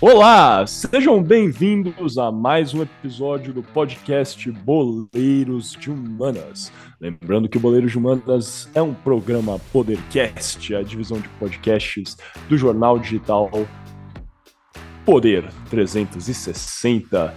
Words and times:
Olá, 0.00 0.66
sejam 0.66 1.22
bem-vindos 1.22 2.18
a 2.18 2.30
mais 2.30 2.74
um 2.74 2.82
episódio 2.82 3.54
do 3.54 3.62
podcast 3.62 4.50
Boleiros 4.50 5.72
de 5.72 5.88
Humanas. 5.88 6.72
Lembrando 7.00 7.48
que 7.48 7.56
o 7.56 7.60
Boleiros 7.60 7.92
de 7.92 7.98
Humanas 7.98 8.68
é 8.74 8.82
um 8.82 8.92
programa 8.92 9.58
Podercast, 9.72 10.74
a 10.74 10.82
divisão 10.82 11.20
de 11.20 11.28
podcasts 11.38 12.16
do 12.48 12.58
jornal 12.58 12.98
digital 12.98 13.48
Poder 15.06 15.48
360. 15.70 17.32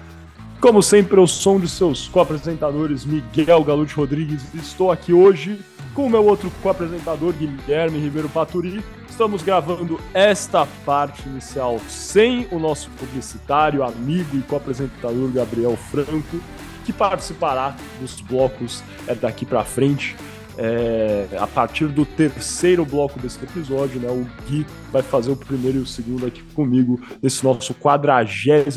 Como 0.60 0.82
sempre, 0.82 1.20
eu 1.20 1.28
sou 1.28 1.58
um 1.58 1.60
de 1.60 1.70
seus 1.70 2.08
co-apresentadores, 2.08 3.06
Miguel 3.06 3.64
Galute 3.64 3.94
Rodrigues, 3.94 4.44
e 4.56 4.58
estou 4.58 4.92
aqui 4.92 5.14
hoje 5.14 5.60
com 5.98 6.06
o 6.06 6.10
meu 6.12 6.24
outro 6.24 6.52
co-apresentador, 6.62 7.34
Guilherme 7.34 7.98
Ribeiro 7.98 8.30
Paturi. 8.30 8.84
Estamos 9.10 9.42
gravando 9.42 10.00
esta 10.14 10.64
parte 10.86 11.28
inicial 11.28 11.80
sem 11.90 12.48
o 12.52 12.60
nosso 12.60 12.92
publicitário, 12.92 13.82
amigo 13.82 14.38
e 14.38 14.44
co-apresentador 14.44 15.32
Gabriel 15.32 15.76
Franco, 15.76 16.40
que 16.86 16.94
participará 16.94 17.76
dos 18.00 18.22
blocos 18.22 18.84
é, 19.08 19.16
daqui 19.16 19.44
para 19.44 19.64
frente. 19.64 20.16
É, 20.56 21.30
a 21.40 21.48
partir 21.48 21.88
do 21.88 22.06
terceiro 22.06 22.86
bloco 22.86 23.20
desse 23.20 23.44
episódio, 23.44 24.00
né, 24.00 24.10
o 24.12 24.24
Gui 24.46 24.68
vai 24.92 25.02
fazer 25.02 25.32
o 25.32 25.36
primeiro 25.36 25.80
e 25.80 25.82
o 25.82 25.88
segundo 25.88 26.28
aqui 26.28 26.44
comigo 26.54 27.02
nesse 27.24 27.44
nosso 27.44 27.74
48 27.74 28.70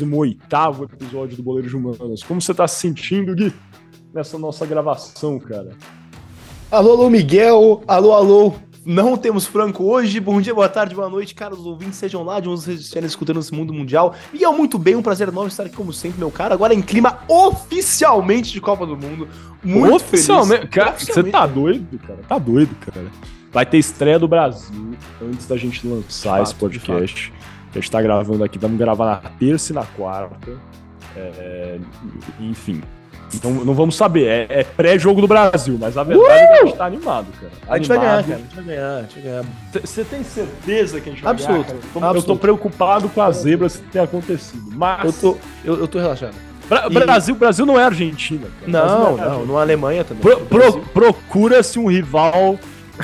episódio 0.91 1.37
do 1.37 1.43
Boleiro 1.43 1.69
de 1.69 1.77
Humanas. 1.77 2.23
Como 2.23 2.41
você 2.41 2.51
está 2.51 2.67
se 2.67 2.79
sentindo, 2.79 3.35
Gui, 3.35 3.53
nessa 4.11 4.39
nossa 4.39 4.65
gravação, 4.65 5.37
cara? 5.37 5.77
Alô, 6.71 6.91
alô, 6.93 7.09
Miguel. 7.09 7.83
Alô, 7.85 8.13
alô. 8.13 8.53
Não 8.85 9.17
temos 9.17 9.45
Franco 9.45 9.83
hoje. 9.83 10.21
Bom 10.21 10.39
dia, 10.39 10.55
boa 10.55 10.69
tarde, 10.69 10.95
boa 10.95 11.09
noite, 11.09 11.35
caros 11.35 11.65
ouvintes. 11.65 11.99
Sejam 11.99 12.23
lá 12.23 12.39
de 12.39 12.47
onde 12.47 12.61
vocês 12.61 12.79
estiverem 12.79 13.07
escutando 13.07 13.41
esse 13.41 13.53
mundo 13.53 13.73
mundial. 13.73 14.15
Miguel, 14.31 14.53
muito 14.53 14.79
bem. 14.79 14.95
Um 14.95 15.01
prazer 15.01 15.27
enorme 15.27 15.49
estar 15.49 15.63
aqui, 15.63 15.75
como 15.75 15.91
sempre, 15.91 16.17
meu 16.17 16.31
cara. 16.31 16.53
Agora 16.53 16.73
em 16.73 16.81
clima 16.81 17.19
oficialmente 17.27 18.53
de 18.53 18.61
Copa 18.61 18.85
do 18.85 18.95
Mundo. 18.95 19.27
Muito 19.61 19.95
oficialmente. 19.95 20.61
feliz. 20.61 20.73
Cara, 20.73 20.91
oficialmente. 20.91 21.25
você 21.25 21.31
tá 21.31 21.45
doido, 21.45 21.99
cara? 22.07 22.19
Tá 22.25 22.37
doido, 22.37 22.75
cara. 22.79 23.05
Vai 23.51 23.65
ter 23.65 23.77
estreia 23.77 24.17
do 24.17 24.29
Brasil 24.29 24.95
antes 25.21 25.45
da 25.47 25.57
gente 25.57 25.85
lançar 25.85 26.37
fato, 26.37 26.43
esse 26.43 26.55
podcast. 26.55 27.33
A 27.69 27.73
gente 27.73 27.91
tá 27.91 28.01
gravando 28.01 28.45
aqui. 28.45 28.57
Vamos 28.57 28.77
gravar 28.77 29.21
na 29.21 29.29
terça 29.31 29.73
e 29.73 29.75
na 29.75 29.83
quarta. 29.83 30.57
É, 31.17 31.79
enfim, 32.39 32.81
não, 33.43 33.51
não 33.65 33.73
vamos 33.73 33.95
saber. 33.95 34.27
É, 34.27 34.59
é 34.59 34.63
pré-jogo 34.63 35.21
do 35.21 35.27
Brasil, 35.27 35.77
mas 35.79 35.97
a 35.97 36.03
verdade 36.03 36.29
uh! 36.29 36.31
é 36.31 36.47
que 36.47 36.53
a 36.53 36.65
gente 36.65 36.77
tá 36.77 36.85
animado, 36.85 37.27
cara. 37.39 37.51
A 37.67 37.77
gente 37.77 37.87
vai 37.87 37.99
ganhar, 37.99 38.23
cara. 38.23 38.35
A 38.35 38.37
gente 38.37 38.55
vai 38.55 38.63
ganhar, 38.63 38.95
a 38.95 39.01
gente 39.01 39.13
vai 39.13 39.23
ganhar. 39.23 39.45
Você 39.73 40.03
tem 40.03 40.23
certeza 40.23 41.01
que 41.01 41.09
a 41.09 41.11
gente 41.13 41.23
vai 41.23 41.31
Absoluto. 41.31 41.67
ganhar? 41.67 41.79
Absoluto. 41.79 42.17
Eu 42.17 42.23
tô 42.23 42.35
preocupado 42.35 43.09
com 43.09 43.21
as 43.21 43.37
zebras 43.37 43.77
que 43.77 43.87
tem 43.87 44.01
acontecido. 44.01 44.71
Mas. 44.75 45.05
Eu 45.05 45.13
tô, 45.13 45.37
eu, 45.63 45.79
eu 45.79 45.87
tô 45.87 45.99
relaxado. 45.99 46.35
Bra 46.67 46.87
e... 46.89 46.93
Brasil, 46.93 47.35
Brasil 47.35 47.65
não 47.65 47.79
é 47.79 47.83
Argentina. 47.83 48.47
Cara. 48.59 48.71
Não, 48.71 49.17
não, 49.17 49.23
é 49.23 49.29
não, 49.29 49.45
não 49.45 49.59
é 49.59 49.61
Alemanha 49.61 50.03
também. 50.03 50.21
Pro, 50.21 50.39
pro, 50.45 50.79
Procura-se 50.79 51.77
um 51.77 51.87
rival 51.87 52.57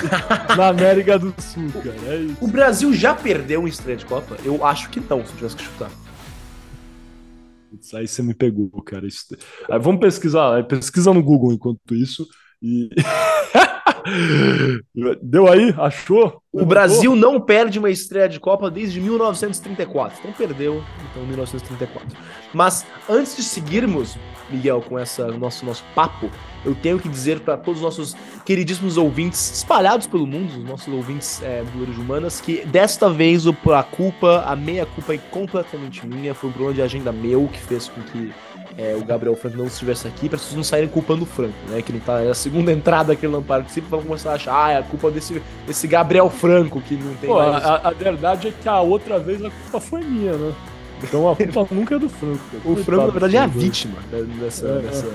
na 0.55 0.67
América 0.67 1.19
do 1.19 1.33
Sul, 1.37 1.69
cara. 1.73 1.95
É 2.07 2.15
isso. 2.17 2.37
O 2.39 2.47
Brasil 2.47 2.93
já 2.93 3.13
perdeu 3.13 3.61
um 3.61 3.67
estreia 3.67 3.97
de 3.97 4.05
Copa? 4.05 4.37
Eu 4.43 4.65
acho 4.65 4.89
que 4.89 4.99
não, 4.99 5.25
se 5.25 5.31
eu 5.31 5.35
tivesse 5.35 5.55
que 5.55 5.63
chutar. 5.63 5.89
Putz, 7.77 7.93
aí 7.93 8.07
você 8.07 8.23
me 8.23 8.33
pegou, 8.33 8.69
cara. 8.83 9.05
Isso... 9.05 9.25
Aí 9.69 9.79
vamos 9.79 10.01
pesquisar, 10.01 10.63
pesquisa 10.63 11.13
no 11.13 11.23
Google 11.23 11.53
enquanto 11.53 11.93
isso. 11.93 12.27
E. 12.61 12.89
Deu 15.21 15.47
aí? 15.47 15.73
Achou? 15.77 16.41
O 16.51 16.65
Brasil 16.65 17.15
não 17.15 17.41
perde 17.41 17.77
uma 17.77 17.89
estreia 17.89 18.27
de 18.27 18.39
Copa 18.39 18.71
desde 18.71 18.99
1934. 18.99 20.19
Então 20.19 20.31
perdeu, 20.31 20.83
então 21.11 21.25
1934. 21.25 22.17
Mas 22.53 22.85
antes 23.09 23.35
de 23.35 23.43
seguirmos, 23.43 24.17
Miguel, 24.49 24.81
com 24.81 24.97
essa 24.97 25.27
nosso 25.27 25.65
nosso 25.65 25.83
papo, 25.95 26.29
eu 26.65 26.75
tenho 26.75 26.99
que 26.99 27.07
dizer 27.07 27.39
para 27.39 27.57
todos 27.57 27.79
os 27.79 27.83
nossos 27.83 28.15
queridíssimos 28.45 28.97
ouvintes 28.97 29.57
espalhados 29.57 30.07
pelo 30.07 30.25
mundo, 30.25 30.57
os 30.57 30.63
nossos 30.63 30.93
ouvintes 30.93 31.41
é, 31.41 31.63
do 31.63 31.79
Lores 31.79 31.97
Humanas, 31.97 32.41
que 32.41 32.65
desta 32.65 33.09
vez 33.09 33.45
a 33.47 33.83
culpa, 33.83 34.43
a 34.45 34.55
meia 34.55 34.85
culpa 34.85 35.13
é 35.13 35.17
completamente 35.17 36.05
minha, 36.05 36.33
foi 36.33 36.49
um 36.49 36.53
problema 36.53 36.75
de 36.75 36.81
agenda 36.81 37.11
meu 37.11 37.47
que 37.47 37.59
fez 37.59 37.87
com 37.87 38.01
que 38.01 38.33
é, 38.77 38.95
o 38.95 39.03
Gabriel 39.03 39.35
Franco 39.35 39.57
não 39.57 39.65
estivesse 39.65 40.07
aqui, 40.07 40.29
para 40.29 40.37
vocês 40.37 40.53
não 40.53 40.63
saírem 40.63 40.87
culpando 40.87 41.23
o 41.23 41.25
Franco, 41.25 41.55
né? 41.67 41.81
Que 41.81 41.91
não 41.91 41.99
tá. 41.99 42.21
É 42.21 42.29
a 42.29 42.35
segunda 42.35 42.71
entrada 42.71 43.15
que 43.15 43.25
ele 43.25 43.33
não 43.33 43.41
participa, 43.41 43.87
vão 43.89 44.03
começar 44.03 44.31
a 44.31 44.35
achar, 44.35 44.65
ah, 44.65 44.71
é 44.71 44.77
a 44.77 44.83
culpa 44.83 45.09
desse, 45.09 45.41
desse 45.65 45.87
Gabriel 45.87 46.29
Franco 46.29 46.79
que 46.81 46.95
não 46.95 47.13
tem 47.15 47.27
Pô, 47.27 47.39
mais... 47.39 47.63
a, 47.65 47.87
a, 47.87 47.91
verdade 47.91 48.49
é 48.49 48.51
que 48.51 48.69
a 48.69 48.79
outra 48.79 49.17
vez 49.17 49.43
a 49.43 49.49
culpa 49.49 49.79
foi 49.79 50.01
minha, 50.01 50.33
né? 50.33 50.53
Então 51.03 51.29
a 51.29 51.35
culpa 51.35 51.67
nunca 51.73 51.95
é 51.95 51.99
do 51.99 52.09
Franco. 52.09 52.39
O 52.65 52.75
Franco, 52.77 53.05
na 53.05 53.11
verdade, 53.11 53.37
é 53.37 53.39
a 53.39 53.47
vítima 53.47 53.97
dessa. 54.39 54.67
É, 54.67 54.79
dessa... 54.79 55.07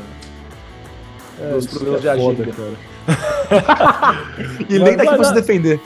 É, 1.41 1.53
dos 1.55 1.67
problemas 1.67 1.99
é 1.99 2.03
de 2.03 2.09
agenda. 2.09 2.53
cara. 2.53 2.93
e 4.69 4.79
nem 4.79 4.97
tá 4.97 5.03
aqui 5.03 5.17
pra 5.17 5.25
se 5.25 5.35
defender. 5.35 5.81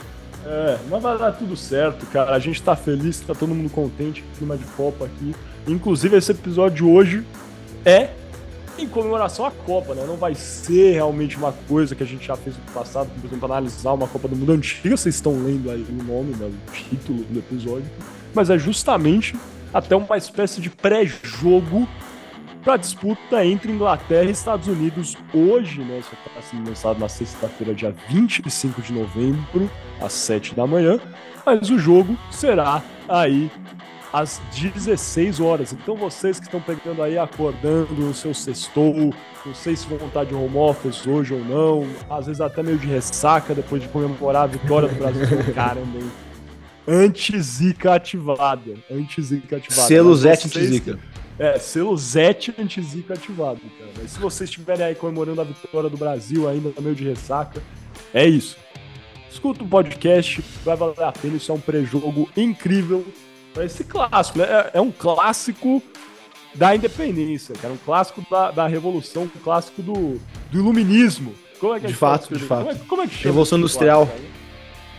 É, 0.45 0.77
mas 0.89 1.01
vai 1.01 1.17
dar 1.17 1.31
tudo 1.33 1.57
certo, 1.57 2.05
cara. 2.07 2.33
A 2.33 2.39
gente 2.39 2.61
tá 2.61 2.75
feliz, 2.75 3.19
tá 3.19 3.33
todo 3.33 3.53
mundo 3.53 3.69
contente, 3.69 4.23
clima 4.37 4.55
de 4.55 4.63
Copa 4.65 5.05
aqui. 5.05 5.35
Inclusive, 5.67 6.15
esse 6.15 6.31
episódio 6.31 6.77
de 6.77 6.83
hoje 6.83 7.25
é 7.83 8.11
em 8.77 8.87
comemoração 8.87 9.45
à 9.45 9.51
Copa, 9.51 9.93
né? 9.93 10.05
Não 10.05 10.15
vai 10.15 10.35
ser 10.35 10.93
realmente 10.93 11.35
uma 11.35 11.51
coisa 11.67 11.95
que 11.95 12.03
a 12.03 12.05
gente 12.05 12.25
já 12.25 12.35
fez 12.35 12.55
no 12.55 12.73
passado, 12.73 13.09
por 13.19 13.27
exemplo, 13.27 13.45
analisar 13.45 13.93
uma 13.93 14.07
Copa 14.07 14.27
do 14.27 14.35
Mundo 14.35 14.51
antiga, 14.51 14.95
vocês 14.95 15.15
estão 15.15 15.33
lendo 15.33 15.69
aí 15.69 15.85
o 15.89 16.03
nome, 16.03 16.35
né, 16.35 16.45
o 16.45 16.71
título 16.71 17.23
do 17.23 17.39
episódio, 17.39 17.89
mas 18.33 18.49
é 18.49 18.57
justamente 18.57 19.35
até 19.73 19.95
uma 19.95 20.17
espécie 20.17 20.61
de 20.61 20.69
pré-jogo 20.69 21.87
para 22.63 22.73
a 22.73 22.77
disputa 22.77 23.45
entre 23.45 23.71
Inglaterra 23.71 24.25
e 24.25 24.31
Estados 24.31 24.67
Unidos 24.67 25.15
hoje, 25.33 25.81
né? 25.81 25.99
Isso 25.99 26.11
está 26.13 26.41
sendo 26.41 26.67
lançado 26.67 26.99
na 26.99 27.07
sexta-feira, 27.07 27.73
dia 27.73 27.95
25 28.09 28.81
de 28.81 28.91
novembro, 28.91 29.69
às 30.01 30.11
7 30.13 30.53
da 30.53 30.67
manhã, 30.67 30.99
mas 31.45 31.69
o 31.69 31.79
jogo 31.79 32.17
será 32.29 32.83
aí 33.07 33.49
às 34.11 34.41
16 34.53 35.39
horas. 35.39 35.71
Então 35.71 35.95
vocês 35.95 36.39
que 36.39 36.45
estão 36.45 36.59
pegando 36.59 37.01
aí, 37.01 37.17
acordando 37.17 38.09
o 38.09 38.13
seu 38.13 38.33
sextou, 38.33 38.93
não 39.45 39.55
sei 39.55 39.75
se 39.75 39.87
vão 39.87 40.05
estar 40.07 40.25
de 40.25 40.35
home 40.35 40.57
office 40.57 41.07
hoje 41.07 41.33
ou 41.33 41.39
não, 41.39 41.87
às 42.09 42.25
vezes 42.25 42.41
até 42.41 42.61
meio 42.61 42.77
de 42.77 42.87
ressaca 42.87 43.55
depois 43.55 43.81
de 43.81 43.87
comemorar 43.87 44.43
a 44.43 44.47
vitória 44.47 44.89
do 44.89 44.95
Brasil. 44.95 45.25
Caramba, 45.55 45.99
hein? 45.99 46.26
Anti-zica 46.87 47.93
ativada. 47.95 48.75
Anti-zica 48.89 49.57
ativada. 49.57 49.87
Selo 49.87 50.15
Zete 50.15 50.47
anti-zica. 50.47 50.99
É, 51.37 51.59
selo 51.59 51.95
Zete 51.97 52.53
anti-zica 52.57 53.13
ativado, 53.13 53.61
cara. 53.77 54.05
E 54.05 54.07
se 54.07 54.19
vocês 54.19 54.49
estiverem 54.49 54.85
aí 54.85 54.95
comemorando 54.95 55.41
a 55.41 55.43
vitória 55.43 55.89
do 55.89 55.97
Brasil 55.97 56.47
ainda 56.47 56.71
meio 56.81 56.95
de 56.95 57.03
ressaca, 57.03 57.61
é 58.13 58.25
isso. 58.25 58.57
Escuta 59.29 59.63
o 59.63 59.67
podcast, 59.67 60.43
vai 60.63 60.75
valer 60.75 61.03
a 61.03 61.11
pena, 61.11 61.35
isso 61.37 61.51
é 61.51 61.55
um 61.55 61.59
pré-jogo 61.59 62.29
incrível 62.35 63.05
esse 63.63 63.83
clássico, 63.83 64.39
né? 64.39 64.45
É, 64.45 64.71
é, 64.75 64.81
um 64.81 64.91
clássico 64.91 65.81
da 66.53 66.75
independência, 66.75 67.55
cara. 67.55 67.73
Um 67.73 67.77
clássico 67.77 68.23
da, 68.29 68.51
da 68.51 68.67
revolução, 68.67 69.23
um 69.23 69.39
clássico 69.43 69.81
do, 69.81 70.19
do 70.51 70.59
iluminismo. 70.59 71.33
Como 71.59 71.73
é 71.73 71.79
que 71.79 71.85
é 71.87 71.89
de 71.89 71.95
fato, 71.95 72.33
de 72.33 72.43
fato. 72.43 72.65
Como 72.65 72.71
é, 72.71 72.75
como 72.87 73.01
é 73.01 73.07
que 73.07 73.15
chama 73.15 73.25
Revolução 73.25 73.57
Industrial. 73.57 74.09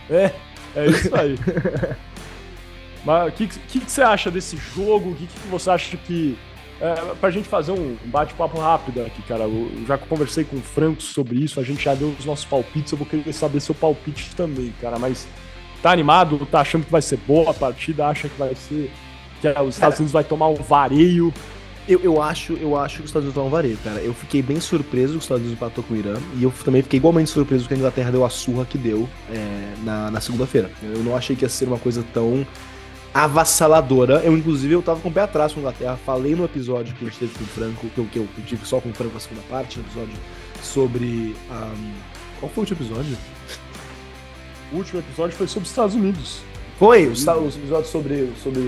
é, 0.09 0.33
é 0.75 0.85
isso 0.87 1.15
aí. 1.15 1.35
Mas 3.05 3.29
o 3.29 3.31
que, 3.31 3.47
que, 3.47 3.79
que, 3.79 3.91
você 3.91 4.01
acha 4.01 4.29
desse 4.29 4.57
jogo? 4.57 5.11
O 5.11 5.15
que, 5.15 5.25
que 5.25 5.47
você 5.47 5.69
acha 5.69 5.97
que. 5.97 6.37
É, 6.81 6.93
pra 7.19 7.29
gente 7.29 7.47
fazer 7.47 7.73
um 7.73 7.97
bate-papo 8.05 8.59
rápido 8.59 9.01
aqui, 9.01 9.21
cara. 9.23 9.43
Eu 9.43 9.69
já 9.85 9.97
conversei 9.97 10.43
com 10.43 10.57
o 10.57 10.61
Franco 10.61 11.01
sobre 11.01 11.37
isso, 11.37 11.59
a 11.59 11.63
gente 11.63 11.83
já 11.83 11.93
deu 11.93 12.15
os 12.17 12.25
nossos 12.25 12.45
palpites, 12.45 12.91
eu 12.91 12.97
vou 12.97 13.05
querer 13.05 13.33
saber 13.33 13.59
seu 13.59 13.75
palpite 13.75 14.33
também, 14.35 14.73
cara. 14.79 14.97
Mas 14.97 15.27
tá 15.81 15.91
animado, 15.91 16.45
tá 16.45 16.61
achando 16.61 16.85
que 16.85 16.91
vai 16.91 17.01
ser 17.01 17.17
boa 17.17 17.51
a 17.51 17.53
partida, 17.53 18.07
acha 18.07 18.29
que 18.29 18.37
vai 18.37 18.55
ser. 18.55 18.91
que 19.41 19.47
os 19.47 19.75
Estados 19.75 19.99
Unidos 19.99 20.13
vai 20.13 20.23
tomar 20.23 20.47
um 20.47 20.55
vareio. 20.55 21.33
Eu, 21.89 21.99
eu, 22.03 22.21
acho, 22.21 22.53
eu 22.53 22.77
acho 22.77 22.97
que 22.97 23.01
os 23.01 23.09
Estados 23.09 23.25
Unidos 23.25 23.41
vão 23.41 23.49
vareio, 23.49 23.75
cara. 23.83 23.99
Eu 23.99 24.13
fiquei 24.13 24.43
bem 24.43 24.59
surpreso 24.59 25.13
que 25.13 25.17
os 25.17 25.23
Estados 25.23 25.41
Unidos 25.43 25.57
empatou 25.57 25.83
com 25.83 25.95
o 25.95 25.97
Irã. 25.97 26.13
E 26.37 26.43
eu 26.43 26.53
também 26.63 26.83
fiquei 26.83 26.97
igualmente 26.97 27.31
surpreso 27.31 27.67
que 27.67 27.73
a 27.73 27.77
Inglaterra 27.77 28.11
deu 28.11 28.23
a 28.23 28.29
surra 28.29 28.63
que 28.63 28.77
deu 28.77 29.09
é, 29.31 29.73
na, 29.83 30.11
na 30.11 30.21
segunda-feira. 30.21 30.69
Eu 30.83 31.03
não 31.03 31.15
achei 31.15 31.35
que 31.35 31.43
ia 31.43 31.49
ser 31.49 31.65
uma 31.65 31.79
coisa 31.79 32.05
tão 32.13 32.45
avassaladora. 33.11 34.21
Eu, 34.23 34.37
inclusive, 34.37 34.71
eu 34.71 34.83
tava 34.83 34.99
com 34.99 35.09
o 35.09 35.11
pé 35.11 35.21
atrás 35.21 35.51
com 35.51 35.61
a 35.61 35.61
Inglaterra. 35.61 35.97
Falei 36.05 36.35
no 36.35 36.45
episódio 36.45 36.93
que 36.93 37.05
a 37.05 37.07
gente 37.09 37.17
teve 37.17 37.33
com 37.33 37.43
o 37.43 37.47
Franco, 37.47 37.87
que 37.89 37.97
eu, 37.97 38.05
que 38.05 38.19
eu 38.19 38.27
tive 38.45 38.67
só 38.67 38.79
com 38.79 38.89
o 38.89 38.93
Franco 38.93 39.17
a 39.17 39.19
segunda 39.19 39.41
parte, 39.49 39.79
no 39.79 39.85
episódio 39.85 40.13
sobre. 40.61 41.35
Um... 41.49 41.93
Qual 42.39 42.51
foi 42.51 42.61
o 42.61 42.67
último 42.67 42.81
episódio? 42.81 43.17
O 44.71 44.75
último 44.75 44.99
episódio 44.99 45.35
foi 45.35 45.47
sobre 45.47 45.63
os 45.63 45.71
Estados 45.71 45.95
Unidos. 45.95 46.48
Foi, 46.79 47.07
os, 47.07 47.27
os 47.27 47.57
episódios 47.57 47.89
sobre, 47.89 48.31
sobre 48.41 48.61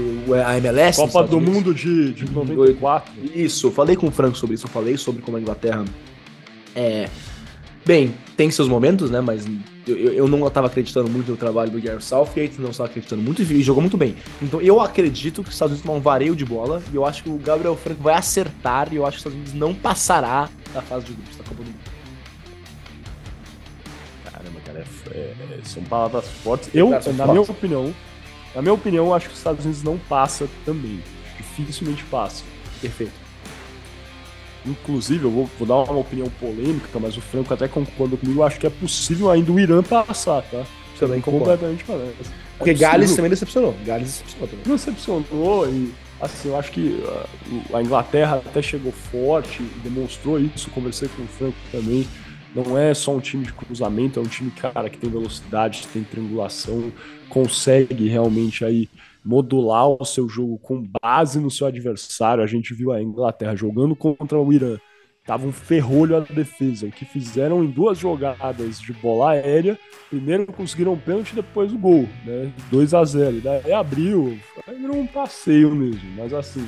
a 0.45 0.57
MLS. 0.57 0.99
Copa 0.99 1.25
do 1.25 1.37
Unidos. 1.37 1.55
Mundo 1.55 1.73
de, 1.73 2.11
de 2.11 2.29
94. 2.29 3.09
Isso, 3.33 3.67
eu 3.67 3.71
falei 3.71 3.95
com 3.95 4.07
o 4.07 4.11
Franco 4.11 4.37
sobre 4.37 4.55
isso, 4.55 4.65
eu 4.65 4.69
falei 4.69 4.97
sobre 4.97 5.21
como 5.21 5.37
a 5.37 5.39
Inglaterra 5.39 5.85
é. 6.75 7.07
Bem, 7.85 8.13
tem 8.35 8.51
seus 8.51 8.67
momentos, 8.67 9.09
né? 9.09 9.21
Mas 9.21 9.47
eu, 9.87 9.95
eu 9.95 10.27
não 10.27 10.45
estava 10.45 10.67
acreditando 10.67 11.09
muito 11.09 11.31
no 11.31 11.37
trabalho 11.37 11.71
do 11.71 11.81
Gareth 11.81 12.01
Southgate, 12.01 12.59
não 12.59 12.71
estava 12.71 12.89
acreditando 12.89 13.21
muito 13.21 13.41
e 13.41 13.63
jogou 13.63 13.81
muito 13.81 13.95
bem. 13.95 14.17
Então 14.41 14.61
eu 14.61 14.81
acredito 14.81 15.41
que 15.41 15.47
os 15.47 15.55
Estados 15.55 15.71
Unidos 15.71 15.85
tomam 15.85 15.99
um 15.99 16.03
vareio 16.03 16.35
de 16.35 16.43
bola 16.43 16.83
e 16.91 16.95
eu 16.97 17.05
acho 17.05 17.23
que 17.23 17.29
o 17.29 17.37
Gabriel 17.37 17.77
Franco 17.77 18.03
vai 18.03 18.15
acertar 18.15 18.89
e 18.91 18.97
eu 18.97 19.05
acho 19.05 19.17
que 19.17 19.27
os 19.27 19.33
Estados 19.33 19.37
Unidos 19.37 19.53
não 19.53 19.73
passará 19.73 20.49
da 20.73 20.81
fase 20.81 21.05
de 21.05 21.13
grupos 21.13 21.37
da 21.37 21.43
Copa 21.45 21.63
do 21.63 21.63
Mundo. 21.63 21.90
É, 25.13 25.33
é, 25.51 25.59
são 25.63 25.83
palavras 25.83 26.27
fortes. 26.43 26.69
Eu, 26.73 26.89
na 26.89 27.01
fortes. 27.01 27.25
minha 27.25 27.41
opinião, 27.41 27.93
na 28.55 28.61
minha 28.61 28.73
opinião, 28.73 29.13
acho 29.13 29.27
que 29.27 29.33
os 29.33 29.39
Estados 29.39 29.65
Unidos 29.65 29.83
não 29.83 29.97
passa 29.97 30.47
também. 30.65 31.01
Dificilmente 31.37 32.03
passa. 32.05 32.43
Perfeito. 32.79 33.13
Inclusive, 34.65 35.25
eu 35.25 35.31
vou, 35.31 35.49
vou, 35.57 35.67
dar 35.67 35.91
uma 35.91 35.99
opinião 35.99 36.27
polêmica, 36.39 36.99
mas 36.99 37.17
o 37.17 37.21
Franco 37.21 37.53
até 37.53 37.67
concorda 37.67 38.15
comigo. 38.15 38.41
Eu 38.41 38.43
acho 38.43 38.59
que 38.59 38.67
é 38.67 38.69
possível 38.69 39.29
ainda 39.29 39.51
o 39.51 39.59
Irã 39.59 39.81
passar, 39.81 40.43
tá? 40.43 40.63
Também 40.99 41.19
concordo. 41.19 41.45
Completamente 41.45 41.83
parece. 41.83 42.31
Porque 42.57 42.71
é 42.71 42.73
Gales 42.75 43.15
também 43.15 43.29
decepcionou. 43.29 43.75
Gales 43.83 44.07
decepcionou 44.07 44.47
também. 44.47 44.65
Decepcionou 44.65 45.67
e, 45.67 45.93
assim, 46.21 46.49
eu 46.49 46.57
acho 46.59 46.71
que 46.71 47.03
uh, 47.03 47.75
a 47.75 47.81
Inglaterra 47.81 48.41
até 48.45 48.61
chegou 48.61 48.91
forte 48.91 49.63
e 49.63 49.79
demonstrou 49.83 50.39
isso. 50.39 50.69
Conversei 50.69 51.09
com 51.09 51.23
o 51.23 51.27
Franco 51.27 51.57
também. 51.71 52.07
Não 52.53 52.77
é 52.77 52.93
só 52.93 53.15
um 53.15 53.19
time 53.19 53.45
de 53.45 53.53
cruzamento, 53.53 54.19
é 54.19 54.23
um 54.23 54.27
time, 54.27 54.51
cara, 54.51 54.89
que 54.89 54.97
tem 54.97 55.09
velocidade, 55.09 55.87
tem 55.87 56.03
triangulação, 56.03 56.91
consegue 57.29 58.09
realmente 58.09 58.65
aí 58.65 58.89
modular 59.23 59.87
o 59.87 60.03
seu 60.03 60.27
jogo 60.27 60.57
com 60.57 60.83
base 61.01 61.39
no 61.39 61.49
seu 61.49 61.67
adversário. 61.67 62.43
A 62.43 62.47
gente 62.47 62.73
viu 62.73 62.91
a 62.91 63.01
Inglaterra 63.01 63.55
jogando 63.55 63.95
contra 63.95 64.37
o 64.37 64.51
Irã. 64.51 64.77
Tava 65.25 65.45
um 65.45 65.51
ferrolho 65.51 66.17
a 66.17 66.19
defesa. 66.19 66.89
Que 66.89 67.05
fizeram 67.05 67.63
em 67.63 67.67
duas 67.67 67.97
jogadas 67.97 68.81
de 68.81 68.91
bola 68.93 69.31
aérea. 69.31 69.77
Primeiro 70.09 70.47
conseguiram 70.47 70.93
um 70.93 70.97
pênalti, 70.97 71.35
depois 71.35 71.71
o 71.71 71.77
gol, 71.77 72.09
né? 72.25 72.51
2 72.71 72.93
a 72.93 73.05
0 73.05 73.39
Daí 73.41 73.71
abriu. 73.71 74.37
Virou 74.67 74.97
um 74.97 75.07
passeio 75.07 75.73
mesmo. 75.75 76.09
Mas 76.17 76.33
assim, 76.33 76.67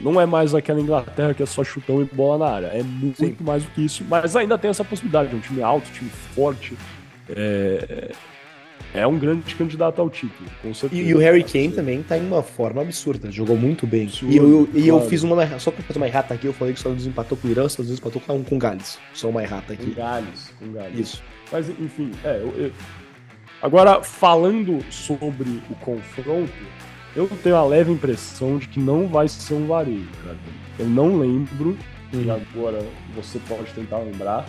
não 0.00 0.20
é 0.20 0.26
mais 0.26 0.54
aquela 0.54 0.80
Inglaterra 0.80 1.34
que 1.34 1.42
é 1.42 1.46
só 1.46 1.62
chutão 1.62 2.00
e 2.00 2.04
bola 2.04 2.46
na 2.46 2.54
área. 2.54 2.66
É 2.66 2.82
muito 2.82 3.18
Sim. 3.18 3.36
mais 3.40 3.64
do 3.64 3.70
que 3.70 3.84
isso. 3.84 4.04
Mas 4.08 4.34
ainda 4.36 4.58
tem 4.58 4.70
essa 4.70 4.84
possibilidade. 4.84 5.32
É 5.32 5.36
um 5.36 5.40
time 5.40 5.62
alto, 5.62 5.88
um 5.88 5.92
time 5.92 6.10
forte. 6.10 6.76
É, 7.28 8.12
é 8.94 9.06
um 9.06 9.18
grande 9.18 9.54
candidato 9.54 10.00
ao 10.00 10.10
título, 10.10 10.48
com 10.60 10.74
certeza. 10.74 11.02
E, 11.02 11.14
o 11.14 11.18
Harry 11.18 11.42
Kane 11.42 11.70
também 11.70 12.02
tá 12.02 12.18
em 12.18 12.26
uma 12.26 12.42
forma 12.42 12.82
absurda, 12.82 13.30
jogou 13.30 13.56
muito 13.56 13.86
bem. 13.86 14.04
Absurdo, 14.04 14.32
e 14.32 14.36
eu, 14.36 14.68
e 14.74 14.88
eu 14.88 15.00
fiz 15.08 15.22
uma. 15.22 15.58
Só 15.58 15.70
pra 15.70 15.82
fazer 15.82 15.98
uma 15.98 16.06
errata 16.06 16.34
aqui, 16.34 16.46
eu 16.46 16.52
falei 16.52 16.74
que 16.74 16.78
Estados 16.78 16.96
Unidos 16.96 17.06
empatou 17.06 17.38
com 17.38 17.48
o 17.48 17.50
Irã, 17.50 17.64
os 17.64 17.72
Estados 17.72 17.90
Unidos 17.90 18.00
empatou 18.00 18.20
com, 18.20 18.44
com 18.44 18.58
Gales. 18.58 18.98
Só 19.14 19.30
uma 19.30 19.42
errata 19.42 19.72
aqui. 19.72 19.86
Com 19.86 19.94
Gales, 19.94 20.54
com 20.58 20.72
Gales. 20.72 20.98
Isso. 20.98 21.22
Mas, 21.50 21.68
enfim, 21.70 22.10
é. 22.22 22.36
Eu, 22.36 22.54
eu... 22.64 22.72
Agora, 23.62 24.02
falando 24.02 24.84
sobre 24.90 25.62
o 25.70 25.74
confronto, 25.76 26.52
eu 27.14 27.28
tenho 27.42 27.56
a 27.56 27.64
leve 27.64 27.92
impressão 27.92 28.58
de 28.58 28.68
que 28.68 28.80
não 28.80 29.06
vai 29.06 29.28
ser 29.28 29.54
um 29.54 29.66
varejo, 29.66 30.08
cara. 30.24 30.38
Eu 30.78 30.86
não 30.86 31.18
lembro, 31.18 31.76
hum. 32.12 32.22
e 32.24 32.30
agora 32.30 32.84
você 33.14 33.38
pode 33.48 33.72
tentar 33.72 33.98
lembrar 33.98 34.46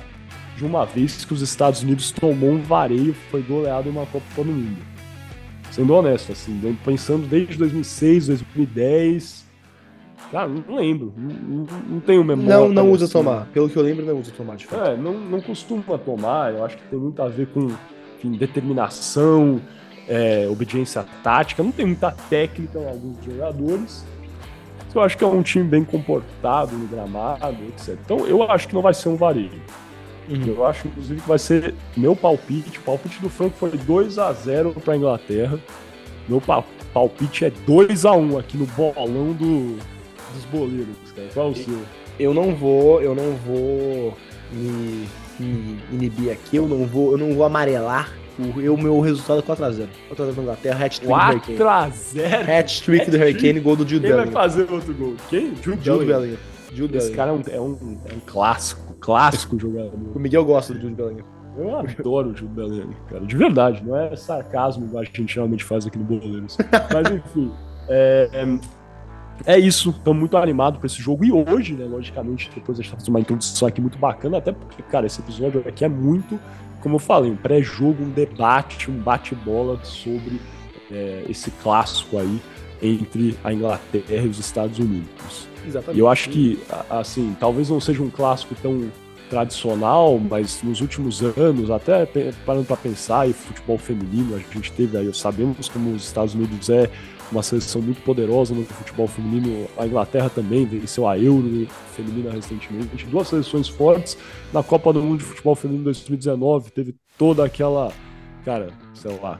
de 0.55 0.65
uma 0.65 0.85
vez 0.85 1.25
que 1.25 1.33
os 1.33 1.41
Estados 1.41 1.81
Unidos 1.81 2.11
tomou 2.11 2.51
um 2.51 2.61
vareio, 2.61 3.13
foi 3.31 3.41
goleado 3.41 3.89
em 3.89 3.91
uma 3.91 4.05
Copa 4.05 4.25
do 4.37 4.45
Mundo. 4.45 4.81
Sendo 5.71 5.93
honesto, 5.93 6.31
assim, 6.31 6.77
pensando 6.85 7.27
desde 7.27 7.57
2006, 7.57 8.27
2010. 8.27 9.43
Cara, 10.31 10.47
não 10.47 10.75
lembro. 10.75 11.11
Não, 11.17 11.65
não 11.89 11.99
tenho 11.99 12.23
memória. 12.23 12.59
Não, 12.59 12.69
não 12.69 12.91
usa 12.91 13.05
assim. 13.05 13.13
tomar. 13.13 13.47
Pelo 13.47 13.67
que 13.67 13.75
eu 13.75 13.81
lembro, 13.81 14.05
não 14.05 14.19
usa 14.19 14.31
tomar, 14.31 14.55
de 14.55 14.67
fato. 14.67 14.91
É, 14.91 14.95
não, 14.95 15.19
não 15.19 15.41
costuma 15.41 15.97
tomar. 15.97 16.53
Eu 16.53 16.63
acho 16.63 16.77
que 16.77 16.83
tem 16.83 16.99
muito 16.99 17.19
a 17.21 17.27
ver 17.27 17.47
com 17.47 17.71
enfim, 18.23 18.37
determinação, 18.37 19.59
é, 20.07 20.47
obediência 20.49 21.05
tática. 21.23 21.63
Não 21.63 21.71
tem 21.71 21.85
muita 21.85 22.11
técnica 22.11 22.79
em 22.79 22.87
alguns 22.87 23.23
jogadores. 23.23 24.05
Eu 24.93 25.01
acho 25.01 25.17
que 25.17 25.23
é 25.23 25.27
um 25.27 25.41
time 25.41 25.63
bem 25.63 25.83
comportado 25.83 26.75
no 26.77 26.87
gramado, 26.87 27.63
etc. 27.69 27.97
Então, 28.03 28.27
eu 28.27 28.43
acho 28.43 28.67
que 28.67 28.75
não 28.75 28.81
vai 28.81 28.93
ser 28.93 29.09
um 29.09 29.15
vareio. 29.15 29.61
Uhum. 30.29 30.45
Eu 30.45 30.65
acho, 30.65 30.87
inclusive, 30.87 31.19
que 31.19 31.27
vai 31.27 31.39
ser 31.39 31.73
meu 31.97 32.15
palpite. 32.15 32.77
O 32.77 32.81
palpite 32.81 33.19
do 33.19 33.29
Franco 33.29 33.57
foi 33.57 33.71
2 33.71 34.19
a 34.19 34.31
0 34.31 34.73
para 34.73 34.93
a 34.93 34.97
Inglaterra. 34.97 35.59
Meu 36.27 36.41
palpite 36.93 37.45
é 37.45 37.49
2 37.49 38.05
a 38.05 38.13
1 38.13 38.37
aqui 38.37 38.57
no 38.57 38.65
bolão 38.67 39.33
do, 39.33 39.77
dos 40.33 40.45
boleiros, 40.51 40.95
cara. 41.15 41.27
Qual 41.33 41.47
é 41.47 41.51
o 41.51 41.55
seu? 41.55 41.79
Eu 42.19 42.33
não 42.33 42.55
vou, 42.55 43.01
eu 43.01 43.15
não 43.15 43.33
vou 43.37 44.15
me, 44.51 45.07
me 45.39 45.79
inibir 45.91 46.31
aqui, 46.31 46.57
eu 46.57 46.67
não 46.67 46.85
vou, 46.85 47.13
eu 47.13 47.17
não 47.17 47.33
vou 47.33 47.43
amarelar. 47.43 48.13
O 48.39 48.77
meu 48.77 48.99
resultado 48.99 49.39
é 49.39 49.43
4x0. 49.43 49.87
4x0 50.11 50.33
pra 50.33 50.43
Inglaterra, 50.43 50.85
hat-trick 50.85 51.07
do 51.07 51.13
Harry 51.13 51.39
Kane. 51.39 51.57
4x0? 51.57 52.59
Hat-trick 52.59 53.11
do 53.11 53.17
Harry 53.17 53.33
Kane, 53.35 53.59
gol 53.59 53.75
do 53.75 53.87
Jude 53.87 54.07
Quem 54.07 54.15
vai 54.15 54.27
fazer 54.27 54.71
outro 54.71 54.93
gol? 54.93 55.15
Quem? 55.29 55.55
Jude, 55.61 55.85
Jude 55.85 56.05
Bellingham. 56.05 56.37
Jude 56.73 56.97
Esse 56.97 57.11
cara 57.11 57.31
é 57.31 57.33
um, 57.33 57.41
é 57.47 57.61
um, 57.61 57.97
é 58.09 58.13
um 58.13 58.19
clássico 58.25 58.93
clássico 59.03 59.59
jogador. 59.59 59.91
O 60.15 60.19
Miguel 60.19 60.45
gosta 60.45 60.73
do 60.73 60.79
Jude 60.79 60.95
Bellingham. 60.95 61.25
Eu 61.57 61.77
adoro 61.77 62.29
o 62.29 62.35
Jude 62.35 62.53
Bellingham, 62.53 62.93
cara. 63.09 63.25
De 63.25 63.35
verdade, 63.35 63.83
não 63.83 63.95
é 63.95 64.15
sarcasmo 64.15 64.89
que 64.89 64.97
a 64.97 65.03
gente 65.03 65.33
geralmente 65.33 65.63
faz 65.63 65.85
aqui 65.85 65.97
no 65.97 66.05
Boleiros. 66.05 66.57
Mas 66.91 67.11
enfim, 67.11 67.51
é, 67.89 68.29
é, 69.45 69.55
é 69.55 69.59
isso. 69.59 69.91
Estamos 69.91 70.19
muito 70.19 70.37
animados 70.37 70.79
para 70.79 70.87
esse 70.87 71.01
jogo. 71.01 71.25
E 71.25 71.31
hoje, 71.31 71.73
né, 71.73 71.85
logicamente, 71.85 72.49
depois 72.55 72.79
a 72.79 72.81
gente 72.81 72.91
tá 72.91 72.97
fazendo 72.97 73.09
uma 73.09 73.19
introdução 73.19 73.67
aqui 73.67 73.81
muito 73.81 73.97
bacana, 73.97 74.37
até 74.37 74.51
porque, 74.51 74.81
cara, 74.83 75.05
esse 75.05 75.19
episódio 75.19 75.63
aqui 75.67 75.83
é 75.83 75.89
muito, 75.89 76.39
como 76.83 76.95
eu 76.95 76.99
falei, 76.99 77.31
um 77.31 77.35
pré-jogo, 77.37 78.03
um 78.03 78.09
debate, 78.09 78.91
um 78.91 78.97
bate-bola 78.97 79.79
sobre 79.83 80.37
é, 80.91 81.23
esse 81.29 81.49
clássico 81.49 82.19
aí 82.19 82.41
entre 82.81 83.37
a 83.41 83.53
Inglaterra 83.53 84.25
e 84.25 84.27
os 84.27 84.37
Estados 84.37 84.77
Unidos. 84.77 85.47
Exatamente. 85.65 85.97
E 85.97 85.99
eu 86.01 86.09
acho 86.09 86.29
que, 86.29 86.59
assim, 86.89 87.33
talvez 87.39 87.69
não 87.69 87.79
seja 87.79 88.03
um 88.03 88.09
clássico 88.09 88.53
tão 88.61 88.91
tradicional, 89.29 90.19
mas 90.19 90.61
nos 90.61 90.81
últimos 90.81 91.21
anos, 91.21 91.71
até 91.71 92.05
parando 92.45 92.65
para 92.65 92.75
pensar, 92.75 93.29
e 93.29 93.31
futebol 93.31 93.77
feminino, 93.77 94.35
a 94.35 94.39
gente 94.53 94.69
teve 94.73 94.97
aí, 94.97 95.11
sabemos 95.13 95.69
como 95.69 95.95
os 95.95 96.03
Estados 96.03 96.35
Unidos 96.35 96.69
é 96.69 96.89
uma 97.33 97.43
seleção 97.43 97.81
muito 97.81 98.01
poderosa 98.01 98.53
no 98.53 98.63
futebol 98.63 99.07
feminino, 99.07 99.67
a 99.77 99.85
Inglaterra 99.85 100.29
também 100.29 100.65
venceu 100.65 101.07
a 101.07 101.17
Euro 101.17 101.67
feminina 101.95 102.31
recentemente, 102.31 103.05
duas 103.07 103.27
seleções 103.27 103.67
fortes 103.67 104.17
na 104.53 104.63
Copa 104.63 104.93
do 104.93 105.01
Mundo 105.01 105.19
de 105.19 105.25
Futebol 105.25 105.55
Feminino 105.55 105.85
2019, 105.85 106.71
teve 106.71 106.95
toda 107.17 107.43
aquela, 107.43 107.91
cara, 108.45 108.69
sei 108.93 109.19
lá, 109.19 109.39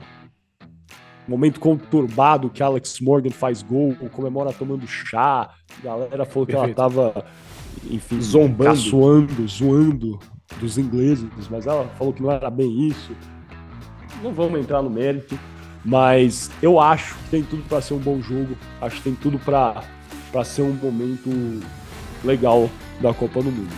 momento 1.26 1.58
conturbado 1.58 2.50
que 2.50 2.62
Alex 2.62 3.00
Morgan 3.00 3.30
faz 3.30 3.62
gol, 3.62 3.96
comemora 4.12 4.52
tomando 4.52 4.86
chá. 4.86 5.50
A 5.78 5.82
galera 5.82 6.24
falou 6.24 6.46
Perfeito. 6.46 6.46
que 6.46 6.54
ela 6.54 6.74
tava, 6.74 7.26
enfim, 7.90 8.20
zombando, 8.20 8.70
caçoando, 8.70 9.48
zoando 9.48 10.18
dos 10.60 10.78
ingleses, 10.78 11.48
mas 11.50 11.66
ela 11.66 11.88
falou 11.96 12.12
que 12.12 12.22
não 12.22 12.30
era 12.30 12.50
bem 12.50 12.88
isso. 12.88 13.12
Não 14.22 14.32
vamos 14.32 14.60
entrar 14.60 14.82
no 14.82 14.90
mérito, 14.90 15.38
mas 15.84 16.50
eu 16.62 16.80
acho 16.80 17.14
que 17.14 17.30
tem 17.30 17.42
tudo 17.42 17.62
para 17.68 17.80
ser 17.80 17.94
um 17.94 17.98
bom 17.98 18.20
jogo. 18.20 18.56
Acho 18.80 18.96
que 18.96 19.02
tem 19.02 19.14
tudo 19.14 19.38
para 19.38 20.44
ser 20.44 20.62
um 20.62 20.72
momento 20.72 21.60
legal 22.24 22.70
da 23.00 23.12
Copa 23.12 23.42
do 23.42 23.50
Mundo. 23.50 23.72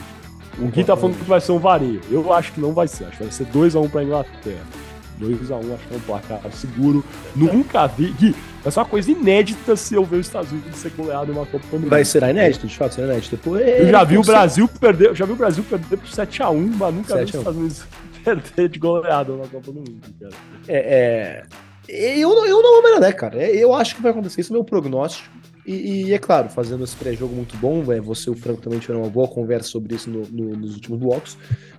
O 0.58 0.68
Gui 0.68 0.84
tá 0.84 0.96
falando 0.96 1.18
que 1.18 1.24
vai 1.24 1.40
ser 1.40 1.52
um 1.52 1.58
vareio. 1.58 2.00
Eu 2.10 2.32
acho 2.32 2.52
que 2.52 2.60
não 2.60 2.72
vai 2.72 2.88
ser. 2.88 3.04
Acho 3.04 3.18
que 3.18 3.24
vai 3.24 3.32
ser 3.32 3.46
2x1 3.46 3.84
um 3.84 3.88
para 3.88 4.04
Inglaterra. 4.04 4.64
2x1, 5.20 5.50
um, 5.50 5.74
acho 5.74 5.86
que 5.86 5.94
é 5.94 5.96
um 5.96 6.00
placar 6.00 6.40
seguro. 6.52 7.04
Nunca 7.34 7.86
vi. 7.86 8.12
Gui, 8.12 8.34
é 8.64 8.70
só 8.70 8.80
uma 8.80 8.86
coisa 8.86 9.10
inédita 9.10 9.76
se 9.76 9.94
eu 9.94 10.04
ver 10.04 10.16
os 10.16 10.26
Estados 10.26 10.52
Unidos 10.52 10.76
ser 10.76 10.90
goleado 10.90 11.30
em 11.30 11.34
uma 11.34 11.44
Copa 11.44 11.66
do 11.66 11.78
Mundo. 11.78 11.90
Vai 11.90 12.04
ser 12.04 12.22
inédito, 12.22 12.66
de 12.66 12.76
fato, 12.76 12.94
será 12.94 13.08
inédito. 13.08 13.36
Depois, 13.36 13.66
eu 13.66 13.90
já 13.90 14.04
vi 14.04 14.16
o 14.16 14.22
Brasil 14.22 14.68
perder, 14.68 15.14
já 15.14 15.26
vi 15.26 15.32
o 15.32 15.36
Brasil 15.36 15.64
perder 15.64 15.96
por 15.96 16.08
7x1, 16.08 16.74
mas 16.76 16.94
nunca 16.94 17.16
vi 17.16 17.24
os 17.24 17.34
Estados 17.34 17.58
Unidos 17.58 17.84
perder 18.24 18.68
de 18.68 18.78
goleado 18.78 19.36
na 19.36 19.46
Copa 19.46 19.72
do 19.72 19.80
Mundo, 19.80 20.00
cara. 20.18 20.34
É, 20.68 20.76
é... 20.76 21.65
Eu, 21.88 22.44
eu 22.46 22.62
não 22.62 22.82
vou 22.82 23.00
né, 23.00 23.12
cara. 23.12 23.42
É, 23.42 23.54
eu 23.54 23.74
acho 23.74 23.96
que 23.96 24.02
vai 24.02 24.10
acontecer. 24.10 24.40
Isso 24.40 24.52
é 24.52 24.54
meu 24.54 24.64
prognóstico. 24.64 25.28
E, 25.66 26.04
e, 26.04 26.14
é 26.14 26.18
claro, 26.18 26.48
fazendo 26.48 26.84
esse 26.84 26.94
pré-jogo 26.94 27.34
muito 27.34 27.56
bom, 27.56 27.92
é, 27.92 28.00
você 28.00 28.30
e 28.30 28.32
o 28.32 28.36
Franco 28.36 28.60
também 28.60 28.78
tiveram 28.78 29.02
uma 29.02 29.10
boa 29.10 29.26
conversa 29.26 29.68
sobre 29.68 29.96
isso 29.96 30.08
no, 30.08 30.22
no, 30.30 30.56
nos 30.56 30.74
últimos 30.74 31.00
blocos. 31.00 31.36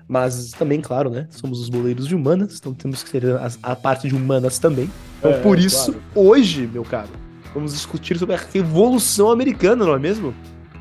Mas 0.08 0.52
também, 0.52 0.82
claro, 0.82 1.10
né? 1.10 1.28
Somos 1.30 1.60
os 1.60 1.70
boleiros 1.70 2.08
de 2.08 2.16
humanas, 2.16 2.58
então 2.60 2.74
temos 2.74 3.02
que 3.02 3.12
ter 3.12 3.26
a, 3.36 3.50
a 3.64 3.76
parte 3.76 4.08
de 4.08 4.16
humanas 4.16 4.60
também. 4.60 4.90
Então, 5.20 5.32
é, 5.32 5.40
por 5.40 5.58
isso, 5.58 5.94
claro. 5.94 6.04
hoje, 6.16 6.68
meu 6.68 6.84
caro, 6.84 7.10
vamos 7.54 7.74
discutir 7.74 8.18
sobre 8.18 8.36
a 8.36 8.40
Revolução 8.54 9.32
Americana, 9.32 9.86
não 9.86 9.94
é 9.94 10.00
mesmo? 10.00 10.34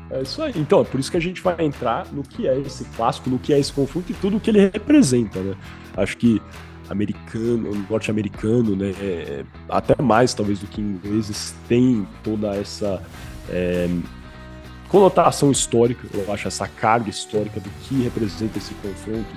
É 0.09 0.21
isso 0.21 0.41
aí. 0.41 0.53
Então, 0.55 0.81
é 0.81 0.83
por 0.83 0.99
isso 0.99 1.11
que 1.11 1.17
a 1.17 1.21
gente 1.21 1.41
vai 1.41 1.65
entrar 1.65 2.07
no 2.13 2.23
que 2.23 2.47
é 2.47 2.57
esse 2.59 2.83
clássico, 2.95 3.29
no 3.29 3.39
que 3.39 3.53
é 3.53 3.59
esse 3.59 3.71
confronto 3.71 4.11
e 4.11 4.15
tudo 4.15 4.37
o 4.37 4.39
que 4.39 4.49
ele 4.49 4.69
representa, 4.73 5.39
né? 5.39 5.55
Acho 5.95 6.17
que 6.17 6.41
americano, 6.89 7.85
norte-americano, 7.89 8.75
né? 8.75 8.93
É, 8.99 9.43
até 9.69 10.01
mais 10.01 10.33
talvez 10.33 10.59
do 10.59 10.67
que 10.67 10.81
ingleses, 10.81 11.53
tem 11.67 12.07
toda 12.23 12.55
essa 12.55 13.01
é, 13.49 13.89
conotação 14.87 15.51
histórica, 15.51 16.07
eu 16.13 16.31
acho 16.33 16.47
essa 16.47 16.67
carga 16.67 17.09
histórica 17.09 17.59
do 17.59 17.69
que 17.81 18.03
representa 18.03 18.57
esse 18.57 18.73
confronto 18.75 19.27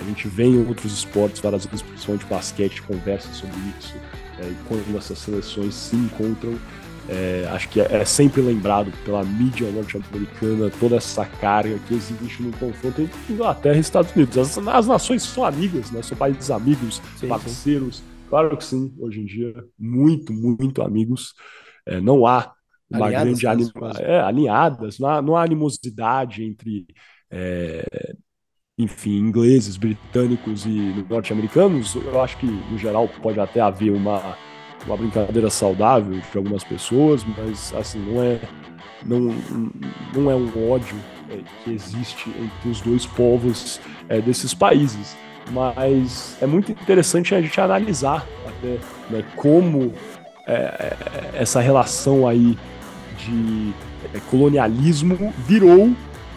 A 0.00 0.04
gente 0.04 0.28
vê 0.28 0.44
em 0.44 0.66
outros 0.66 0.92
esportes, 0.92 1.40
várias 1.40 1.64
vezes, 1.64 1.82
principalmente 1.82 2.26
basquete, 2.26 2.82
conversa 2.82 3.32
sobre 3.32 3.56
isso, 3.78 3.94
é, 4.38 4.52
quando 4.68 4.96
essas 4.96 5.18
seleções 5.18 5.74
se 5.74 5.96
encontram. 5.96 6.58
É, 7.08 7.46
acho 7.50 7.68
que 7.68 7.80
é, 7.80 7.86
é, 8.00 8.04
sempre 8.04 8.40
lembrado 8.40 8.92
pela 9.04 9.24
mídia 9.24 9.70
norte-americana 9.70 10.70
toda 10.80 10.96
essa 10.96 11.24
carga 11.24 11.78
que 11.86 11.94
existe 11.94 12.42
no 12.42 12.50
confronto 12.56 13.00
entre 13.00 13.32
Inglaterra 13.32 13.76
e 13.76 13.80
Estados 13.80 14.14
Unidos. 14.14 14.36
As, 14.36 14.58
as 14.58 14.86
nações 14.86 15.22
são 15.22 15.44
amigas, 15.44 15.90
né? 15.92 16.02
São 16.02 16.16
países 16.16 16.50
amigos, 16.50 17.00
sim, 17.16 17.28
parceiros. 17.28 17.98
Sim. 17.98 18.04
Claro 18.28 18.56
que 18.56 18.64
sim, 18.64 18.92
hoje 18.98 19.20
em 19.20 19.24
dia, 19.24 19.54
muito, 19.78 20.32
muito 20.32 20.82
amigos. 20.82 21.32
É, 21.86 22.00
não 22.00 22.26
há 22.26 22.52
uma 22.90 23.06
alinhadas, 23.06 23.40
grande 23.40 23.46
anim... 23.46 23.70
é, 24.00 24.20
alinhadas, 24.20 24.98
não 24.98 25.08
há, 25.08 25.22
não 25.22 25.36
há 25.36 25.44
animosidade 25.44 26.42
entre 26.42 26.86
é, 27.30 27.84
enfim, 28.78 29.16
ingleses, 29.16 29.76
britânicos 29.76 30.66
e 30.66 31.04
norte-americanos, 31.08 31.94
eu 31.94 32.20
acho 32.20 32.36
que, 32.38 32.46
no 32.46 32.76
geral, 32.76 33.08
pode 33.22 33.40
até 33.40 33.60
haver 33.60 33.90
uma, 33.90 34.36
uma 34.86 34.96
brincadeira 34.96 35.50
saudável 35.50 36.20
de 36.20 36.38
algumas 36.38 36.64
pessoas, 36.64 37.24
mas, 37.24 37.74
assim, 37.74 37.98
não 37.98 38.22
é, 38.22 38.38
não, 39.04 39.34
não 40.14 40.30
é 40.30 40.34
um 40.34 40.70
ódio 40.70 40.96
é, 41.30 41.38
que 41.64 41.72
existe 41.72 42.30
entre 42.30 42.70
os 42.70 42.80
dois 42.80 43.04
povos 43.04 43.80
é, 44.08 44.20
desses 44.20 44.54
países. 44.54 45.16
Mas 45.50 46.36
é 46.40 46.46
muito 46.46 46.72
interessante 46.72 47.34
a 47.34 47.40
gente 47.40 47.60
analisar 47.60 48.26
até 48.46 48.78
né, 49.10 49.24
como 49.36 49.92
é, 50.46 50.52
é 50.52 50.96
essa 51.34 51.60
relação 51.60 52.26
aí 52.26 52.58
de 53.18 53.72
é, 54.14 54.20
colonialismo 54.30 55.32
virou 55.38 55.88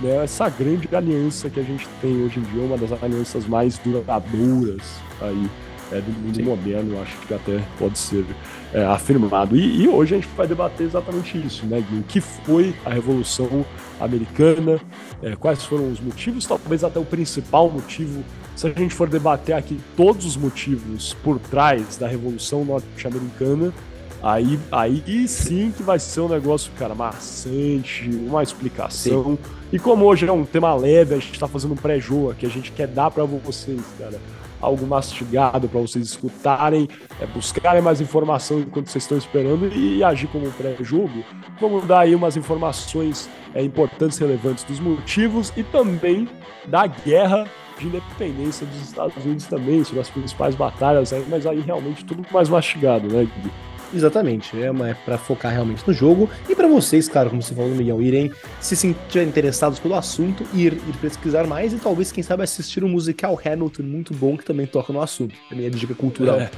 né, 0.01 0.23
essa 0.23 0.47
grande 0.49 0.87
aliança 0.95 1.49
que 1.49 1.59
a 1.59 1.63
gente 1.63 1.87
tem 2.01 2.23
hoje 2.23 2.39
em 2.39 2.43
dia, 2.43 2.61
uma 2.61 2.77
das 2.77 2.91
alianças 3.03 3.45
mais 3.45 3.77
duradouras 3.79 4.99
aí 5.21 5.49
é, 5.91 5.99
do 5.99 6.11
mundo 6.11 6.35
Sim. 6.35 6.43
moderno, 6.43 7.01
acho 7.01 7.17
que 7.27 7.33
até 7.33 7.63
pode 7.77 7.97
ser 7.97 8.25
é, 8.73 8.85
afirmado. 8.85 9.55
E, 9.55 9.83
e, 9.83 9.87
hoje 9.87 10.15
a 10.15 10.17
gente 10.17 10.29
vai 10.35 10.47
debater 10.47 10.87
exatamente 10.87 11.37
isso, 11.37 11.65
né, 11.65 11.83
O 11.91 12.03
que 12.03 12.21
foi 12.21 12.73
a 12.85 12.89
Revolução 12.89 13.65
Americana, 13.99 14.79
é, 15.21 15.35
quais 15.35 15.63
foram 15.63 15.91
os 15.91 15.99
motivos, 15.99 16.45
talvez 16.45 16.83
até 16.83 16.99
o 16.99 17.05
principal 17.05 17.69
motivo, 17.69 18.23
se 18.55 18.67
a 18.67 18.71
gente 18.71 18.93
for 18.93 19.09
debater 19.09 19.55
aqui 19.55 19.79
todos 19.95 20.25
os 20.25 20.35
motivos 20.35 21.13
por 21.23 21.39
trás 21.39 21.97
da 21.97 22.07
Revolução 22.07 22.63
Norte-Americana, 22.65 23.73
Aí, 24.21 24.59
aí 24.69 25.27
sim 25.29 25.71
que 25.75 25.81
vai 25.81 25.97
ser 25.97 26.19
um 26.21 26.27
negócio, 26.27 26.71
cara, 26.77 26.93
maçante, 26.93 28.09
uma 28.09 28.43
explicação. 28.43 29.23
Sim. 29.23 29.39
E 29.71 29.79
como 29.79 30.05
hoje 30.05 30.27
é 30.27 30.31
um 30.31 30.43
tema 30.43 30.75
leve, 30.75 31.15
a 31.15 31.19
gente 31.19 31.39
tá 31.39 31.47
fazendo 31.47 31.73
um 31.73 31.77
pré-jogo 31.77 32.33
que 32.33 32.45
a 32.45 32.49
gente 32.49 32.71
quer 32.71 32.87
dar 32.87 33.09
para 33.11 33.23
vocês, 33.23 33.81
cara. 33.97 34.19
Algo 34.61 34.85
mastigado 34.85 35.67
para 35.67 35.79
vocês 35.79 36.05
escutarem, 36.05 36.87
é, 37.19 37.25
buscarem 37.25 37.81
mais 37.81 38.01
informação 38.01 38.59
enquanto 38.59 38.87
vocês 38.87 39.03
estão 39.03 39.17
esperando 39.17 39.67
e, 39.73 40.03
agir 40.03 40.27
como 40.27 40.47
um 40.47 40.51
pré-jogo. 40.51 41.23
Vamos 41.59 41.85
dar 41.85 42.01
aí 42.01 42.15
umas 42.15 42.35
informações 42.35 43.29
é, 43.53 43.63
importantes, 43.63 44.17
relevantes 44.17 44.63
dos 44.63 44.79
motivos 44.79 45.53
e 45.55 45.63
também 45.63 46.27
da 46.67 46.87
guerra 46.87 47.47
de 47.79 47.87
independência 47.87 48.65
dos 48.67 48.81
Estados 48.81 49.25
Unidos 49.25 49.45
também, 49.45 49.83
sobre 49.83 50.01
as 50.01 50.09
principais 50.09 50.53
batalhas, 50.55 51.13
aí, 51.13 51.25
mas 51.29 51.45
aí 51.47 51.61
realmente 51.61 52.03
tudo 52.03 52.25
mais 52.31 52.49
mastigado, 52.49 53.07
né, 53.07 53.23
Gui? 53.23 53.68
Exatamente, 53.93 54.61
é, 54.61 54.69
uma, 54.69 54.89
é 54.89 54.93
para 54.93 55.17
focar 55.17 55.51
realmente 55.51 55.83
no 55.87 55.93
jogo 55.93 56.29
e 56.47 56.55
para 56.55 56.67
vocês, 56.67 57.07
claro, 57.07 57.29
como 57.29 57.41
você 57.41 57.55
falou, 57.55 57.71
Miguel, 57.71 58.01
irem 58.01 58.31
se 58.61 58.75
sentir 58.75 59.27
interessados 59.27 59.79
pelo 59.79 59.95
assunto, 59.95 60.45
ir, 60.53 60.73
ir 60.73 60.97
pesquisar 61.01 61.47
mais 61.47 61.73
e 61.73 61.77
talvez, 61.77 62.11
quem 62.11 62.23
sabe, 62.23 62.43
assistir 62.43 62.83
um 62.83 62.89
musical 62.89 63.39
Hamilton 63.43 63.83
muito 63.83 64.13
bom 64.13 64.37
que 64.37 64.45
também 64.45 64.67
toca 64.67 64.93
no 64.93 65.01
assunto. 65.01 65.33
É 65.51 65.55
minha 65.55 65.71
dica 65.71 65.95
cultural. 65.95 66.39
É. 66.39 66.51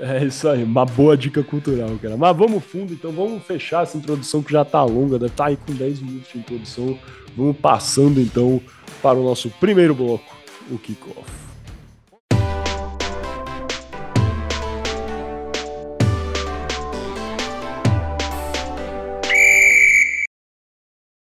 é 0.00 0.24
isso 0.24 0.48
aí, 0.48 0.64
uma 0.64 0.86
boa 0.86 1.16
dica 1.16 1.42
cultural, 1.42 1.90
cara. 2.00 2.16
Mas 2.16 2.36
vamos 2.36 2.64
fundo, 2.64 2.94
então 2.94 3.12
vamos 3.12 3.42
fechar 3.44 3.82
essa 3.82 3.98
introdução 3.98 4.42
que 4.42 4.52
já 4.52 4.64
tá 4.64 4.82
longa, 4.82 5.18
deve 5.18 5.32
tá 5.32 5.46
aí 5.46 5.56
com 5.56 5.74
10 5.74 6.00
minutos 6.00 6.32
de 6.32 6.38
introdução. 6.38 6.98
Vamos 7.36 7.56
passando 7.58 8.20
então 8.20 8.60
para 9.02 9.18
o 9.18 9.22
nosso 9.22 9.50
primeiro 9.50 9.94
bloco, 9.94 10.34
o 10.70 10.78
kickoff. 10.78 11.43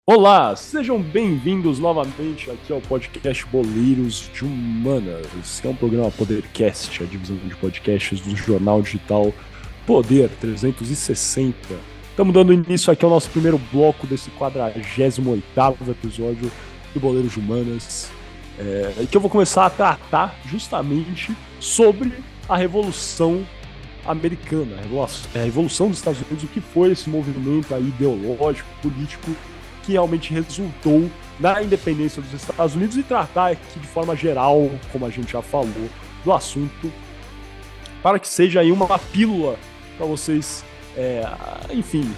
Olá, 0.08 0.56
sejam 0.56 1.00
bem-vindos 1.00 1.78
novamente 1.78 2.50
aqui 2.50 2.74
ao 2.74 2.82
podcast 2.82 3.46
Boleiros 3.46 4.32
de 4.34 4.44
Humanas, 4.44 5.60
que 5.62 5.68
é 5.68 5.70
um 5.70 5.76
programa 5.76 6.10
Podercast, 6.10 7.04
a 7.04 7.06
divisão 7.06 7.38
de 7.38 7.56
podcasts 7.56 8.20
do 8.20 8.36
jornal 8.36 8.82
digital 8.82 9.32
Poder 9.86 10.28
360. 10.42 11.56
Estamos 12.10 12.34
dando 12.34 12.52
início 12.52 12.92
aqui 12.92 13.06
ao 13.06 13.12
nosso 13.12 13.30
primeiro 13.30 13.62
bloco 13.72 14.08
desse 14.08 14.32
48 14.32 15.22
episódio 15.92 16.52
do 16.96 17.00
Boleiros 17.00 17.34
de 17.34 17.40
Humanas, 17.40 18.10
é, 18.58 19.06
que 19.06 19.16
eu 19.16 19.22
vou 19.22 19.30
começar 19.30 19.68
a 19.68 19.70
tratar 19.70 20.36
justamente 20.48 21.32
sobre 21.60 22.12
a 22.50 22.58
Revolução 22.58 23.46
Americana, 24.04 24.78
a 25.36 25.38
Revolução 25.44 25.90
dos 25.90 26.00
Estados 26.00 26.20
Unidos, 26.22 26.44
o 26.44 26.48
que 26.48 26.60
foi 26.60 26.92
esse 26.92 27.08
movimento 27.08 27.72
ideológico, 27.78 28.68
político 28.82 29.30
que 29.84 29.94
realmente 29.94 30.34
resultou 30.34 31.10
na 31.40 31.62
independência 31.62 32.22
dos 32.22 32.34
Estados 32.34 32.76
Unidos 32.76 32.98
e 32.98 33.04
tratar 33.04 33.52
aqui 33.52 33.80
de 33.80 33.88
forma 33.88 34.16
geral, 34.16 34.70
como 34.92 35.06
a 35.06 35.10
gente 35.10 35.32
já 35.32 35.42
falou, 35.42 35.90
do 36.24 36.32
assunto, 36.32 36.92
para 38.02 38.20
que 38.20 38.28
seja 38.28 38.62
aí 38.62 38.72
uma 38.72 38.98
pílula 38.98 39.58
para 39.98 40.06
vocês, 40.06 40.64
é, 40.96 41.24
enfim, 41.72 42.12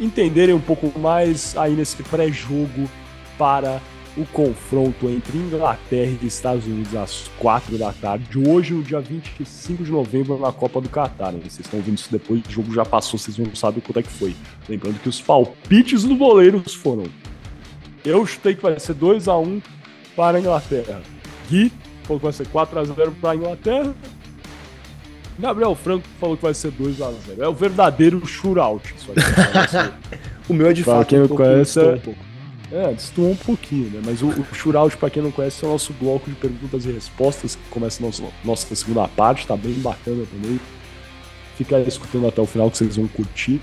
entenderem 0.00 0.54
um 0.54 0.60
pouco 0.60 0.98
mais 0.98 1.56
aí 1.56 1.72
nesse 1.72 2.02
pré-jogo 2.02 2.88
para 3.38 3.80
o 4.16 4.24
confronto 4.26 5.08
entre 5.08 5.36
Inglaterra 5.36 6.16
e 6.22 6.26
Estados 6.26 6.64
Unidos 6.66 6.94
às 6.94 7.28
4 7.38 7.76
da 7.76 7.92
tarde, 7.92 8.38
hoje, 8.38 8.72
no 8.72 8.82
dia 8.82 9.00
25 9.00 9.82
de 9.82 9.90
novembro, 9.90 10.38
na 10.38 10.52
Copa 10.52 10.80
do 10.80 10.88
Catar. 10.88 11.32
Né? 11.32 11.40
Vocês 11.40 11.60
estão 11.60 11.80
vendo 11.80 11.98
isso 11.98 12.12
depois, 12.12 12.40
o 12.48 12.50
jogo 12.50 12.72
já 12.72 12.84
passou, 12.84 13.18
vocês 13.18 13.36
não 13.36 13.54
sabem 13.54 13.80
quanto 13.80 13.98
é 13.98 14.02
que 14.02 14.10
foi. 14.10 14.34
Lembrando 14.68 15.00
que 15.00 15.08
os 15.08 15.20
palpites 15.20 16.04
do 16.04 16.14
goleiros 16.16 16.74
foram. 16.74 17.04
Eu 18.04 18.24
chutei 18.24 18.54
que 18.54 18.62
vai 18.62 18.78
ser 18.78 18.94
2 18.94 19.26
a 19.28 19.36
1 19.36 19.60
para 20.14 20.38
a 20.38 20.40
Inglaterra. 20.40 21.02
Gui 21.50 21.72
falou 22.04 22.20
que 22.20 22.24
vai 22.24 22.32
ser 22.32 22.46
4 22.48 22.78
a 22.78 22.84
0 22.84 23.16
para 23.20 23.30
a 23.30 23.36
Inglaterra. 23.36 23.94
Gabriel 25.36 25.74
Franco 25.74 26.04
falou 26.20 26.36
que 26.36 26.42
vai 26.44 26.54
ser 26.54 26.70
2 26.70 27.00
a 27.02 27.10
0 27.10 27.42
É 27.42 27.48
o 27.48 27.54
verdadeiro 27.54 28.24
shootout. 28.24 28.94
Isso 28.96 29.10
aí, 29.10 29.90
o 30.48 30.54
meu 30.54 30.68
é 30.68 30.72
de 30.72 30.84
fato 30.84 31.08
quem 31.08 31.22
um 31.22 31.26
conhece, 31.26 31.80
é... 31.80 31.94
um 31.94 31.98
pouco. 31.98 32.33
É, 32.74 32.92
destoou 32.92 33.30
um 33.30 33.36
pouquinho, 33.36 33.88
né? 33.88 34.02
Mas 34.04 34.20
o, 34.20 34.26
o 34.26 34.52
Shootout, 34.52 34.96
pra 34.96 35.08
quem 35.08 35.22
não 35.22 35.30
conhece, 35.30 35.64
é 35.64 35.68
o 35.68 35.70
nosso 35.70 35.92
bloco 35.92 36.28
de 36.28 36.34
perguntas 36.34 36.84
e 36.84 36.90
respostas, 36.90 37.54
que 37.54 37.62
começa 37.70 38.04
a 38.04 38.10
nossa, 38.44 38.74
segunda 38.74 39.06
parte, 39.06 39.46
tá 39.46 39.56
bem 39.56 39.74
bacana 39.74 40.24
também. 40.26 40.58
Fica 41.56 41.78
escutando 41.78 42.26
até 42.26 42.40
o 42.40 42.46
final 42.46 42.68
que 42.68 42.78
vocês 42.78 42.96
vão 42.96 43.06
curtir. 43.06 43.60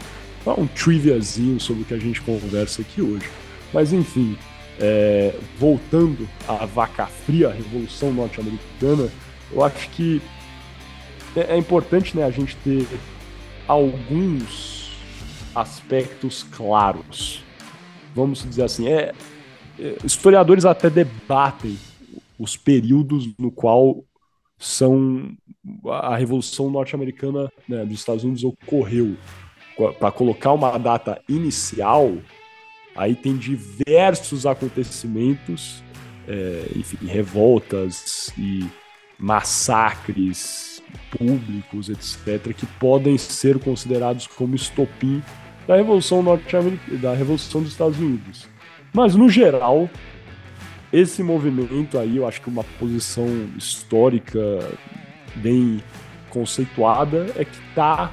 Um 0.57 0.65
triviazinho 0.65 1.59
sobre 1.59 1.81
o 1.81 1.85
que 1.85 1.93
a 1.93 1.97
gente 1.97 2.21
conversa 2.21 2.81
aqui 2.81 3.01
hoje. 3.01 3.29
Mas 3.73 3.91
enfim, 3.91 4.37
é, 4.79 5.35
voltando 5.59 6.25
à 6.47 6.65
vaca 6.65 7.05
fria, 7.05 7.49
a 7.49 7.51
Revolução 7.51 8.13
Norte-Americana, 8.13 9.11
eu 9.51 9.61
acho 9.61 9.89
que 9.89 10.21
é, 11.35 11.55
é 11.55 11.57
importante 11.57 12.15
né, 12.15 12.23
a 12.23 12.31
gente 12.31 12.55
ter 12.63 12.87
alguns 13.67 14.93
aspectos 15.53 16.43
claros 16.49 17.43
vamos 18.15 18.43
dizer 18.43 18.63
assim, 18.63 18.87
é, 18.87 19.13
é, 19.79 19.97
historiadores 20.03 20.65
até 20.65 20.89
debatem 20.89 21.77
os 22.37 22.57
períodos 22.57 23.29
no 23.37 23.51
qual 23.51 24.03
são 24.57 25.31
a 25.87 26.15
Revolução 26.15 26.69
Norte-Americana 26.69 27.51
né, 27.67 27.85
dos 27.85 27.99
Estados 27.99 28.23
Unidos 28.23 28.43
ocorreu. 28.43 29.15
Para 29.99 30.11
colocar 30.11 30.51
uma 30.51 30.77
data 30.77 31.19
inicial, 31.27 32.13
aí 32.95 33.15
tem 33.15 33.35
diversos 33.35 34.45
acontecimentos, 34.45 35.83
é, 36.27 36.65
enfim, 36.75 37.05
revoltas 37.07 38.31
e 38.37 38.67
massacres 39.17 40.83
públicos, 41.09 41.89
etc., 41.89 42.53
que 42.53 42.65
podem 42.79 43.17
ser 43.17 43.59
considerados 43.59 44.27
como 44.27 44.55
estopim 44.55 45.23
da 45.67 45.75
Revolução 45.75 46.23
Norte-Americana, 46.23 46.97
da 46.97 47.13
Revolução 47.13 47.61
dos 47.61 47.71
Estados 47.71 47.97
Unidos. 47.97 48.47
Mas, 48.93 49.15
no 49.15 49.29
geral, 49.29 49.89
esse 50.91 51.23
movimento 51.23 51.97
aí, 51.97 52.17
eu 52.17 52.27
acho 52.27 52.41
que 52.41 52.49
uma 52.49 52.65
posição 52.79 53.25
histórica 53.57 54.39
bem 55.35 55.81
conceituada 56.29 57.27
é 57.37 57.45
que 57.45 57.57
está 57.69 58.11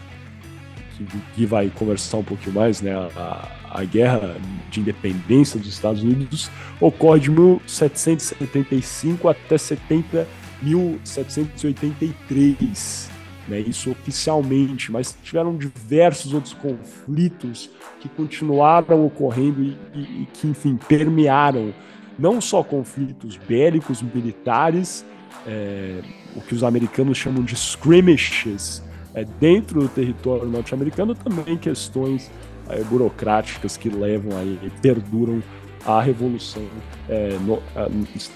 que, 0.97 1.05
que 1.35 1.45
vai 1.47 1.69
conversar 1.71 2.19
um 2.19 2.25
pouquinho 2.25 2.55
mais, 2.55 2.81
né? 2.81 2.95
A, 2.95 3.49
a 3.71 3.85
guerra 3.85 4.37
de 4.71 4.81
independência 4.81 5.59
dos 5.59 5.69
Estados 5.69 6.03
Unidos 6.03 6.51
ocorre 6.81 7.21
de 7.21 7.31
1775 7.31 9.29
até 9.29 9.57
70, 9.57 10.29
1783 10.63 13.11
né, 13.51 13.59
isso 13.59 13.91
oficialmente, 13.91 14.93
mas 14.93 15.17
tiveram 15.25 15.57
diversos 15.57 16.33
outros 16.33 16.55
conflitos 16.55 17.69
que 18.01 18.09
continuaram 18.09 19.05
ocorrendo 19.05 19.63
e, 19.63 19.77
e, 19.93 20.23
e 20.23 20.29
que, 20.33 20.47
enfim, 20.47 20.79
permearam 20.89 21.75
não 22.17 22.41
só 22.41 22.63
conflitos 22.63 23.37
bélicos, 23.37 24.03
militares, 24.03 25.05
é, 25.47 26.01
o 26.37 26.41
que 26.41 26.55
os 26.55 26.63
americanos 26.63 27.19
chamam 27.19 27.43
de 27.43 27.55
skirmishes, 27.55 28.83
é, 29.15 29.25
dentro 29.25 29.81
do 29.81 29.89
território 29.89 30.47
norte-americano, 30.47 31.15
também 31.15 31.57
questões 31.57 32.31
é, 32.73 32.85
burocráticas 32.85 33.77
que 33.77 33.89
levam 33.89 34.39
aí, 34.39 34.71
perduram 34.81 35.43
a 35.85 36.01
Revolução 36.01 36.63
é, 37.09 37.37
no, 37.41 37.61
a, 37.75 37.89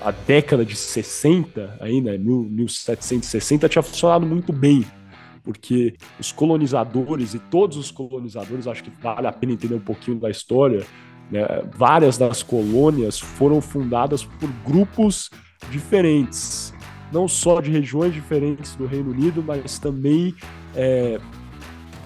a 0.00 0.10
década 0.10 0.64
de 0.64 0.76
60, 0.76 1.78
ainda, 1.80 2.16
1760, 2.18 3.68
tinha 3.68 3.82
funcionado 3.82 4.26
muito 4.26 4.52
bem, 4.52 4.84
porque 5.42 5.94
os 6.18 6.32
colonizadores 6.32 7.34
e 7.34 7.38
todos 7.38 7.76
os 7.76 7.90
colonizadores, 7.90 8.66
acho 8.66 8.84
que 8.84 8.90
vale 9.02 9.26
a 9.26 9.32
pena 9.32 9.52
entender 9.52 9.74
um 9.74 9.80
pouquinho 9.80 10.18
da 10.18 10.30
história, 10.30 10.84
né? 11.30 11.46
Várias 11.76 12.18
das 12.18 12.42
colônias 12.42 13.18
foram 13.18 13.60
fundadas 13.60 14.24
por 14.24 14.50
grupos 14.66 15.30
diferentes, 15.70 16.74
não 17.12 17.28
só 17.28 17.60
de 17.60 17.70
regiões 17.70 18.12
diferentes 18.12 18.74
do 18.74 18.86
Reino 18.86 19.10
Unido, 19.10 19.42
mas 19.42 19.78
também 19.78 20.34
é, 20.74 21.20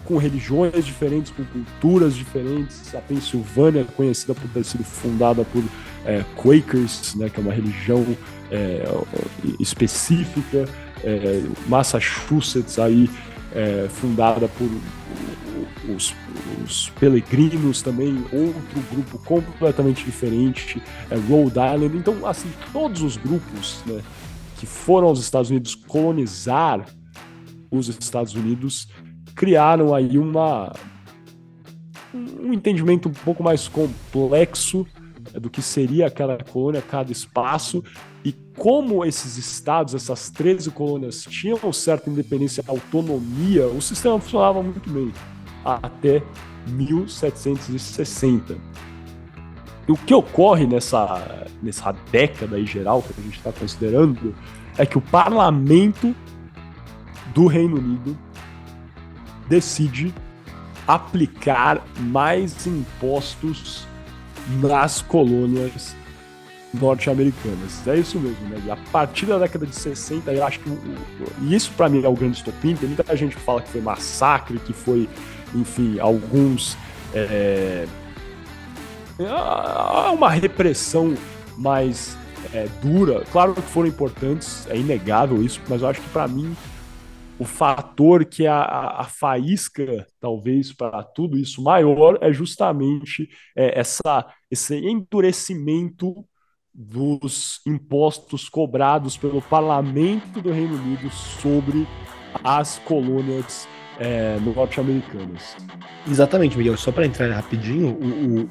com 0.05 0.19
religiões 0.19 0.85
diferentes, 0.85 1.33
com 1.33 1.45
culturas 1.45 2.15
diferentes. 2.15 2.95
A 2.95 3.01
Pensilvânia 3.01 3.85
conhecida 3.97 4.35
por 4.35 4.49
ter 4.51 4.65
sido 4.65 4.85
fundada 4.85 5.45
por 5.45 5.63
é, 6.05 6.23
Quakers, 6.37 7.15
né, 7.15 7.31
que 7.31 7.41
é 7.41 7.43
uma 7.43 7.53
religião 7.53 8.05
é, 8.51 8.85
específica. 9.59 10.69
É, 11.03 11.43
Massachusetts 11.67 12.79
aí 12.79 13.11
é, 13.55 13.89
fundada 13.89 14.49
por 14.49 14.69
os, 15.89 16.15
os 16.65 16.91
Peregrinos 16.99 17.83
também, 17.83 18.25
outro 18.33 18.81
grupo 18.91 19.19
completamente 19.19 20.05
diferente, 20.05 20.83
é 21.11 21.15
Rhode 21.15 21.59
Island. 21.59 21.97
Então, 21.97 22.27
assim, 22.27 22.51
todos 22.73 23.03
os 23.03 23.17
grupos 23.17 23.83
né, 23.87 24.03
que 24.59 24.67
foram 24.67 25.09
aos 25.09 25.21
Estados 25.21 25.51
Unidos 25.51 25.75
colonizar 25.75 26.85
os 27.71 27.89
Estados 27.89 28.35
Unidos 28.35 28.89
criaram 29.35 29.95
aí 29.95 30.19
uma 30.19 30.73
um 32.15 32.53
entendimento 32.53 33.09
um 33.09 33.13
pouco 33.13 33.43
mais 33.43 33.67
complexo 33.67 34.87
do 35.33 35.51
que 35.51 35.61
seria 35.61 36.07
aquela 36.07 36.39
colônia, 36.45 36.81
cada 36.81 37.11
espaço, 37.11 37.83
e 38.25 38.33
como 38.57 39.05
esses 39.05 39.37
estados, 39.37 39.95
essas 39.95 40.31
13 40.31 40.71
colônias, 40.71 41.25
tinham 41.25 41.71
certa 41.73 42.09
independência 42.09 42.65
e 42.67 42.71
autonomia, 42.71 43.67
o 43.67 43.83
sistema 43.83 44.19
funcionava 44.19 44.63
muito 44.63 44.89
bem 44.89 45.13
até 45.63 46.23
1760. 46.69 48.57
E 49.87 49.93
o 49.93 49.97
que 49.97 50.15
ocorre 50.15 50.67
nessa, 50.67 51.47
nessa 51.63 51.93
década 52.11 52.59
em 52.59 52.67
geral 52.67 53.03
que 53.03 53.13
a 53.19 53.23
gente 53.23 53.37
está 53.37 53.53
considerando 53.53 54.35
é 54.79 54.87
que 54.87 54.97
o 54.97 55.03
parlamento 55.03 56.17
do 57.35 57.47
Reino 57.47 57.77
Unido 57.77 58.17
decide 59.47 60.15
aplicar 60.89 61.85
mais 61.99 62.67
impostos 62.67 63.87
nas 64.61 65.03
colônias 65.03 65.95
norte-americanas. 66.81 67.87
É 67.87 67.97
isso 67.97 68.19
mesmo, 68.19 68.49
né? 68.49 68.63
E 68.67 68.71
a 68.71 68.77
partir 68.91 69.27
da 69.27 69.39
década 69.39 69.67
de 69.67 69.75
60, 69.75 70.33
eu 70.33 70.45
acho 70.45 70.61
que. 70.61 70.71
E 71.43 71.55
isso 71.55 71.73
para 71.77 71.89
mim 71.89 72.03
é 72.05 72.09
o 72.09 72.15
grande 72.15 72.39
estopim. 72.39 72.75
Tem 72.75 72.89
muita 72.89 73.17
gente 73.17 73.37
que 73.37 73.43
fala 73.43 73.63
que 73.63 73.69
foi 73.69 73.81
massacre, 73.81 74.59
que 74.59 74.73
foi 74.73 75.09
enfim, 75.55 75.99
alguns. 75.99 76.77
É, 77.15 77.87
há 79.21 80.11
uma 80.11 80.31
repressão 80.31 81.15
mais 81.57 82.17
é, 82.53 82.67
dura. 82.83 83.25
Claro 83.31 83.55
que 83.55 83.63
foram 83.63 83.89
importantes, 83.89 84.67
é 84.69 84.77
inegável 84.77 85.43
isso, 85.43 85.61
mas 85.69 85.83
eu 85.83 85.89
acho 85.89 86.01
que 86.01 86.09
para 86.09 86.27
mim 86.27 86.57
o 87.39 87.45
fator 87.45 88.25
que 88.25 88.47
é 88.47 88.49
a, 88.49 89.01
a 89.01 89.05
faísca, 89.05 90.07
talvez, 90.21 90.73
para 90.73 91.03
tudo 91.03 91.37
isso 91.37 91.63
maior 91.63 92.19
é 92.21 92.33
justamente 92.33 93.29
é, 93.57 93.79
essa, 93.79 94.27
esse 94.51 94.77
endurecimento 94.77 96.25
dos 96.75 97.61
impostos 97.65 98.49
cobrados 98.49 99.17
pelo 99.17 99.41
parlamento 99.41 100.41
do 100.43 100.51
Reino 100.51 100.75
Unido 100.75 101.09
sobre 101.11 101.87
as 102.43 102.81
colônias 102.81 103.69
é, 104.01 104.37
norte-americanas. 104.41 105.57
Exatamente, 106.09 106.59
Miguel. 106.59 106.77
Só 106.77 106.91
para 106.91 107.07
entrar 107.07 107.31
rapidinho, 107.31 107.91
o, 107.91 108.43
o, 108.43 108.51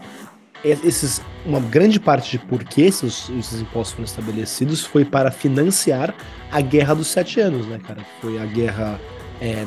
esses, 0.64 1.22
uma 1.46 1.60
grande 1.60 2.00
parte 2.00 2.38
de 2.38 2.40
por 2.40 2.64
que 2.64 2.84
esses, 2.84 3.30
esses 3.32 3.62
impostos 3.62 3.92
foram 3.94 4.06
estabelecidos 4.06 4.86
foi 4.86 5.04
para 5.04 5.30
financiar 5.30 6.16
a 6.50 6.62
Guerra 6.62 6.94
dos 6.94 7.08
Sete 7.08 7.42
Anos, 7.42 7.68
né, 7.68 7.80
cara? 7.86 8.06
Foi 8.22 8.40
a 8.40 8.46
guerra. 8.46 9.00
É, 9.42 9.66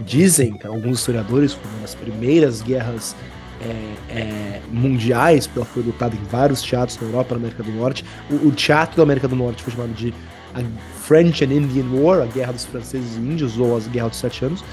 dizem, 0.00 0.58
alguns 0.64 0.98
historiadores, 0.98 1.52
foi 1.52 1.70
uma 1.72 1.80
das 1.80 1.94
primeiras 1.94 2.62
guerras 2.62 3.16
é, 3.60 4.12
é, 4.12 4.60
mundiais, 4.70 5.46
porque 5.46 5.60
ela 5.60 5.68
foi 5.68 5.82
lutada 5.82 6.14
em 6.14 6.24
vários 6.24 6.62
teatros 6.62 6.98
na 7.00 7.06
Europa, 7.06 7.34
na 7.34 7.40
América 7.40 7.62
do 7.62 7.72
Norte. 7.72 8.04
O, 8.30 8.48
o, 8.48 8.52
teatro 8.52 8.96
da 8.96 9.02
América 9.02 9.28
do 9.28 9.36
Norte 9.36 9.62
foi 9.62 9.72
chamado 9.72 9.92
de 9.94 10.12
a 10.54 10.60
French 11.00 11.44
and 11.44 11.52
Indian 11.52 11.86
War, 11.92 12.22
a 12.22 12.26
Guerra 12.26 12.52
dos 12.52 12.64
Franceses 12.64 13.16
e 13.16 13.20
Índios, 13.20 13.58
ou 13.58 13.76
a 13.76 13.80
Guerra 13.80 14.08
dos 14.08 14.18
Sete 14.18 14.44
Anos, 14.44 14.64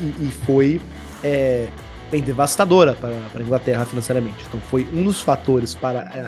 e, 0.00 0.04
e 0.20 0.32
foi 0.44 0.80
é, 1.22 1.68
bem 2.10 2.22
devastadora 2.22 2.94
para, 2.94 3.14
a 3.34 3.40
Inglaterra 3.40 3.84
financeiramente. 3.84 4.44
Então 4.48 4.60
foi 4.68 4.88
um 4.92 5.04
dos 5.04 5.20
fatores 5.20 5.74
para 5.74 6.00
é, 6.00 6.26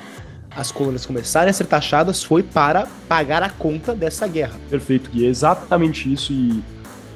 as 0.55 0.73
colônias 0.73 1.07
começarem 1.07 1.51
a 1.51 1.53
ser 1.53 1.66
taxadas 1.66 2.23
foi 2.23 2.42
para 2.42 2.87
pagar 3.09 3.42
a 3.42 3.51
conta 3.51 3.94
dessa 3.94 4.27
guerra. 4.27 4.59
Perfeito, 4.68 5.11
e 5.12 5.25
é 5.25 5.29
exatamente 5.29 6.12
isso. 6.12 6.33
E, 6.33 6.62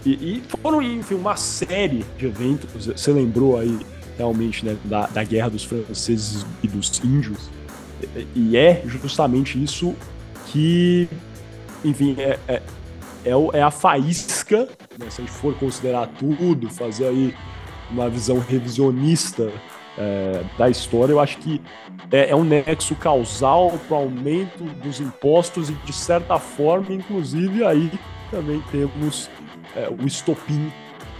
e, 0.06 0.10
e, 0.10 0.42
foram, 0.62 0.80
enfim, 0.82 1.14
uma 1.14 1.36
série 1.36 2.04
de 2.18 2.26
eventos. 2.26 2.86
Você 2.86 3.12
lembrou 3.12 3.58
aí 3.58 3.78
realmente 4.16 4.64
né, 4.64 4.76
da, 4.84 5.06
da 5.06 5.24
guerra 5.24 5.50
dos 5.50 5.64
franceses 5.64 6.46
e 6.62 6.68
dos 6.68 7.00
índios. 7.02 7.50
E 8.34 8.56
é 8.56 8.82
justamente 8.86 9.62
isso 9.62 9.94
que, 10.46 11.08
enfim, 11.84 12.16
é, 12.18 12.38
é, 12.46 12.62
é, 13.24 13.32
é 13.54 13.62
a 13.62 13.70
faísca, 13.70 14.68
né, 14.98 15.08
se 15.10 15.22
a 15.22 15.24
gente 15.24 15.32
for 15.32 15.54
considerar 15.56 16.08
tudo, 16.18 16.68
fazer 16.70 17.06
aí 17.06 17.34
uma 17.90 18.08
visão 18.08 18.38
revisionista 18.38 19.50
é, 19.96 20.42
da 20.58 20.68
história, 20.68 21.12
eu 21.12 21.20
acho 21.20 21.38
que 21.38 21.60
é, 22.10 22.30
é 22.30 22.36
um 22.36 22.44
nexo 22.44 22.94
causal 22.96 23.78
para 23.88 23.96
o 23.96 24.00
aumento 24.00 24.64
dos 24.82 25.00
impostos 25.00 25.70
e, 25.70 25.72
de 25.72 25.92
certa 25.92 26.38
forma, 26.38 26.92
inclusive, 26.92 27.64
aí 27.64 27.90
também 28.30 28.62
temos 28.70 29.30
é, 29.76 29.88
o 29.88 30.06
estopim 30.06 30.72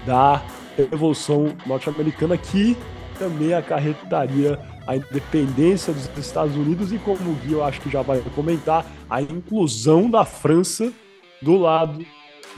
da 0.07 0.42
Revolução 0.77 1.55
Norte-Americana, 1.67 2.37
que 2.37 2.77
também 3.19 3.55
acarretaria 3.55 4.59
a 4.87 4.97
independência 4.97 5.93
dos 5.93 6.11
Estados 6.19 6.57
Unidos 6.57 6.93
e, 6.93 6.99
como 6.99 7.31
o 7.31 7.35
Gui 7.35 7.53
eu 7.53 7.65
acho 7.65 7.81
que 7.81 7.91
já 7.91 8.03
vai 8.03 8.21
comentar, 8.35 8.85
a 9.09 9.23
inclusão 9.23 10.11
da 10.11 10.25
França 10.25 10.93
do 11.41 11.57
lado 11.57 12.05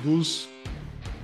dos, 0.03 0.49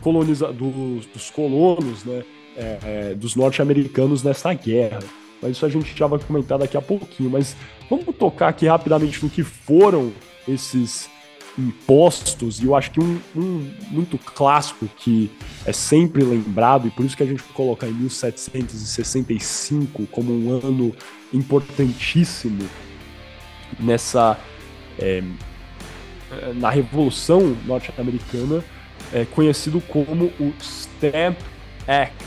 coloniza 0.01 0.53
dos, 0.53 1.07
dos 1.07 1.31
colonos, 1.31 2.05
né, 2.05 2.23
é, 2.57 2.79
é, 2.85 3.15
dos 3.15 3.35
norte-americanos 3.35 4.23
nessa 4.23 4.53
guerra. 4.53 5.01
Mas 5.41 5.53
isso 5.53 5.67
a 5.67 5.69
gente 5.69 5.97
já 5.97 6.07
vai 6.07 6.21
comentar 6.21 6.59
daqui 6.59 6.77
a 6.77 6.83
pouquinho. 6.83 7.31
Mas 7.31 7.57
vamos 7.91 8.15
tocar 8.17 8.49
aqui 8.49 8.67
rapidamente 8.67 9.23
no 9.23 9.29
que 9.29 9.43
foram 9.43 10.13
esses 10.47 11.11
impostos, 11.59 12.61
e 12.61 12.65
eu 12.65 12.75
acho 12.75 12.91
que 12.91 13.01
um, 13.01 13.21
um, 13.37 13.71
muito 13.91 14.17
clássico 14.19 14.89
que 14.97 15.31
é 15.67 15.73
sempre 15.73 16.25
lembrado, 16.25 16.89
e 16.89 16.91
por 16.91 17.05
isso 17.05 17.15
que 17.17 17.23
a 17.23 17.27
gente 17.27 17.43
coloca 17.55 17.87
em 17.87 17.93
1765 17.93 20.07
como 20.07 20.33
um 20.33 20.53
ano 20.53 20.95
importantíssimo 21.33 22.69
nessa. 23.79 24.39
É, 24.99 25.23
na 26.55 26.71
Revolução 26.71 27.55
Norte-Americana, 27.67 28.65
é 29.13 29.27
conhecido 29.27 29.83
como 29.83 30.33
o 30.41 30.55
Stamp 30.61 31.39
Act, 31.87 32.25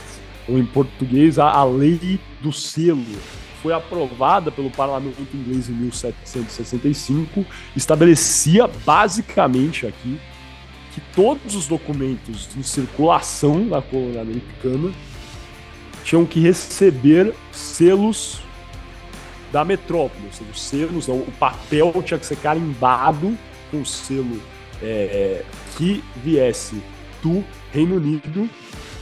ou 0.48 0.56
em 0.58 0.64
português, 0.64 1.40
a, 1.40 1.50
a 1.50 1.64
Lei 1.64 2.20
do 2.40 2.52
Selo 2.52 3.04
foi 3.66 3.72
aprovada 3.72 4.52
pelo 4.52 4.70
parlamento 4.70 5.20
inglês 5.34 5.68
em 5.68 5.72
1765, 5.72 7.44
estabelecia 7.74 8.68
basicamente 8.68 9.88
aqui 9.88 10.20
que 10.94 11.00
todos 11.12 11.56
os 11.56 11.66
documentos 11.66 12.48
em 12.56 12.62
circulação 12.62 13.64
na 13.64 13.82
colônia 13.82 14.20
americana 14.20 14.92
tinham 16.04 16.24
que 16.24 16.38
receber 16.38 17.34
selos 17.50 18.40
da 19.50 19.64
metrópole, 19.64 20.26
ou 20.26 20.32
seja, 20.32 20.50
os 20.52 20.62
selos, 20.62 21.08
o 21.08 21.32
papel 21.36 21.92
tinha 22.04 22.20
que 22.20 22.26
ser 22.26 22.36
carimbado 22.36 23.36
com 23.72 23.84
selo 23.84 24.40
é, 24.80 25.44
que 25.76 26.04
viesse 26.22 26.80
do 27.20 27.44
Reino 27.72 27.96
Unido, 27.96 28.48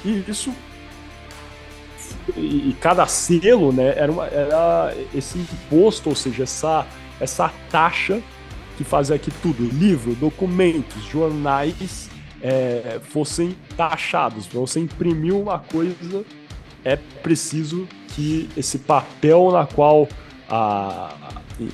e 0.03 0.25
isso 0.27 0.55
e, 2.37 2.77
cada 2.81 3.07
selo, 3.07 3.73
né, 3.73 3.95
era, 3.97 4.11
uma, 4.11 4.27
era 4.27 4.95
esse 5.15 5.39
imposto, 5.39 6.09
ou 6.09 6.15
seja, 6.15 6.45
essa, 6.45 6.87
essa 7.21 7.53
taxa 7.71 8.23
que 8.77 8.85
fazia 8.85 9.19
que 9.19 9.31
tudo, 9.31 9.65
livro, 9.65 10.15
documentos, 10.15 11.05
jornais, 11.05 12.09
é, 12.43 13.01
fossem 13.03 13.57
taxados. 13.77 14.47
Para 14.47 14.61
você 14.61 14.81
imprimir 14.81 15.35
uma 15.35 15.59
coisa, 15.59 16.25
é 16.85 16.97
preciso 16.97 17.89
que 18.09 18.49
esse 18.57 18.79
papel 18.79 19.51
na 19.53 19.67
qual 19.67 20.09
a, 20.49 21.15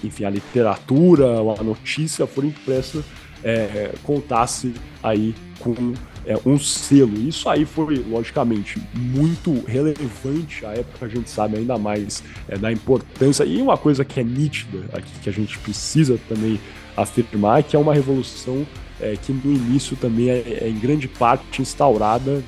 enfim, 0.05 0.25
a 0.25 0.31
literatura 0.31 1.27
a 1.59 1.63
notícia 1.63 2.27
for 2.27 2.45
impressa 2.45 3.03
é, 3.43 3.93
contasse 4.03 4.75
aí 5.03 5.35
com 5.59 5.95
é, 6.27 6.37
um 6.47 6.59
selo. 6.59 7.15
Isso 7.15 7.49
aí 7.49 7.65
foi, 7.65 7.97
logicamente, 8.09 8.81
muito 8.95 9.65
relevante. 9.67 10.65
À 10.65 10.73
época 10.73 11.07
a 11.07 11.09
gente 11.09 11.31
sabe 11.31 11.59
ainda 11.59 11.79
mais 11.79 12.23
é, 12.49 12.57
da 12.59 12.71
importância. 12.71 13.45
E 13.45 13.61
uma 13.61 13.77
coisa 13.77 14.05
que 14.05 14.21
é 14.21 14.25
nítida 14.25 14.85
aqui, 14.93 15.11
que 15.23 15.29
a 15.29 15.33
gente 15.33 15.59
precisa 15.59 16.19
também 16.29 16.61
afirmar, 16.97 17.61
é 17.61 17.63
que 17.63 17.77
é 17.77 17.79
uma 17.79 17.95
revolução 17.95 18.67
é, 19.01 19.17
que 19.17 19.33
no 19.33 19.53
início 19.53 19.97
também 19.97 20.29
é, 20.29 20.59
é 20.63 20.69
em 20.69 20.79
grande 20.79 21.09
parte 21.09 21.63
instaurada 21.63 22.43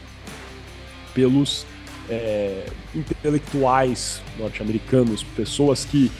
pelos 1.14 1.66
é, 2.08 2.66
intelectuais 2.94 4.20
norte-americanos, 4.38 5.22
pessoas 5.22 5.84
que 5.84 6.10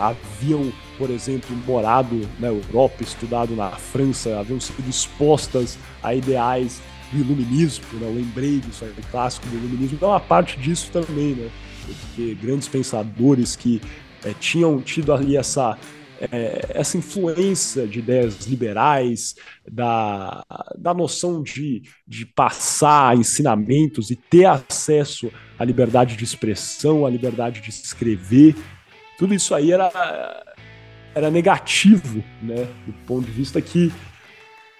haviam, 0.00 0.72
por 0.98 1.10
exemplo, 1.10 1.56
morado 1.66 2.28
na 2.38 2.48
Europa, 2.48 3.02
estudado 3.02 3.54
na 3.54 3.70
França, 3.70 4.38
haviam 4.38 4.60
sido 4.60 4.88
expostas 4.88 5.78
a 6.02 6.14
ideais 6.14 6.82
do 7.12 7.20
iluminismo, 7.20 7.84
né? 7.94 8.06
eu 8.06 8.14
lembrei 8.14 8.58
disso 8.58 8.84
aí, 8.84 8.92
clássico 9.10 9.46
do 9.46 9.56
iluminismo, 9.56 9.96
então 9.96 10.12
a 10.12 10.20
parte 10.20 10.58
disso 10.58 10.90
também, 10.92 11.34
né? 11.34 11.48
Porque 11.86 12.34
grandes 12.34 12.68
pensadores 12.68 13.56
que 13.56 13.80
é, 14.24 14.34
tinham 14.38 14.78
tido 14.82 15.12
ali 15.12 15.36
essa 15.36 15.78
é, 16.20 16.66
essa 16.70 16.98
influência 16.98 17.86
de 17.86 18.00
ideias 18.00 18.46
liberais, 18.46 19.36
da, 19.70 20.44
da 20.76 20.92
noção 20.92 21.42
de, 21.42 21.82
de 22.06 22.26
passar 22.26 23.16
ensinamentos 23.16 24.10
e 24.10 24.16
ter 24.16 24.46
acesso 24.46 25.30
à 25.58 25.64
liberdade 25.64 26.16
de 26.16 26.24
expressão, 26.24 27.06
à 27.06 27.10
liberdade 27.10 27.60
de 27.60 27.70
escrever, 27.70 28.56
tudo 29.16 29.34
isso 29.34 29.54
aí 29.54 29.72
era, 29.72 29.90
era 31.14 31.30
negativo, 31.30 32.22
né? 32.42 32.66
Do 32.86 32.92
ponto 33.06 33.24
de 33.24 33.32
vista 33.32 33.60
que 33.60 33.92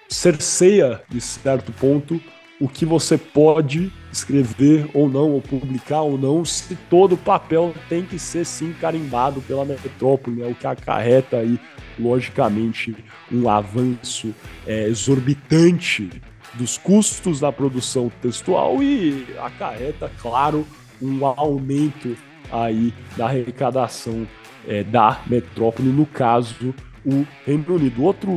cerceia, 0.07 1.01
de 1.09 1.21
certo 1.21 1.71
ponto, 1.71 2.19
o 2.59 2.67
que 2.67 2.85
você 2.85 3.17
pode 3.17 3.91
escrever 4.11 4.89
ou 4.93 5.07
não, 5.07 5.31
ou 5.31 5.41
publicar 5.41 6.01
ou 6.01 6.17
não, 6.17 6.43
se 6.43 6.75
todo 6.89 7.15
papel 7.15 7.73
tem 7.87 8.03
que 8.03 8.19
ser 8.19 8.45
sim 8.45 8.73
carimbado 8.73 9.41
pela 9.41 9.63
metrópole, 9.63 10.41
né? 10.41 10.47
o 10.47 10.55
que 10.55 10.67
acarreta 10.67 11.37
aí, 11.37 11.59
logicamente, 11.97 12.95
um 13.31 13.47
avanço 13.47 14.33
é, 14.67 14.87
exorbitante 14.87 16.09
dos 16.55 16.77
custos 16.77 17.39
da 17.39 17.51
produção 17.51 18.11
textual 18.21 18.83
e 18.83 19.25
acarreta, 19.39 20.11
claro, 20.19 20.67
um 21.01 21.25
aumento 21.25 22.17
aí 22.51 22.93
da 23.15 23.27
arrecadação 23.27 24.27
é, 24.69 24.83
da 24.83 25.19
metrópole, 25.25 25.89
no 25.89 26.05
caso, 26.05 26.73
o 27.03 27.25
Reino 27.45 27.75
Unido. 27.75 28.03
Outro, 28.03 28.31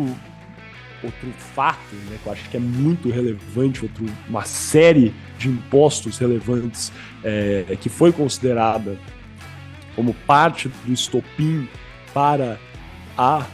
outro 1.05 1.31
fato 1.55 1.95
né, 2.11 2.19
que 2.21 2.27
eu 2.27 2.33
acho 2.33 2.49
que 2.49 2.57
é 2.57 2.61
muito 2.61 3.11
relevante, 3.11 3.85
outro, 3.85 4.07
uma 4.29 4.45
série 4.45 5.15
de 5.39 5.49
impostos 5.49 6.19
relevantes 6.19 6.91
é, 7.23 7.77
que 7.79 7.91
foi 7.91 8.11
considerada 8.11 8.99
como 9.95 10.15
parte 10.27 10.69
do 10.69 10.93
estopim 10.93 11.69
para 12.15 12.59
a 13.17 13.47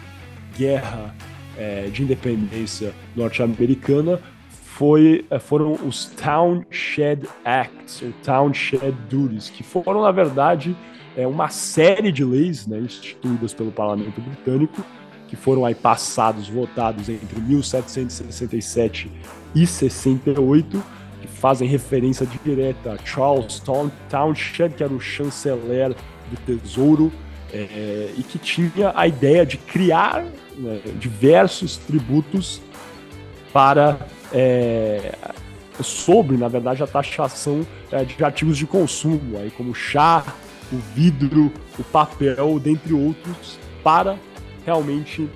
guerra 0.57 1.15
é, 1.57 1.89
de 1.89 2.05
independência 2.05 2.95
norte-americana 3.17 4.21
foi, 4.79 5.27
é, 5.29 5.41
foram 5.41 5.73
os 5.85 6.07
Townshed 6.07 7.29
Acts, 7.45 8.01
ou 8.03 8.13
Townshed 8.23 8.97
Duties, 9.11 9.51
que 9.51 9.65
foram, 9.65 10.03
na 10.03 10.13
verdade, 10.13 10.77
é, 11.19 11.27
uma 11.27 11.49
série 11.49 12.13
de 12.13 12.25
leis 12.25 12.65
né, 12.69 12.79
instituídas 12.79 13.53
pelo 13.53 13.73
parlamento 13.73 14.21
britânico, 14.21 14.85
que 15.27 15.35
foram 15.35 15.65
aí 15.65 15.75
passados, 15.75 16.49
votados 16.49 17.09
entre 17.09 17.41
1767 17.41 19.11
e 19.53 19.67
68, 19.67 20.81
que 21.21 21.27
fazem 21.27 21.69
referência 21.69 22.25
direta 22.45 22.93
a 22.93 23.05
Charles 23.05 23.61
Townshend, 24.09 24.75
que 24.77 24.85
era 24.85 24.93
o 24.93 25.01
chanceler 25.01 25.93
do 26.31 26.37
Tesouro, 26.47 27.13
é, 27.53 28.13
e 28.17 28.23
que 28.23 28.39
tinha 28.39 28.93
a 28.95 29.09
ideia 29.09 29.45
de 29.45 29.57
criar 29.57 30.25
né, 30.57 30.81
diversos 31.01 31.79
tributos 31.79 32.63
para 33.53 33.99
é, 34.33 35.17
sobre, 35.83 36.37
na 36.37 36.47
verdade, 36.47 36.81
a 36.81 36.87
taxação 36.87 37.67
é, 37.91 38.05
de 38.05 38.23
artigos 38.23 38.57
de 38.57 38.67
consumo, 38.67 39.37
aí 39.39 39.51
como 39.51 39.75
chá, 39.75 40.25
o 40.73 40.77
vidro, 40.95 41.53
o 41.79 41.85
papel, 41.85 42.59
dentre 42.61 42.93
outros, 42.93 43.59
para 43.83 44.19
realmente 44.65 45.29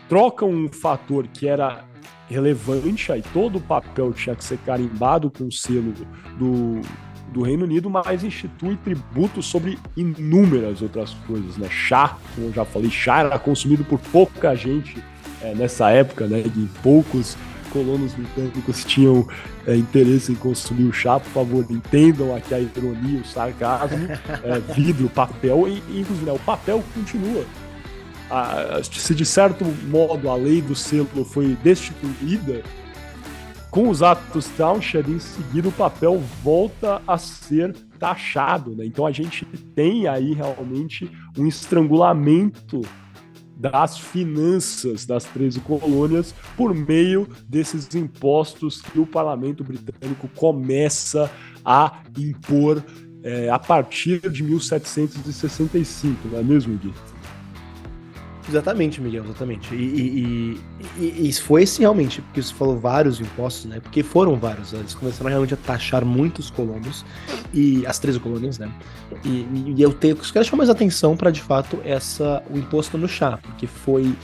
trocam 0.10 0.50
um 0.50 0.70
fator 0.72 1.28
que 1.28 1.48
era 1.48 1.86
relevante, 2.30 3.12
aí 3.12 3.24
todo 3.34 3.58
o 3.58 3.62
papel 3.62 4.12
tinha 4.14 4.36
que 4.36 4.44
ser 4.44 4.58
carimbado 4.60 5.32
com 5.32 5.46
o 5.46 5.52
selo 5.52 5.94
do, 6.38 6.82
do 7.32 7.42
Reino 7.42 7.66
Unido, 7.66 7.90
mas 7.90 8.24
institui 8.24 8.78
tributos 8.78 9.46
sobre 9.46 9.78
inúmeras 9.96 10.82
outras 10.82 11.14
coisas, 11.28 11.58
né? 11.58 11.68
Chá, 11.70 12.18
como 12.34 12.48
eu 12.48 12.54
já 12.54 12.66
falei, 12.66 12.90
chá 12.90 13.20
era 13.20 13.40
consumido 13.40 13.84
por 13.84 14.00
pouca 14.00 14.56
gente 14.56 15.04
é, 15.42 15.54
nessa 15.54 15.90
época, 15.90 16.28
né? 16.28 16.40
E 16.40 16.70
poucos 16.82 17.38
colonos 17.72 18.14
britânicos 18.14 18.84
tinham 18.86 19.28
é, 19.66 19.76
interesse 19.76 20.32
em 20.32 20.36
consumir 20.36 20.86
o 20.86 20.94
chá, 20.94 21.20
por 21.20 21.30
favor, 21.30 21.66
entendam 21.70 22.36
aqui 22.36 22.54
a 22.54 22.60
ironia, 22.60 23.22
o 23.22 23.26
sarcasmo, 23.26 24.08
é, 24.44 24.60
vidro, 24.74 25.10
papel, 25.10 25.68
e 25.68 26.00
inclusive 26.00 26.26
né, 26.26 26.32
o 26.32 26.40
papel 26.40 26.84
continua. 26.94 27.46
A, 28.30 28.82
se 28.84 29.16
de 29.16 29.26
certo 29.26 29.64
modo 29.88 30.30
a 30.30 30.36
lei 30.36 30.62
do 30.62 30.76
selo 30.76 31.24
foi 31.24 31.58
destituída, 31.64 32.62
com 33.78 33.90
os 33.90 34.02
atos 34.02 34.48
Townshend, 34.58 35.08
em 35.12 35.20
seguida 35.20 35.70
o 35.70 35.72
papel 35.72 36.20
volta 36.44 37.00
a 37.08 37.16
ser 37.16 37.76
taxado. 38.00 38.76
Né? 38.76 38.88
Então 38.88 39.06
a 39.06 39.12
gente 39.12 39.46
tem 39.76 40.08
aí 40.08 40.34
realmente 40.34 41.08
um 41.38 41.46
estrangulamento 41.46 42.82
das 43.56 44.00
finanças 44.00 45.06
das 45.06 45.26
13 45.26 45.60
colônias 45.60 46.34
por 46.56 46.74
meio 46.74 47.28
desses 47.48 47.94
impostos 47.94 48.82
que 48.82 49.00
o 49.00 49.06
parlamento 49.06 49.64
britânico 49.64 50.28
começa 50.30 51.30
a 51.64 52.00
impor 52.18 52.84
é, 53.22 53.48
a 53.48 53.60
partir 53.60 54.28
de 54.28 54.42
1765, 54.42 56.30
não 56.30 56.40
é 56.40 56.44
mesmo, 56.44 56.76
Gui? 56.80 56.92
Exatamente, 58.50 59.02
Miguel, 59.02 59.26
exatamente. 59.26 59.76
E, 59.76 59.78
e, 59.78 60.62
e, 60.98 61.28
e, 61.28 61.34
foi 61.34 61.64
esse 61.64 61.82
realmente, 61.82 62.22
porque 62.22 62.42
você 62.42 62.54
falou 62.54 62.78
vários 62.78 63.20
impostos, 63.20 63.66
né? 63.66 63.80
Porque 63.82 64.02
foram 64.02 64.38
vários. 64.38 64.72
Eles 64.72 64.94
começaram 64.94 65.30
realmente 65.30 65.54
a 65.54 65.58
taxar 65.58 66.06
muitos 66.06 66.50
colonos, 66.50 67.06
e 67.54 67.86
as 67.86 68.00
13 68.00 68.20
colônias, 68.22 68.58
né? 68.58 68.72
E, 69.26 69.74
e 69.76 69.82
eu 69.82 69.94
tenho, 69.94 70.16
quero 70.16 70.46
chamar 70.46 70.60
mais 70.60 70.70
atenção 70.70 71.18
para 71.18 71.30
de 71.30 71.42
fato 71.42 71.80
essa 71.84 72.42
o 72.50 72.58
imposto 72.58 72.98
no 72.98 73.08
chá, 73.08 73.38
porque 73.42 73.68
foi. 73.68 74.16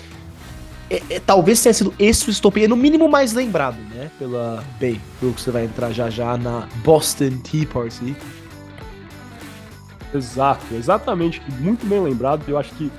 É, 0.89 1.01
é, 1.09 1.19
talvez 1.19 1.61
tenha 1.61 1.73
sido 1.73 1.93
esse 1.99 2.27
o 2.27 2.31
estopim, 2.31 2.67
no 2.67 2.77
mínimo 2.77 3.09
mais 3.09 3.33
lembrado, 3.33 3.77
né? 3.93 4.09
Pela. 4.17 4.63
Bem, 4.79 5.01
pelo 5.19 5.33
que 5.33 5.41
você 5.41 5.51
vai 5.51 5.65
entrar 5.65 5.91
já 5.91 6.09
já 6.09 6.37
na 6.37 6.67
Boston 6.83 7.39
Tea 7.43 7.67
Party. 7.67 8.15
Exato, 10.13 10.75
exatamente, 10.75 11.41
muito 11.59 11.85
bem 11.85 11.99
lembrado. 12.01 12.43
Eu 12.47 12.57
acho 12.57 12.71
que 12.75 12.91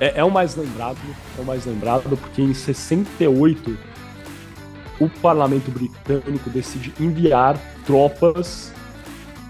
é, 0.00 0.20
é, 0.20 0.24
o 0.24 0.30
mais 0.30 0.54
lembrado, 0.54 0.98
é 1.36 1.40
o 1.40 1.44
mais 1.44 1.66
lembrado, 1.66 2.16
porque 2.16 2.42
em 2.42 2.54
68 2.54 3.76
o 5.00 5.08
parlamento 5.20 5.70
britânico 5.70 6.50
decide 6.50 6.92
enviar 7.00 7.56
tropas 7.84 8.72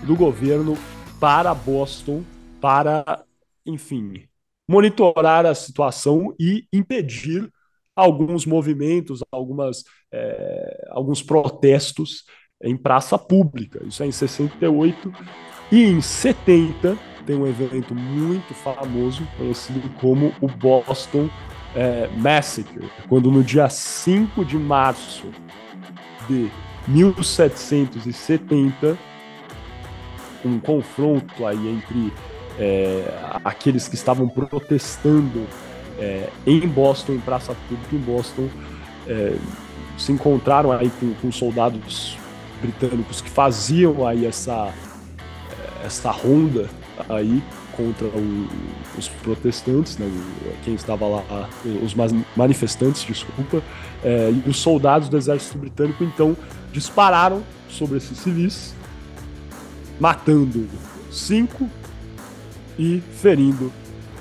do 0.05 0.15
governo 0.15 0.77
para 1.19 1.55
Boston 1.55 2.23
para, 2.61 3.25
enfim, 3.67 4.29
monitorar 4.69 5.47
a 5.47 5.55
situação 5.55 6.35
e 6.39 6.67
impedir 6.73 7.51
alguns 7.97 8.47
movimentos, 8.47 9.21
algumas, 9.33 9.83
é, 10.13 10.89
alguns 10.91 11.23
protestos 11.23 12.25
em 12.63 12.77
praça 12.77 13.19
pública. 13.19 13.85
Isso 13.85 14.03
é 14.03 14.07
em 14.07 14.13
68. 14.13 15.13
E 15.71 15.85
em 15.85 16.01
70 16.01 16.97
tem 17.29 17.37
um 17.37 17.47
evento 17.47 17.95
muito 17.95 18.53
famoso, 18.55 19.23
conhecido 19.37 19.89
como 20.01 20.33
o 20.41 20.49
Boston 20.49 21.29
é, 21.77 22.09
Massacre, 22.17 22.91
quando 23.07 23.31
no 23.31 23.45
dia 23.45 23.69
5 23.69 24.43
de 24.47 24.57
março 24.57 25.27
de 26.27 26.51
1770, 26.87 28.97
um 30.43 30.59
confronto 30.59 31.47
aí 31.47 31.69
entre 31.69 32.11
é, 32.59 33.05
aqueles 33.45 33.87
que 33.87 33.95
estavam 33.95 34.27
protestando 34.27 35.47
é, 35.99 36.31
em 36.47 36.67
Boston, 36.67 37.13
em 37.13 37.21
praça 37.21 37.55
pública 37.69 37.95
em 37.95 37.99
Boston, 37.99 38.49
é, 39.07 39.37
se 39.99 40.13
encontraram 40.13 40.73
aí 40.73 40.91
com, 40.99 41.13
com 41.21 41.31
soldados 41.31 42.17
britânicos 42.63 43.21
que 43.21 43.29
faziam 43.29 44.07
aí 44.07 44.25
essa 44.25 44.73
essa 45.85 46.11
ronda 46.11 46.69
aí 47.09 47.43
contra 47.77 48.07
o, 48.07 48.49
os 48.97 49.09
protestantes, 49.09 49.99
né, 49.99 50.11
quem 50.65 50.75
estava 50.75 51.07
lá, 51.07 51.49
os 51.83 51.95
manifestantes, 52.37 53.05
desculpa, 53.05 53.63
é, 54.03 54.31
e 54.31 54.49
os 54.49 54.59
soldados 54.59 55.09
do 55.09 55.17
exército 55.17 55.59
britânico 55.59 56.03
então 56.03 56.37
dispararam 56.73 57.43
sobre 57.69 57.99
esses 57.99 58.19
civis, 58.19 58.75
matando 60.01 60.67
cinco 61.11 61.69
e 62.79 63.03
ferindo 63.21 63.73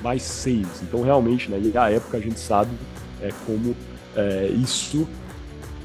mais 0.02 0.22
seis. 0.24 0.68
Então 0.84 1.02
realmente, 1.02 1.50
né, 1.50 1.60
e 1.62 1.78
a 1.78 1.90
época 1.90 2.18
a 2.18 2.22
gente 2.22 2.40
sabe 2.40 2.72
é, 3.22 3.32
como 3.46 3.76
é, 4.16 4.48
isso 4.48 5.08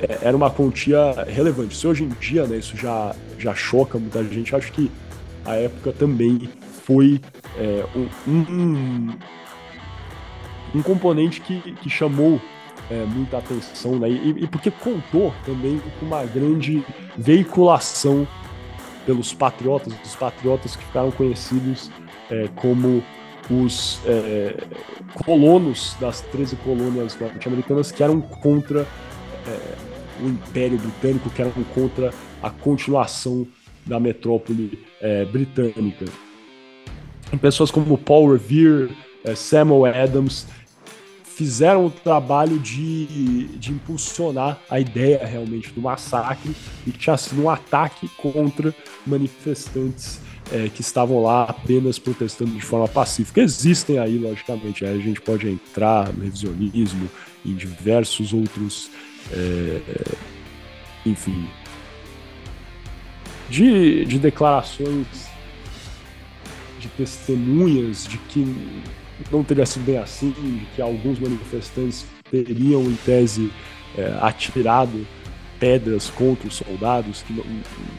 é, 0.00 0.18
era 0.22 0.36
uma 0.36 0.50
quantia 0.50 1.24
relevante. 1.28 1.76
Se 1.76 1.86
hoje 1.86 2.04
em 2.04 2.08
dia 2.08 2.46
né, 2.46 2.58
isso 2.58 2.76
já, 2.76 3.14
já 3.38 3.54
choca 3.54 3.98
muita 3.98 4.22
gente, 4.24 4.54
acho 4.54 4.72
que 4.72 4.90
a 5.44 5.54
época 5.54 5.92
também 5.92 6.48
foi 6.84 7.20
é, 7.56 7.84
um, 8.26 9.10
um, 10.74 10.82
componente 10.82 11.40
que, 11.40 11.60
que 11.60 11.88
chamou 11.88 12.40
é, 12.90 13.04
muita 13.04 13.38
atenção, 13.38 13.98
né? 13.98 14.10
E, 14.10 14.44
e, 14.44 14.46
porque 14.46 14.70
contou 14.70 15.32
também 15.44 15.80
com 15.98 16.06
uma 16.06 16.24
grande 16.24 16.84
veiculação 17.16 18.26
pelos 19.06 19.32
patriotas, 19.32 19.92
os 20.04 20.16
patriotas 20.16 20.76
que 20.76 20.84
ficaram 20.84 21.10
conhecidos 21.10 21.90
é, 22.30 22.48
como 22.56 23.02
os 23.50 24.00
é, 24.06 24.56
colonos 25.24 25.96
das 26.00 26.20
13 26.20 26.56
colônias 26.56 27.18
norte-americanas 27.18 27.90
que 27.90 28.02
eram 28.02 28.20
contra 28.20 28.86
é, 29.46 29.74
o 30.22 30.28
Império 30.28 30.78
Britânico, 30.78 31.30
que 31.30 31.42
eram 31.42 31.52
contra 31.74 32.12
a 32.42 32.50
continuação 32.50 33.46
da 33.84 33.98
metrópole 33.98 34.78
é, 35.00 35.24
britânica 35.24 36.04
pessoas 37.38 37.70
como 37.70 37.96
Paul 37.98 38.32
Revere, 38.32 38.96
é, 39.24 39.34
Samuel 39.34 39.94
Adams, 39.94 40.46
fizeram 41.24 41.86
o 41.86 41.90
trabalho 41.90 42.58
de, 42.58 43.46
de 43.58 43.72
impulsionar 43.72 44.60
a 44.70 44.78
ideia 44.78 45.24
realmente 45.24 45.72
do 45.72 45.80
massacre 45.80 46.54
e 46.86 46.92
que 46.92 46.98
tinha 46.98 47.16
sido 47.16 47.42
um 47.42 47.50
ataque 47.50 48.08
contra 48.16 48.74
manifestantes 49.06 50.20
é, 50.52 50.68
que 50.68 50.82
estavam 50.82 51.22
lá 51.22 51.44
apenas 51.44 51.98
protestando 51.98 52.52
de 52.52 52.60
forma 52.60 52.86
pacífica. 52.86 53.40
Existem 53.40 53.98
aí, 53.98 54.18
logicamente, 54.18 54.84
a 54.84 54.96
gente 54.98 55.20
pode 55.20 55.48
entrar 55.48 56.12
no 56.12 56.22
revisionismo 56.22 57.08
em 57.44 57.54
diversos 57.54 58.32
outros, 58.32 58.90
é, 59.32 59.80
enfim, 61.06 61.48
de, 63.48 64.04
de 64.04 64.18
declarações 64.18 65.31
de 66.82 66.88
testemunhas 66.88 68.06
de 68.06 68.18
que 68.18 68.44
não 69.30 69.44
teria 69.44 69.64
sido 69.64 69.84
bem 69.84 69.98
assim, 69.98 70.30
de 70.32 70.66
que 70.74 70.82
alguns 70.82 71.18
manifestantes 71.20 72.04
teriam, 72.28 72.82
em 72.82 72.96
tese, 73.04 73.52
é, 73.96 74.18
atirado 74.20 75.06
pedras 75.60 76.10
contra 76.10 76.48
os 76.48 76.56
soldados, 76.56 77.22
que 77.22 77.32
não, 77.32 77.44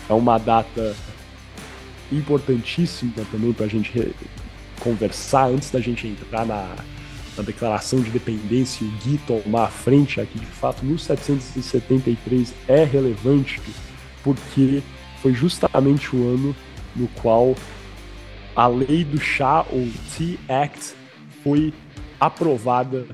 é 0.10 0.14
uma 0.14 0.38
data 0.38 0.94
importantíssima 2.12 3.14
também 3.32 3.54
para 3.54 3.68
a 3.68 3.70
gente 3.70 4.14
conversar 4.82 5.46
antes 5.46 5.72
da 5.72 5.80
gente 5.80 6.06
entrar 6.06 6.46
na, 6.46 6.76
na 7.38 7.44
declaração 7.44 8.00
de 8.02 8.10
independência 8.10 8.84
e 8.84 8.88
o 8.88 8.92
Gui 8.98 9.20
tomar 9.20 9.66
a 9.66 9.70
frente 9.70 10.20
aqui. 10.20 10.40
De 10.40 10.46
fato, 10.46 10.84
1773 10.84 12.54
é 12.68 12.84
relevante 12.84 13.62
porque 14.24 14.82
foi 15.22 15.34
justamente 15.34 16.16
o 16.16 16.28
ano 16.28 16.56
no 16.96 17.08
qual 17.10 17.56
a 18.56 18.68
lei 18.68 19.04
do 19.04 19.20
chá, 19.20 19.66
ou 19.72 19.88
Tea 20.18 20.38
Act, 20.50 20.96
foi 21.44 21.72
aprovada 22.20 23.06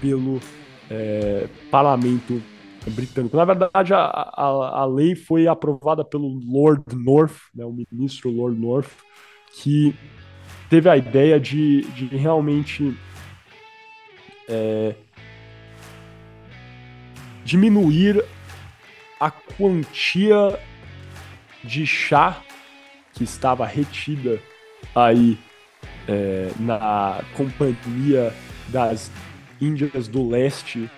pelo 0.00 0.40
é, 0.88 1.48
parlamento 1.70 2.40
britânico. 2.90 3.36
Na 3.36 3.44
verdade, 3.44 3.92
a, 3.94 4.04
a, 4.04 4.80
a, 4.80 4.84
lei 4.86 5.14
foi 5.14 5.46
aprovada 5.46 6.04
pelo 6.04 6.40
Lord 6.44 6.84
North, 6.94 7.36
né, 7.54 7.64
o 7.64 7.72
ministro 7.90 8.30
Lord 8.30 8.58
North, 8.58 8.90
que 9.54 9.94
teve 10.70 10.88
a 10.88 10.96
ideia 10.96 11.38
de, 11.38 11.82
de 11.92 12.06
realmente 12.16 12.96
é, 14.48 14.94
diminuir 17.44 18.24
a 19.20 19.30
quantia 19.30 20.58
de 21.62 21.86
chá 21.86 22.42
que 23.12 23.24
estava 23.24 23.66
retida 23.66 24.40
aí 24.94 25.38
é, 26.08 26.50
na 26.58 27.22
companhia 27.36 28.34
das 28.68 29.10
Índias 29.60 30.08
do 30.08 30.28
Leste 30.28 30.90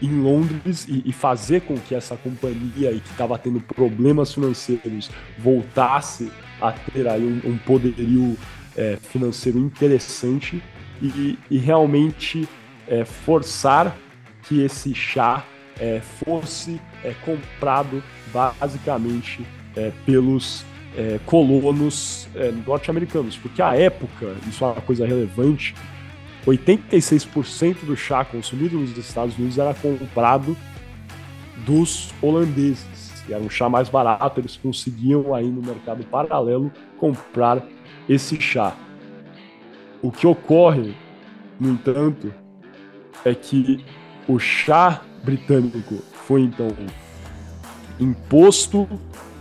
em 0.00 0.20
Londres 0.20 0.86
e, 0.88 1.02
e, 1.04 1.12
fazer 1.12 1.62
com 1.62 1.78
que 1.78 1.94
essa 1.94 2.16
companhia 2.16 2.90
e 2.90 3.00
que 3.00 3.10
estava 3.10 3.38
tendo 3.38 3.60
problemas 3.60 4.34
financeiros 4.34 5.10
voltasse 5.38 6.30
a 6.60 6.72
ter 6.72 7.06
aí 7.08 7.22
um, 7.22 7.50
um 7.50 7.58
poderio 7.58 8.36
é, 8.76 8.96
financeiro 8.96 9.58
interessante 9.58 10.62
e, 11.00 11.38
e 11.50 11.58
realmente 11.58 12.48
é, 12.86 13.04
forçar 13.04 13.96
que 14.42 14.60
esse 14.62 14.94
chá 14.94 15.44
é, 15.78 16.00
fosse 16.00 16.80
é, 17.04 17.14
comprado 17.24 18.02
basicamente 18.32 19.46
é, 19.76 19.92
pelos 20.04 20.64
é, 20.96 21.18
colonos 21.24 22.28
norte-americanos, 22.66 23.36
porque 23.36 23.62
à 23.62 23.74
época, 23.74 24.34
isso 24.46 24.62
é 24.64 24.66
uma 24.68 24.80
coisa 24.80 25.06
relevante, 25.06 25.74
86% 26.46 27.84
do 27.84 27.96
chá 27.96 28.24
consumido 28.24 28.78
nos 28.78 28.96
Estados 28.96 29.38
Unidos 29.38 29.58
era 29.58 29.72
comprado 29.74 30.56
dos 31.64 32.12
holandeses, 32.20 33.22
que 33.24 33.32
era 33.32 33.42
um 33.42 33.48
chá 33.48 33.68
mais 33.68 33.88
barato, 33.88 34.40
eles 34.40 34.56
conseguiam 34.56 35.34
aí 35.34 35.46
no 35.46 35.62
mercado 35.62 36.04
paralelo 36.04 36.72
comprar 36.98 37.64
esse 38.08 38.40
chá. 38.40 38.74
O 40.02 40.10
que 40.10 40.26
ocorre, 40.26 40.94
no 41.60 41.70
entanto, 41.70 42.34
é 43.24 43.34
que 43.34 43.84
o 44.28 44.38
chá 44.38 45.02
britânico 45.22 46.02
foi 46.26 46.42
então 46.42 46.68
imposto 47.98 48.88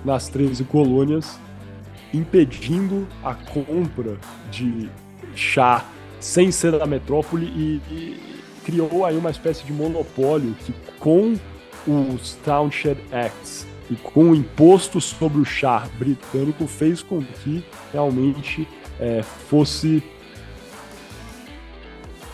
nas 0.04 0.28
13 0.30 0.64
colônias, 0.66 1.40
impedindo 2.14 3.08
a 3.24 3.34
compra 3.34 4.18
de 4.50 4.90
chá 5.36 5.86
sem 6.20 6.52
ser 6.52 6.78
da 6.78 6.86
metrópole 6.86 7.46
e, 7.46 7.82
e 7.94 8.42
criou 8.64 9.06
aí 9.06 9.18
uma 9.18 9.32
espécie 9.32 9.64
de 9.64 9.74
monopólio 9.74 10.56
que 10.66 10.74
com 11.00 11.38
os 11.88 12.34
Townshend 12.44 13.00
Acts 13.12 13.66
e 13.90 13.96
com 13.96 14.30
o 14.32 14.36
imposto 14.36 15.02
sobre 15.02 15.40
o 15.40 15.46
chá 15.46 15.88
britânico 15.98 16.68
fez 16.68 17.02
com 17.02 17.22
que 17.22 17.64
realmente 17.92 18.68
é, 19.00 19.24
fosse 19.24 20.04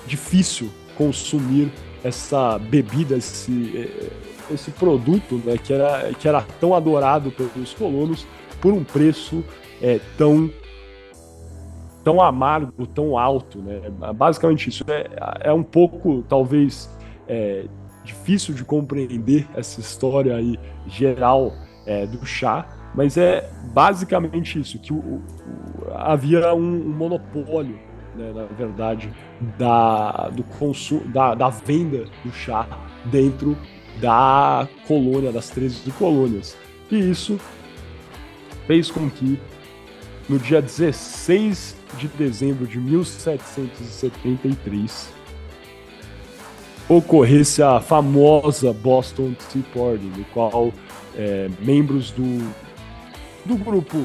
difícil 0.06 0.69
consumir 0.97 1.71
essa 2.03 2.57
bebida, 2.57 3.15
esse, 3.15 3.77
é, 3.77 4.53
esse 4.53 4.71
produto 4.71 5.41
né, 5.43 5.57
que, 5.57 5.73
era, 5.73 6.13
que 6.13 6.27
era 6.27 6.41
tão 6.60 6.73
adorado 6.73 7.31
pelos 7.31 7.73
colonos 7.73 8.25
por 8.62 8.73
um 8.73 8.83
preço 8.83 9.43
é, 9.81 9.99
tão 10.17 10.49
tão 12.03 12.21
amargo, 12.21 12.88
tão 12.88 13.17
alto, 13.17 13.60
né? 13.60 13.81
Basicamente 14.15 14.69
isso 14.69 14.81
é, 14.88 15.10
é 15.41 15.51
um 15.51 15.62
pouco, 15.62 16.23
talvez, 16.29 16.89
é, 17.27 17.65
difícil 18.05 18.53
de 18.53 18.63
compreender 18.63 19.45
essa 19.53 19.81
história 19.81 20.38
aí 20.38 20.57
geral 20.88 21.51
é, 21.86 22.05
do 22.05 22.25
chá, 22.25 22.65
mas 22.95 23.17
é 23.17 23.49
basicamente 23.73 24.57
isso, 24.57 24.79
que 24.79 24.93
o, 24.93 24.95
o, 24.95 25.21
havia 25.95 26.53
um, 26.53 26.60
um 26.60 26.93
monopólio, 26.93 27.77
né, 28.17 28.32
na 28.34 28.45
verdade, 28.45 29.13
da, 29.58 30.30
do 30.30 30.43
consumo, 30.43 31.08
da, 31.08 31.36
da 31.36 31.49
venda 31.49 32.06
do 32.25 32.32
chá 32.32 32.67
dentro 33.06 33.56
da 34.01 34.67
colônia, 34.88 35.32
das 35.32 35.49
13 35.49 35.91
colônias. 35.91 36.58
E 36.91 36.97
isso 36.97 37.39
fez 38.65 38.89
com 38.91 39.10
que 39.10 39.39
no 40.27 40.38
dia 40.39 40.62
16 40.62 41.77
de 41.97 42.10
dezembro 42.10 42.67
de 42.67 42.77
1773 42.80 45.15
ocorresse 46.89 47.62
a 47.62 47.80
famosa 47.82 48.73
Boston 48.73 49.34
Tea 49.51 49.62
Party, 49.73 50.06
no 50.06 50.23
qual 50.25 50.71
é, 51.15 51.49
membros 51.60 52.12
do, 52.12 52.53
do 53.45 53.58
grupo, 53.58 53.97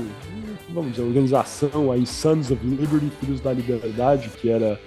vamos 0.72 0.92
dizer, 0.92 1.02
organização 1.02 1.92
aí 1.92 2.06
Sons 2.06 2.50
of 2.50 2.64
Liberty, 2.64 3.10
Filhos 3.20 3.40
da 3.40 3.52
Liberdade, 3.52 4.30
que 4.30 4.48
era 4.48 4.80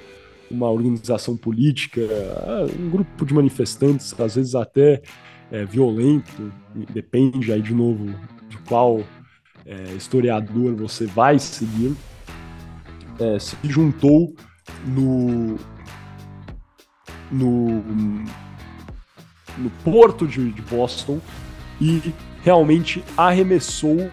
uma 0.49 0.69
organização 0.69 1.35
política, 1.35 2.01
um 2.79 2.89
grupo 2.89 3.25
de 3.25 3.33
manifestantes, 3.33 4.13
às 4.19 4.35
vezes 4.35 4.55
até 4.55 5.01
é, 5.51 5.65
violento, 5.65 6.51
depende 6.93 7.51
aí 7.51 7.61
de 7.61 7.73
novo 7.73 8.13
de 8.47 8.57
qual 8.59 9.01
é, 9.65 9.93
historiador 9.93 10.75
você 10.75 11.05
vai 11.05 11.39
seguir, 11.39 11.95
é, 13.19 13.39
se 13.39 13.57
juntou 13.63 14.33
no, 14.85 15.57
no, 17.31 17.81
no 19.57 19.69
porto 19.83 20.27
de, 20.27 20.51
de 20.51 20.61
Boston 20.63 21.19
e 21.81 22.13
realmente 22.43 23.03
arremessou 23.17 24.09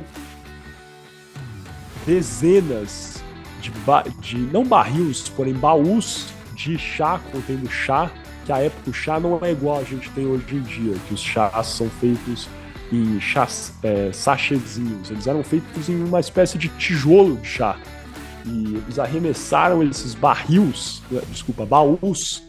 dezenas 2.06 3.22
de, 3.60 3.70
de 4.20 4.38
não 4.52 4.64
barris, 4.64 5.28
porém 5.28 5.54
baús 5.54 6.26
de 6.54 6.78
chá 6.78 7.20
contendo 7.30 7.68
chá, 7.70 8.10
que 8.44 8.52
a 8.52 8.58
época 8.58 8.90
o 8.90 8.92
chá 8.92 9.20
não 9.20 9.38
é 9.42 9.52
igual 9.52 9.80
a 9.80 9.84
gente 9.84 10.10
tem 10.10 10.26
hoje 10.26 10.56
em 10.56 10.60
dia, 10.62 10.94
que 11.07 11.14
os 11.14 11.20
chás 11.20 11.66
são 11.66 11.88
feitos 11.88 12.48
em 12.92 13.20
chás, 13.20 13.74
é, 13.82 14.12
sachêzinhos. 14.12 15.11
Eles 15.11 15.26
eram 15.26 15.42
feitos 15.42 15.88
em 15.88 16.03
uma 16.03 16.20
espécie 16.20 16.59
de 16.59 16.68
tijolo 16.68 17.36
de 17.36 17.48
chá. 17.48 17.76
E 18.44 18.74
eles 18.74 18.98
arremessaram 18.98 19.82
esses 19.82 20.14
barris, 20.14 21.03
é, 21.12 21.20
desculpa, 21.30 21.64
baús 21.64 22.42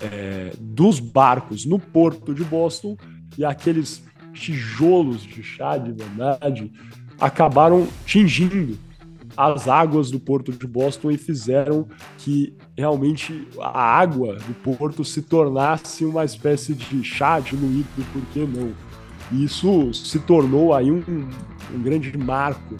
é, 0.00 0.52
dos 0.58 1.00
barcos 1.00 1.64
no 1.64 1.78
porto 1.78 2.34
de 2.34 2.44
Boston 2.44 2.96
e 3.36 3.44
aqueles 3.44 4.02
tijolos 4.34 5.22
de 5.22 5.42
chá 5.42 5.76
de 5.76 5.92
verdade 5.92 6.70
acabaram 7.18 7.88
tingindo 8.06 8.78
as 9.38 9.68
águas 9.68 10.10
do 10.10 10.18
porto 10.18 10.50
de 10.50 10.66
Boston 10.66 11.12
e 11.12 11.16
fizeram 11.16 11.86
que 12.18 12.52
realmente 12.76 13.46
a 13.60 13.80
água 13.80 14.34
do 14.34 14.52
porto 14.64 15.04
se 15.04 15.22
tornasse 15.22 16.04
uma 16.04 16.24
espécie 16.24 16.74
de 16.74 17.04
chá 17.04 17.38
diluído, 17.38 17.86
por 18.12 18.22
que 18.32 18.40
não? 18.40 18.72
E 19.30 19.44
isso 19.44 19.94
se 19.94 20.18
tornou 20.18 20.74
aí 20.74 20.90
um, 20.90 21.04
um 21.72 21.80
grande 21.80 22.18
marco 22.18 22.74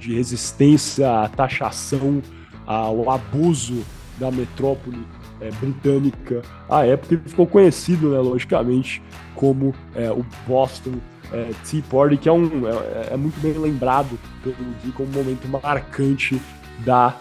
de 0.00 0.12
resistência 0.12 1.22
à 1.22 1.28
taxação, 1.28 2.20
ao 2.66 3.08
abuso 3.08 3.84
da 4.18 4.32
metrópole 4.32 5.06
é, 5.40 5.50
britânica 5.52 6.42
à 6.68 6.84
época 6.84 7.14
e 7.14 7.28
ficou 7.28 7.46
conhecido, 7.46 8.10
né, 8.10 8.18
logicamente, 8.18 9.00
como 9.36 9.72
é, 9.94 10.10
o 10.10 10.26
Boston 10.46 10.94
é, 11.32 11.50
Tea 11.68 11.82
Party, 11.88 12.16
que 12.16 12.28
é, 12.28 12.32
um, 12.32 12.66
é, 12.66 13.14
é, 13.14 13.16
muito 13.16 13.38
bem 13.40 13.52
lembrado 13.52 14.18
pelo 14.42 14.56
Gui 14.82 14.92
como 14.92 15.08
um 15.08 15.12
momento 15.12 15.46
marcante 15.48 16.40
da 16.84 17.16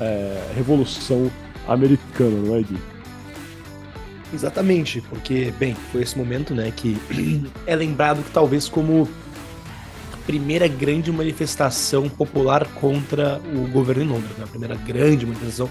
é, 0.00 0.52
Revolução 0.54 1.30
Americana, 1.66 2.36
não 2.44 2.56
é, 2.56 2.62
Gui? 2.62 2.78
Exatamente, 4.32 5.02
porque, 5.02 5.52
bem, 5.58 5.76
foi 5.90 6.02
esse 6.02 6.16
momento, 6.16 6.54
né, 6.54 6.72
que 6.74 6.96
é 7.66 7.76
lembrado 7.76 8.22
que 8.22 8.30
talvez 8.30 8.68
como 8.68 9.06
a 10.12 10.16
primeira 10.24 10.66
grande 10.66 11.12
manifestação 11.12 12.08
popular 12.08 12.66
contra 12.74 13.40
o 13.54 13.68
governo 13.68 14.02
em 14.02 14.08
Londres, 14.08 14.36
né, 14.38 14.44
a 14.44 14.48
primeira 14.48 14.74
grande 14.74 15.26
manifestação 15.26 15.68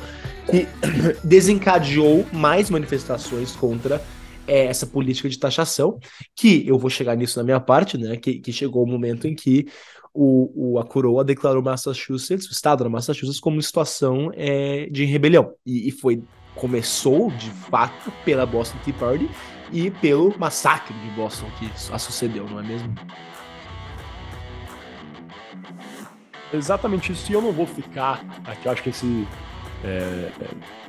que 0.50 0.68
desencadeou 1.24 2.26
mais 2.32 2.70
manifestações 2.70 3.54
contra 3.54 4.02
é, 4.48 4.66
essa 4.66 4.86
política 4.86 5.30
de 5.30 5.40
taxação, 5.40 6.00
que 6.36 6.68
eu 6.68 6.78
vou 6.78 6.90
chegar 6.90 7.16
nisso 7.16 7.40
na 7.40 7.44
minha 7.44 7.60
parte, 7.60 7.98
né? 7.98 8.18
Que, 8.18 8.40
que 8.40 8.52
chegou 8.52 8.84
o 8.84 8.88
momento 8.88 9.28
em 9.28 9.36
que 9.36 9.68
o, 10.14 10.74
o, 10.74 10.80
a 10.80 10.86
coroa 10.86 11.24
declarou 11.24 11.64
Massachusetts, 11.64 12.48
o 12.48 12.52
estado 12.52 12.84
da 12.84 12.90
Massachusetts, 12.90 13.40
como 13.40 13.62
situação 13.62 14.32
é, 14.34 14.88
de 14.92 15.06
rebelião. 15.06 15.54
E, 15.66 15.88
e, 15.88 15.92
foi 15.92 16.24
começou 16.56 17.32
de 17.32 17.50
fato 17.50 18.12
pela 18.26 18.46
Boston 18.46 18.78
Tea 18.84 18.94
Party 18.94 19.30
e 19.72 19.90
pelo 19.90 20.38
massacre 20.38 20.94
de 20.94 21.10
Boston 21.12 21.48
que 21.58 21.72
a 21.94 21.98
sucedeu, 21.98 22.46
não 22.46 22.60
é 22.60 22.64
mesmo? 22.64 22.94
Exatamente 26.54 27.14
isso. 27.14 27.32
E 27.32 27.36
eu 27.36 27.42
não 27.42 27.54
vou 27.54 27.66
ficar 27.66 28.26
aqui. 28.46 28.66
Eu 28.66 28.72
acho 28.74 28.84
que 28.84 28.90
esse 28.90 29.26
é, 29.84 30.32
é 30.42 30.82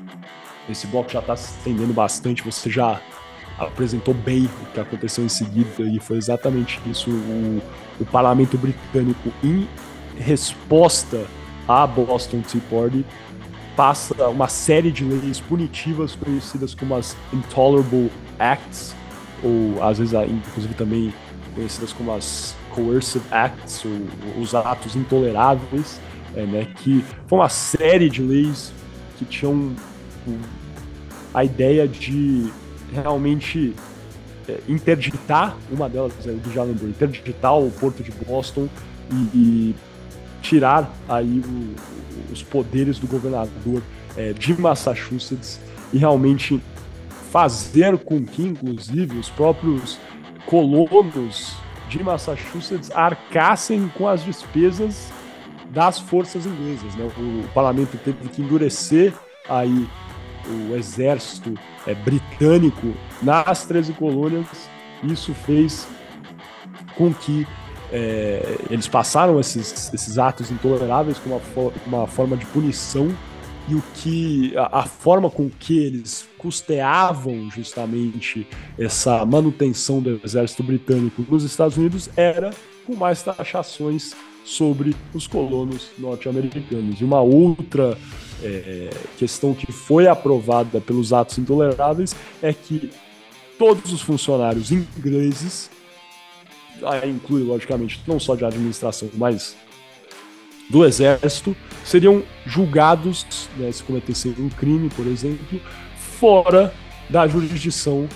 esse 0.68 0.86
bloco 0.86 1.10
já 1.10 1.20
está 1.20 1.36
se 1.36 1.56
estendendo 1.56 1.92
bastante. 1.92 2.42
Você 2.42 2.70
já 2.70 3.00
apresentou 3.66 4.14
bem 4.14 4.48
o 4.62 4.66
que 4.72 4.80
aconteceu 4.80 5.24
em 5.24 5.28
seguida 5.28 5.82
e 5.82 5.98
foi 5.98 6.16
exatamente 6.16 6.80
isso. 6.86 7.10
O, 7.10 7.62
o 8.00 8.04
parlamento 8.06 8.56
britânico, 8.58 9.32
em 9.42 9.68
resposta 10.16 11.24
à 11.68 11.86
Boston 11.86 12.40
Tea 12.42 12.60
Party, 12.70 13.04
passa 13.76 14.28
uma 14.28 14.48
série 14.48 14.90
de 14.90 15.04
leis 15.04 15.40
punitivas 15.40 16.14
conhecidas 16.14 16.74
como 16.74 16.94
as 16.94 17.16
Intolerable 17.32 18.10
Acts, 18.38 18.94
ou 19.42 19.82
às 19.82 19.98
vezes 19.98 20.12
inclusive 20.12 20.74
também 20.74 21.12
conhecidas 21.54 21.92
como 21.92 22.12
as 22.12 22.54
Coercive 22.70 23.24
Acts, 23.30 23.84
ou 23.84 24.42
os 24.42 24.54
atos 24.54 24.96
intoleráveis, 24.96 26.00
é, 26.34 26.44
né, 26.44 26.66
que 26.76 27.04
foi 27.26 27.38
uma 27.38 27.48
série 27.48 28.08
de 28.08 28.22
leis 28.22 28.72
que 29.18 29.24
tinham 29.24 29.74
a 31.34 31.44
ideia 31.44 31.86
de 31.86 32.50
realmente 32.92 33.74
é, 34.48 34.58
interditar, 34.68 35.56
uma 35.70 35.88
delas, 35.88 36.12
é, 36.26 36.32
do 36.32 36.52
já 36.52 36.62
lembrou, 36.62 36.88
interditar 36.88 37.58
o 37.58 37.70
porto 37.70 38.02
de 38.02 38.10
Boston 38.10 38.68
e, 39.10 39.14
e 39.36 39.74
tirar 40.42 40.92
aí 41.08 41.40
o, 41.44 42.32
os 42.32 42.42
poderes 42.42 42.98
do 42.98 43.06
governador 43.06 43.82
é, 44.16 44.32
de 44.32 44.58
Massachusetts 44.60 45.60
e 45.92 45.98
realmente 45.98 46.60
fazer 47.30 47.96
com 47.98 48.22
que, 48.24 48.42
inclusive, 48.42 49.18
os 49.18 49.30
próprios 49.30 49.98
colonos 50.46 51.54
de 51.88 52.02
Massachusetts 52.02 52.90
arcassem 52.90 53.88
com 53.96 54.08
as 54.08 54.24
despesas 54.24 55.10
das 55.70 55.98
forças 55.98 56.44
inglesas. 56.44 56.94
Né? 56.94 57.10
O, 57.16 57.44
o 57.44 57.48
parlamento 57.54 57.96
teve 58.04 58.28
que 58.28 58.42
endurecer 58.42 59.14
aí 59.48 59.88
o 60.46 60.74
exército 60.74 61.54
é, 61.86 61.94
britânico 61.94 62.94
nas 63.22 63.64
13 63.64 63.92
colônias. 63.94 64.46
Isso 65.02 65.34
fez 65.34 65.86
com 66.96 67.12
que 67.12 67.46
é, 67.92 68.58
eles 68.70 68.88
passaram 68.88 69.38
esses, 69.38 69.92
esses 69.92 70.18
atos 70.18 70.50
intoleráveis 70.50 71.18
como 71.18 71.40
uma, 71.54 71.72
uma 71.86 72.06
forma 72.06 72.36
de 72.36 72.46
punição 72.46 73.14
e 73.68 73.74
o 73.74 73.82
que 73.94 74.56
a, 74.56 74.80
a, 74.80 74.82
forma 74.84 75.30
com 75.30 75.48
que 75.48 75.78
eles 75.78 76.26
custeavam 76.38 77.50
justamente 77.50 78.46
essa 78.78 79.24
manutenção 79.24 80.00
do 80.00 80.20
exército 80.24 80.62
britânico 80.62 81.24
nos 81.28 81.44
Estados 81.44 81.76
Unidos 81.76 82.10
era 82.16 82.50
com 82.86 82.96
mais 82.96 83.22
taxações 83.22 84.14
sobre 84.44 84.96
os 85.14 85.26
colonos 85.26 85.90
norte-americanos. 85.98 87.00
E 87.00 87.04
uma 87.04 87.20
outra 87.20 87.96
é, 88.42 88.90
questão 89.18 89.54
que 89.54 89.70
foi 89.70 90.06
aprovada 90.06 90.80
pelos 90.80 91.12
atos 91.12 91.38
intoleráveis 91.38 92.14
é 92.42 92.52
que 92.52 92.90
todos 93.58 93.92
os 93.92 94.02
funcionários 94.02 94.72
ingleses, 94.72 95.70
inclui 97.08 97.42
logicamente 97.42 98.02
não 98.06 98.18
só 98.18 98.34
de 98.34 98.44
administração, 98.44 99.08
mas 99.14 99.56
do 100.68 100.84
exército, 100.84 101.54
seriam 101.84 102.22
julgados 102.46 103.48
né, 103.56 103.70
se 103.70 103.82
cometessem 103.82 104.34
um 104.38 104.48
crime, 104.48 104.88
por 104.90 105.06
exemplo, 105.06 105.60
fora 105.96 106.72
da 107.10 107.26
jurisdição 107.28 108.08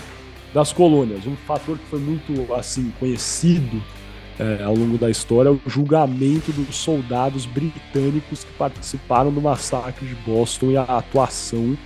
das 0.53 0.73
colônias. 0.73 1.25
Um 1.25 1.35
fator 1.35 1.77
que 1.77 1.85
foi 1.85 1.99
muito 1.99 2.53
assim 2.53 2.91
conhecido 2.99 3.81
é, 4.39 4.63
ao 4.63 4.75
longo 4.75 4.97
da 4.97 5.09
história 5.09 5.51
o 5.51 5.59
julgamento 5.65 6.51
dos 6.51 6.75
soldados 6.75 7.45
britânicos 7.45 8.43
que 8.43 8.53
participaram 8.53 9.31
do 9.31 9.41
massacre 9.41 10.07
de 10.07 10.15
Boston 10.15 10.71
e 10.71 10.77
a 10.77 10.83
atuação 10.83 11.77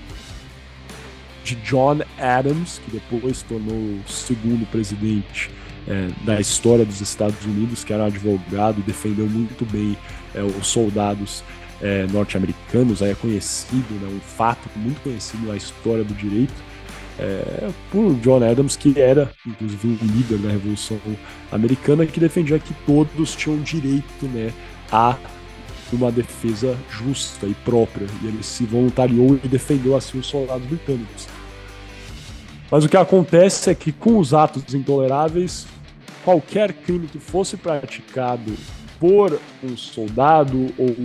de 1.43 1.55
John 1.55 1.99
Adams, 2.19 2.79
que 2.85 2.91
depois 2.91 3.41
tornou 3.43 3.75
o 3.75 4.01
segundo 4.07 4.65
presidente 4.69 5.49
é, 5.87 6.09
da 6.23 6.39
história 6.39 6.85
dos 6.85 7.01
Estados 7.01 7.43
Unidos, 7.45 7.83
que 7.83 7.91
era 7.93 8.03
um 8.03 8.07
advogado 8.07 8.79
e 8.79 8.83
defendeu 8.83 9.27
muito 9.27 9.65
bem 9.65 9.97
é, 10.35 10.41
os 10.43 10.67
soldados 10.67 11.43
é, 11.81 12.05
norte-americanos, 12.11 13.01
aí 13.01 13.11
é 13.11 13.15
conhecido, 13.15 13.91
né, 13.95 14.07
um 14.07 14.19
fato 14.19 14.69
muito 14.75 15.01
conhecido 15.01 15.47
na 15.47 15.55
história 15.55 16.03
do 16.03 16.13
direito 16.13 16.53
é, 17.22 17.69
por 17.91 18.15
John 18.15 18.43
Adams, 18.43 18.76
que 18.76 18.99
era 18.99 19.32
inclusive 19.45 19.88
um 19.88 19.97
líder 20.05 20.39
da 20.39 20.49
Revolução 20.49 20.99
Americana, 21.51 22.05
que 22.05 22.19
defendia 22.19 22.57
que 22.57 22.74
todos 22.86 23.36
tinham 23.36 23.59
direito 23.59 24.26
né, 24.26 24.51
a 24.91 25.15
uma 25.93 26.11
defesa 26.11 26.76
justa 26.89 27.45
e 27.45 27.53
própria, 27.53 28.07
e 28.24 28.28
ele 28.28 28.41
se 28.41 28.63
voluntariou 28.63 29.38
e 29.43 29.47
defendeu 29.47 29.95
assim 29.95 30.19
os 30.19 30.26
soldados 30.26 30.65
britânicos. 30.65 31.28
Mas 32.72 32.86
o 32.86 32.89
que 32.89 32.95
acontece 32.95 33.69
é 33.69 33.76
que 33.76 33.91
com 33.91 34.17
os 34.17 34.34
atos 34.34 34.74
intoleráveis, 34.74 35.67
qualquer 36.24 36.72
crime 36.72 37.07
que 37.07 37.19
fosse 37.19 37.57
praticado 37.57 38.53
por 38.99 39.38
um 39.61 39.76
soldado 39.76 40.74
ou 40.78 40.95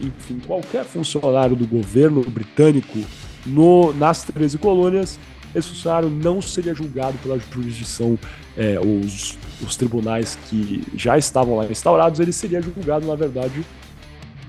enfim, 0.00 0.40
qualquer 0.46 0.84
funcionário 0.84 1.56
do 1.56 1.66
governo 1.66 2.22
britânico 2.22 3.04
no, 3.46 3.92
nas 3.92 4.22
13 4.24 4.58
colônias, 4.58 5.18
esse 5.54 5.68
funcionário 5.68 6.10
não 6.10 6.42
seria 6.42 6.74
julgado 6.74 7.16
pela 7.18 7.38
jurisdição, 7.38 8.18
é, 8.56 8.78
os, 8.78 9.38
os 9.62 9.76
tribunais 9.76 10.38
que 10.48 10.82
já 10.94 11.16
estavam 11.16 11.56
lá 11.56 11.66
instaurados, 11.66 12.20
ele 12.20 12.32
seria 12.32 12.60
julgado, 12.60 13.06
na 13.06 13.14
verdade, 13.14 13.64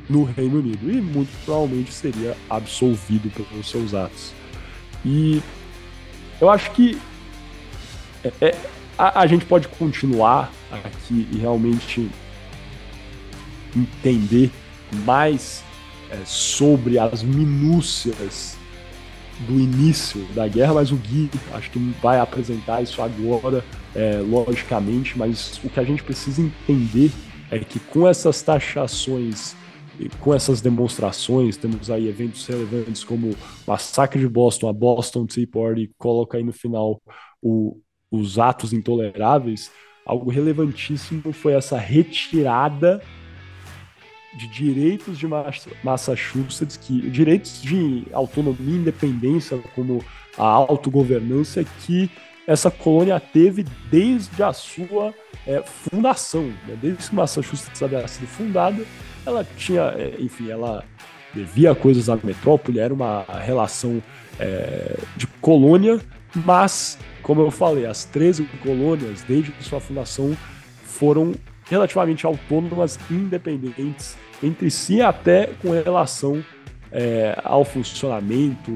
no 0.10 0.24
Reino 0.24 0.60
Unido 0.60 0.90
e 0.90 1.02
muito 1.02 1.30
provavelmente 1.46 1.94
seria 1.94 2.36
absolvido 2.50 3.30
pelos 3.30 3.70
seus 3.70 3.94
atos. 3.94 4.34
E 5.06 5.42
eu 6.40 6.50
acho 6.50 6.72
que 6.72 7.00
é, 8.24 8.32
é, 8.42 8.56
a, 8.98 9.22
a, 9.22 9.28
gente 9.28 9.46
pode 9.46 9.68
continuar 9.68 10.52
aqui 10.72 11.28
e 11.32 11.38
realmente 11.38 12.10
entender 13.76 14.52
mais 15.06 15.64
é, 16.10 16.18
sobre 16.26 16.98
as 16.98 17.22
minúcias 17.22 18.57
do 19.42 19.54
início 19.54 20.24
da 20.34 20.48
guerra, 20.48 20.74
mas 20.74 20.92
o 20.92 20.96
Gui 20.96 21.30
acho 21.54 21.70
que 21.72 21.80
vai 22.02 22.20
apresentar 22.20 22.82
isso 22.82 23.02
agora, 23.02 23.64
é, 23.96 24.18
logicamente, 24.20 25.18
mas 25.18 25.60
o 25.64 25.70
que 25.70 25.80
a 25.80 25.84
gente 25.84 26.04
precisa 26.04 26.42
entender 26.42 27.12
é 27.52 27.60
que 27.60 27.80
com 27.80 28.08
essas 28.08 28.42
taxações 28.42 29.56
com 30.20 30.34
essas 30.34 30.62
demonstrações, 30.62 31.58
temos 31.58 31.90
aí 31.90 32.08
eventos 32.08 32.46
relevantes 32.46 33.04
como 33.04 33.36
Massacre 33.66 34.20
de 34.20 34.28
Boston, 34.28 34.70
a 34.70 34.74
Boston 34.74 35.26
Tea 35.26 35.48
Party, 35.48 35.92
coloca 35.98 36.38
aí 36.38 36.44
no 36.44 36.54
final 36.54 37.02
o, 37.42 37.80
os 38.12 38.38
atos 38.38 38.74
intoleráveis, 38.74 39.72
algo 40.06 40.30
relevantíssimo 40.30 41.34
foi 41.34 41.54
essa 41.54 41.78
retirada 41.78 43.02
de 44.38 44.48
direitos 44.48 45.18
de 45.18 45.28
Massachusetts, 45.84 46.78
que 46.78 47.10
direitos 47.10 47.62
de 47.62 48.06
autonomia 48.14 48.76
e 48.76 48.78
independência, 48.78 49.58
como 49.74 50.04
a 50.38 50.46
autogovernança, 50.46 51.66
que 51.82 52.10
essa 52.46 52.70
colônia 52.70 53.20
teve 53.20 53.66
desde 53.90 54.42
a 54.44 54.54
sua 54.54 55.14
é, 55.46 55.62
fundação. 55.64 56.44
Né? 56.68 56.78
Desde 56.80 57.10
que 57.10 57.16
Massachusetts 57.16 57.82
havia 57.82 58.08
sido 58.08 58.28
fundada, 58.28 58.86
ela 59.26 59.46
tinha, 59.58 59.94
é, 59.98 60.16
enfim, 60.20 60.50
ela 60.50 60.84
devia 61.34 61.74
coisas 61.74 62.08
à 62.08 62.16
metrópole, 62.16 62.80
era 62.80 62.94
uma 62.94 63.26
relação 63.44 64.02
é, 64.40 64.98
de 65.18 65.26
colônia, 65.42 66.00
mas, 66.36 66.98
como 67.24 67.42
eu 67.42 67.50
falei, 67.50 67.86
as 67.86 68.06
13 68.06 68.44
colônias, 68.62 69.24
desde 69.24 69.52
sua 69.62 69.80
fundação, 69.80 70.38
foram 70.84 71.34
relativamente 71.70 72.26
autônomas, 72.26 73.00
independentes 73.10 74.16
entre 74.42 74.70
si, 74.70 75.02
até 75.02 75.52
com 75.62 75.72
relação 75.72 76.44
é, 76.92 77.40
ao 77.44 77.66
funcionamento, 77.66 78.72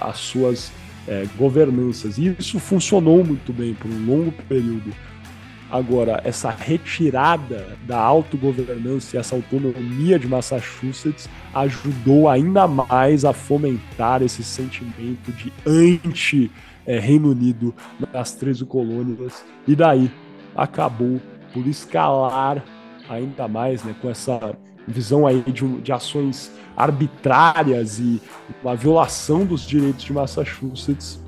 às 0.00 0.18
suas 0.18 0.72
é, 1.06 1.26
governanças. 1.36 2.18
E 2.18 2.34
isso 2.38 2.58
funcionou 2.58 3.24
muito 3.24 3.52
bem 3.52 3.74
por 3.74 3.90
um 3.90 4.06
longo 4.06 4.32
período. 4.48 4.92
Agora, 5.70 6.20
essa 6.22 6.50
retirada 6.50 7.78
da 7.86 7.98
autogovernança 7.98 9.16
e 9.16 9.18
essa 9.18 9.34
autonomia 9.34 10.18
de 10.18 10.28
Massachusetts 10.28 11.30
ajudou 11.54 12.28
ainda 12.28 12.68
mais 12.68 13.24
a 13.24 13.32
fomentar 13.32 14.22
esse 14.22 14.44
sentimento 14.44 15.32
de 15.32 15.50
anti-Reino 15.66 17.30
Unido 17.30 17.74
nas 18.12 18.32
13 18.32 18.66
colônias, 18.66 19.42
e 19.66 19.74
daí 19.74 20.10
acabou 20.54 21.18
por 21.54 21.66
escalar 21.66 22.62
ainda 23.08 23.48
mais 23.48 23.82
né, 23.82 23.94
com 24.00 24.10
essa 24.10 24.56
visão 24.86 25.26
aí 25.26 25.42
de, 25.42 25.66
de 25.80 25.92
ações 25.92 26.52
arbitrárias 26.76 27.98
e 27.98 28.20
uma 28.62 28.74
violação 28.74 29.44
dos 29.44 29.62
direitos 29.62 30.04
de 30.04 30.12
Massachusetts. 30.12 31.20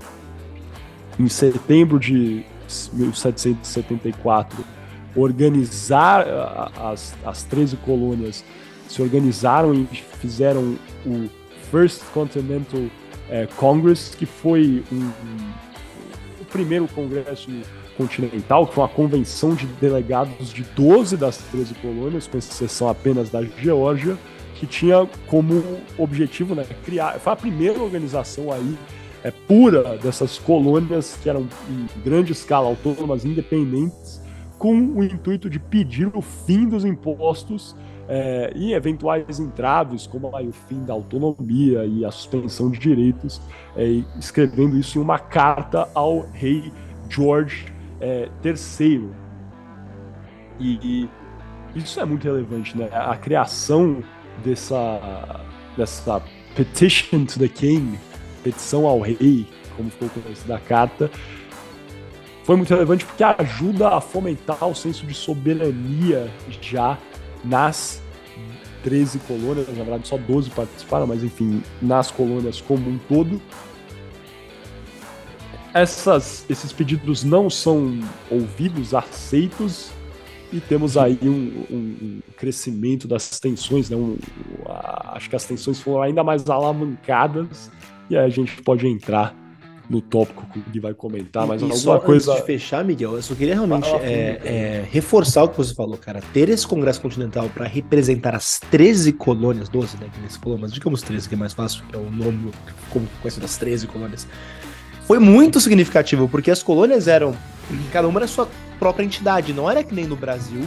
Em 1.19 1.29
setembro 1.29 2.01
de 2.01 2.45
1774, 2.93 4.65
organizar 5.15 6.27
as, 6.77 7.15
as 7.25 7.45
13 7.45 7.77
colônias 7.79 8.45
se 8.89 9.01
organizaram 9.01 9.75
e 9.75 9.87
fizeram 10.21 10.77
o 11.07 11.29
First 11.71 12.03
Continental 12.13 12.81
eh, 13.31 13.49
Congress, 13.57 14.17
que 14.17 14.27
foi 14.27 14.83
um, 14.93 14.97
um, 14.97 15.53
o 16.41 16.45
primeiro 16.45 16.87
congresso 16.89 17.51
continental, 17.97 18.67
que 18.67 18.75
foi 18.75 18.83
uma 18.83 18.89
convenção 18.89 19.55
de 19.55 19.67
delegados 19.67 20.53
de 20.53 20.63
12 20.63 21.17
das 21.17 21.39
13 21.39 21.75
colônias, 21.75 22.27
com 22.27 22.39
exceção 22.39 22.89
apenas 22.89 23.31
da 23.31 23.43
Geórgia, 23.43 24.17
que 24.55 24.67
tinha 24.67 25.07
como 25.27 25.63
objetivo 25.99 26.55
né, 26.55 26.65
criar. 26.85 27.19
Foi 27.19 27.33
a 27.33 27.37
primeira 27.37 27.81
organização 27.81 28.53
aí 28.53 28.77
é, 29.23 29.31
pura 29.31 29.97
dessas 29.97 30.39
colônias 30.39 31.19
que 31.23 31.29
eram 31.29 31.49
em 31.69 32.03
grande 32.03 32.33
escala 32.33 32.69
autônomas, 32.69 33.25
independentes, 33.25 34.23
com 34.59 34.75
o 34.75 35.03
intuito 35.03 35.51
de 35.51 35.59
pedir 35.59 36.11
o 36.15 36.23
fim 36.23 36.69
dos 36.69 36.85
impostos 36.85 37.75
é, 38.09 38.53
e 38.55 38.73
eventuais 38.73 39.41
entraves, 39.41 40.07
como 40.07 40.35
aí, 40.37 40.47
o 40.47 40.53
fim 40.53 40.85
da 40.85 40.93
autonomia 40.93 41.85
e 41.85 42.05
a 42.05 42.11
suspensão 42.11 42.71
de 42.71 42.79
direitos, 42.79 43.41
é, 43.77 44.03
escrevendo 44.19 44.77
isso 44.79 44.99
em 44.99 45.03
uma 45.03 45.19
carta 45.19 45.89
ao 45.95 46.27
rei 46.33 46.73
George 47.09 47.74
é, 48.01 48.29
III. 48.45 49.11
E, 50.61 50.79
e, 50.83 51.11
isso 51.75 52.01
é 52.01 52.05
muito 52.05 52.25
relevante, 52.25 52.77
né? 52.77 52.89
A 52.93 53.17
criação 53.17 54.03
dessa, 54.45 55.41
dessa 55.77 56.23
petition 56.55 57.25
to 57.25 57.39
the 57.39 57.49
king, 57.49 57.99
petição 58.43 58.87
ao 58.87 59.01
rei, 59.01 59.47
como 59.77 59.91
ficou 59.91 60.09
conhecida 60.09 60.57
a 60.57 60.61
carta, 60.61 61.11
foi 62.45 62.57
muito 62.57 62.71
relevante 62.71 63.05
porque 63.05 63.25
ajuda 63.25 63.89
a 63.89 64.01
fomentar 64.01 64.67
o 64.69 64.75
senso 64.75 65.07
de 65.07 65.15
soberania 65.15 66.31
já 66.61 66.99
nas 67.43 68.03
13 68.83 69.19
colônias, 69.21 69.67
na 69.69 69.75
verdade 69.83 70.07
só 70.07 70.19
12 70.19 70.51
participaram, 70.51 71.07
mas 71.07 71.25
enfim, 71.25 71.63
nas 71.81 72.11
colônias 72.11 72.61
como 72.61 72.89
um 72.89 72.99
todo. 73.09 73.41
Essas, 75.75 76.47
esses 76.49 76.73
pedidos 76.73 77.25
não 77.25 77.51
são 77.51 77.99
ouvidos, 78.31 78.95
aceitos, 78.95 79.91
e 80.53 80.61
temos 80.61 80.97
aí 80.97 81.19
um, 81.21 81.67
um, 81.69 82.21
crescimento 82.37 83.09
das 83.09 83.41
tensões, 83.41 83.91
né? 83.91 83.97
Um, 83.97 84.17
a, 84.67 85.17
acho 85.17 85.29
que 85.29 85.35
as 85.35 85.45
tensões 85.45 85.81
foram 85.81 86.03
ainda 86.03 86.23
mais 86.23 86.49
alavancadas, 86.49 87.73
e 88.09 88.17
aí 88.17 88.25
a 88.25 88.29
gente 88.29 88.63
pode 88.63 88.87
entrar 88.87 89.35
no 89.89 90.01
tópico 90.01 90.47
que 90.73 90.81
vai 90.81 90.95
comentar, 90.95 91.47
mas 91.47 91.61
e 91.61 91.65
alguma 91.65 91.81
só 91.81 91.99
coisa. 91.99 92.33
Antes 92.33 92.43
de 92.43 92.47
fechar, 92.47 92.85
Miguel, 92.85 93.15
eu 93.15 93.23
só 93.23 93.35
queria 93.35 93.55
realmente 93.55 93.89
ah, 93.89 93.99
é, 94.01 94.41
é, 94.45 94.89
reforçar 94.91 95.45
o 95.45 95.49
que 95.49 95.57
você 95.57 95.75
falou, 95.75 95.97
cara. 95.99 96.21
Ter 96.33 96.49
esse 96.49 96.67
Congresso 96.67 97.01
Continental 97.01 97.51
para 97.53 97.67
representar 97.67 98.35
as 98.35 98.61
13 98.71 99.13
colônias, 99.13 99.69
12, 99.69 99.99
né? 99.99 100.09
Que 100.13 100.21
nesse 100.21 100.39
falou, 100.39 100.57
mas 100.57 100.73
digamos 100.73 101.03
13, 101.03 101.29
que 101.29 101.35
é 101.35 101.39
mais 101.39 101.53
fácil, 101.53 101.85
que 101.89 101.95
é 101.97 101.99
o 101.99 102.11
nome 102.11 102.51
como 102.91 103.07
conhece 103.21 103.41
das 103.41 103.57
13 103.57 103.87
colônias. 103.87 104.27
Foi 105.07 105.19
muito 105.19 105.61
significativo, 105.61 106.29
porque 106.29 106.51
as 106.51 106.63
colônias 106.63 107.07
eram. 107.09 107.37
Cada 107.93 108.09
uma 108.09 108.21
era 108.21 108.27
sua 108.27 108.49
própria 108.79 109.05
entidade, 109.05 109.53
não 109.53 109.71
era 109.71 109.83
que 109.85 109.95
nem 109.95 110.07
no 110.07 110.17
Brasil, 110.17 110.67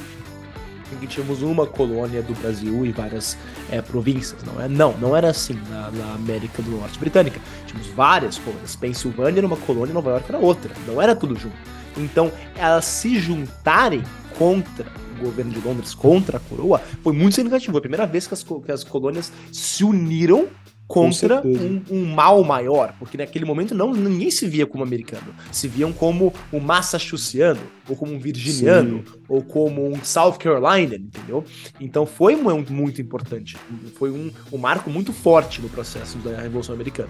em 0.92 0.98
que 0.98 1.08
tínhamos 1.08 1.42
uma 1.42 1.66
colônia 1.66 2.22
do 2.22 2.34
Brasil 2.36 2.86
e 2.86 2.92
várias 2.92 3.38
é, 3.70 3.82
províncias, 3.82 4.44
não 4.44 4.62
é? 4.62 4.68
Não, 4.68 4.96
não 4.98 5.16
era 5.16 5.30
assim 5.30 5.60
na, 5.70 5.92
na, 5.92 6.14
América 6.14 6.62
do 6.62 6.72
Norte 6.72 7.00
britânica. 7.00 7.40
Tínhamos 7.66 7.88
várias 7.90 8.38
colônias. 8.38 8.76
Pensilvânia 8.76 9.40
era 9.40 9.48
uma 9.48 9.58
colônia, 9.58 9.94
Nova 9.94 10.12
York 10.12 10.26
era 10.30 10.38
outra. 10.38 10.72
Não 10.86 11.02
era 11.02 11.16
tudo 11.16 11.36
junto. 11.36 11.56
Então, 11.96 12.32
elas 12.56 12.86
se 12.86 13.20
juntarem 13.20 14.04
contra 14.38 14.86
o 15.20 15.26
governo 15.26 15.52
de 15.52 15.60
Londres, 15.60 15.96
contra 15.96 16.38
a 16.38 16.40
coroa, 16.40 16.80
foi 17.04 17.12
muito 17.12 17.34
significativo. 17.34 17.72
Foi 17.72 17.80
a 17.80 17.82
primeira 17.82 18.06
vez 18.06 18.28
que 18.28 18.36
as, 18.36 18.44
que 18.44 18.72
as 18.72 18.84
colônias 18.84 19.32
se 19.52 19.84
uniram 19.84 20.48
contra 20.88 21.46
um, 21.46 21.82
um, 21.92 22.06
mal 22.06 22.42
maior, 22.44 22.94
porque 22.98 23.18
naquele 23.18 23.44
momento 23.44 23.76
não 23.76 23.94
ninguém 23.94 24.32
se 24.32 24.48
via 24.48 24.66
como 24.66 24.84
americano, 24.84 25.36
se 25.52 25.68
viam 25.68 25.92
como 25.92 26.34
um 26.52 26.60
massachusettsiano, 26.60 27.60
ou 27.90 27.96
como 27.96 28.14
um 28.14 28.20
virginiano, 28.20 29.04
Sim. 29.06 29.20
ou 29.28 29.44
como 29.44 29.86
um 29.86 30.02
South 30.04 30.38
Carolina, 30.38 30.96
entendeu? 30.96 31.44
Então 31.80 32.06
foi 32.06 32.36
muito, 32.38 32.72
muito 32.72 33.02
importante, 33.02 33.58
foi 33.96 34.12
um, 34.12 34.32
um 34.52 34.58
marco 34.58 34.90
muito 34.90 35.12
forte 35.12 35.62
no 35.62 35.68
processo 35.68 36.18
da 36.20 36.42
Revolução 36.42 36.74
Americana. 36.74 37.10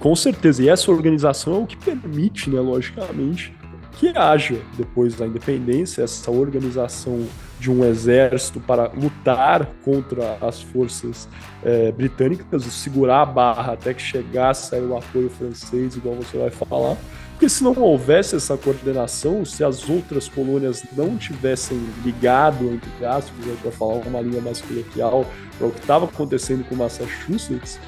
Com 0.00 0.16
certeza, 0.16 0.62
e 0.62 0.68
essa 0.68 0.90
organização 0.90 1.54
é 1.54 1.58
o 1.58 1.66
que 1.66 1.76
permite, 1.76 2.50
né, 2.50 2.60
logicamente, 2.60 3.54
que 3.92 4.08
haja, 4.08 4.60
depois 4.76 5.14
da 5.14 5.26
independência, 5.26 6.02
essa 6.02 6.30
organização 6.30 7.24
de 7.58 7.70
um 7.70 7.84
exército 7.84 8.60
para 8.60 8.90
lutar 8.94 9.66
contra 9.84 10.36
as 10.40 10.60
forças 10.60 11.28
é, 11.62 11.90
britânicas, 11.92 12.64
segurar 12.64 13.22
a 13.22 13.26
barra 13.26 13.72
até 13.72 13.94
que 13.94 14.02
chegasse 14.02 14.74
o 14.76 14.96
apoio 14.96 15.30
francês, 15.30 15.96
igual 15.96 16.16
você 16.16 16.36
vai 16.36 16.50
falar. 16.50 16.96
Porque 17.32 17.48
se 17.48 17.64
não 17.64 17.76
houvesse 17.78 18.36
essa 18.36 18.56
coordenação, 18.56 19.44
se 19.44 19.64
as 19.64 19.88
outras 19.88 20.28
colônias 20.28 20.84
não 20.96 21.16
tivessem 21.16 21.78
ligado, 22.04 22.64
entre 22.72 23.04
aspas, 23.04 23.34
a 23.40 23.48
gente 23.48 23.62
vai 23.62 23.72
falar 23.72 23.94
uma 23.94 24.20
linha 24.20 24.40
mais 24.40 24.60
coloquial, 24.60 25.26
para 25.58 25.66
o 25.66 25.70
que 25.70 25.80
estava 25.80 26.04
acontecendo 26.04 26.64
com 26.64 26.76
Massachusetts, 26.76 27.80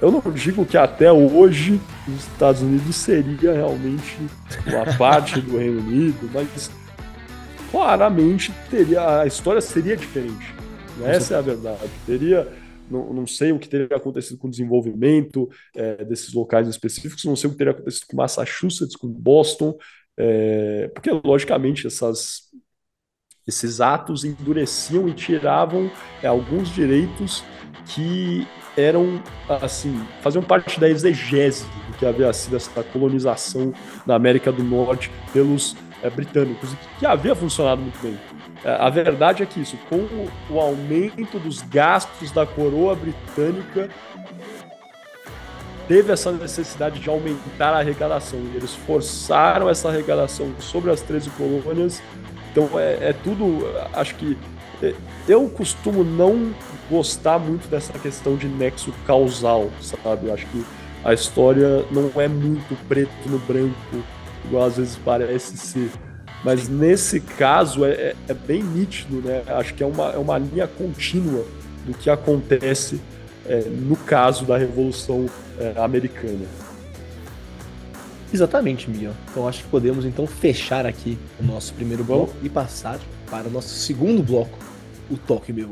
eu 0.00 0.10
não 0.10 0.22
digo 0.32 0.64
que 0.64 0.78
até 0.78 1.12
hoje 1.12 1.78
os 2.08 2.26
Estados 2.26 2.62
Unidos 2.62 2.96
seria 2.96 3.52
realmente 3.52 4.16
uma 4.66 4.96
parte 4.96 5.40
do 5.40 5.58
Reino 5.58 5.80
Unido, 5.80 6.30
mas 6.32 6.70
claramente 7.70 8.52
teria 8.70 9.20
a 9.20 9.26
história 9.26 9.60
seria 9.60 9.96
diferente. 9.96 10.54
Essa 11.04 11.34
é 11.34 11.38
a 11.38 11.40
verdade. 11.40 11.90
Teria, 12.04 12.46
não, 12.90 13.12
não 13.12 13.26
sei 13.26 13.52
o 13.52 13.58
que 13.58 13.68
teria 13.68 13.96
acontecido 13.96 14.38
com 14.38 14.48
o 14.48 14.50
desenvolvimento 14.50 15.48
é, 15.74 16.04
desses 16.04 16.32
locais 16.34 16.68
específicos, 16.68 17.24
não 17.24 17.36
sei 17.36 17.48
o 17.48 17.52
que 17.52 17.58
teria 17.58 17.72
acontecido 17.72 18.06
com 18.06 18.16
Massachusetts, 18.16 18.96
com 18.96 19.08
Boston, 19.08 19.76
é, 20.16 20.88
porque 20.94 21.10
logicamente 21.24 21.86
essas 21.86 22.50
esses 23.46 23.80
atos 23.80 24.24
endureciam 24.24 25.08
e 25.08 25.14
tiravam 25.14 25.90
é, 26.22 26.26
alguns 26.26 26.68
direitos 26.68 27.42
que 27.86 28.46
eram, 28.76 29.22
assim, 29.48 30.00
faziam 30.20 30.42
parte 30.42 30.78
da 30.78 30.88
exegese 30.88 31.64
do 31.64 31.98
que 31.98 32.06
havia 32.06 32.32
sido 32.32 32.56
essa 32.56 32.82
colonização 32.84 33.72
da 34.06 34.14
América 34.14 34.52
do 34.52 34.62
Norte 34.62 35.10
pelos 35.32 35.74
britânicos, 36.08 36.72
e 36.72 36.76
que 36.98 37.06
havia 37.06 37.34
funcionado 37.34 37.82
muito 37.82 38.00
bem. 38.00 38.18
É, 38.64 38.72
a 38.72 38.88
verdade 38.88 39.42
é 39.42 39.46
que 39.46 39.60
isso, 39.60 39.76
com 39.88 40.06
o, 40.50 40.60
aumento 40.60 41.38
dos 41.38 41.62
gastos 41.62 42.30
da 42.30 42.46
coroa 42.46 42.94
britânica, 42.94 43.88
teve 45.88 46.12
essa 46.12 46.30
necessidade 46.30 47.00
de 47.00 47.08
aumentar 47.08 47.70
a 47.70 47.78
arrecadação. 47.78 48.38
E 48.52 48.56
eles 48.56 48.74
forçaram 48.74 49.68
essa 49.68 49.88
arrecadação 49.88 50.52
sobre 50.58 50.90
as 50.90 51.00
13 51.00 51.30
colônias. 51.30 52.02
Então 52.52 52.68
é, 52.78 53.10
é 53.10 53.12
tudo, 53.12 53.66
acho 53.92 54.14
que 54.16 54.36
Eu 55.28 55.46
costumo 55.50 56.02
não 56.02 56.54
gostar 56.90 57.38
muito 57.38 57.68
dessa 57.68 57.92
questão 57.98 58.36
de 58.36 58.48
nexo 58.48 58.92
causal, 59.06 59.70
sabe? 59.80 60.30
Acho 60.30 60.46
que 60.46 60.64
a 61.04 61.12
história 61.12 61.84
não 61.90 62.10
é 62.20 62.28
muito 62.28 62.76
preto 62.86 63.10
no 63.26 63.38
branco, 63.38 64.04
igual 64.44 64.64
às 64.64 64.76
vezes 64.76 64.98
parece 65.04 65.56
ser. 65.56 65.90
Mas 66.44 66.68
nesse 66.68 67.20
caso 67.20 67.84
é, 67.84 67.90
é, 67.90 68.16
é 68.28 68.34
bem 68.34 68.62
nítido, 68.62 69.20
né? 69.20 69.42
Acho 69.46 69.74
que 69.74 69.82
é 69.82 69.86
uma, 69.86 70.10
é 70.12 70.18
uma 70.18 70.38
linha 70.38 70.66
contínua 70.66 71.44
do 71.86 71.92
que 71.92 72.08
acontece 72.08 73.00
é, 73.46 73.60
no 73.68 73.96
caso 73.96 74.44
da 74.44 74.56
Revolução 74.56 75.26
é, 75.58 75.74
Americana. 75.80 76.46
Exatamente, 78.32 78.88
Miguel. 78.88 79.12
Então 79.30 79.48
acho 79.48 79.64
que 79.64 79.68
podemos 79.68 80.04
então 80.04 80.26
fechar 80.26 80.86
aqui 80.86 81.18
o 81.38 81.42
nosso 81.42 81.74
primeiro 81.74 82.04
bloco 82.04 82.32
e 82.42 82.48
passar 82.48 82.98
para 83.28 83.48
o 83.48 83.50
nosso 83.50 83.68
segundo 83.68 84.22
bloco, 84.22 84.58
o 85.10 85.16
Toque 85.16 85.52
Me 85.52 85.64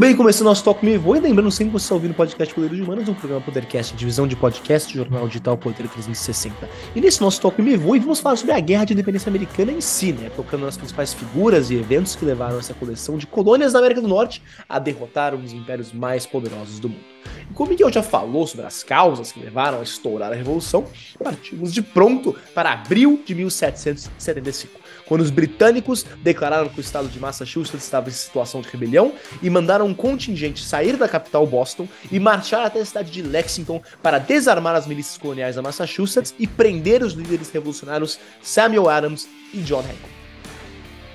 bem, 0.00 0.16
começando 0.16 0.46
nosso 0.46 0.64
Talk 0.64 0.82
Me 0.82 0.96
Voe. 0.96 1.20
Lembrando 1.20 1.50
sempre 1.50 1.66
que 1.66 1.72
você 1.78 1.84
está 1.84 1.94
ouvindo 1.94 2.12
o 2.12 2.14
podcast 2.14 2.54
Poder 2.54 2.70
de 2.70 2.80
Humanos, 2.80 3.06
um 3.06 3.12
programa 3.12 3.42
Podercast, 3.42 3.94
divisão 3.94 4.26
de 4.26 4.34
podcast, 4.34 4.96
jornal 4.96 5.26
digital 5.26 5.58
Poder 5.58 5.86
360. 5.88 6.56
E 6.96 7.02
nesse 7.02 7.20
nosso 7.20 7.38
Talk 7.38 7.60
Me 7.60 7.76
Voe, 7.76 7.98
vamos 7.98 8.18
falar 8.18 8.36
sobre 8.36 8.54
a 8.54 8.60
Guerra 8.60 8.86
de 8.86 8.94
Independência 8.94 9.28
Americana 9.28 9.70
em 9.70 9.80
si, 9.82 10.14
né? 10.14 10.30
Tocando 10.34 10.64
nas 10.64 10.78
principais 10.78 11.12
figuras 11.12 11.70
e 11.70 11.74
eventos 11.74 12.16
que 12.16 12.24
levaram 12.24 12.58
essa 12.58 12.72
coleção 12.72 13.18
de 13.18 13.26
colônias 13.26 13.74
da 13.74 13.78
América 13.78 14.00
do 14.00 14.08
Norte 14.08 14.42
a 14.66 14.78
derrotar 14.78 15.34
um 15.34 15.42
dos 15.42 15.52
impérios 15.52 15.92
mais 15.92 16.24
poderosos 16.24 16.80
do 16.80 16.88
mundo. 16.88 17.04
E 17.50 17.52
como 17.52 17.68
Miguel 17.68 17.92
já 17.92 18.02
falou 18.02 18.46
sobre 18.46 18.64
as 18.64 18.82
causas 18.82 19.32
que 19.32 19.40
levaram 19.40 19.80
a 19.80 19.82
estourar 19.82 20.32
a 20.32 20.34
Revolução, 20.34 20.86
partimos 21.22 21.74
de 21.74 21.82
pronto 21.82 22.34
para 22.54 22.72
abril 22.72 23.20
de 23.26 23.34
1775 23.34 24.80
quando 25.10 25.22
os 25.22 25.30
britânicos 25.30 26.06
declararam 26.22 26.68
que 26.68 26.78
o 26.78 26.80
estado 26.80 27.08
de 27.08 27.18
Massachusetts 27.18 27.82
estava 27.82 28.08
em 28.08 28.12
situação 28.12 28.60
de 28.60 28.68
rebelião 28.68 29.12
e 29.42 29.50
mandaram 29.50 29.88
um 29.88 29.92
contingente 29.92 30.62
sair 30.62 30.96
da 30.96 31.08
capital 31.08 31.44
Boston 31.44 31.88
e 32.12 32.20
marchar 32.20 32.64
até 32.64 32.78
a 32.78 32.84
cidade 32.86 33.10
de 33.10 33.20
Lexington 33.20 33.82
para 34.00 34.18
desarmar 34.18 34.76
as 34.76 34.86
milícias 34.86 35.18
coloniais 35.18 35.56
da 35.56 35.62
Massachusetts 35.62 36.32
e 36.38 36.46
prender 36.46 37.02
os 37.02 37.14
líderes 37.14 37.50
revolucionários 37.50 38.20
Samuel 38.40 38.88
Adams 38.88 39.28
e 39.52 39.58
John 39.62 39.80
Hancock. 39.80 40.14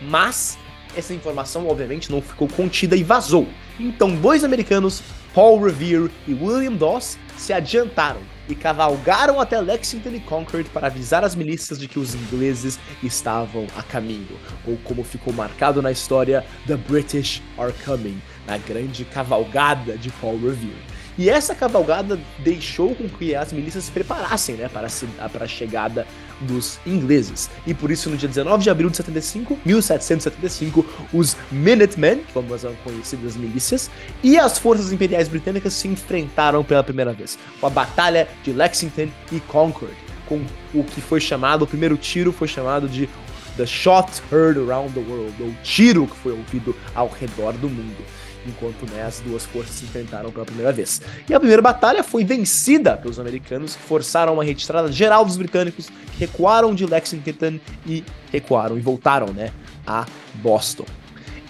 Mas 0.02 0.58
essa 0.94 1.14
informação 1.14 1.66
obviamente 1.66 2.12
não 2.12 2.22
ficou 2.22 2.50
contida 2.50 2.98
e 2.98 3.04
vazou. 3.04 3.48
Então 3.80 4.14
dois 4.14 4.44
americanos, 4.44 5.02
Paul 5.34 5.64
Revere 5.64 6.12
e 6.28 6.34
William 6.34 6.74
Doss, 6.74 7.18
se 7.38 7.54
adiantaram 7.54 8.35
e 8.48 8.56
cavalgaram 8.56 9.40
até 9.40 9.60
Lexington 9.60 10.10
e 10.10 10.20
Concord 10.20 10.70
para 10.70 10.88
avisar 10.88 11.24
as 11.24 11.36
milícias 11.36 11.80
de 11.80 11.88
que 11.88 12.00
os 12.00 12.14
ingleses 12.16 12.80
estavam 13.04 13.68
a 13.78 13.84
caminho, 13.84 14.38
ou 14.66 14.78
como 14.78 15.04
ficou 15.04 15.34
marcado 15.34 15.82
na 15.82 15.92
história, 15.92 16.46
The 16.68 16.76
British 16.76 17.42
are 17.58 17.74
coming, 17.86 18.22
na 18.46 18.58
grande 18.58 19.06
cavalgada 19.06 19.98
de 19.98 20.10
Paul 20.12 20.40
Revere. 20.40 20.96
E 21.18 21.30
essa 21.30 21.56
cavalgada 21.56 22.20
deixou 22.40 22.94
com 22.94 23.08
que 23.08 23.34
as 23.34 23.54
milícias 23.54 23.86
se 23.86 23.92
preparassem 23.92 24.56
né, 24.56 24.68
para, 24.68 24.88
a, 25.20 25.30
para 25.30 25.46
a 25.46 25.48
chegada 25.48 26.06
dos 26.42 26.80
ingleses. 26.86 27.50
E 27.66 27.74
por 27.74 27.92
isso, 27.92 28.10
no 28.10 28.18
dia 28.18 28.28
19 28.28 28.64
de 28.64 28.70
abril 28.70 28.90
de 28.90 28.98
75, 28.98 29.60
1775, 29.66 30.86
os 31.14 31.36
Minutemen, 31.52 32.22
como 32.34 32.54
eram 32.54 32.76
conhecidas 32.84 33.32
as 33.32 33.38
milícias, 33.38 33.90
e 34.24 34.38
as 34.38 34.58
forças 34.58 34.92
imperiais 34.92 35.28
britânicas 35.28 35.74
se 35.74 35.88
enfrentaram 35.88 36.64
pela 36.64 36.84
primeira 36.84 37.14
vez, 37.14 37.38
com 37.60 37.68
a 37.68 37.70
Batalha 37.70 38.28
de 38.44 38.52
Lexington 38.52 39.10
e 39.32 39.40
Concord, 39.42 39.96
com 40.26 40.42
o 40.74 40.84
que 40.84 41.02
foi 41.02 41.20
chamado, 41.20 41.64
o 41.64 41.68
primeiro 41.68 41.98
tiro 41.98 42.32
foi 42.32 42.48
chamado 42.48 42.88
de 42.88 43.10
The 43.58 43.66
Shot 43.66 44.22
Heard 44.32 44.60
Around 44.60 44.94
the 44.94 45.00
World, 45.00 45.34
ou 45.42 45.54
tiro 45.64 46.08
que 46.08 46.16
foi 46.18 46.34
ouvido 46.34 46.76
ao 46.94 47.08
redor 47.08 47.54
do 47.54 47.70
mundo 47.70 48.04
enquanto 48.46 48.90
né, 48.92 49.04
as 49.04 49.20
duas 49.20 49.46
forças 49.46 49.76
se 49.76 49.86
enfrentaram 49.86 50.32
pela 50.32 50.46
primeira 50.46 50.72
vez. 50.72 51.02
E 51.28 51.34
a 51.34 51.40
primeira 51.40 51.62
batalha 51.62 52.04
foi 52.04 52.24
vencida 52.24 52.98
pelos 52.98 53.20
americanos, 53.20 53.76
que 53.76 53.82
forçaram 53.82 54.34
uma 54.34 54.44
retirada 54.44 54.92
geral 54.92 55.26
dos 55.26 55.38
britânicos, 55.38 55.88
que 55.88 56.20
recuaram 56.20 56.74
de 56.74 56.86
Lexington 56.86 57.60
e 57.86 58.04
recuaram 58.32 58.78
e 58.78 58.82
voltaram 58.82 59.34
né, 59.34 59.52
a 59.86 60.06
Boston. 60.36 60.86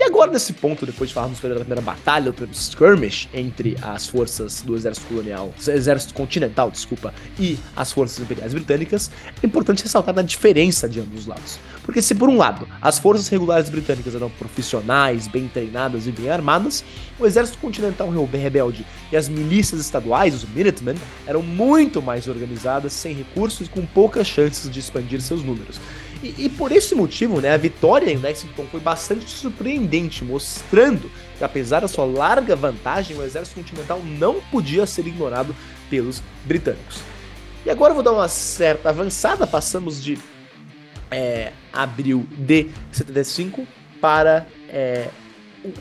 Agora, 0.06 0.32
nesse 0.32 0.54
ponto, 0.54 0.86
depois 0.86 1.10
de 1.10 1.16
falarmos 1.16 1.40
sobre 1.40 1.58
a 1.58 1.60
primeira 1.60 1.82
batalha, 1.82 2.30
o 2.30 2.34
primeiro 2.34 2.56
skirmish 2.56 3.28
entre 3.34 3.76
as 3.82 4.06
forças 4.06 4.62
do 4.62 4.76
exército 4.76 5.08
colonial, 5.08 5.52
exército 5.68 6.14
continental, 6.14 6.70
desculpa, 6.70 7.12
e 7.40 7.58
as 7.76 7.92
forças 7.92 8.20
imperiais 8.20 8.54
britânicas, 8.54 9.10
é 9.42 9.48
importante 9.48 9.82
ressaltar 9.82 10.18
a 10.20 10.22
diferença 10.22 10.88
de 10.88 11.00
ambos 11.00 11.22
os 11.22 11.26
lados. 11.26 11.60
Porque 11.82 12.04
se 12.04 12.14
por 12.14 12.30
um 12.30 12.38
lado 12.38 12.68
as 12.80 13.00
forças 13.00 13.28
regulares 13.30 13.68
britânicas 13.68 14.14
eram 14.14 14.30
profissionais, 14.30 15.28
bem 15.28 15.48
treinadas 15.48 16.06
e 16.06 16.12
bem 16.12 16.30
armadas, 16.30 16.84
o 17.20 17.26
exército 17.26 17.58
continental 17.58 18.10
rebelde 18.10 18.86
e 19.12 19.18
as 19.18 19.28
milícias 19.28 19.82
estaduais, 19.82 20.36
os 20.36 20.46
Minutemen, 20.46 20.96
eram 21.26 21.42
muito 21.42 22.02
mais 22.02 22.28
organizadas, 22.28 22.94
sem 22.94 23.14
recursos 23.14 23.68
e 23.68 23.70
com 23.70 23.86
poucas 23.86 24.28
chances 24.28 24.70
de 24.70 24.80
expandir 24.80 25.20
seus 25.20 25.44
números. 25.44 25.80
E, 26.24 26.46
e, 26.46 26.50
por 26.50 26.72
esse 26.72 26.96
motivo, 26.96 27.42
né, 27.42 27.52
a 27.52 27.58
vitória 27.58 28.12
em 28.12 28.18
Lexington 28.18 28.66
foi 28.72 28.80
bastante 28.80 29.30
surpreendente, 29.30 30.24
mostrando 30.24 31.12
que 31.38 31.44
apesar 31.44 31.82
da 31.82 31.88
sua 31.88 32.06
larga 32.06 32.56
vantagem, 32.56 33.18
o 33.18 33.24
exército 33.24 33.60
continental 33.60 34.02
não 34.04 34.42
podia 34.52 34.86
ser 34.86 35.06
ignorado 35.06 35.56
pelos 35.90 36.22
britânicos. 36.46 37.02
E 37.66 37.70
agora 37.70 37.92
eu 37.92 37.96
vou 37.96 38.04
dar 38.04 38.14
uma 38.14 38.28
certa 38.28 38.90
avançada, 38.90 39.46
passamos 39.46 40.02
de 40.02 40.18
é, 41.12 41.52
abril 41.74 42.28
de 42.32 42.70
75 42.92 43.68
para, 44.00 44.48
é, 44.70 45.10
o, 45.64 45.72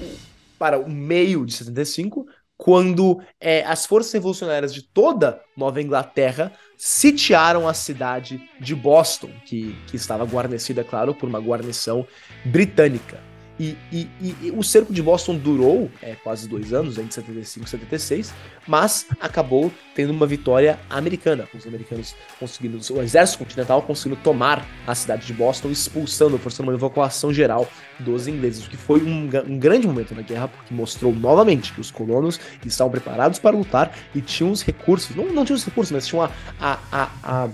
para 0.58 0.78
o 0.78 0.88
meio 0.88 1.44
de 1.44 1.52
75, 1.52 2.26
quando 2.56 3.20
é, 3.40 3.64
as 3.64 3.84
forças 3.84 4.12
revolucionárias 4.12 4.72
de 4.72 4.82
toda 4.82 5.40
Nova 5.56 5.82
Inglaterra 5.82 6.52
sitiaram 6.76 7.68
a 7.68 7.74
cidade 7.74 8.40
de 8.60 8.74
Boston, 8.74 9.30
que, 9.44 9.76
que 9.86 9.96
estava 9.96 10.24
guarnecida, 10.24 10.80
é 10.80 10.84
claro, 10.84 11.14
por 11.14 11.28
uma 11.28 11.40
guarnição 11.40 12.06
britânica. 12.44 13.33
E, 13.58 13.76
e, 13.92 14.08
e, 14.20 14.52
o 14.56 14.62
cerco 14.64 14.92
de 14.92 15.00
Boston 15.00 15.36
durou 15.36 15.88
é, 16.02 16.14
quase 16.16 16.48
dois 16.48 16.72
anos, 16.72 16.98
entre 16.98 17.14
75 17.14 17.66
e 17.66 17.70
76, 17.70 18.34
mas 18.66 19.06
acabou 19.20 19.70
tendo 19.94 20.12
uma 20.12 20.26
vitória 20.26 20.78
americana, 20.90 21.46
com 21.46 21.56
os 21.56 21.66
americanos 21.66 22.16
conseguindo, 22.40 22.78
o 22.92 23.02
exército 23.02 23.38
continental 23.38 23.80
conseguindo 23.82 24.20
tomar 24.22 24.66
a 24.86 24.94
cidade 24.94 25.24
de 25.26 25.32
Boston, 25.32 25.70
expulsando, 25.70 26.36
forçando 26.36 26.68
uma 26.68 26.76
evacuação 26.76 27.32
geral 27.32 27.68
dos 28.00 28.26
ingleses, 28.26 28.66
o 28.66 28.70
que 28.70 28.76
foi 28.76 29.00
um, 29.02 29.30
um 29.46 29.58
grande 29.58 29.86
momento 29.86 30.14
na 30.14 30.22
guerra, 30.22 30.48
porque 30.48 30.74
mostrou 30.74 31.14
novamente 31.14 31.72
que 31.72 31.80
os 31.80 31.92
colonos 31.92 32.40
estavam 32.66 32.90
preparados 32.90 33.38
para 33.38 33.56
lutar 33.56 33.96
e 34.14 34.20
tinham 34.20 34.50
os 34.50 34.62
recursos, 34.62 35.14
não, 35.14 35.26
não 35.26 35.44
tinham 35.44 35.56
os 35.56 35.64
recursos, 35.64 35.92
mas 35.92 36.06
tinham 36.06 36.24
a, 36.24 36.30
a, 36.60 36.78
a, 36.90 37.10
a 37.22 37.48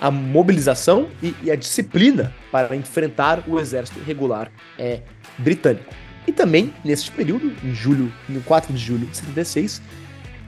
a 0.00 0.10
mobilização 0.10 1.08
e, 1.22 1.34
e, 1.42 1.50
a 1.50 1.56
disciplina 1.56 2.34
para 2.50 2.74
enfrentar 2.76 3.42
o 3.46 3.58
exército 3.58 4.00
regular 4.00 4.50
é, 4.78 5.00
britânico. 5.38 5.92
E 6.26 6.32
também, 6.32 6.74
neste 6.84 7.10
período, 7.10 7.52
em 7.64 7.74
julho, 7.74 8.12
no 8.28 8.40
4 8.42 8.72
de 8.72 8.78
julho 8.78 9.06
de 9.06 9.16
76, 9.16 9.80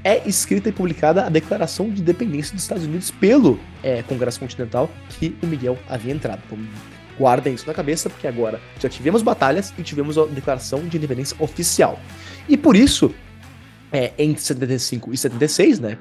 é 0.04 0.28
escrita 0.28 0.68
e 0.68 0.72
publicada 0.72 1.24
a 1.24 1.28
Declaração 1.28 1.90
de 1.90 2.00
Independência 2.00 2.54
dos 2.54 2.62
Estados 2.62 2.84
Unidos 2.84 3.10
pelo 3.10 3.58
é, 3.82 4.02
Congresso 4.02 4.40
Continental 4.40 4.90
que 5.10 5.36
o 5.42 5.46
Miguel 5.46 5.78
havia 5.88 6.12
entrado. 6.12 6.42
Então, 6.46 6.58
guardem 7.18 7.54
isso 7.54 7.66
na 7.66 7.74
cabeça, 7.74 8.08
porque 8.08 8.26
agora 8.26 8.60
já 8.80 8.88
tivemos 8.88 9.22
batalhas 9.22 9.72
e 9.76 9.82
tivemos 9.82 10.16
a 10.16 10.24
Declaração 10.26 10.80
de 10.86 10.96
Independência 10.96 11.36
oficial. 11.40 11.98
E 12.48 12.56
por 12.56 12.76
isso, 12.76 13.14
é, 13.92 14.12
entre 14.18 14.42
75 14.42 15.12
e 15.12 15.16
76, 15.16 15.80
né, 15.80 15.98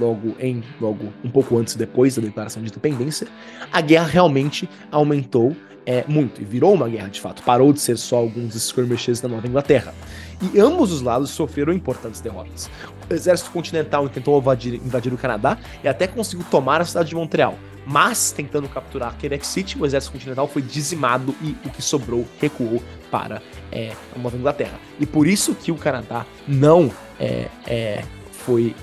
logo 0.00 0.34
em 0.40 0.62
logo 0.80 1.12
um 1.24 1.30
pouco 1.30 1.56
antes 1.58 1.74
e 1.74 1.78
depois 1.78 2.16
da 2.16 2.22
declaração 2.22 2.62
de 2.62 2.68
independência, 2.68 3.28
a 3.72 3.80
guerra 3.80 4.06
realmente 4.06 4.68
aumentou 4.90 5.56
é, 5.88 6.04
muito 6.06 6.42
e 6.42 6.44
virou 6.44 6.74
uma 6.74 6.86
guerra 6.86 7.08
de 7.08 7.18
fato. 7.18 7.42
Parou 7.42 7.72
de 7.72 7.80
ser 7.80 7.96
só 7.96 8.16
alguns 8.16 8.54
skirmishes 8.54 9.20
da 9.22 9.28
Nova 9.28 9.46
Inglaterra. 9.46 9.94
E 10.40 10.60
ambos 10.60 10.92
os 10.92 11.00
lados 11.00 11.30
sofreram 11.30 11.72
importantes 11.72 12.20
derrotas. 12.20 12.70
Exército 13.10 13.50
continental 13.50 14.08
tentou 14.08 14.38
invadir, 14.38 14.74
invadir 14.74 15.12
o 15.12 15.16
Canadá 15.16 15.58
e 15.82 15.88
até 15.88 16.06
conseguiu 16.06 16.44
tomar 16.50 16.80
a 16.80 16.84
cidade 16.84 17.08
de 17.08 17.14
Montreal. 17.14 17.58
Mas, 17.86 18.32
tentando 18.32 18.68
capturar 18.68 19.16
Quebec 19.16 19.46
City, 19.46 19.78
o 19.80 19.86
exército 19.86 20.12
continental 20.12 20.46
foi 20.46 20.60
dizimado 20.60 21.34
e 21.40 21.56
o 21.64 21.70
que 21.70 21.80
sobrou 21.80 22.26
recuou 22.38 22.82
para 23.10 23.40
é, 23.72 23.92
a 24.14 24.18
Nova 24.18 24.36
Inglaterra. 24.36 24.78
E 25.00 25.06
por 25.06 25.26
isso 25.26 25.54
que 25.54 25.72
o 25.72 25.76
Canadá 25.76 26.26
não 26.46 26.90
é, 27.18 27.48
é, 27.66 28.04
foi 28.30 28.74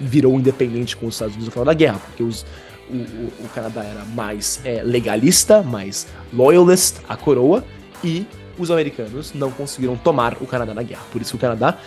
virou 0.00 0.34
independente 0.34 0.96
com 0.96 1.06
os 1.06 1.14
Estados 1.14 1.34
Unidos 1.34 1.46
no 1.46 1.52
final 1.52 1.64
da 1.64 1.74
guerra, 1.74 2.00
porque 2.00 2.24
os, 2.24 2.44
o, 2.90 2.96
o, 2.96 3.32
o 3.44 3.48
Canadá 3.54 3.84
era 3.84 4.04
mais 4.06 4.60
é, 4.64 4.82
legalista, 4.82 5.62
mais 5.62 6.08
loyalist 6.32 6.96
à 7.08 7.16
coroa, 7.16 7.64
e 8.02 8.26
os 8.58 8.70
americanos 8.70 9.32
não 9.32 9.50
conseguiram 9.50 9.96
tomar 9.96 10.36
o 10.40 10.46
Canadá 10.46 10.74
na 10.74 10.82
guerra. 10.82 11.02
Por 11.12 11.22
isso 11.22 11.36
o 11.36 11.38
Canadá 11.38 11.78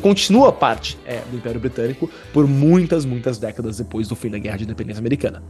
continua 0.00 0.52
parte 0.52 0.98
é, 1.04 1.20
do 1.30 1.36
Império 1.36 1.60
Britânico 1.60 2.10
por 2.32 2.46
muitas, 2.46 3.04
muitas 3.04 3.38
décadas 3.38 3.78
depois 3.78 4.08
do 4.08 4.16
fim 4.16 4.30
da 4.30 4.38
Guerra 4.38 4.58
de 4.58 4.64
Independência 4.64 5.00
Americana. 5.00 5.42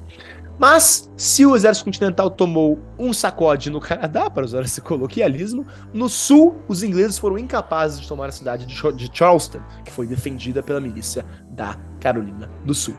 Mas, 0.59 1.09
se 1.17 1.47
o 1.47 1.55
exército 1.55 1.85
continental 1.85 2.31
tomou 2.31 2.81
um 2.99 3.13
sacode 3.13 3.71
no 3.71 3.81
Canadá, 3.81 4.29
para 4.29 4.45
usar 4.45 4.63
esse 4.63 4.81
coloquialismo, 4.81 5.65
no 5.93 6.09
sul, 6.09 6.61
os 6.67 6.83
ingleses 6.83 7.17
foram 7.17 7.39
incapazes 7.39 8.01
de 8.01 8.09
tomar 8.09 8.29
a 8.29 8.33
cidade 8.33 8.67
de 8.67 9.11
Charleston, 9.13 9.61
que 9.85 9.93
foi 9.93 10.07
defendida 10.07 10.63
pela 10.63 10.81
milícia 10.81 11.25
da 11.51 11.77
Carolina 12.01 12.51
do 12.65 12.75
Sul. 12.75 12.97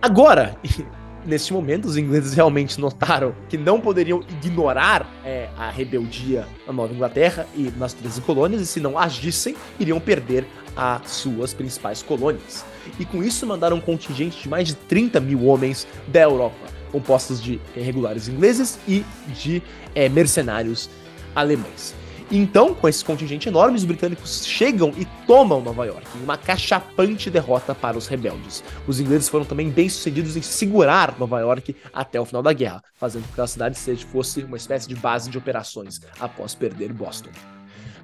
Agora, 0.00 0.56
neste 1.24 1.52
momento, 1.52 1.86
os 1.86 1.96
ingleses 1.96 2.34
realmente 2.34 2.80
notaram 2.80 3.34
que 3.48 3.56
não 3.56 3.80
poderiam 3.80 4.22
ignorar 4.28 5.06
é, 5.24 5.48
a 5.56 5.70
rebeldia 5.70 6.46
na 6.66 6.72
Nova 6.72 6.92
Inglaterra 6.92 7.46
e 7.56 7.72
nas 7.76 7.92
13 7.92 8.20
colônias, 8.22 8.60
e 8.60 8.66
se 8.66 8.80
não 8.80 8.98
agissem, 8.98 9.56
iriam 9.78 10.00
perder 10.00 10.46
as 10.76 11.10
suas 11.10 11.52
principais 11.52 12.02
colônias. 12.02 12.64
E 12.98 13.04
com 13.04 13.22
isso 13.22 13.46
mandaram 13.46 13.76
um 13.76 13.80
contingente 13.80 14.42
de 14.42 14.48
mais 14.48 14.68
de 14.68 14.74
30 14.74 15.20
mil 15.20 15.44
homens 15.46 15.86
da 16.08 16.22
Europa, 16.22 16.56
compostos 16.90 17.42
de 17.42 17.60
regulares 17.74 18.28
ingleses 18.28 18.78
e 18.88 19.04
de 19.34 19.62
é, 19.94 20.08
mercenários 20.08 20.90
alemães. 21.34 22.01
Então, 22.34 22.74
com 22.74 22.88
esse 22.88 23.04
contingente 23.04 23.50
enorme, 23.50 23.76
os 23.76 23.84
britânicos 23.84 24.46
chegam 24.46 24.90
e 24.96 25.04
tomam 25.26 25.60
Nova 25.60 25.84
York, 25.84 26.06
em 26.16 26.22
uma 26.22 26.38
cachapante 26.38 27.28
derrota 27.28 27.74
para 27.74 27.98
os 27.98 28.06
rebeldes. 28.06 28.64
Os 28.86 28.98
ingleses 28.98 29.28
foram 29.28 29.44
também 29.44 29.68
bem-sucedidos 29.68 30.34
em 30.34 30.40
segurar 30.40 31.14
Nova 31.18 31.40
York 31.40 31.76
até 31.92 32.18
o 32.18 32.24
final 32.24 32.42
da 32.42 32.54
guerra, 32.54 32.82
fazendo 32.94 33.28
com 33.28 33.34
que 33.34 33.40
a 33.42 33.46
cidade 33.46 33.78
seja, 33.78 34.06
fosse 34.06 34.42
uma 34.44 34.56
espécie 34.56 34.88
de 34.88 34.94
base 34.94 35.28
de 35.28 35.36
operações 35.36 36.00
após 36.18 36.54
perder 36.54 36.90
Boston. 36.90 37.28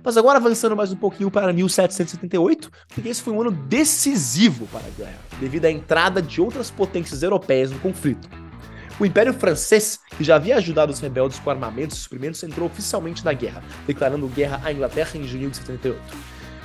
Mas 0.05 0.18
agora 0.18 0.37
avançando 0.37 0.76
mais 0.76 0.93
um 0.93 0.97
pouquinho 0.97 1.31
para 1.31 1.51
1778, 1.51 2.70
porque 2.89 3.09
esse 3.09 3.22
foi 3.22 3.33
um 3.33 3.41
ano 3.41 3.51
decisivo 3.51 4.66
para 4.66 4.87
a 4.87 4.91
guerra, 4.91 5.18
devido 5.41 5.64
à 5.64 5.70
entrada 5.70 6.20
de 6.20 6.39
outras 6.39 6.70
potências 6.70 7.22
europeias 7.22 7.70
no 7.70 7.79
conflito. 7.79 8.29
O 9.01 9.07
Império 9.07 9.32
Francês, 9.32 10.01
que 10.16 10.24
já 10.24 10.34
havia 10.34 10.57
ajudado 10.57 10.92
os 10.92 10.99
rebeldes 10.99 11.38
com 11.38 11.51
armamentos 11.51 11.96
e 11.96 12.01
suprimentos, 12.01 12.42
entrou 12.42 12.66
oficialmente 12.66 13.24
na 13.24 13.32
guerra, 13.32 13.62
declarando 13.86 14.26
guerra 14.26 14.61
à 14.64 14.72
Inglaterra 14.72 15.11
em 15.14 15.22
junho 15.22 15.51
de 15.51 15.57
78. 15.59 16.01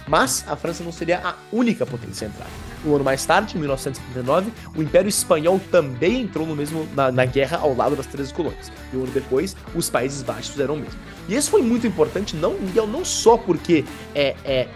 Mas 0.07 0.43
a 0.47 0.55
França 0.55 0.83
não 0.83 0.91
seria 0.91 1.19
a 1.19 1.35
única 1.51 1.85
potência 1.85 2.27
a 2.27 2.29
entrar. 2.29 2.47
Um 2.83 2.95
ano 2.95 3.03
mais 3.03 3.23
tarde, 3.23 3.55
em 3.55 3.59
1939, 3.59 4.51
o 4.75 4.81
Império 4.81 5.07
Espanhol 5.07 5.61
também 5.71 6.21
entrou 6.21 6.45
no 6.45 6.55
mesmo, 6.55 6.87
na, 6.95 7.11
na 7.11 7.23
guerra 7.23 7.57
ao 7.57 7.75
lado 7.75 7.95
das 7.95 8.07
13 8.07 8.33
colônias. 8.33 8.71
E 8.91 8.97
um 8.97 9.03
ano 9.03 9.11
depois, 9.11 9.55
os 9.75 9.89
Países 9.89 10.23
Baixos 10.23 10.49
fizeram 10.49 10.73
o 10.73 10.77
mesmo. 10.77 10.99
E 11.29 11.35
isso 11.35 11.51
foi 11.51 11.61
muito 11.61 11.85
importante, 11.85 12.35
não, 12.35 12.55
não 12.87 13.05
só 13.05 13.37
porque 13.37 13.85
é, 14.13 14.35
é, 14.43 14.67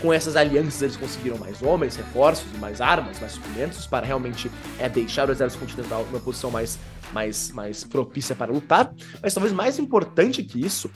com 0.00 0.12
essas 0.12 0.34
alianças 0.34 0.80
eles 0.80 0.96
conseguiram 0.96 1.36
mais 1.36 1.62
homens, 1.62 1.96
reforços, 1.96 2.46
mais 2.58 2.80
armas, 2.80 3.20
mais 3.20 3.32
suprimentos 3.32 3.86
para 3.86 4.06
realmente 4.06 4.50
é, 4.78 4.88
deixar 4.88 5.28
o 5.28 5.32
exército 5.32 5.60
continental 5.60 6.06
numa 6.06 6.20
posição 6.20 6.50
mais 6.50 6.78
mais, 7.12 7.50
mais 7.52 7.84
propícia 7.84 8.34
para 8.34 8.52
lutar, 8.52 8.92
mas 9.22 9.34
talvez 9.34 9.52
mais 9.52 9.78
importante 9.78 10.42
que 10.42 10.64
isso 10.64 10.90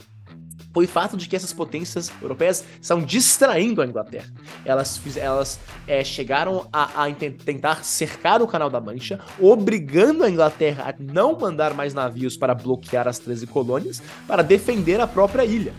foi 0.75 0.83
o 0.83 0.87
fato 0.89 1.15
de 1.15 1.29
que 1.29 1.37
essas 1.37 1.53
potências 1.53 2.11
europeias 2.21 2.65
estavam 2.81 3.05
distraindo 3.05 3.81
a 3.81 3.85
Inglaterra. 3.85 4.27
Elas, 4.65 5.01
elas 5.15 5.57
é, 5.87 6.03
chegaram 6.03 6.67
a, 6.71 7.05
a, 7.05 7.13
tentar 7.13 7.85
cercar 7.85 8.41
o 8.41 8.47
Canal 8.47 8.69
da 8.69 8.81
Mancha, 8.81 9.21
obrigando 9.39 10.25
a 10.25 10.29
Inglaterra 10.29 10.89
a 10.89 10.93
não 11.01 11.39
mandar 11.39 11.73
mais 11.73 11.93
navios 11.93 12.35
para 12.35 12.53
bloquear 12.53 13.07
as 13.07 13.19
13 13.19 13.47
colônias, 13.47 14.03
para 14.27 14.43
defender 14.43 14.99
a 14.99 15.07
própria 15.07 15.45
ilha. 15.45 15.73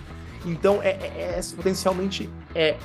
Então, 0.47 0.81
é, 0.83 0.93
é, 0.93 1.39
é 1.39 1.41
potencialmente 1.55 2.31
é, 2.55 2.77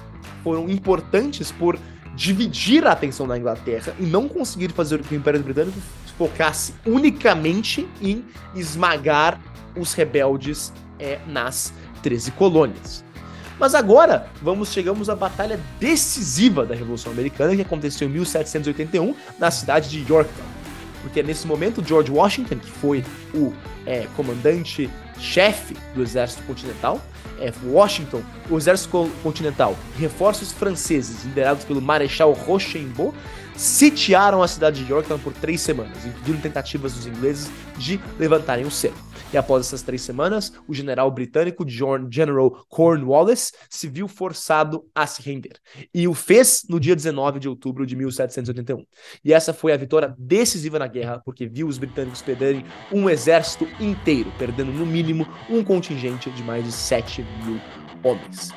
foram 0.44 0.70
importantes 0.70 1.50
por 1.50 1.80
dividir 2.14 2.86
a 2.86 2.92
atenção 2.92 3.26
da 3.26 3.38
Inglaterra 3.38 3.96
e 3.98 4.04
não 4.04 4.28
conseguir 4.28 4.74
fazer 4.74 5.00
o 5.00 5.04
que 5.04 5.16
o 5.16 5.18
Império 5.18 5.42
Britânico 5.42 5.80
focasse 6.12 6.74
unicamente 6.86 7.88
em 8.02 8.24
esmagar 8.56 9.40
os 9.76 9.94
rebeldes 9.94 10.74
é, 11.00 11.20
nas 11.28 11.74
13 12.04 12.32
colônias. 12.32 13.04
Mas 13.60 13.76
agora 13.76 14.28
vamos 14.42 14.72
chegamos 14.72 15.10
à 15.10 15.16
batalha 15.16 15.60
decisiva 15.80 16.66
da 16.66 16.74
Revolução 16.74 17.12
Americana 17.12 17.56
que 17.56 17.62
aconteceu 17.62 18.08
em 18.08 18.12
1781 18.12 19.16
na 19.38 19.52
cidade 19.52 19.90
de 19.90 20.00
Yorktown. 20.12 20.46
Porque 21.02 21.22
nesse 21.22 21.46
momento 21.46 21.84
George 21.86 22.12
Washington, 22.12 22.58
que 22.58 22.72
foi 22.72 23.04
o 23.34 23.54
é, 23.86 24.08
comandante 24.16 24.90
chefe 25.20 25.76
do 25.94 26.02
exército 26.02 26.42
continental, 26.44 27.00
é, 27.40 27.52
Washington, 27.64 28.24
o 28.50 28.58
exército 28.58 29.10
continental, 29.24 29.76
reforços 29.98 30.52
franceses 30.52 31.24
liderados 31.24 31.64
pelo 31.64 31.82
Marechal 31.82 32.32
Rochambeau 32.34 33.14
sitiaram 33.56 34.42
a 34.42 34.48
cidade 34.48 34.84
de 34.84 34.92
Yorktown 34.92 35.20
por 35.20 35.34
três 35.34 35.62
semanas, 35.62 36.06
impedindo 36.06 36.42
tentativas 36.42 36.94
dos 36.94 37.06
ingleses 37.06 37.50
de 37.78 38.00
levantarem 38.18 38.66
o 38.66 38.72
cerco. 38.72 39.12
E 39.34 39.38
após 39.38 39.66
essas 39.66 39.82
três 39.82 40.02
semanas, 40.02 40.52
o 40.68 40.74
general 40.74 41.10
britânico 41.10 41.64
John 41.64 42.08
General 42.12 42.52
Cornwallis 42.68 43.54
se 43.70 43.88
viu 43.88 44.08
forçado 44.08 44.86
a 44.94 45.08
se 45.08 45.22
render. 45.22 45.54
E 45.94 46.08
o 46.08 46.14
fez 46.14 46.64
no 46.68 46.80
dia 46.80 46.96
19 46.96 47.40
de 47.40 47.48
outubro 47.48 47.86
de 47.86 47.96
1781. 47.96 48.84
E 49.24 49.34
essa 49.34 49.54
foi 49.54 49.72
a 49.72 49.78
vitória 49.78 50.14
decisiva 50.18 50.78
na 50.80 50.88
guerra, 50.88 51.22
porque 51.24 51.48
viu 51.48 51.68
os 51.68 51.78
britânicos 51.78 52.22
perderem 52.22 52.66
um 52.92 53.10
exército 53.10 53.66
inteiro, 53.80 54.32
perdendo 54.38 54.72
no 54.74 54.86
mínimo 54.86 55.26
um 55.50 55.64
contingente 55.64 56.30
de 56.30 56.44
mais 56.44 56.66
de 56.66 56.72
7 56.72 57.26
mil 57.46 57.62
homens. 58.04 58.52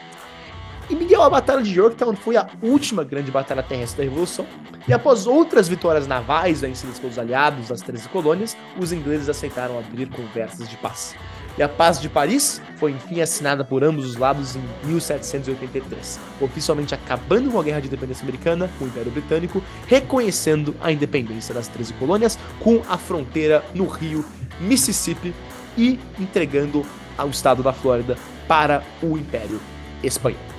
E 0.88 0.94
Miguel, 0.94 1.22
a 1.22 1.30
Batalha 1.30 1.62
de 1.62 1.78
Yorktown 1.78 2.14
foi 2.14 2.36
a 2.36 2.46
última 2.62 3.02
grande 3.02 3.30
batalha 3.30 3.62
terrestre 3.62 4.04
da 4.04 4.10
Revolução, 4.10 4.46
e 4.86 4.92
após 4.92 5.26
outras 5.26 5.66
vitórias 5.66 6.06
navais 6.06 6.60
vencidas 6.60 6.98
pelos 6.98 7.18
aliados 7.18 7.68
das 7.68 7.80
13 7.80 8.08
colônias, 8.10 8.54
os 8.78 8.92
ingleses 8.92 9.30
aceitaram 9.30 9.78
abrir 9.78 10.10
conversas 10.10 10.68
de 10.68 10.76
paz. 10.76 11.14
E 11.56 11.62
a 11.62 11.68
Paz 11.68 12.00
de 12.00 12.08
Paris 12.08 12.60
foi 12.76 12.90
enfim 12.90 13.20
assinada 13.20 13.64
por 13.64 13.84
ambos 13.84 14.04
os 14.04 14.16
lados 14.16 14.56
em 14.56 14.62
1783, 14.86 16.20
oficialmente 16.40 16.94
acabando 16.94 17.50
com 17.50 17.60
a 17.60 17.62
Guerra 17.62 17.80
de 17.80 17.86
Independência 17.86 18.24
Americana 18.24 18.68
com 18.78 18.84
o 18.84 18.88
Império 18.88 19.12
Britânico, 19.12 19.62
reconhecendo 19.86 20.74
a 20.82 20.90
independência 20.90 21.54
das 21.54 21.68
13 21.68 21.94
colônias 21.94 22.38
com 22.60 22.82
a 22.88 22.98
fronteira 22.98 23.64
no 23.72 23.86
rio 23.86 24.24
Mississippi 24.60 25.32
e 25.78 25.98
entregando 26.18 26.84
ao 27.16 27.30
estado 27.30 27.62
da 27.62 27.72
Flórida 27.72 28.16
para 28.48 28.82
o 29.00 29.16
Império 29.16 29.60
Espanhol. 30.02 30.53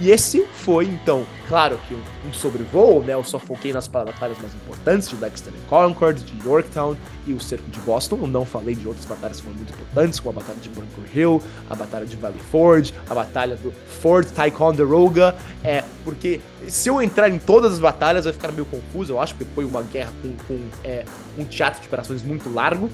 E 0.00 0.10
esse 0.10 0.44
foi, 0.46 0.86
então, 0.86 1.24
claro 1.48 1.78
que 1.86 1.94
um, 1.94 2.32
sobrevoo, 2.32 3.02
né? 3.02 3.14
Eu 3.14 3.22
só 3.22 3.38
foquei 3.38 3.72
nas 3.72 3.86
batalhas 3.86 4.36
mais 4.38 4.52
importantes 4.54 5.08
de 5.08 5.14
and 5.14 5.68
Concord, 5.68 6.20
de 6.22 6.46
Yorktown 6.46 6.96
e 7.26 7.32
o 7.32 7.40
cerco 7.40 7.70
de 7.70 7.78
Boston. 7.80 8.18
Eu 8.22 8.26
não 8.26 8.44
falei 8.44 8.74
de 8.74 8.88
outras 8.88 9.04
batalhas 9.04 9.36
que 9.36 9.44
foram 9.44 9.56
muito 9.56 9.72
importantes, 9.72 10.18
como 10.18 10.38
a 10.38 10.42
batalha 10.42 10.58
de 10.60 10.68
Bunker 10.68 11.04
Hill, 11.16 11.42
a 11.70 11.76
batalha 11.76 12.06
de 12.06 12.16
Valley 12.16 12.40
Forge, 12.50 12.92
a 13.08 13.14
batalha 13.14 13.56
do 13.56 13.72
Fort 14.00 14.26
Ticonderoga, 14.28 15.36
é, 15.62 15.84
porque 16.04 16.40
se 16.68 16.88
eu 16.88 17.00
entrar 17.00 17.28
em 17.28 17.38
todas 17.38 17.74
as 17.74 17.78
batalhas 17.78 18.24
vai 18.24 18.32
ficar 18.32 18.50
meio 18.50 18.66
confuso, 18.66 19.12
eu 19.12 19.20
acho, 19.20 19.34
porque 19.34 19.50
foi 19.54 19.64
uma 19.64 19.82
guerra 19.82 20.12
com, 20.20 20.34
com 20.48 20.60
é, 20.82 21.04
um 21.38 21.44
teatro 21.44 21.80
de 21.80 21.86
operações 21.86 22.22
muito 22.22 22.52
largo. 22.52 22.90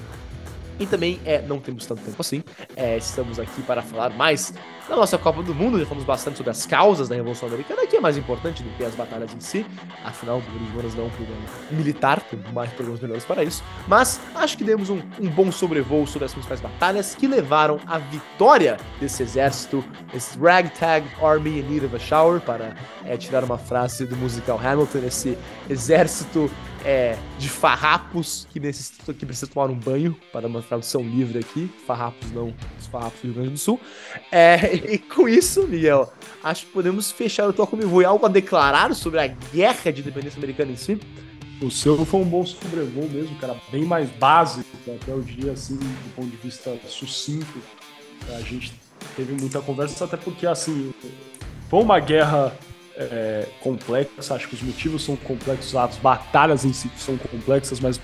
E 0.81 0.87
também 0.87 1.19
é, 1.23 1.43
não 1.43 1.59
temos 1.59 1.85
tanto 1.85 2.01
tempo 2.01 2.19
assim. 2.19 2.43
É, 2.75 2.97
estamos 2.97 3.39
aqui 3.39 3.61
para 3.61 3.83
falar 3.83 4.09
mais 4.09 4.51
da 4.89 4.95
nossa 4.95 5.15
Copa 5.15 5.43
do 5.43 5.53
Mundo. 5.53 5.77
Já 5.77 5.85
falamos 5.85 6.07
bastante 6.07 6.37
sobre 6.37 6.49
as 6.49 6.65
causas 6.65 7.07
da 7.07 7.13
Revolução 7.13 7.47
Americana, 7.47 7.85
que 7.85 7.97
é 7.97 7.99
mais 7.99 8.17
importante 8.17 8.63
do 8.63 8.69
que 8.71 8.83
as 8.83 8.95
batalhas 8.95 9.31
em 9.31 9.39
si. 9.39 9.63
Afinal, 10.03 10.39
o 10.39 10.41
Guerreiros 10.41 10.95
não 10.95 11.03
é 11.03 11.07
um 11.07 11.09
programa 11.11 11.41
militar, 11.69 12.19
tem 12.21 12.39
mais 12.51 12.71
programas 12.71 12.99
melhores 12.99 13.23
para 13.23 13.43
isso. 13.43 13.63
Mas 13.87 14.19
acho 14.33 14.57
que 14.57 14.63
demos 14.63 14.89
um, 14.89 14.99
um 15.19 15.29
bom 15.29 15.51
sobrevoo 15.51 16.07
sobre 16.07 16.25
as 16.25 16.33
principais 16.33 16.59
batalhas 16.59 17.13
que 17.13 17.27
levaram 17.27 17.79
à 17.85 17.99
vitória 17.99 18.77
desse 18.99 19.21
exército, 19.21 19.85
esse 20.15 20.35
Ragtag 20.39 21.07
Army 21.21 21.59
in 21.59 21.63
Need 21.63 21.85
of 21.85 21.95
a 21.95 21.99
Shower, 21.99 22.41
para 22.41 22.75
é, 23.05 23.15
tirar 23.17 23.43
uma 23.43 23.59
frase 23.59 24.03
do 24.03 24.17
musical 24.17 24.59
Hamilton, 24.59 25.05
esse 25.05 25.37
exército 25.69 26.49
é, 26.85 27.17
de 27.37 27.49
farrapos 27.49 28.47
que, 28.49 28.59
necessita, 28.59 29.13
que 29.13 29.25
precisa 29.25 29.47
tomar 29.47 29.69
um 29.69 29.75
banho, 29.75 30.15
para 30.31 30.47
uma 30.47 30.61
tradução 30.61 31.01
livre 31.01 31.39
aqui, 31.39 31.69
farrapos 31.85 32.31
não, 32.31 32.53
os 32.79 32.87
farrapos 32.87 33.19
do 33.21 33.25
Rio 33.25 33.33
Grande 33.33 33.49
do 33.51 33.57
Sul. 33.57 33.79
É, 34.31 34.75
e 34.93 34.97
com 34.97 35.27
isso, 35.27 35.67
Miguel, 35.67 36.11
acho 36.43 36.65
que 36.65 36.71
podemos 36.71 37.11
fechar 37.11 37.47
o 37.47 37.53
Toca 37.53 37.75
Me 37.75 37.85
Voe. 37.85 38.05
Algo 38.05 38.25
a 38.25 38.29
declarar 38.29 38.93
sobre 38.95 39.19
a 39.19 39.27
guerra 39.27 39.91
de 39.91 40.01
independência 40.01 40.37
americana 40.37 40.71
em 40.71 40.77
si? 40.77 40.99
O 41.61 41.69
seu 41.69 42.03
foi 42.05 42.19
um 42.19 42.25
bom 42.25 42.43
sobrevoo 42.43 43.07
mesmo, 43.07 43.35
cara, 43.37 43.55
bem 43.71 43.85
mais 43.85 44.09
básico, 44.09 44.67
até 44.87 45.13
o 45.13 45.21
dia, 45.21 45.51
assim, 45.51 45.75
do 45.75 46.15
ponto 46.15 46.29
de 46.29 46.37
vista 46.37 46.75
sucinto. 46.87 47.61
A 48.35 48.41
gente 48.41 48.73
teve 49.15 49.33
muita 49.33 49.61
conversa, 49.61 50.05
até 50.05 50.17
porque, 50.17 50.47
assim, 50.47 50.91
foi 51.69 51.83
uma 51.83 51.99
guerra 51.99 52.51
é, 52.95 53.47
complexa, 53.61 54.35
acho 54.35 54.47
que 54.47 54.55
os 54.55 54.61
motivos 54.61 55.03
são 55.03 55.15
complexos, 55.15 55.75
as 55.75 55.97
batalhas 55.97 56.65
em 56.65 56.73
si 56.73 56.89
são 56.97 57.17
complexas, 57.17 57.79
mas 57.79 57.99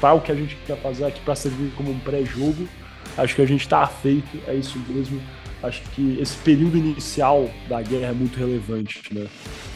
para 0.00 0.14
o 0.14 0.20
que 0.20 0.32
a 0.32 0.34
gente 0.34 0.56
quer 0.66 0.76
fazer 0.80 1.04
aqui 1.04 1.20
para 1.20 1.34
servir 1.34 1.72
como 1.76 1.90
um 1.90 1.98
pré-jogo, 1.98 2.68
acho 3.16 3.34
que 3.34 3.42
a 3.42 3.46
gente 3.46 3.62
está 3.62 3.86
feito, 3.86 4.38
é 4.46 4.54
isso 4.54 4.78
mesmo. 4.88 5.20
Acho 5.62 5.80
que 5.94 6.18
esse 6.20 6.36
período 6.38 6.76
inicial 6.76 7.50
da 7.68 7.80
guerra 7.80 8.08
é 8.08 8.12
muito 8.12 8.38
relevante, 8.38 9.02
né? 9.10 9.26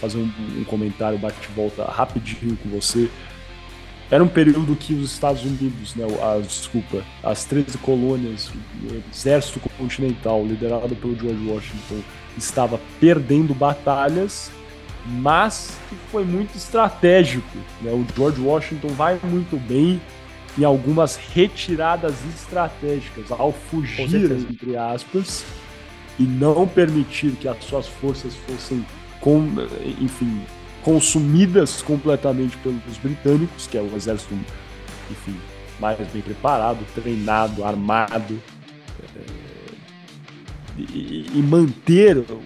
Fazer 0.01 0.19
um, 0.19 0.31
um 0.59 0.65
comentário 0.65 1.19
bate-volta 1.19 1.85
rapidinho 1.85 2.57
com 2.57 2.69
você. 2.69 3.09
Era 4.11 4.23
um 4.23 4.29
período 4.29 4.75
que 4.77 4.93
os 4.93 5.13
Estados 5.13 5.43
Unidos, 5.43 5.95
né, 5.95 6.05
as, 6.21 6.47
desculpa, 6.47 7.03
as 7.23 7.45
13 7.45 7.79
colônias, 7.79 8.49
o 8.49 9.03
exército 9.11 9.61
continental, 9.79 10.45
liderado 10.45 10.97
pelo 10.97 11.17
George 11.17 11.47
Washington, 11.47 12.03
estava 12.37 12.81
perdendo 12.99 13.55
batalhas, 13.55 14.51
mas 15.07 15.77
que 15.89 15.97
foi 16.11 16.25
muito 16.25 16.57
estratégico. 16.57 17.59
Né? 17.83 17.91
O 17.93 18.05
George 18.15 18.41
Washington 18.41 18.89
vai 18.89 19.19
muito 19.23 19.57
bem 19.57 20.01
em 20.59 20.65
algumas 20.65 21.17
retiradas 21.17 22.15
estratégicas, 22.35 23.31
ao 23.31 23.53
fugir, 23.53 24.33
entre 24.33 24.77
aspas, 24.77 25.45
e 26.19 26.25
não 26.25 26.67
permitir 26.67 27.33
que 27.33 27.49
as 27.49 27.65
suas 27.65 27.87
forças 27.87 28.35
fossem, 28.47 28.85
com, 29.21 29.49
enfim, 30.01 30.43
consumidas 30.83 31.83
completamente 31.83 32.57
pelos 32.59 32.99
britânicos, 33.03 33.67
que 33.67 33.79
é 33.79 33.81
o 33.81 33.97
exército, 33.97 34.35
enfim, 35.11 35.37
mais 35.79 35.99
bem 36.09 36.21
preparado, 36.21 36.85
treinado, 36.95 37.65
armado, 37.65 38.41
é, 39.17 39.40
e, 40.81 41.43
manter 41.43 42.19
o, 42.19 42.41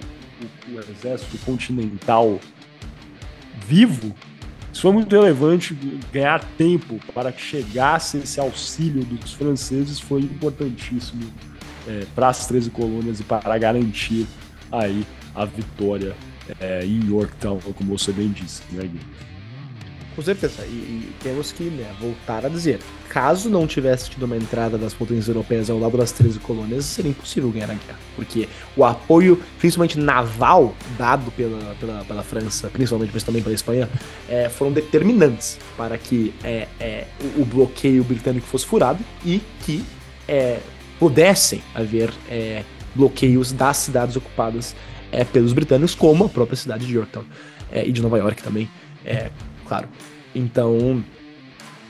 o, 0.69 0.81
exército 0.91 1.39
continental 1.45 2.41
vivo, 3.67 4.15
isso 4.73 4.83
foi 4.83 4.93
muito 4.93 5.15
relevante. 5.15 5.75
Ganhar 6.13 6.45
tempo 6.57 6.99
para 7.15 7.31
que 7.31 7.41
chegasse 7.41 8.19
esse 8.19 8.41
auxílio 8.41 9.05
dos 9.05 9.33
franceses 9.33 10.01
foi 10.01 10.21
importantíssimo 10.21 11.23
é, 11.87 12.07
para 12.15 12.29
as 12.29 12.47
13 12.47 12.71
colônias 12.71 13.21
e 13.21 13.25
para 13.25 13.57
garantir 13.59 14.27
aí 14.73 15.07
a 15.35 15.45
vitória 15.45 16.15
é, 16.61 16.85
em 16.85 17.09
Yorktown, 17.09 17.59
como 17.61 17.97
você 17.97 18.13
bem 18.13 18.29
disse, 18.29 18.63
né, 18.73 18.83
Gui? 18.83 19.01
Com 20.15 20.23
certeza, 20.23 20.65
e, 20.65 20.69
e 20.69 21.15
temos 21.23 21.51
que 21.51 21.65
né, 21.65 21.93
voltar 22.01 22.47
a 22.47 22.49
dizer: 22.49 22.79
caso 23.15 23.49
não 23.49 23.65
tivesse 23.65 24.11
tido 24.11 24.25
uma 24.25 24.37
entrada 24.37 24.77
das 24.77 24.93
potências 24.93 25.29
europeias 25.29 25.71
ao 25.71 25.79
lado 25.79 25.97
das 25.97 26.11
13 26.11 26.41
colônias, 26.41 26.85
seria 26.85 27.13
impossível 27.13 27.49
ganhar 27.49 27.71
a 27.71 27.75
guerra, 27.75 27.99
porque 28.17 28.49
o 28.77 28.85
apoio, 28.85 29.41
principalmente 29.57 29.97
naval, 29.97 30.75
dado 30.99 31.31
pela, 31.31 31.77
pela, 31.77 32.05
pela 32.05 32.23
França, 32.25 32.69
principalmente, 32.69 33.13
mas 33.15 33.23
também 33.23 33.41
pela 33.41 33.55
Espanha, 33.55 33.89
é, 34.29 34.49
foram 34.49 34.73
determinantes 34.73 35.61
para 35.77 35.97
que 35.97 36.35
é, 36.43 36.67
é, 36.81 37.07
o, 37.37 37.43
o, 37.43 37.45
bloqueio 37.45 38.03
britânico 38.03 38.49
fosse 38.49 38.67
furado 38.67 38.99
e 39.25 39.41
que 39.65 39.85
é, 40.27 40.59
pudessem 40.99 41.63
haver 41.73 42.13
é, 42.29 42.65
bloqueios 42.97 43.53
das 43.53 43.77
cidades 43.77 44.17
ocupadas 44.17 44.75
é, 45.13 45.23
pelos 45.23 45.53
britânicos, 45.53 45.95
como 45.95 46.25
a 46.25 46.29
própria 46.29 46.57
cidade 46.57 46.85
de 46.85 46.97
Yorktown 46.97 47.25
e 47.73 47.93
de 47.93 48.03
Nova 48.03 48.19
York 48.19 48.43
também, 48.43 48.69
é 49.05 49.31
claro. 49.67 49.89
Então, 50.35 51.05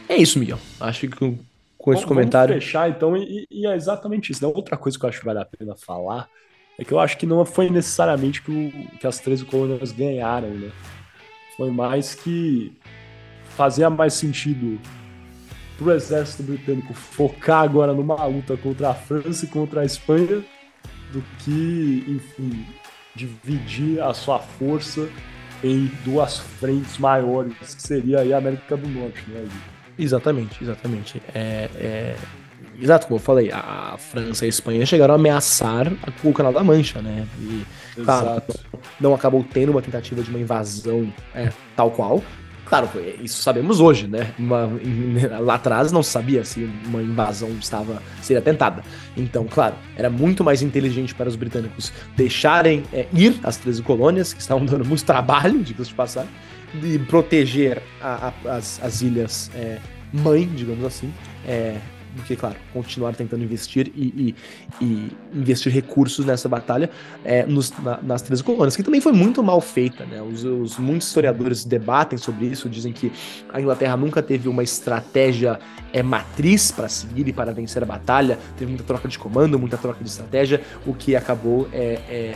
é 0.09 0.16
isso, 0.16 0.38
Miguel. 0.38 0.59
Acho 0.80 1.00
que 1.00 1.09
com, 1.78 1.92
esse 1.92 2.07
comentário. 2.07 2.55
Vamos 2.55 2.64
fechar 2.64 2.88
então, 2.88 3.16
e, 3.16 3.46
e, 3.50 3.66
é 3.66 3.74
exatamente 3.74 4.32
isso. 4.32 4.46
Né? 4.46 4.52
Outra 4.55 4.76
coisa 4.76 4.98
que 4.98 5.05
eu 5.05 5.09
acho 5.09 5.20
que 5.20 5.26
vale 5.26 5.40
a 5.40 5.44
pena 5.44 5.74
falar 5.76 6.28
é 6.78 6.84
que 6.84 6.92
eu 6.92 6.98
acho 6.98 7.16
que 7.16 7.26
não 7.26 7.44
foi 7.44 7.70
necessariamente 7.70 8.42
que, 8.42 8.50
o, 8.50 8.98
que 8.98 9.07
as 9.07 9.18
13 9.18 9.44
colônias 9.44 9.92
ganharam, 9.92 10.48
né? 10.48 10.70
Foi 11.57 11.70
mais 11.70 12.14
que 12.14 12.72
fazia 13.57 13.88
mais 13.88 14.14
sentido 14.14 14.80
para 15.76 15.86
o 15.86 15.92
exército 15.92 16.42
britânico 16.42 16.92
focar 16.94 17.62
agora 17.62 17.92
numa 17.92 18.24
luta 18.26 18.57
contra 18.57 18.90
a 18.90 18.94
França 18.94 19.44
e 19.44 19.48
contra 19.48 19.82
a 19.82 19.84
Espanha 19.84 20.44
do 21.12 21.22
que, 21.38 22.05
enfim, 22.09 22.66
dividir 23.14 24.00
a 24.00 24.12
sua 24.12 24.40
força 24.40 25.09
em 25.62 25.90
duas 26.05 26.38
frentes 26.38 26.98
maiores, 26.98 27.74
que 27.74 27.82
seria 27.82 28.20
aí 28.20 28.32
a 28.32 28.38
América 28.38 28.76
do 28.76 28.88
Norte, 28.88 29.22
né? 29.28 29.46
Exatamente, 29.99 30.62
exatamente. 30.62 31.22
É, 31.34 31.68
é... 31.76 32.16
Exato, 32.80 33.07
como 33.07 33.18
eu 33.18 33.22
falei, 33.22 33.53
a 33.53 33.95
França 33.97 34.45
e 34.45 34.47
a 34.47 34.49
Espanha 34.49 34.84
chegaram 34.84 35.14
a 35.14 35.16
ameaçar 35.16 35.92
o 36.24 36.32
Canal 36.32 36.53
da 36.53 36.64
Mancha, 36.64 37.01
né? 37.01 37.24
E, 37.38 37.64
claro, 38.03 38.42
não 39.01 39.14
acabou 39.14 39.45
tendo 39.45 39.70
uma 39.70 39.80
tentativa 39.80 40.22
de 40.22 40.30
uma 40.30 40.40
invasão 40.40 41.12
é, 41.32 41.53
tal 41.76 41.92
qual, 41.92 42.20
Claro, 42.66 42.88
isso 43.22 43.42
sabemos 43.42 43.78
hoje, 43.78 44.07
né? 44.07 44.32
Uma, 44.38 44.70
lá 45.40 45.55
atrás 45.55 45.92
não 45.92 46.03
sabia 46.03 46.45
se 46.45 46.68
uma 46.86 47.03
invasão 47.03 47.51
estava 47.61 48.03
seria 48.22 48.40
tentada. 48.40 48.82
Então, 49.16 49.47
claro, 49.47 49.74
era 49.97 50.09
muito 50.09 50.42
mais 50.42 50.62
inteligente 50.62 51.14
para 51.14 51.28
os 51.28 51.36
britânicos 51.36 51.92
deixarem 52.16 52.82
é, 52.92 53.07
ir 53.12 53.38
as 53.42 53.59
13 53.59 53.82
colônias, 53.82 54.32
que 54.32 54.40
estavam 54.40 54.64
dando 54.64 54.84
muito 54.84 55.05
trabalho, 55.05 55.61
diga-se 55.62 55.90
de 55.90 55.95
passar, 55.95 56.26
de 56.81 56.99
proteger 57.01 57.83
a, 58.01 58.33
a, 58.45 58.57
as, 58.57 58.83
as, 58.83 59.03
ilhas 59.03 59.51
é, 59.55 59.79
mãe, 60.12 60.47
digamos 60.47 60.85
assim, 60.85 61.12
é, 61.47 61.79
do 62.14 62.22
que, 62.22 62.37
claro, 62.37 62.57
continuar 62.72 63.14
tentando 63.14 63.43
investir 63.43 63.91
e, 63.95 64.35
e, 64.81 64.85
e 64.85 65.12
investir 65.35 65.72
recursos 65.72 66.25
nessa 66.25 66.49
batalha 66.49 66.89
é, 67.25 67.45
nos, 67.45 67.72
na, 67.79 68.01
nas 68.03 68.22
três 68.22 68.41
colônias, 68.41 68.77
que 68.77 68.83
também 68.83 69.01
foi 69.01 69.12
muito 69.12 69.43
mal 69.43 69.61
feita. 69.61 70.05
Né? 70.05 70.22
Os, 70.22 70.45
os, 70.45 70.79
muitos 70.79 71.09
historiadores 71.09 71.64
debatem 71.64 72.16
sobre 72.16 72.47
isso, 72.47 72.68
dizem 72.68 72.93
que 72.93 73.12
a 73.53 73.61
Inglaterra 73.61 73.97
nunca 73.97 74.22
teve 74.22 74.49
uma 74.49 74.62
estratégia 74.62 75.59
é, 75.93 76.03
matriz 76.03 76.70
para 76.70 76.89
seguir 76.89 77.27
e 77.29 77.33
para 77.33 77.53
vencer 77.53 77.83
a 77.83 77.87
batalha, 77.87 78.39
teve 78.57 78.70
muita 78.70 78.85
troca 78.85 79.09
de 79.09 79.18
comando, 79.18 79.59
muita 79.59 79.77
troca 79.77 80.03
de 80.03 80.09
estratégia, 80.09 80.61
o 80.87 80.95
que 80.95 81.16
acabou 81.16 81.68
é, 81.72 82.01
é 82.09 82.35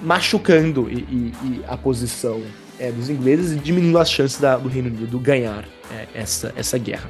machucando 0.00 0.88
e, 0.90 0.94
e, 0.94 1.32
e, 1.44 1.64
a 1.66 1.76
posição 1.76 2.42
é, 2.78 2.90
dos 2.90 3.08
ingleses 3.08 3.52
e 3.52 3.56
diminuindo 3.56 3.98
as 3.98 4.10
chances 4.10 4.40
da, 4.40 4.56
do 4.56 4.68
Reino 4.68 4.88
Unido 4.88 5.18
ganhar 5.18 5.64
é, 5.90 6.06
essa, 6.14 6.52
essa 6.56 6.78
guerra. 6.78 7.08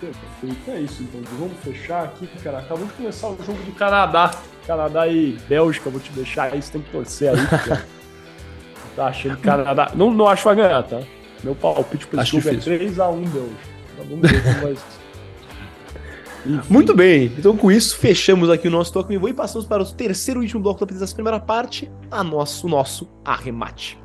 Perfeito, 0.00 0.70
é 0.70 0.80
isso 0.80 1.02
então. 1.02 1.20
Vamos 1.38 1.58
fechar 1.62 2.04
aqui, 2.04 2.28
cara. 2.42 2.58
Acabou 2.58 2.86
de 2.86 2.92
começar 2.92 3.28
o 3.28 3.36
jogo 3.44 3.60
do 3.64 3.72
Canadá. 3.72 4.30
Canadá 4.66 5.08
e 5.08 5.36
Bélgica, 5.48 5.90
vou 5.90 6.00
te 6.00 6.12
deixar 6.12 6.52
aí, 6.52 6.62
você 6.62 6.72
tem 6.72 6.82
que 6.82 6.90
torcer 6.90 7.30
aí, 7.30 7.46
cara. 7.46 7.84
tá 8.94 9.06
achando 9.06 9.36
que 9.36 9.42
Canadá. 9.42 9.92
Não, 9.94 10.12
não 10.12 10.28
acho 10.28 10.42
que 10.42 10.48
vai 10.48 10.56
ganhar, 10.56 10.82
tá? 10.84 11.00
Meu 11.42 11.54
palpite 11.54 12.06
pra 12.06 12.22
esse 12.22 12.40
jogo 12.40 12.48
é 12.48 12.52
3x1 12.52 13.28
Bélgica. 13.28 13.78
Então, 13.94 14.06
vamos 14.08 14.30
ver 14.30 14.42
como 14.42 14.60
vai 14.60 14.76
Muito 16.68 16.94
bem, 16.94 17.32
então 17.38 17.56
com 17.56 17.70
isso 17.70 17.96
fechamos 17.96 18.48
aqui 18.48 18.68
o 18.68 18.70
nosso 18.70 18.92
Toque 18.92 19.14
e 19.14 19.32
passamos 19.34 19.66
para 19.66 19.82
o 19.82 19.86
terceiro 19.86 20.40
e 20.40 20.44
último 20.44 20.62
bloco 20.62 20.84
da 20.84 21.06
primeira 21.06 21.38
parte, 21.38 21.90
a 22.10 22.24
nosso, 22.24 22.68
nosso 22.68 23.08
arremate. 23.24 23.98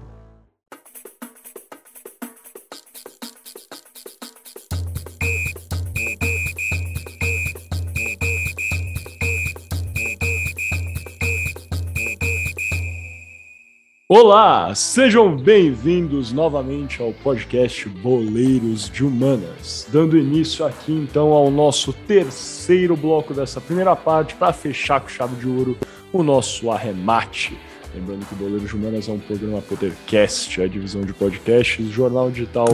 Olá, 14.09 14.75
sejam 14.75 15.37
bem-vindos 15.37 16.33
novamente 16.33 17.01
ao 17.01 17.13
podcast 17.13 17.87
Boleiros 17.87 18.89
de 18.89 19.01
Humanas. 19.01 19.87
Dando 19.89 20.17
início 20.17 20.65
aqui 20.65 20.91
então 20.91 21.31
ao 21.31 21.49
nosso 21.49 21.93
terceiro 21.93 22.97
bloco 22.97 23.33
dessa 23.33 23.61
primeira 23.61 23.95
parte 23.95 24.35
para 24.35 24.51
fechar 24.51 24.99
com 24.99 25.07
chave 25.07 25.37
de 25.37 25.47
ouro 25.47 25.77
o 26.11 26.21
nosso 26.21 26.69
arremate. 26.69 27.57
Lembrando 27.95 28.25
que 28.25 28.35
Boleiros 28.35 28.67
de 28.67 28.75
Humanas 28.75 29.07
é 29.07 29.11
um 29.13 29.19
programa 29.19 29.61
Podercast, 29.61 30.61
a 30.61 30.67
divisão 30.67 31.03
de 31.03 31.13
podcasts, 31.13 31.87
jornal 31.87 32.29
digital 32.29 32.67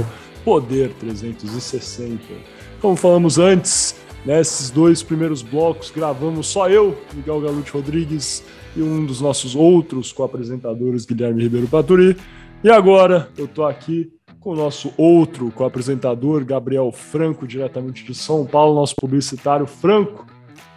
Poder 0.44 0.90
360. 1.00 2.24
Como 2.82 2.96
falamos 2.96 3.38
antes, 3.38 3.96
nesses 4.26 4.72
dois 4.72 5.04
primeiros 5.04 5.44
blocos 5.44 5.92
gravamos 5.92 6.48
só 6.48 6.68
eu, 6.68 7.00
Miguel 7.14 7.40
Galute 7.40 7.70
Rodrigues 7.70 8.44
e 8.76 8.82
um 8.82 9.06
dos 9.06 9.22
nossos 9.22 9.56
outros 9.56 10.12
co-apresentadores, 10.12 11.06
Guilherme 11.06 11.44
Ribeiro 11.44 11.68
Paturi. 11.68 12.16
E 12.64 12.70
agora 12.70 13.30
eu 13.38 13.48
tô 13.48 13.64
aqui 13.66 14.12
com 14.40 14.52
o 14.52 14.56
nosso 14.56 14.94
outro 14.98 15.52
co-apresentador, 15.52 16.46
Gabriel 16.46 16.92
Franco, 16.92 17.48
diretamente 17.48 18.04
de 18.04 18.14
São 18.14 18.46
Paulo, 18.46 18.76
nosso 18.76 18.96
publicitário 18.96 19.66
Franco. 19.66 20.26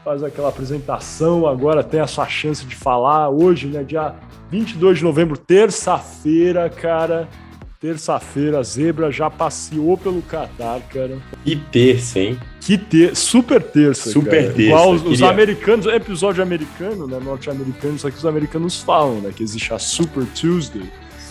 Faz 0.05 0.22
aquela 0.22 0.49
apresentação, 0.49 1.47
agora 1.47 1.84
tem 1.84 2.01
a 2.01 2.07
sua 2.07 2.26
chance 2.26 2.66
de 2.66 2.74
falar 2.74 3.30
hoje, 3.30 3.68
né? 3.68 3.84
Dia 3.84 4.16
22 4.51 4.99
de 4.99 5.05
novembro, 5.05 5.36
terça-feira, 5.36 6.68
cara. 6.68 7.28
Terça-feira, 7.83 8.61
a 8.61 8.62
Zebra 8.62 9.11
já 9.11 9.28
passeou 9.28 9.99
pelo 9.99 10.22
Catar, 10.22 10.80
cara. 10.83 11.18
Que 11.43 11.57
terça, 11.57 12.20
hein? 12.20 12.39
Que 12.61 12.78
ter... 12.78 13.16
super 13.16 13.61
terça. 13.61 14.09
Super 14.09 14.43
cara. 14.43 14.55
terça. 14.55 14.62
Igual 14.62 14.93
os, 14.93 15.03
queria... 15.03 15.14
os 15.14 15.22
americanos, 15.24 15.87
é 15.89 15.97
episódio 15.97 16.45
americano, 16.45 17.09
né? 17.09 17.18
Norte-americano, 17.18 17.99
só 17.99 18.09
que 18.09 18.16
os 18.16 18.24
americanos 18.24 18.80
falam, 18.80 19.20
né? 19.20 19.33
Que 19.35 19.43
existe 19.43 19.74
a 19.74 19.80
Super 19.80 20.24
Tuesday. 20.26 20.85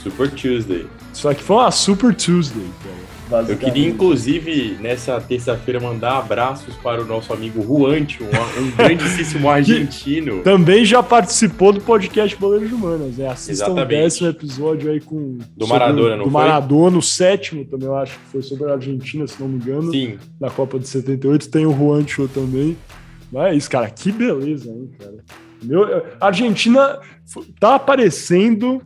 Super 0.03 0.29
Tuesday. 0.29 0.87
Só 1.13 1.33
que 1.33 1.41
foi 1.41 1.55
uma 1.55 1.71
Super 1.71 2.13
Tuesday, 2.13 2.67
cara. 2.83 3.10
Eu 3.47 3.57
queria, 3.57 3.87
inclusive, 3.87 4.77
nessa 4.81 5.19
terça-feira, 5.21 5.79
mandar 5.79 6.17
abraços 6.17 6.75
para 6.75 7.01
o 7.01 7.05
nosso 7.05 7.31
amigo 7.31 7.61
Juancho, 7.61 8.23
um, 8.23 8.61
um 8.61 8.71
grandíssimo 8.71 9.47
argentino. 9.49 10.41
Também 10.43 10.83
já 10.83 11.01
participou 11.01 11.71
do 11.71 11.79
podcast 11.79 12.35
Boleiros 12.35 12.71
Humanas, 12.71 13.17
né? 13.17 13.27
Assistam 13.27 13.65
Exatamente. 13.65 13.85
o 13.85 13.87
décimo 13.87 14.27
episódio 14.29 14.91
aí 14.91 14.99
com. 14.99 15.37
Do 15.55 15.67
Maradona, 15.67 16.17
não 16.17 16.25
do 16.25 16.31
foi? 16.31 16.41
Maradona, 16.41 16.97
o 16.97 17.01
sétimo 17.01 17.63
também, 17.63 17.87
eu 17.87 17.95
acho 17.95 18.19
que 18.19 18.25
foi 18.31 18.41
sobre 18.41 18.69
a 18.69 18.73
Argentina, 18.73 19.25
se 19.25 19.41
não 19.41 19.47
me 19.47 19.55
engano. 19.55 19.91
Sim. 19.91 20.17
Na 20.39 20.49
Copa 20.49 20.77
de 20.77 20.87
78. 20.87 21.49
Tem 21.49 21.65
o 21.65 21.73
Juancho 21.73 22.27
também. 22.27 22.75
Mas 23.31 23.53
é 23.53 23.55
isso, 23.55 23.69
cara. 23.69 23.89
Que 23.89 24.11
beleza, 24.11 24.69
hein, 24.69 24.89
cara. 24.99 25.23
Meu, 25.63 26.03
a 26.19 26.25
Argentina 26.27 26.99
tá 27.59 27.75
aparecendo 27.75 28.81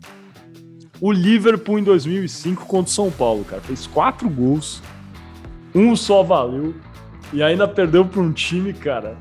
o 1.02 1.12
Liverpool 1.12 1.80
em 1.80 1.84
2005 1.84 2.66
contra 2.66 2.90
o 2.90 2.94
São 2.94 3.12
Paulo, 3.12 3.44
cara. 3.44 3.62
Fez 3.62 3.88
quatro 3.88 4.30
gols, 4.30 4.82
um 5.74 5.96
só 5.96 6.24
valeu 6.24 6.74
e 7.34 7.44
ainda 7.44 7.68
perdeu 7.68 8.06
para 8.06 8.22
um 8.22 8.32
time, 8.32 8.74
cara, 8.74 9.18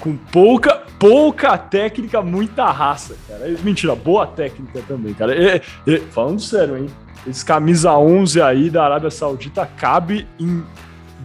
com 0.00 0.16
pouca, 0.16 0.82
pouca 0.98 1.58
técnica, 1.58 2.22
muita 2.22 2.70
raça, 2.70 3.16
cara. 3.28 3.48
Mentira, 3.62 3.94
boa 3.94 4.26
técnica 4.26 4.80
também, 4.86 5.12
cara. 5.12 5.34
E, 5.34 5.60
e, 5.86 5.98
falando 5.98 6.40
sério, 6.40 6.78
hein? 6.78 6.86
Esse 7.26 7.44
camisa 7.44 7.92
11 7.92 8.40
aí 8.40 8.70
da 8.70 8.84
Arábia 8.84 9.10
Saudita 9.10 9.68
cabe 9.76 10.26
em 10.38 10.62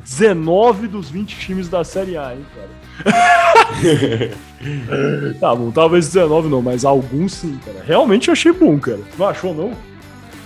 19 0.04 0.88
dos 0.88 1.10
20 1.10 1.40
times 1.40 1.70
da 1.70 1.84
Série 1.84 2.18
A, 2.18 2.34
hein, 2.34 2.46
cara. 2.54 2.84
tá 5.40 5.56
bom, 5.56 5.72
talvez 5.72 6.08
19 6.08 6.50
não, 6.50 6.62
mas 6.62 6.84
alguns 6.84 7.34
sim, 7.34 7.58
cara. 7.66 7.78
Realmente 7.86 8.30
achei 8.30 8.52
bom, 8.52 8.78
cara. 8.80 9.00
Não 9.18 9.28
achou, 9.28 9.54
não? 9.54 9.72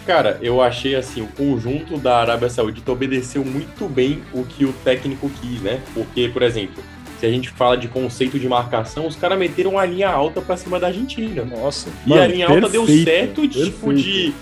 Cara, 0.08 0.39
eu 0.41 0.62
achei 0.62 0.95
assim, 0.95 1.22
o 1.22 1.28
conjunto 1.28 1.97
da 1.97 2.20
Arábia 2.20 2.49
Saudita 2.49 2.89
obedeceu 2.93 3.43
muito 3.43 3.89
bem 3.89 4.24
o 4.34 4.45
que 4.45 4.64
o 4.64 4.72
técnico 4.72 5.30
quis, 5.30 5.62
né? 5.62 5.84
Porque, 5.93 6.30
por 6.30 6.43
exemplo, 6.43 6.82
se 7.20 7.26
a 7.26 7.30
gente 7.30 7.49
fala 7.49 7.78
de 7.78 7.89
conceito 7.89 8.39
de 8.39 8.47
marcação, 8.47 9.05
os 9.05 9.18
caras 9.18 9.38
meteram 9.38 9.78
a 9.78 9.86
linha 9.86 10.08
alta 10.10 10.41
pra 10.41 10.55
cima 10.55 10.80
da 10.80 10.88
Argentina. 10.88 11.43
Nossa. 11.43 11.89
E 12.05 12.10
mano, 12.10 12.22
a 12.22 12.28
linha 12.28 12.47
perfeito, 12.47 12.66
alta 12.66 12.72
deu 12.72 12.88
certo, 13.03 13.41
perfeito. 13.41 13.66
tipo 13.66 13.93
de. 13.93 14.34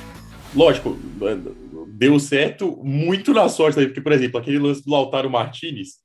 Lógico, 0.55 0.99
deu 1.87 2.19
certo 2.19 2.79
muito 2.83 3.33
na 3.33 3.49
sorte 3.49 3.83
porque, 3.87 4.01
por 4.01 4.11
exemplo, 4.11 4.39
aquele 4.39 4.59
lance 4.59 4.85
do 4.85 4.91
Lautaro 4.91 5.31
Martinez. 5.31 5.95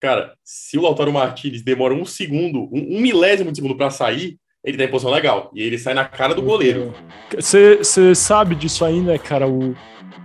Cara, 0.00 0.32
se 0.44 0.78
o 0.78 0.82
Lautaro 0.82 1.12
Martinez 1.12 1.60
demora 1.60 1.92
um 1.92 2.04
segundo, 2.04 2.72
um, 2.72 2.98
um 2.98 3.00
milésimo 3.00 3.50
de 3.50 3.56
segundo 3.58 3.76
para 3.76 3.90
sair, 3.90 4.38
ele 4.66 4.76
tá 4.76 4.84
em 4.84 4.88
posição 4.88 5.12
legal. 5.12 5.48
E 5.54 5.62
ele 5.62 5.78
sai 5.78 5.94
na 5.94 6.04
cara 6.04 6.34
do 6.34 6.42
goleiro. 6.42 6.92
Você 7.32 8.14
sabe 8.14 8.56
disso 8.56 8.84
aí, 8.84 9.00
né, 9.00 9.16
cara? 9.16 9.46
O, 9.46 9.76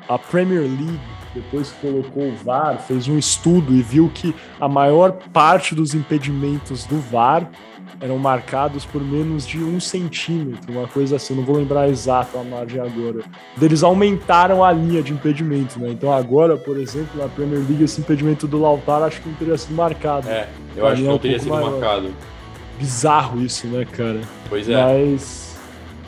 a 0.09 0.17
Premier 0.17 0.63
League, 0.63 0.99
depois 1.35 1.69
que 1.69 1.87
colocou 1.87 2.23
o 2.23 2.35
VAR, 2.35 2.81
fez 2.81 3.07
um 3.07 3.19
estudo 3.19 3.71
e 3.71 3.83
viu 3.83 4.09
que 4.11 4.35
a 4.59 4.67
maior 4.67 5.11
parte 5.31 5.75
dos 5.75 5.93
impedimentos 5.93 6.85
do 6.85 6.99
VAR 6.99 7.47
eram 7.99 8.17
marcados 8.17 8.83
por 8.83 8.99
menos 9.03 9.45
de 9.45 9.59
um 9.59 9.79
centímetro, 9.79 10.71
uma 10.71 10.87
coisa 10.87 11.17
assim, 11.17 11.35
não 11.35 11.43
vou 11.45 11.57
lembrar 11.57 11.87
exato 11.87 12.35
a 12.35 12.43
margem 12.43 12.81
agora. 12.81 13.23
Eles 13.61 13.83
aumentaram 13.83 14.63
a 14.63 14.71
linha 14.71 15.03
de 15.03 15.13
impedimento, 15.13 15.79
né? 15.79 15.89
Então 15.91 16.11
agora, 16.11 16.57
por 16.57 16.77
exemplo, 16.77 17.21
na 17.21 17.27
Premier 17.27 17.59
League, 17.59 17.83
esse 17.83 18.01
impedimento 18.01 18.47
do 18.47 18.59
Lautaro 18.59 19.03
acho 19.03 19.21
que 19.21 19.29
não 19.29 19.35
teria 19.35 19.55
sido 19.55 19.75
marcado. 19.75 20.27
É, 20.27 20.49
eu 20.75 20.87
acho 20.87 20.95
que 20.95 21.03
não 21.03 21.11
é 21.11 21.13
um 21.13 21.19
teria 21.19 21.37
sido 21.37 21.49
maior. 21.49 21.71
marcado 21.73 22.11
bizarro 22.81 23.39
isso, 23.41 23.67
né, 23.67 23.85
cara? 23.85 24.21
Pois 24.49 24.67
é. 24.67 24.75
Mas. 24.75 25.51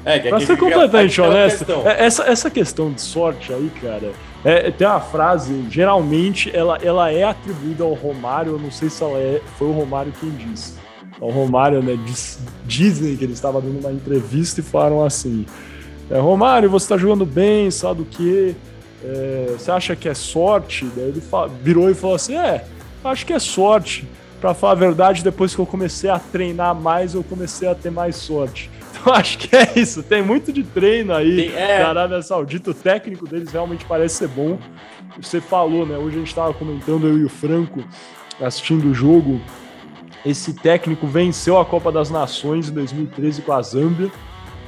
É, 0.04 0.20
que 0.20 0.28
pra 0.28 0.40
ser 0.42 0.58
completamente 0.58 1.22
honesto, 1.22 1.72
é, 1.86 2.06
essa, 2.06 2.24
essa 2.24 2.50
questão 2.50 2.92
de 2.92 3.00
sorte 3.00 3.54
aí, 3.54 3.72
cara, 3.82 4.12
é, 4.44 4.70
tem 4.70 4.86
uma 4.86 5.00
frase, 5.00 5.66
geralmente 5.70 6.54
ela, 6.54 6.78
ela 6.84 7.10
é 7.10 7.24
atribuída 7.24 7.86
ao 7.86 7.94
Romário, 7.94 8.52
eu 8.52 8.60
não 8.60 8.70
sei 8.70 8.90
se 8.90 9.02
ela 9.02 9.18
é, 9.18 9.42
foi 9.58 9.70
o 9.70 9.72
Romário 9.72 10.12
quem 10.20 10.30
disse. 10.32 10.74
O 11.22 11.30
Romário, 11.30 11.82
né, 11.82 11.98
diz, 12.06 12.40
dizem 12.66 13.16
que 13.16 13.24
ele 13.24 13.32
estava 13.32 13.62
dando 13.62 13.80
uma 13.80 13.94
entrevista 13.94 14.60
e 14.60 14.64
falaram 14.64 15.06
assim: 15.06 15.46
é, 16.12 16.20
Romário, 16.20 16.70
você 16.70 16.84
está 16.84 16.98
jogando 16.98 17.26
bem, 17.26 17.72
sabe 17.72 18.02
o 18.02 18.06
que? 18.06 18.58
É, 19.06 19.56
você 19.58 19.72
acha 19.72 19.96
que 19.96 20.10
é 20.10 20.14
sorte? 20.14 20.86
Daí 20.94 21.06
ele 21.06 21.24
virou 21.62 21.90
e 21.90 21.94
falou 21.94 22.18
assim: 22.18 22.36
É, 22.36 22.66
acho 23.06 23.26
que 23.26 23.32
é 23.32 23.40
sorte 23.40 24.06
para 24.44 24.54
falar 24.54 24.74
a 24.74 24.76
verdade, 24.76 25.24
depois 25.24 25.56
que 25.56 25.62
eu 25.62 25.66
comecei 25.66 26.10
a 26.10 26.20
treinar 26.20 26.76
mais, 26.76 27.14
eu 27.14 27.24
comecei 27.24 27.66
a 27.66 27.74
ter 27.74 27.90
mais 27.90 28.18
sorte. 28.18 28.70
Então 28.94 29.14
acho 29.14 29.38
que 29.38 29.54
é 29.54 29.74
isso. 29.76 30.04
Tem 30.04 30.22
muito 30.22 30.54
de 30.54 30.64
treino 30.64 31.14
aí 31.14 31.50
Tem, 31.50 31.56
é. 31.58 31.80
da 31.80 31.90
Arábia 31.90 32.22
Saudita. 32.22 32.72
O 32.72 32.74
técnico 32.74 33.28
deles 33.28 33.52
realmente 33.52 33.84
parece 33.86 34.16
ser 34.16 34.28
bom. 34.30 34.58
Você 35.20 35.42
falou, 35.42 35.86
né? 35.86 35.98
Hoje 35.98 36.16
a 36.16 36.20
gente 36.20 36.28
estava 36.28 36.54
comentando, 36.54 37.08
eu 37.08 37.18
e 37.18 37.26
o 37.26 37.30
Franco, 37.30 37.84
assistindo 38.40 38.90
o 38.90 38.94
jogo. 38.94 39.42
Esse 40.26 40.54
técnico 40.54 41.06
venceu 41.08 41.60
a 41.60 41.66
Copa 41.66 41.92
das 41.92 42.10
Nações 42.10 42.70
em 42.70 42.74
2013 42.74 43.42
com 43.42 43.52
a 43.52 43.62
Zâmbia. 43.62 44.12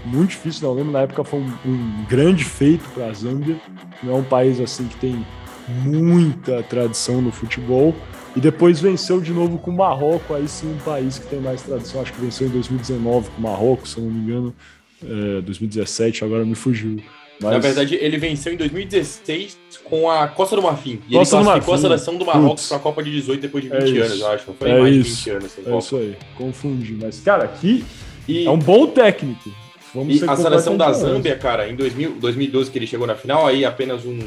Muito 0.03 0.31
difícil, 0.31 0.63
não 0.63 0.69
eu 0.71 0.75
lembro. 0.75 0.91
Na 0.91 1.01
época 1.01 1.23
foi 1.23 1.39
um, 1.39 1.53
um 1.65 2.05
grande 2.09 2.43
feito 2.43 2.83
para 2.89 3.05
a 3.05 3.13
Zâmbia. 3.13 3.55
Não 4.03 4.15
é 4.15 4.17
um 4.17 4.23
país 4.23 4.59
assim 4.59 4.87
que 4.87 4.97
tem 4.97 5.25
muita 5.67 6.63
tradição 6.63 7.21
no 7.21 7.31
futebol. 7.31 7.95
E 8.35 8.39
depois 8.41 8.81
venceu 8.81 9.21
de 9.21 9.31
novo 9.31 9.57
com 9.57 9.71
o 9.71 9.73
Marrocos, 9.73 10.35
aí 10.35 10.47
sim 10.47 10.67
um 10.67 10.77
país 10.79 11.17
que 11.17 11.27
tem 11.27 11.39
mais 11.39 11.61
tradição. 11.61 12.01
Acho 12.01 12.11
que 12.11 12.19
venceu 12.19 12.47
em 12.47 12.51
2019 12.51 13.29
com 13.29 13.37
o 13.37 13.41
Marrocos, 13.41 13.91
se 13.91 13.97
eu 13.97 14.03
não 14.03 14.11
me 14.11 14.19
engano. 14.19 14.55
É, 15.01 15.41
2017, 15.41 16.23
agora 16.25 16.43
me 16.43 16.55
fugiu. 16.55 17.01
Mas... 17.39 17.51
Na 17.51 17.59
verdade, 17.59 17.95
ele 17.95 18.17
venceu 18.17 18.53
em 18.53 18.57
2016 18.57 19.57
com 19.83 20.09
a 20.09 20.27
Costa 20.27 20.55
do 20.55 20.61
Marfim. 20.61 21.01
E 21.09 21.13
Costa 21.13 21.37
ele 21.37 21.45
classificou 21.45 21.73
a 21.73 21.77
seleção 21.77 22.17
do 22.17 22.25
Marrocos 22.25 22.67
para 22.67 22.77
a 22.77 22.79
Copa 22.79 23.03
de 23.03 23.11
18 23.11 23.41
depois 23.41 23.63
de 23.63 23.69
20 23.69 23.77
é 23.77 24.01
anos, 24.01 24.19
eu 24.19 24.27
acho. 24.27 24.53
Foi 24.53 24.69
é 24.69 24.79
mais 24.81 24.95
isso. 24.95 25.09
de 25.09 25.15
20 25.15 25.29
anos. 25.29 25.57
é 25.57 25.77
isso 25.77 25.95
aí, 25.97 26.17
confundi. 26.37 26.97
Mas, 27.01 27.19
cara, 27.21 27.45
aqui 27.45 27.85
e... 28.27 28.45
é 28.45 28.51
um 28.51 28.59
bom 28.59 28.87
técnico. 28.87 29.49
Vamos 29.93 30.21
e 30.21 30.29
a 30.29 30.35
seleção 30.35 30.75
da 30.75 30.91
Zâmbia, 30.91 31.37
cara, 31.37 31.69
em 31.69 31.75
2000, 31.75 32.17
2012 32.19 32.69
que 32.69 32.77
ele 32.77 32.87
chegou 32.87 33.07
na 33.07 33.15
final, 33.15 33.47
aí 33.47 33.63
apenas 33.63 34.03
um, 34.05 34.19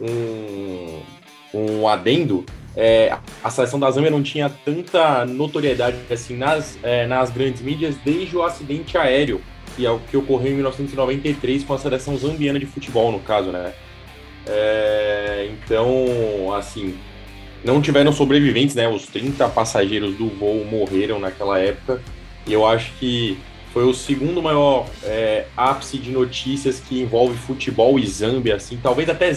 um, 0.00 1.00
um 1.52 1.88
adendo 1.88 2.44
é, 2.76 3.16
a 3.42 3.50
seleção 3.50 3.78
da 3.78 3.90
Zâmbia 3.90 4.10
não 4.10 4.22
tinha 4.22 4.48
tanta 4.48 5.24
notoriedade 5.26 5.96
assim 6.10 6.36
nas, 6.36 6.78
é, 6.82 7.06
nas 7.06 7.30
grandes 7.30 7.60
mídias 7.60 7.96
desde 8.04 8.36
o 8.36 8.42
acidente 8.42 8.96
aéreo, 8.96 9.40
que 9.76 9.84
é 9.84 9.90
o 9.90 9.98
que 9.98 10.16
ocorreu 10.16 10.52
em 10.52 10.56
1993 10.56 11.64
com 11.64 11.74
a 11.74 11.78
seleção 11.78 12.16
zambiana 12.16 12.58
de 12.58 12.66
futebol, 12.66 13.12
no 13.12 13.20
caso, 13.20 13.50
né? 13.50 13.72
É, 14.46 15.50
então, 15.52 16.52
assim, 16.54 16.94
não 17.64 17.80
tiveram 17.80 18.12
sobreviventes, 18.12 18.74
né? 18.74 18.88
Os 18.88 19.06
30 19.06 19.48
passageiros 19.50 20.16
do 20.16 20.28
voo 20.28 20.64
morreram 20.64 21.18
naquela 21.18 21.58
época, 21.58 22.00
e 22.46 22.52
eu 22.52 22.66
acho 22.66 22.92
que 22.98 23.38
foi 23.72 23.84
o 23.84 23.94
segundo 23.94 24.42
maior 24.42 24.86
é, 25.02 25.46
ápice 25.56 25.96
de 25.96 26.10
notícias 26.10 26.80
que 26.80 27.00
envolve 27.00 27.36
futebol 27.38 27.98
e 27.98 28.06
Zâmbia, 28.06 28.56
assim, 28.56 28.78
talvez 28.82 29.08
até, 29.08 29.32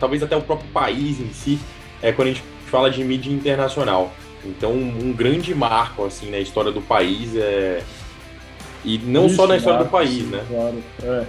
talvez 0.00 0.22
até 0.22 0.36
o 0.36 0.42
próprio 0.42 0.68
país 0.70 1.20
em 1.20 1.32
si, 1.32 1.58
é 2.02 2.10
quando 2.10 2.28
a 2.28 2.32
gente 2.32 2.42
fala 2.66 2.90
de 2.90 3.02
mídia 3.02 3.32
internacional. 3.32 4.12
Então, 4.44 4.72
um 4.72 5.12
grande 5.12 5.54
marco 5.54 6.04
assim 6.04 6.30
na 6.30 6.38
história 6.38 6.70
do 6.70 6.80
país 6.80 7.34
é 7.36 7.82
e 8.84 8.98
não 8.98 9.26
Isso, 9.26 9.34
só 9.34 9.46
na 9.48 9.56
história 9.56 9.80
marco, 9.80 9.90
do 9.90 9.98
país, 9.98 10.22
sim, 10.22 10.26
né? 10.26 10.44
Claro, 10.48 10.82
é. 11.02 11.26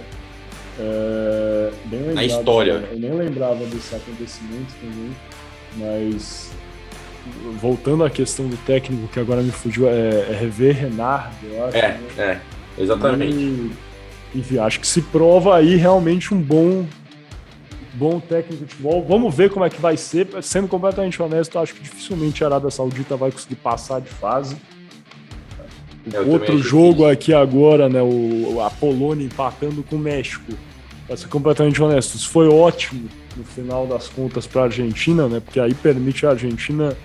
é 0.78 1.70
lembrado, 1.90 2.14
na 2.14 2.24
história. 2.24 2.88
Eu 2.92 2.98
nem 2.98 3.12
lembrava 3.12 3.64
desse 3.66 3.96
acontecimento 3.96 4.72
também, 4.80 5.10
mas 5.76 6.52
voltando 7.60 8.04
à 8.04 8.10
questão 8.10 8.46
do 8.46 8.56
técnico 8.58 9.08
que 9.08 9.18
agora 9.18 9.42
me 9.42 9.50
fugiu, 9.50 9.88
é, 9.88 10.30
é 10.30 10.36
Rever 10.40 10.76
Renard, 10.76 11.34
eu 11.42 11.64
acho. 11.64 11.76
É, 11.76 11.88
né? 11.88 12.00
é, 12.16 12.40
exatamente. 12.82 13.34
E, 13.34 13.72
enfim, 14.36 14.58
acho 14.58 14.78
que 14.78 14.86
se 14.86 15.02
prova 15.02 15.56
aí 15.56 15.74
realmente 15.74 16.32
um 16.32 16.40
bom 16.40 16.86
bom 17.98 18.20
técnico 18.20 18.64
de 18.64 18.70
futebol. 18.74 19.04
Vamos 19.06 19.34
ver 19.34 19.50
como 19.50 19.64
é 19.64 19.70
que 19.70 19.80
vai 19.80 19.96
ser. 19.96 20.28
Sendo 20.42 20.68
completamente 20.68 21.20
honesto, 21.20 21.58
acho 21.58 21.74
que 21.74 21.82
dificilmente 21.82 22.44
a 22.44 22.46
Arábia 22.46 22.70
Saudita 22.70 23.16
vai 23.16 23.32
conseguir 23.32 23.56
passar 23.56 24.00
de 24.00 24.08
fase. 24.08 24.56
É, 26.12 26.20
Outro 26.20 26.56
jogo 26.58 26.88
difícil. 26.88 27.10
aqui 27.10 27.34
agora, 27.34 27.88
né? 27.88 28.00
O, 28.00 28.60
a 28.64 28.70
Polônia 28.70 29.26
empatando 29.26 29.82
com 29.82 29.96
o 29.96 29.98
México. 29.98 30.52
Para 31.06 31.16
ser 31.16 31.28
completamente 31.28 31.82
honesto, 31.82 32.14
isso 32.14 32.28
foi 32.28 32.48
ótimo 32.48 33.08
no 33.36 33.44
final 33.44 33.86
das 33.86 34.08
contas 34.08 34.46
para 34.46 34.62
a 34.62 34.64
Argentina, 34.64 35.26
né? 35.26 35.40
Porque 35.40 35.58
aí 35.58 35.74
permite 35.74 36.26
a 36.26 36.30
Argentina, 36.30 36.96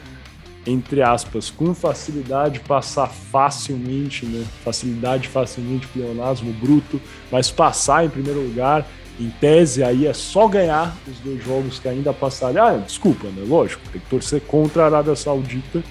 entre 0.68 1.02
aspas, 1.02 1.50
com 1.50 1.74
facilidade 1.74 2.60
passar 2.60 3.08
facilmente, 3.08 4.26
né? 4.26 4.46
Facilidade 4.64 5.28
facilmente, 5.28 5.88
pleonasmo 5.88 6.52
bruto, 6.54 7.02
mas 7.32 7.50
passar 7.50 8.06
em 8.06 8.10
primeiro 8.10 8.42
lugar 8.42 8.86
em 9.20 9.30
tese, 9.30 9.84
aí 9.84 10.08
é 10.08 10.14
só 10.14 10.48
ganhar 10.48 10.96
os 11.08 11.20
dois 11.20 11.44
jogos 11.44 11.80
que 11.80 11.88
ainda 11.88 12.12
passaram. 12.14 12.64
Ah, 12.64 12.78
desculpa, 12.78 13.28
né? 13.28 13.44
Lógico, 13.48 13.82
tem 13.92 14.02
que 14.02 14.10
torcer 14.10 14.42
contra 14.42 14.84
a 14.84 14.86
Arábia 14.88 15.16
Saudita 15.16 15.84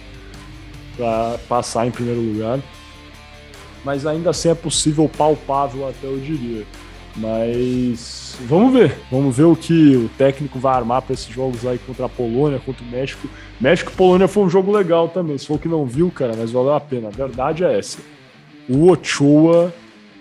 para 0.96 1.38
passar 1.48 1.86
em 1.86 1.90
primeiro 1.90 2.20
lugar. 2.20 2.60
Mas 3.84 4.06
ainda 4.06 4.30
assim 4.30 4.48
é 4.48 4.54
possível 4.54 5.08
palpável, 5.08 5.88
até 5.88 6.06
eu 6.06 6.18
diria. 6.18 6.64
Mas 7.16 8.36
vamos 8.46 8.72
ver, 8.72 8.96
vamos 9.10 9.36
ver 9.36 9.44
o 9.44 9.54
que 9.54 9.96
o 9.96 10.08
técnico 10.16 10.58
vai 10.58 10.74
armar 10.74 11.02
para 11.02 11.12
esses 11.12 11.28
jogos 11.28 11.66
aí 11.66 11.78
contra 11.78 12.06
a 12.06 12.08
Polônia, 12.08 12.60
contra 12.64 12.82
o 12.82 12.88
México. 12.88 13.28
México 13.60 13.90
e 13.92 13.96
Polônia 13.96 14.26
foi 14.26 14.44
um 14.44 14.50
jogo 14.50 14.72
legal 14.72 15.08
também. 15.08 15.36
Se 15.36 15.46
for 15.46 15.58
que 15.58 15.68
não 15.68 15.84
viu, 15.84 16.10
cara, 16.10 16.34
mas 16.36 16.50
valeu 16.50 16.74
a 16.74 16.80
pena. 16.80 17.08
A 17.08 17.10
verdade 17.10 17.64
é 17.64 17.78
essa. 17.78 17.98
O 18.68 18.90
Ochoa 18.90 19.72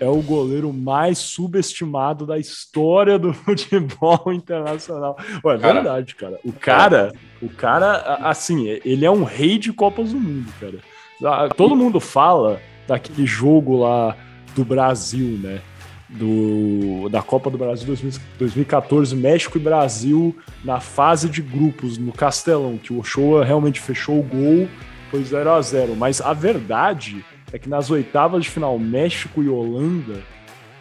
é 0.02 0.08
o 0.08 0.20
goleiro 0.20 0.72
mais 0.72 1.18
subestimado 1.18 2.26
da 2.26 2.36
história 2.36 3.16
do 3.20 3.32
futebol 3.32 4.32
internacional. 4.32 5.16
Ué, 5.44 5.54
é 5.54 5.58
cara, 5.58 5.74
verdade, 5.74 6.14
cara. 6.16 6.40
O 6.44 6.52
cara, 6.52 7.12
o 7.40 7.48
cara, 7.48 8.18
assim, 8.28 8.66
ele 8.84 9.06
é 9.06 9.10
um 9.10 9.22
rei 9.22 9.58
de 9.58 9.72
Copas 9.72 10.10
do 10.10 10.18
Mundo, 10.18 10.52
cara. 10.58 11.48
Todo 11.50 11.76
mundo 11.76 12.00
fala 12.00 12.60
daquele 12.88 13.24
jogo 13.24 13.78
lá 13.78 14.16
do 14.56 14.64
Brasil, 14.64 15.38
né? 15.40 15.60
Do, 16.08 17.08
da 17.08 17.22
Copa 17.22 17.48
do 17.48 17.56
Brasil 17.56 17.96
2014, 18.38 19.16
México 19.16 19.56
e 19.56 19.60
Brasil 19.60 20.36
na 20.62 20.78
fase 20.78 21.26
de 21.28 21.40
grupos, 21.40 21.96
no 21.96 22.12
Castelão, 22.12 22.76
que 22.76 22.92
o 22.92 22.98
Ochoa 22.98 23.44
realmente 23.44 23.80
fechou 23.80 24.18
o 24.18 24.22
gol, 24.22 24.68
foi 25.10 25.22
0 25.22 25.50
a 25.52 25.62
0 25.62 25.96
Mas 25.96 26.20
a 26.20 26.34
verdade 26.34 27.24
é 27.52 27.58
que 27.58 27.68
nas 27.68 27.90
oitavas 27.90 28.44
de 28.44 28.50
final, 28.50 28.78
México 28.78 29.42
e 29.42 29.48
Holanda, 29.48 30.22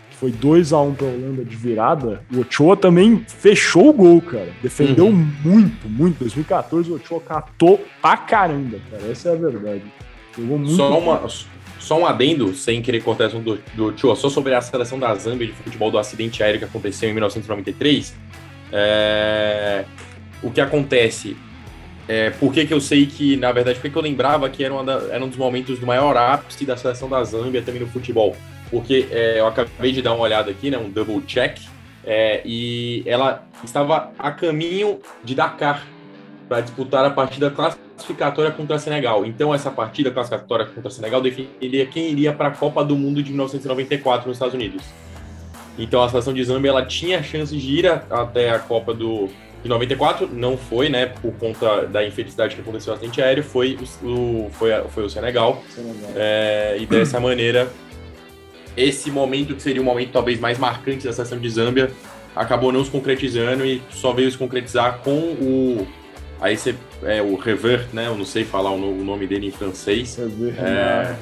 que 0.10 0.16
foi 0.16 0.32
2 0.32 0.72
a 0.72 0.80
1 0.80 0.94
para 0.96 1.08
Holanda 1.08 1.44
de 1.44 1.56
virada, 1.56 2.24
o 2.34 2.40
Ochoa 2.40 2.78
também 2.78 3.26
fechou 3.28 3.90
o 3.90 3.94
gol, 3.94 4.22
cara. 4.22 4.50
Defendeu 4.64 5.08
uhum. 5.08 5.32
muito, 5.44 5.90
muito. 5.90 6.20
2014 6.20 6.90
o 6.90 6.96
Ochoa 6.96 7.20
catou 7.20 7.86
pra 8.02 8.16
caramba, 8.16 8.80
cara. 8.90 9.12
Essa 9.12 9.30
é 9.30 9.34
a 9.34 9.36
verdade. 9.36 9.84
Jogou 10.38 10.58
muito. 10.58 10.74
Só, 10.74 10.98
uma, 10.98 11.28
só 11.78 12.00
um 12.00 12.06
adendo, 12.06 12.54
sem 12.56 12.82
querer 12.82 13.04
cortar 13.04 13.26
essa 13.26 13.38
do, 13.38 13.60
do 13.74 13.88
Ochoa, 13.88 14.16
só 14.16 14.30
sobre 14.30 14.54
a 14.54 14.62
seleção 14.62 14.98
da 14.98 15.14
Zâmbia 15.16 15.48
de 15.48 15.54
futebol 15.54 15.92
do 15.92 15.98
acidente 15.98 16.42
aéreo 16.42 16.60
que 16.60 16.66
aconteceu 16.66 17.10
em 17.10 17.14
1993. 17.14 18.16
É... 18.72 19.84
O 20.42 20.50
que 20.50 20.62
acontece 20.62 21.36
é, 22.12 22.30
por 22.30 22.52
que, 22.52 22.66
que 22.66 22.74
eu 22.74 22.82
sei 22.82 23.06
que, 23.06 23.38
na 23.38 23.54
verdade, 23.54 23.78
por 23.78 23.84
que, 23.84 23.90
que 23.90 23.98
eu 23.98 24.02
lembrava 24.02 24.50
que 24.50 24.62
era, 24.66 24.84
da, 24.84 24.96
era, 25.14 25.24
um 25.24 25.30
dos 25.30 25.38
momentos 25.38 25.80
do 25.80 25.88
maior 25.88 26.18
ápice 26.18 26.66
da 26.66 26.76
seleção 26.76 27.08
da 27.08 27.24
Zâmbia 27.24 27.62
também 27.62 27.80
no 27.80 27.88
futebol? 27.88 28.36
Porque 28.70 29.08
é, 29.10 29.40
eu 29.40 29.48
acabei 29.48 29.94
de 29.94 30.02
dar 30.02 30.14
uma 30.14 30.24
olhada 30.24 30.52
aqui, 30.52 30.70
né, 30.70 30.78
um 30.78 30.90
double 30.90 31.22
check, 31.22 31.60
é, 32.04 32.42
e 32.44 33.02
ela 33.06 33.48
estava 33.64 34.12
a 34.20 34.30
caminho 34.30 35.00
de 35.24 35.34
Dakar 35.34 35.88
para 36.50 36.60
disputar 36.60 37.06
a 37.06 37.12
partida 37.12 37.50
classificatória 37.50 38.52
contra 38.52 38.76
a 38.76 38.80
Senegal. 38.80 39.26
Então, 39.26 39.56
essa 39.56 39.72
partida 39.72 40.12
classificatória 40.12 40.66
contra 40.66 40.90
a 40.90 40.92
Senegal 40.92 41.22
definiria 41.22 41.86
quem 41.86 42.12
iria 42.12 42.34
para 42.34 42.50
a 42.50 42.52
Copa 42.52 42.84
do 42.84 42.98
Mundo 42.98 43.24
de 43.24 43.30
1994 43.30 44.28
nos 44.28 44.36
Estados 44.36 44.54
Unidos. 44.54 44.84
Então, 45.80 46.04
a 46.04 46.10
seleção 46.10 46.34
de 46.34 46.44
Zâmbia 46.44 46.72
ela 46.72 46.86
tinha 46.86 47.24
chance 47.24 47.56
de 47.56 47.80
ir 47.80 47.88
até 47.88 48.50
a 48.50 48.60
Copa 48.60 48.94
do 48.94 49.30
de 49.64 49.70
94 49.70 50.28
não 50.32 50.58
foi, 50.58 50.90
né, 50.90 51.06
por 51.06 51.34
conta 51.34 51.86
da 51.86 52.06
infelicidade 52.06 52.56
que 52.56 52.62
aconteceu 52.62 52.92
no 52.92 52.98
acidente 52.98 53.22
aéreo, 53.22 53.44
foi 53.44 53.78
o, 54.02 54.50
foi, 54.52 54.72
foi 54.90 55.04
o 55.04 55.10
Senegal. 55.10 55.64
Senegal. 55.70 56.12
É, 56.16 56.78
e 56.80 56.86
dessa 56.86 57.20
maneira, 57.20 57.72
esse 58.76 59.12
momento, 59.12 59.56
que 59.56 59.62
seria 59.62 59.82
o 59.82 59.86
momento 59.86 60.12
talvez 60.12 60.40
mais 60.40 60.58
marcante 60.58 61.06
da 61.06 61.14
seleção 61.14 61.38
de 61.38 61.50
Zâmbia, 61.50 61.92
acabou 62.36 62.72
não 62.72 62.84
se 62.84 62.92
concretizando 62.92 63.66
e 63.66 63.82
só 63.90 64.14
veio 64.14 64.32
se 64.32 64.38
concretizar 64.38 65.00
com 65.00 65.18
o. 65.18 65.88
Aí 66.40 66.58
você. 66.58 66.76
É, 67.04 67.22
o 67.22 67.36
Revert, 67.36 67.88
né? 67.94 68.08
Eu 68.08 68.16
não 68.16 68.26
sei 68.26 68.46
falar 68.46 68.72
o, 68.72 68.78
nome 68.78 69.28
dele 69.28 69.48
em 69.48 69.52
francês. 69.52 70.18
É, 70.20 71.16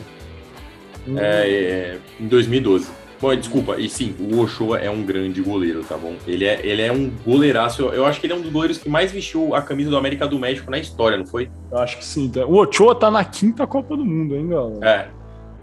é, 1.17 1.49
é, 1.49 1.97
em 2.19 2.27
2012. 2.27 2.89
Bom, 3.21 3.35
desculpa, 3.35 3.75
e 3.77 3.89
sim, 3.89 4.15
o 4.17 4.39
Ochoa 4.39 4.77
é 4.79 4.89
um 4.89 5.03
grande 5.03 5.41
goleiro, 5.41 5.83
tá 5.83 5.97
bom? 5.97 6.13
Ele 6.25 6.45
é, 6.45 6.65
ele 6.65 6.81
é 6.81 6.91
um 6.91 7.11
goleiraço. 7.25 7.81
Eu 7.83 8.05
acho 8.05 8.19
que 8.19 8.25
ele 8.25 8.33
é 8.33 8.35
um 8.35 8.41
dos 8.41 8.51
goleiros 8.51 8.77
que 8.77 8.87
mais 8.87 9.11
vestiu 9.11 9.53
a 9.53 9.61
camisa 9.61 9.89
do 9.89 9.97
América 9.97 10.25
do 10.25 10.39
México 10.39 10.71
na 10.71 10.79
história, 10.79 11.17
não 11.17 11.25
foi? 11.25 11.49
Eu 11.69 11.79
acho 11.79 11.97
que 11.97 12.05
sim. 12.05 12.29
Tá? 12.29 12.45
O 12.45 12.55
Ochoa 12.55 12.95
tá 12.95 13.11
na 13.11 13.25
quinta 13.25 13.67
Copa 13.67 13.97
do 13.97 14.05
Mundo, 14.05 14.35
hein, 14.35 14.47
galera? 14.47 14.89
É. 14.89 15.07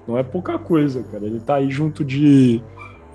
Não 0.06 0.18
é 0.18 0.22
pouca 0.22 0.58
coisa, 0.58 1.02
cara. 1.04 1.24
Ele 1.24 1.40
tá 1.40 1.54
aí 1.54 1.70
junto 1.70 2.04
de, 2.04 2.60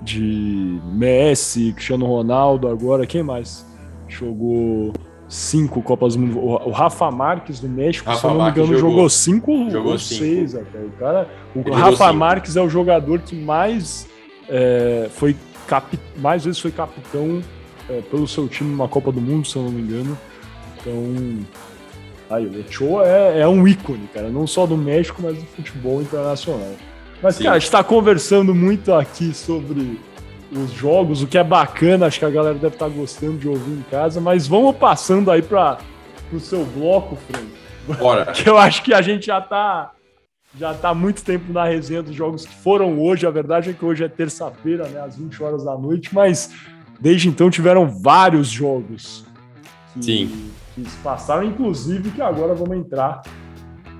de 0.01 0.79
Messi, 0.91 1.71
Cristiano 1.73 2.07
Ronaldo 2.07 2.67
agora. 2.67 3.05
Quem 3.05 3.21
mais 3.21 3.63
jogou 4.07 4.91
cinco 5.29 5.83
Copas 5.83 6.15
do 6.15 6.21
Mundo? 6.21 6.39
O 6.39 6.71
Rafa 6.71 7.11
Marques 7.11 7.59
do 7.59 7.69
México, 7.69 8.09
Rafa 8.09 8.21
se 8.21 8.25
eu 8.25 8.33
não 8.33 8.45
me 8.45 8.51
engano, 8.51 8.67
jogou, 8.73 8.89
jogou 8.89 9.09
cinco 9.09 9.69
jogou 9.69 9.91
ou 9.91 9.99
cinco. 9.99 10.23
seis 10.23 10.55
até. 10.55 10.79
O, 10.79 10.89
cara, 10.99 11.29
o 11.53 11.71
Rafa 11.71 12.11
Marques 12.11 12.57
é 12.57 12.61
o 12.61 12.67
jogador 12.67 13.19
que 13.19 13.35
mais 13.35 14.09
é, 14.51 15.09
foi 15.09 15.35
capi... 15.65 15.97
mais 16.17 16.43
vezes 16.43 16.59
foi 16.59 16.71
capitão 16.71 17.41
é, 17.89 18.01
pelo 18.01 18.27
seu 18.27 18.47
time 18.49 18.69
numa 18.69 18.89
Copa 18.89 19.11
do 19.11 19.21
Mundo, 19.21 19.47
se 19.47 19.55
eu 19.55 19.63
não 19.63 19.71
me 19.71 19.81
engano. 19.81 20.17
Então, 20.77 21.45
aí, 22.29 22.45
o 22.45 22.59
Ochoa 22.59 23.07
é, 23.07 23.39
é 23.39 23.47
um 23.47 23.65
ícone, 23.65 24.09
cara, 24.13 24.29
não 24.29 24.45
só 24.45 24.65
do 24.65 24.77
México, 24.77 25.21
mas 25.23 25.37
do 25.37 25.45
futebol 25.45 26.01
internacional. 26.01 26.73
Mas, 27.23 27.35
Sim. 27.35 27.45
cara, 27.45 27.55
a 27.55 27.59
gente 27.59 27.67
está 27.67 27.83
conversando 27.83 28.53
muito 28.53 28.93
aqui 28.93 29.33
sobre 29.33 29.99
os 30.51 30.71
jogos, 30.71 31.21
o 31.21 31.27
que 31.27 31.37
é 31.37 31.43
bacana, 31.43 32.07
acho 32.07 32.19
que 32.19 32.25
a 32.25 32.29
galera 32.29 32.55
deve 32.55 32.75
estar 32.75 32.87
tá 32.87 32.91
gostando 32.91 33.37
de 33.37 33.47
ouvir 33.47 33.71
em 33.71 33.85
casa, 33.89 34.19
mas 34.19 34.47
vamos 34.47 34.75
passando 34.75 35.31
aí 35.31 35.41
para 35.41 35.77
o 36.33 36.39
seu 36.39 36.65
bloco, 36.65 37.15
Frank. 37.15 37.47
Bora. 37.97 38.25
que 38.33 38.49
eu 38.49 38.57
acho 38.57 38.83
que 38.83 38.93
a 38.93 39.01
gente 39.01 39.27
já 39.27 39.39
está 39.39 39.93
já 40.57 40.71
está 40.73 40.89
há 40.89 40.95
muito 40.95 41.23
tempo 41.23 41.51
na 41.51 41.65
resenha 41.65 42.03
dos 42.03 42.15
jogos 42.15 42.45
que 42.45 42.55
foram 42.55 42.99
hoje. 42.99 43.25
A 43.25 43.31
verdade 43.31 43.69
é 43.69 43.73
que 43.73 43.83
hoje 43.83 44.03
é 44.03 44.09
terça-feira, 44.09 44.87
né, 44.87 45.01
às 45.01 45.15
20 45.15 45.41
horas 45.41 45.63
da 45.63 45.77
noite, 45.77 46.13
mas 46.13 46.51
desde 46.99 47.29
então 47.29 47.49
tiveram 47.49 47.87
vários 47.87 48.49
jogos 48.49 49.25
que, 49.93 50.03
Sim. 50.03 50.51
que 50.75 50.85
se 50.85 50.97
passaram, 50.97 51.43
inclusive 51.43 52.11
que 52.11 52.21
agora 52.21 52.53
vamos 52.53 52.77
entrar 52.77 53.21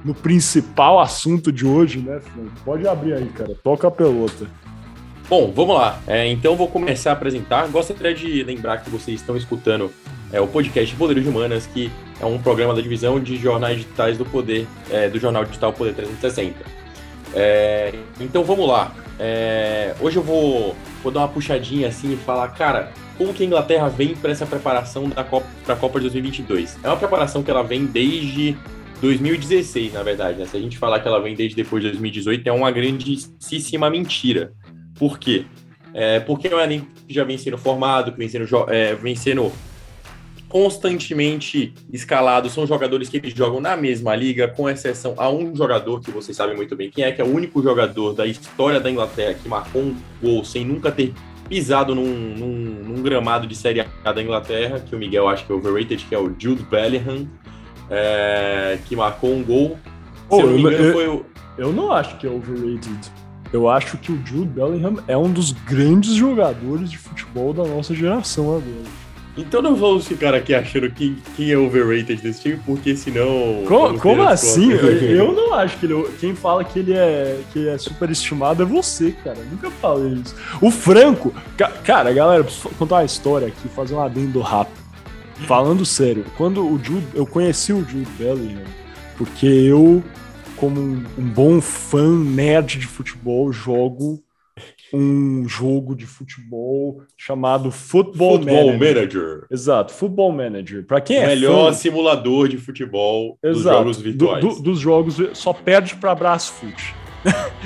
no 0.03 0.13
principal 0.13 0.99
assunto 0.99 1.51
de 1.51 1.65
hoje, 1.65 1.99
né, 1.99 2.19
Frank? 2.19 2.51
Pode 2.65 2.87
abrir 2.87 3.13
aí, 3.13 3.27
cara. 3.27 3.55
Toca 3.63 3.87
a 3.87 3.91
pelota. 3.91 4.47
Bom, 5.29 5.51
vamos 5.55 5.75
lá. 5.75 5.99
É, 6.07 6.27
então 6.27 6.55
vou 6.55 6.67
começar 6.67 7.11
a 7.11 7.13
apresentar. 7.13 7.67
Gostaria 7.69 8.13
de 8.13 8.43
lembrar 8.43 8.79
que 8.79 8.89
vocês 8.89 9.21
estão 9.21 9.37
escutando 9.37 9.91
é 10.31 10.39
o 10.39 10.47
podcast 10.47 10.95
Poder 10.95 11.21
de 11.21 11.27
Humanas, 11.27 11.65
que 11.67 11.91
é 12.19 12.25
um 12.25 12.37
programa 12.37 12.73
da 12.73 12.81
divisão 12.81 13.19
de 13.19 13.37
jornais 13.37 13.77
digitais 13.77 14.17
do 14.17 14.25
Poder, 14.25 14.67
é, 14.89 15.09
do 15.09 15.19
jornal 15.19 15.43
digital 15.43 15.73
Poder 15.73 15.93
360. 15.93 16.55
É, 17.33 17.93
então 18.19 18.43
vamos 18.43 18.67
lá. 18.67 18.93
É, 19.19 19.93
hoje 19.99 20.17
eu 20.17 20.23
vou, 20.23 20.75
vou 21.03 21.11
dar 21.11 21.21
uma 21.21 21.27
puxadinha 21.27 21.87
assim 21.87 22.13
e 22.13 22.17
falar, 22.17 22.47
cara, 22.49 22.91
como 23.17 23.33
que 23.33 23.43
a 23.43 23.45
Inglaterra 23.45 23.87
vem 23.87 24.15
para 24.15 24.31
essa 24.31 24.45
preparação 24.45 25.09
da 25.09 25.23
Copa, 25.23 25.45
para 25.63 25.75
a 25.75 25.77
Copa 25.77 25.99
de 25.99 26.05
2022? 26.05 26.79
É 26.83 26.87
uma 26.87 26.97
preparação 26.97 27.43
que 27.43 27.51
ela 27.51 27.63
vem 27.63 27.85
desde 27.85 28.57
2016, 29.01 29.93
na 29.93 30.03
verdade. 30.03 30.39
Né? 30.39 30.45
Se 30.45 30.57
a 30.57 30.59
gente 30.59 30.77
falar 30.77 30.99
que 30.99 31.07
ela 31.07 31.21
vem 31.21 31.35
desde 31.35 31.55
depois 31.55 31.83
de 31.83 31.89
2018, 31.89 32.47
é 32.47 32.51
uma 32.51 32.71
grandíssima 32.71 33.89
mentira. 33.89 34.53
Por 34.95 35.19
quê? 35.19 35.45
É, 35.93 36.19
porque 36.21 36.47
é 36.47 36.55
um 36.55 36.59
elenco 36.59 36.87
que 37.07 37.13
já 37.13 37.23
vem 37.23 37.37
sendo 37.37 37.57
formado, 37.57 38.11
que 38.11 38.17
vem 38.17 38.29
sendo, 38.29 38.45
é, 38.69 38.95
vem 38.95 39.15
sendo 39.15 39.51
constantemente 40.51 41.73
escalados, 41.93 42.51
são 42.51 42.67
jogadores 42.67 43.07
que 43.07 43.15
eles 43.15 43.33
jogam 43.33 43.61
na 43.61 43.77
mesma 43.77 44.13
liga, 44.13 44.49
com 44.49 44.69
exceção 44.69 45.13
a 45.17 45.29
um 45.29 45.55
jogador 45.55 46.01
que 46.01 46.11
vocês 46.11 46.35
sabem 46.35 46.57
muito 46.57 46.75
bem 46.75 46.91
quem 46.91 47.05
é, 47.05 47.11
que 47.13 47.21
é 47.21 47.23
o 47.23 47.33
único 47.33 47.63
jogador 47.63 48.13
da 48.13 48.27
história 48.27 48.77
da 48.77 48.91
Inglaterra 48.91 49.33
que 49.33 49.47
marcou 49.47 49.81
um 49.81 49.95
gol 50.21 50.43
sem 50.43 50.65
nunca 50.65 50.91
ter 50.91 51.13
pisado 51.47 51.95
num, 51.95 52.03
num, 52.03 52.83
num 52.83 53.01
gramado 53.01 53.47
de 53.47 53.55
Série 53.55 53.85
A 54.03 54.11
da 54.11 54.21
Inglaterra, 54.21 54.79
que 54.79 54.93
o 54.93 54.99
Miguel 54.99 55.29
acha 55.29 55.45
que 55.45 55.53
é 55.53 55.55
overrated, 55.55 56.05
que 56.05 56.13
é 56.13 56.19
o 56.19 56.35
Jude 56.37 56.63
Bellingham, 56.63 57.27
é, 57.89 58.77
que 58.85 58.95
marcou 58.95 59.33
um 59.33 59.43
gol. 59.43 59.77
Oh, 60.29 60.35
Se 60.35 60.41
eu, 60.41 60.47
não 60.47 60.53
me 60.53 60.59
engano, 60.59 60.75
eu, 60.75 60.93
foi 60.93 61.07
o... 61.07 61.25
eu 61.57 61.71
não 61.71 61.93
acho 61.93 62.17
que 62.17 62.27
é 62.27 62.29
overrated. 62.29 63.11
Eu 63.53 63.69
acho 63.69 63.97
que 63.97 64.11
o 64.11 64.25
Jude 64.25 64.49
Bellingham 64.49 65.03
é 65.07 65.17
um 65.17 65.31
dos 65.31 65.51
grandes 65.53 66.13
jogadores 66.13 66.89
de 66.89 66.97
futebol 66.97 67.53
da 67.53 67.63
nossa 67.63 67.93
geração 67.93 68.49
agora. 68.49 69.10
Então 69.41 69.61
não 69.61 69.75
vamos 69.75 70.07
ficar 70.07 70.33
aqui 70.33 70.53
achando 70.53 70.89
quem, 70.91 71.17
quem 71.35 71.51
é 71.51 71.57
overrated 71.57 72.21
desse 72.21 72.41
time, 72.41 72.59
porque 72.65 72.95
senão. 72.95 73.63
Como, 73.67 73.99
como 73.99 74.23
assim? 74.23 74.71
Eu, 74.71 74.89
eu, 75.01 75.31
não 75.33 75.53
acho 75.53 75.77
que 75.77 75.85
ele. 75.85 76.07
Quem 76.19 76.35
fala 76.35 76.63
que 76.63 76.79
ele 76.79 76.93
é, 76.93 77.39
que 77.51 77.67
é 77.67 77.77
superestimado 77.77 78.63
é 78.63 78.65
você, 78.65 79.11
cara. 79.23 79.37
Eu 79.37 79.45
nunca 79.45 79.69
falei 79.71 80.13
isso. 80.13 80.35
O 80.61 80.71
Franco. 80.71 81.33
Cara, 81.83 82.13
galera, 82.13 82.43
preciso 82.43 82.69
contar 82.69 82.95
uma 82.95 83.05
história 83.05 83.47
aqui, 83.47 83.67
fazer 83.69 83.95
um 83.95 84.01
adendo 84.01 84.39
rápido. 84.39 84.81
Falando 85.47 85.85
sério, 85.85 86.25
quando 86.37 86.65
o 86.65 86.79
Jude. 86.83 87.07
Eu 87.13 87.25
conheci 87.25 87.73
o 87.73 87.79
Jude 87.79 88.07
Bellingham, 88.17 88.63
porque 89.17 89.47
eu, 89.47 90.03
como 90.55 90.79
um, 90.79 91.03
um 91.17 91.23
bom 91.23 91.59
fã 91.59 92.15
nerd 92.15 92.77
de 92.77 92.85
futebol, 92.85 93.51
jogo 93.51 94.23
um 94.93 95.47
jogo 95.47 95.95
de 95.95 96.05
futebol 96.05 97.01
chamado 97.17 97.71
Football, 97.71 98.37
Football 98.37 98.65
Manager. 98.67 98.95
Manager. 98.95 99.47
Exato, 99.49 99.93
Football 99.93 100.31
Manager. 100.31 100.85
Para 100.85 101.01
quem 101.01 101.19
o 101.19 101.23
é 101.23 101.27
melhor 101.27 101.71
fã, 101.71 101.77
simulador 101.77 102.47
de 102.47 102.57
futebol 102.57 103.37
Exato, 103.43 103.53
dos 103.53 103.63
jogos 103.63 104.01
virtuais. 104.01 104.41
Do, 104.41 104.55
do, 104.55 104.61
dos 104.61 104.79
jogos 104.79 105.17
só 105.33 105.53
perde 105.53 105.95
para 105.95 106.13
Brasfoot. 106.15 106.95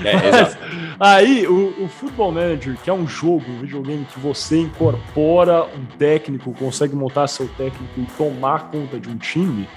É, 0.04 0.28
exato. 0.28 0.58
Aí, 1.00 1.46
o, 1.48 1.84
o 1.84 1.88
Football 1.88 2.32
Manager, 2.32 2.78
que 2.82 2.90
é 2.90 2.94
um 2.94 3.08
jogo, 3.08 3.44
um 3.50 3.60
videogame 3.60 4.06
que 4.06 4.20
você 4.20 4.60
incorpora 4.60 5.64
um 5.64 5.86
técnico, 5.98 6.54
consegue 6.54 6.96
montar 6.96 7.28
seu 7.28 7.48
técnico 7.50 7.94
e 7.98 8.06
tomar 8.18 8.72
conta 8.72 9.00
de 9.00 9.10
um 9.10 9.18
time, 9.18 9.68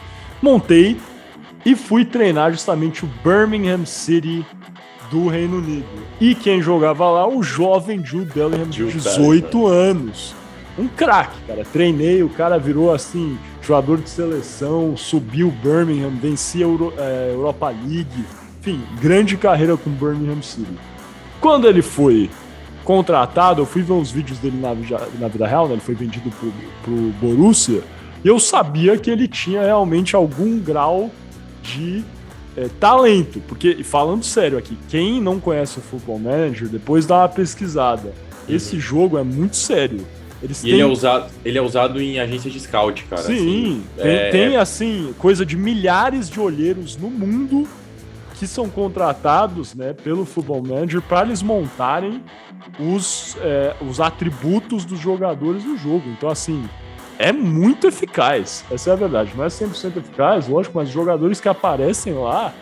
montei 0.43 0.97
e 1.65 1.75
fui 1.75 2.05
treinar 2.05 2.53
justamente 2.53 3.05
o 3.05 3.09
Birmingham 3.25 3.85
City 3.85 4.45
do 5.11 5.29
Reino 5.29 5.59
Unido. 5.59 5.87
E 6.21 6.35
quem 6.35 6.61
jogava 6.61 7.09
lá, 7.11 7.29
o 7.29 7.43
jovem 7.43 8.05
Jude 8.05 8.33
Bellingham, 8.33 8.69
de 8.69 8.85
18 8.85 9.67
anos. 9.67 10.35
Um 10.79 10.87
craque, 10.87 11.37
cara. 11.47 11.65
Treinei, 11.65 12.23
o 12.23 12.29
cara 12.29 12.59
virou 12.59 12.93
assim, 12.93 13.37
jogador 13.63 13.99
de 13.99 14.09
seleção, 14.09 14.97
subiu 14.97 15.51
Birmingham, 15.63 16.11
vencia 16.11 16.65
a 16.65 16.69
Euro, 16.69 16.93
é, 16.97 17.33
Europa 17.35 17.69
League. 17.69 18.25
Enfim, 18.61 18.81
grande 19.01 19.37
carreira 19.37 19.77
com 19.77 19.91
Birmingham 19.91 20.43
City. 20.43 20.67
Quando 21.41 21.67
ele 21.69 21.83
foi 21.83 22.31
contratado, 22.85 23.63
eu 23.63 23.67
fui 23.67 23.83
ver 23.83 23.93
uns 23.93 24.11
vídeos 24.11 24.39
dele 24.39 24.59
na, 24.61 24.75
na 25.19 25.29
vida 25.29 25.47
real, 25.47 25.67
né? 25.67 25.75
Ele 25.75 25.81
foi 25.81 25.95
vendido 25.95 26.31
pro, 26.31 26.53
pro 26.83 26.95
Borussia. 27.21 27.83
E 28.25 28.29
eu 28.29 28.39
sabia 28.41 28.97
que 28.97 29.11
ele 29.11 29.29
tinha 29.29 29.63
realmente 29.63 30.17
algum 30.17 30.59
grau 30.59 31.11
de 31.63 32.05
é, 32.59 32.69
talento. 32.81 33.41
Porque, 33.47 33.83
falando 33.85 34.25
sério 34.25 34.59
aqui, 34.59 34.77
quem 34.89 35.21
não 35.21 35.39
conhece 35.39 35.79
o 35.79 35.83
Football 35.83 36.19
Manager, 36.19 36.69
depois 36.69 37.07
dá 37.07 37.19
uma 37.19 37.29
pesquisada. 37.29 38.09
Uhum. 38.49 38.55
Esse 38.55 38.79
jogo 38.81 39.17
é 39.17 39.23
muito 39.23 39.57
sério. 39.57 40.05
Eles 40.43 40.61
e 40.61 40.63
têm... 40.63 40.73
ele, 40.73 40.83
é 40.83 40.87
usado, 40.87 41.31
ele 41.45 41.59
é 41.59 41.63
usado 41.63 42.01
em 42.01 42.19
agências 42.19 42.53
de 42.53 42.61
scout, 42.61 43.05
cara. 43.05 43.23
Sim, 43.23 43.35
assim, 43.35 43.85
tem, 43.97 44.07
é... 44.07 44.31
tem, 44.31 44.57
assim, 44.57 45.15
coisa 45.19 45.45
de 45.45 45.57
milhares 45.57 46.29
de 46.29 46.41
olheiros 46.41 46.97
no 46.97 47.11
mundo 47.11 47.67
que 48.35 48.47
são 48.47 48.69
contratados 48.69 49.75
né, 49.75 49.93
pelo 49.93 50.25
Football 50.25 50.63
Manager 50.63 51.03
para 51.03 51.27
eles 51.27 51.43
montarem 51.43 52.23
os, 52.79 53.37
é, 53.41 53.75
os 53.81 54.01
atributos 54.01 54.85
dos 54.85 55.01
jogadores 55.01 55.65
do 55.65 55.77
jogo. 55.77 56.05
Então, 56.17 56.29
assim, 56.29 56.69
é 57.19 57.33
muito 57.33 57.87
eficaz. 57.87 58.65
Essa 58.71 58.91
é 58.91 58.93
a 58.93 58.97
verdade. 58.97 59.33
Não 59.37 59.45
é 59.45 59.49
100% 59.49 59.97
eficaz, 59.97 60.49
lógico, 60.49 60.79
mas 60.79 60.89
os 60.89 60.95
jogadores 60.95 61.41
que 61.41 61.49
aparecem 61.49 62.15
lá, 62.15 62.55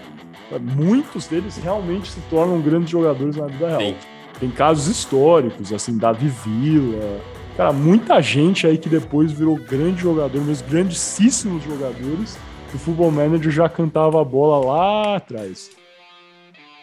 muitos 0.61 1.27
deles 1.27 1.59
realmente 1.59 2.11
se 2.11 2.21
tornam 2.31 2.61
grandes 2.61 2.91
jogadores 2.91 3.37
na 3.37 3.47
vida 3.47 3.69
real. 3.69 3.81
Sim. 3.81 3.95
Tem 4.41 4.51
casos 4.51 4.87
históricos, 4.89 5.73
assim, 5.73 5.97
Davi 5.97 6.29
Villa. 6.29 7.21
Cara, 7.57 7.73
muita 7.73 8.21
gente 8.21 8.67
aí 8.67 8.77
que 8.77 8.89
depois 8.89 9.33
virou 9.33 9.57
grande 9.57 10.03
jogador, 10.03 10.43
meus 10.43 10.61
grandíssimos 10.61 11.63
jogadores. 11.63 12.39
O 12.75 12.79
Futebol 12.79 13.11
Manager 13.11 13.51
já 13.51 13.69
cantava 13.69 14.21
a 14.21 14.25
bola 14.25 14.67
lá 14.67 15.17
atrás. 15.17 15.71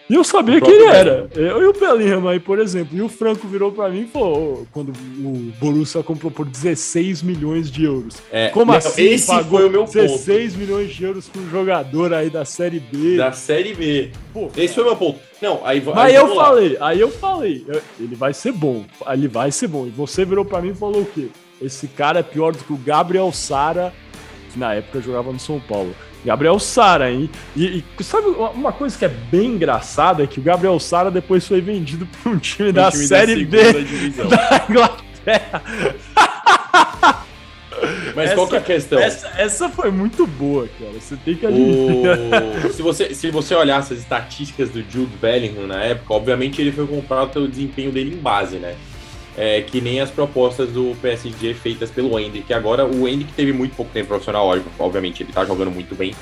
E 0.10 0.16
eu 0.16 0.24
sabia 0.24 0.60
quem 0.60 0.74
ele 0.74 0.86
era. 0.86 1.30
Eu 1.34 1.62
e 1.62 1.66
o 1.66 1.74
Bellingham 1.74 2.28
aí, 2.28 2.40
por 2.40 2.60
exemplo. 2.60 2.98
E 2.98 3.02
o 3.02 3.08
Franco 3.08 3.48
virou 3.48 3.72
para 3.72 3.90
mim 3.90 4.02
e 4.02 4.08
falou, 4.08 4.68
quando 4.72 4.90
o 4.90 5.52
Borussia 5.60 6.04
comprou 6.04 6.30
por 6.32 6.46
16 6.46 7.22
milhões 7.22 7.72
de 7.72 7.86
euros. 7.86 8.18
É, 8.32 8.50
Como 8.50 8.72
não, 8.72 8.78
assim? 8.78 9.02
Esse 9.04 9.28
pagou 9.28 9.60
foi 9.60 9.68
o 9.68 9.72
meu 9.72 9.86
16 9.86 10.54
ponto. 10.54 10.60
milhões 10.60 10.94
de 10.94 11.04
euros 11.04 11.30
para 11.30 11.42
um 11.42 11.50
jogador 11.50 12.14
aí 12.14 12.30
da 12.30 12.44
Série 12.44 12.80
B. 12.80 13.18
Da 13.18 13.32
Série 13.32 13.74
B. 13.74 14.12
Pô, 14.34 14.50
esse 14.58 14.74
foi 14.74 14.84
o 14.84 14.88
meu 14.88 14.96
ponto. 14.96 15.20
Não, 15.42 15.62
aí 15.66 15.82
Mas 15.82 15.98
aí 15.98 16.16
eu 16.16 16.36
falei, 16.36 16.78
aí 16.80 17.00
eu 17.00 17.12
falei, 17.12 17.66
ele 18.00 18.16
vai 18.16 18.34
ser 18.34 18.52
bom. 18.52 18.86
Ele 19.10 19.28
vai 19.28 19.52
ser 19.52 19.68
bom. 19.68 19.86
E 19.86 19.90
você 19.90 20.24
virou 20.24 20.46
para 20.46 20.62
mim 20.62 20.70
e 20.70 20.76
falou 20.76 21.02
o 21.02 21.06
quê? 21.06 21.28
Esse 21.62 21.88
cara 21.88 22.20
é 22.20 22.24
pior 22.24 22.54
do 22.54 22.64
que 22.64 22.74
o 22.74 22.78
Gabriel 22.78 23.32
Sara, 23.32 23.94
que 24.52 24.60
na 24.60 24.74
época 24.74 25.02
jogava 25.02 25.32
no 25.32 25.40
São 25.40 25.60
Paulo. 25.60 25.94
Gabriel 26.26 26.58
Sara, 26.60 27.12
hein? 27.12 27.30
E, 27.56 27.84
e, 28.00 28.04
sabe 28.04 28.28
uma 28.28 28.72
coisa 28.72 28.98
que 28.98 29.06
é 29.06 29.10
bem 29.10 29.52
engraçada 29.52 30.24
é 30.24 30.28
que 30.28 30.40
o 30.40 30.44
Gabriel 30.44 30.80
Sara 30.80 31.12
depois 31.12 31.48
foi 31.48 31.62
vendido 31.62 32.06
para 32.06 32.32
um 32.32 32.38
time 32.38 32.72
da 32.72 32.90
time 32.92 33.06
Série 33.06 33.46
da 33.46 33.58
B 33.58 33.84
divisão. 33.84 34.28
da 34.30 34.66
Inglaterra. 34.70 35.64
Mas 38.16 38.28
essa, 38.28 38.36
qual 38.36 38.48
que 38.48 38.56
é 38.56 38.60
a 38.60 38.62
questão? 38.62 39.00
Essa, 39.00 39.28
essa, 39.38 39.70
foi 39.70 39.92
muito 39.92 40.26
boa, 40.26 40.70
cara. 40.80 40.94
Você 40.94 41.18
tem 41.18 41.36
que 41.36 41.46
admitir. 41.46 42.68
O... 42.68 42.70
se, 42.72 42.82
você, 42.82 43.14
se 43.14 43.30
você 43.30 43.56
olhar 43.56 43.78
as 43.78 43.92
estatísticas 43.92 44.70
do 44.70 44.80
Jude 44.82 45.18
Bellingham 45.22 45.68
na 45.68 45.84
época, 45.84 46.14
obviamente 46.14 46.62
ele 46.62 46.72
foi 46.72 46.88
comprado 46.88 47.32
pelo 47.32 47.48
desempenho 47.48 47.92
dele 47.92 48.16
em 48.16 48.18
base, 48.18 48.58
né? 48.58 48.76
É, 49.38 49.62
que 49.62 49.82
nem 49.82 50.00
as 50.00 50.12
propostas 50.12 50.70
do 50.70 50.96
PSG 51.02 51.54
feitas 51.54 51.90
pelo 51.90 52.18
Andy, 52.18 52.42
que 52.42 52.54
agora 52.54 52.86
o 52.86 53.06
Andy 53.06 53.24
que 53.24 53.34
teve 53.34 53.52
muito 53.52 53.76
pouco 53.76 53.92
tempo 53.92 54.10
profissional, 54.10 54.56
obviamente 54.78 55.24
ele 55.24 55.32
tá 55.32 55.44
jogando 55.44 55.72
muito 55.72 55.96
bem, 55.96 56.14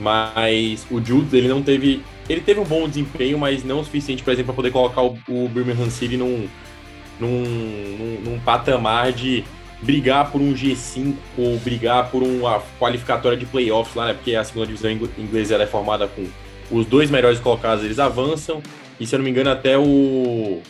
mas 0.00 0.86
o 0.90 1.02
Jules 1.02 1.32
ele 1.32 1.48
não 1.48 1.62
teve, 1.62 2.02
ele 2.28 2.40
teve 2.40 2.60
um 2.60 2.64
bom 2.64 2.88
desempenho, 2.88 3.38
mas 3.38 3.64
não 3.64 3.80
o 3.80 3.84
suficiente, 3.84 4.22
por 4.22 4.32
exemplo, 4.32 4.52
para 4.52 4.56
poder 4.56 4.70
colocar 4.70 5.02
o, 5.02 5.16
o 5.28 5.48
Birmingham 5.48 5.90
City 5.90 6.16
num, 6.16 6.48
num, 7.20 7.28
num, 7.28 8.20
num 8.24 8.40
patamar 8.40 9.12
de 9.12 9.44
brigar 9.80 10.30
por 10.30 10.40
um 10.40 10.54
G5 10.54 11.14
ou 11.36 11.58
brigar 11.58 12.10
por 12.10 12.22
uma 12.22 12.62
qualificatória 12.78 13.36
de 13.36 13.46
playoffs 13.46 13.94
lá, 13.94 14.06
né? 14.06 14.14
Porque 14.14 14.34
a 14.34 14.42
segunda 14.42 14.66
divisão 14.66 14.90
inglesa 14.90 15.56
é 15.56 15.66
formada 15.66 16.08
com 16.08 16.26
os 16.70 16.86
dois 16.86 17.10
melhores 17.10 17.38
colocados, 17.38 17.84
eles 17.84 17.98
avançam. 17.98 18.62
E 18.98 19.06
se 19.06 19.14
eu 19.14 19.18
não 19.18 19.24
me 19.24 19.30
engano, 19.30 19.50
até 19.50 19.76
o 19.76 20.62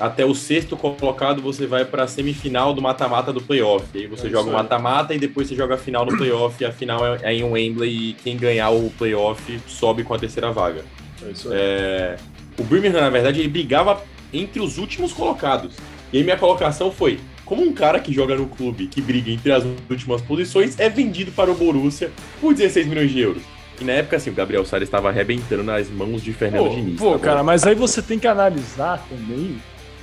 até 0.00 0.24
o 0.24 0.34
sexto 0.34 0.76
colocado 0.76 1.42
você 1.42 1.66
vai 1.66 1.84
para 1.84 2.04
a 2.04 2.06
semifinal 2.08 2.72
do 2.72 2.80
mata-mata 2.80 3.32
do 3.32 3.40
playoff. 3.42 3.86
E 3.94 3.98
aí 3.98 4.06
você 4.06 4.28
é 4.28 4.30
joga 4.30 4.48
o 4.48 4.52
mata-mata 4.54 5.14
e 5.14 5.18
depois 5.18 5.46
você 5.46 5.54
joga 5.54 5.74
a 5.74 5.78
final 5.78 6.06
no 6.06 6.16
playoff. 6.16 6.56
E 6.62 6.66
a 6.66 6.72
final 6.72 7.06
é, 7.06 7.18
é 7.22 7.34
em 7.34 7.44
Wembley 7.44 8.10
e 8.10 8.12
quem 8.14 8.36
ganhar 8.36 8.70
o 8.70 8.90
playoff 8.96 9.60
sobe 9.66 10.02
com 10.02 10.14
a 10.14 10.18
terceira 10.18 10.50
vaga. 10.50 10.84
É 11.22 11.30
isso 11.30 11.52
aí. 11.52 11.58
É... 11.60 12.16
O 12.58 12.64
Birmingham, 12.64 13.00
na 13.00 13.10
verdade, 13.10 13.40
ele 13.40 13.48
brigava 13.48 14.02
entre 14.32 14.60
os 14.60 14.78
últimos 14.78 15.12
colocados. 15.12 15.76
E 16.12 16.16
aí 16.16 16.24
minha 16.24 16.38
colocação 16.38 16.90
foi: 16.90 17.20
como 17.44 17.62
um 17.62 17.72
cara 17.72 18.00
que 18.00 18.12
joga 18.12 18.34
no 18.34 18.46
clube 18.46 18.86
que 18.86 19.02
briga 19.02 19.30
entre 19.30 19.52
as 19.52 19.64
últimas 19.88 20.22
posições 20.22 20.80
é 20.80 20.88
vendido 20.88 21.30
para 21.30 21.50
o 21.50 21.54
Borussia 21.54 22.10
por 22.40 22.54
16 22.54 22.86
milhões 22.86 23.10
de 23.10 23.20
euros? 23.20 23.42
E 23.80 23.84
na 23.84 23.92
época, 23.92 24.16
assim, 24.16 24.28
o 24.28 24.34
Gabriel 24.34 24.64
Salles 24.64 24.88
estava 24.88 25.08
arrebentando 25.08 25.62
nas 25.62 25.88
mãos 25.88 26.22
de 26.22 26.34
Fernando 26.34 26.68
pô, 26.68 26.74
Diniz. 26.74 26.98
Pô, 26.98 27.12
tá 27.12 27.18
cara, 27.18 27.42
mas 27.42 27.66
aí 27.66 27.74
você 27.74 28.02
tem 28.02 28.18
que 28.18 28.26
analisar 28.26 29.02
também 29.08 29.58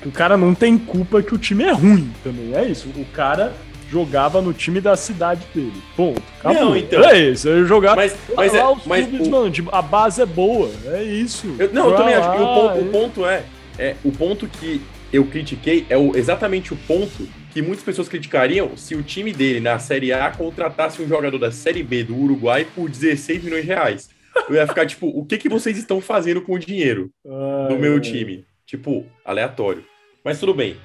o 0.06 0.12
cara 0.12 0.38
não 0.38 0.54
tem 0.54 0.78
culpa 0.78 1.22
que 1.22 1.34
o 1.34 1.38
time 1.38 1.64
é 1.64 1.72
ruim 1.72 2.12
também. 2.24 2.54
É 2.54 2.66
isso. 2.66 2.90
O 2.96 3.06
cara 3.06 3.54
jogava 3.90 4.42
no 4.42 4.54
time 4.54 4.82
da 4.82 4.96
cidade 4.96 5.46
dele. 5.54 5.82
Ponto. 5.96 6.22
Acabou. 6.40 6.62
Não, 6.62 6.78
então. 6.78 7.04
É 7.04 7.20
isso. 7.20 7.48
Eu 7.48 7.66
jogar. 7.66 7.96
Mas, 7.96 8.16
mas, 8.36 8.54
lá, 8.54 8.60
é, 8.60 8.68
os 8.68 8.86
mas 8.86 9.08
clubes, 9.08 9.28
o... 9.28 9.32
mano, 9.32 9.52
tipo, 9.52 9.74
a 9.74 9.82
base 9.82 10.22
é 10.22 10.26
boa. 10.26 10.70
É 10.86 11.04
isso. 11.04 11.56
Eu, 11.58 11.72
não, 11.74 11.90
eu 11.90 11.96
também 11.96 12.14
acho. 12.14 12.32
que 12.32 12.38
o 12.38 12.46
ponto, 12.46 12.78
é... 12.78 12.82
o 12.82 12.86
ponto 12.86 13.26
é, 13.26 13.44
é. 13.80 13.96
O 14.04 14.12
ponto 14.12 14.48
que 14.48 14.82
eu 15.12 15.26
critiquei 15.26 15.86
é 15.90 15.98
o, 15.98 16.16
exatamente 16.16 16.74
o 16.74 16.78
ponto 16.78 17.28
que 17.52 17.62
muitas 17.62 17.84
pessoas 17.84 18.10
criticariam 18.10 18.76
se 18.76 18.94
o 18.96 19.02
time 19.02 19.32
dele 19.32 19.60
na 19.60 19.80
Série 19.80 20.12
A 20.12 20.30
contratasse 20.32 21.02
um 21.02 21.08
jogador 21.08 21.40
da 21.40 21.52
Série 21.52 21.82
B 21.82 22.04
do 22.04 22.16
Uruguai 22.16 22.68
por 22.76 22.90
16 22.90 23.44
milhões 23.44 23.62
de 23.64 23.68
reais. 23.68 24.10
Eu 24.48 24.56
ia 24.56 24.68
ficar 24.68 24.86
tipo, 24.86 25.08
o 25.08 25.26
que, 25.26 25.38
que 25.38 25.50
vocês 25.50 25.78
estão 25.78 26.00
fazendo 26.00 26.42
com 26.42 26.54
o 26.54 26.60
dinheiro 26.60 27.10
do 27.24 27.80
meu 27.80 28.00
time? 28.00 28.46
Tipo, 28.68 29.06
aleatório. 29.26 29.84
Mas 30.24 30.40
tudo 30.40 30.54
bem. 30.54 30.76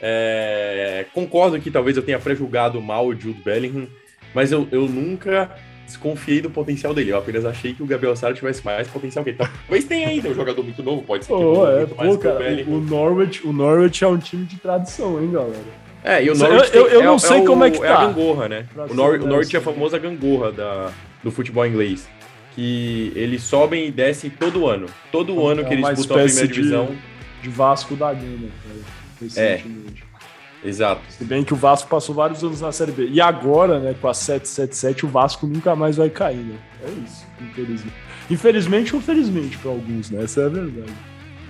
É, 0.00 1.04
concordo 1.12 1.60
que 1.60 1.70
talvez 1.70 1.96
eu 1.96 2.02
tenha 2.02 2.18
prejulgado 2.18 2.80
mal 2.80 3.06
o 3.06 3.12
Jude 3.12 3.42
Bellingham, 3.42 3.86
mas 4.34 4.50
eu, 4.50 4.66
eu 4.72 4.88
nunca 4.88 5.54
desconfiei 5.84 6.40
do 6.40 6.48
potencial 6.48 6.94
dele. 6.94 7.10
Eu 7.10 7.18
apenas 7.18 7.44
achei 7.44 7.74
que 7.74 7.82
o 7.82 7.86
Gabriel 7.86 8.16
Sara 8.16 8.32
tivesse 8.32 8.64
mais 8.64 8.88
potencial 8.88 9.22
que 9.22 9.30
ele. 9.30 9.38
Talvez 9.38 9.84
tenha 9.84 10.08
ainda 10.08 10.30
um 10.30 10.34
jogador 10.34 10.62
muito 10.62 10.82
novo, 10.82 11.02
pode 11.02 11.26
ser. 11.26 11.32
Oh, 11.34 11.68
é, 11.68 11.84
pô, 11.84 12.16
cara, 12.16 12.64
o, 12.66 12.76
o, 12.76 12.80
Norwich, 12.80 13.46
o 13.46 13.52
Norwich 13.52 14.02
é 14.02 14.08
um 14.08 14.16
time 14.16 14.46
de 14.46 14.56
tradição, 14.56 15.22
hein, 15.22 15.30
galera? 15.30 15.80
É, 16.02 16.24
e 16.24 16.30
o 16.30 16.34
Norwich 16.34 16.74
eu, 16.74 16.86
eu, 16.86 17.00
eu 17.00 17.02
não 17.02 17.16
é, 17.16 17.18
sei 17.18 17.40
é 17.40 17.44
como 17.44 17.64
é 17.64 17.70
que 17.70 17.78
tá. 17.78 17.86
É 17.86 17.92
a 17.92 18.06
gangorra, 18.06 18.48
né? 18.48 18.66
o, 18.88 18.94
Nor 18.94 19.20
o 19.20 19.26
Norwich 19.26 19.54
é 19.54 19.58
a 19.58 19.62
famosa 19.62 19.98
gangorra 19.98 20.50
da, 20.50 20.90
do 21.22 21.30
futebol 21.30 21.66
inglês. 21.66 22.08
Que 22.54 23.12
eles 23.14 23.42
sobem 23.42 23.86
e 23.86 23.90
descem 23.90 24.30
todo 24.30 24.66
ano. 24.66 24.86
Todo 25.12 25.38
é 25.38 25.52
ano 25.52 25.64
que 25.64 25.74
eles 25.74 25.86
disputam 25.90 26.16
a 26.16 26.24
primeira 26.24 26.48
divisão. 26.48 26.86
De 26.86 27.09
de 27.42 27.48
Vasco 27.48 27.94
da 27.96 28.12
Gama, 28.12 28.48
recentemente. 29.20 30.04
É, 30.64 30.68
exato. 30.68 31.02
Se 31.08 31.24
bem 31.24 31.42
que 31.42 31.52
o 31.52 31.56
Vasco 31.56 31.88
passou 31.88 32.14
vários 32.14 32.42
anos 32.42 32.60
na 32.60 32.72
Série 32.72 32.92
B. 32.92 33.08
E 33.08 33.20
agora, 33.20 33.78
né, 33.78 33.94
com 34.00 34.08
a 34.08 34.14
777, 34.14 35.06
o 35.06 35.08
Vasco 35.08 35.46
nunca 35.46 35.74
mais 35.74 35.96
vai 35.96 36.10
cair, 36.10 36.36
né? 36.36 36.56
É 36.84 36.90
isso, 37.04 37.26
infelizmente. 37.40 37.94
Infelizmente 38.30 38.94
ou 38.94 39.02
felizmente 39.02 39.58
para 39.58 39.70
alguns, 39.70 40.10
né? 40.10 40.22
Essa 40.22 40.42
é 40.42 40.46
a 40.46 40.48
verdade. 40.48 40.92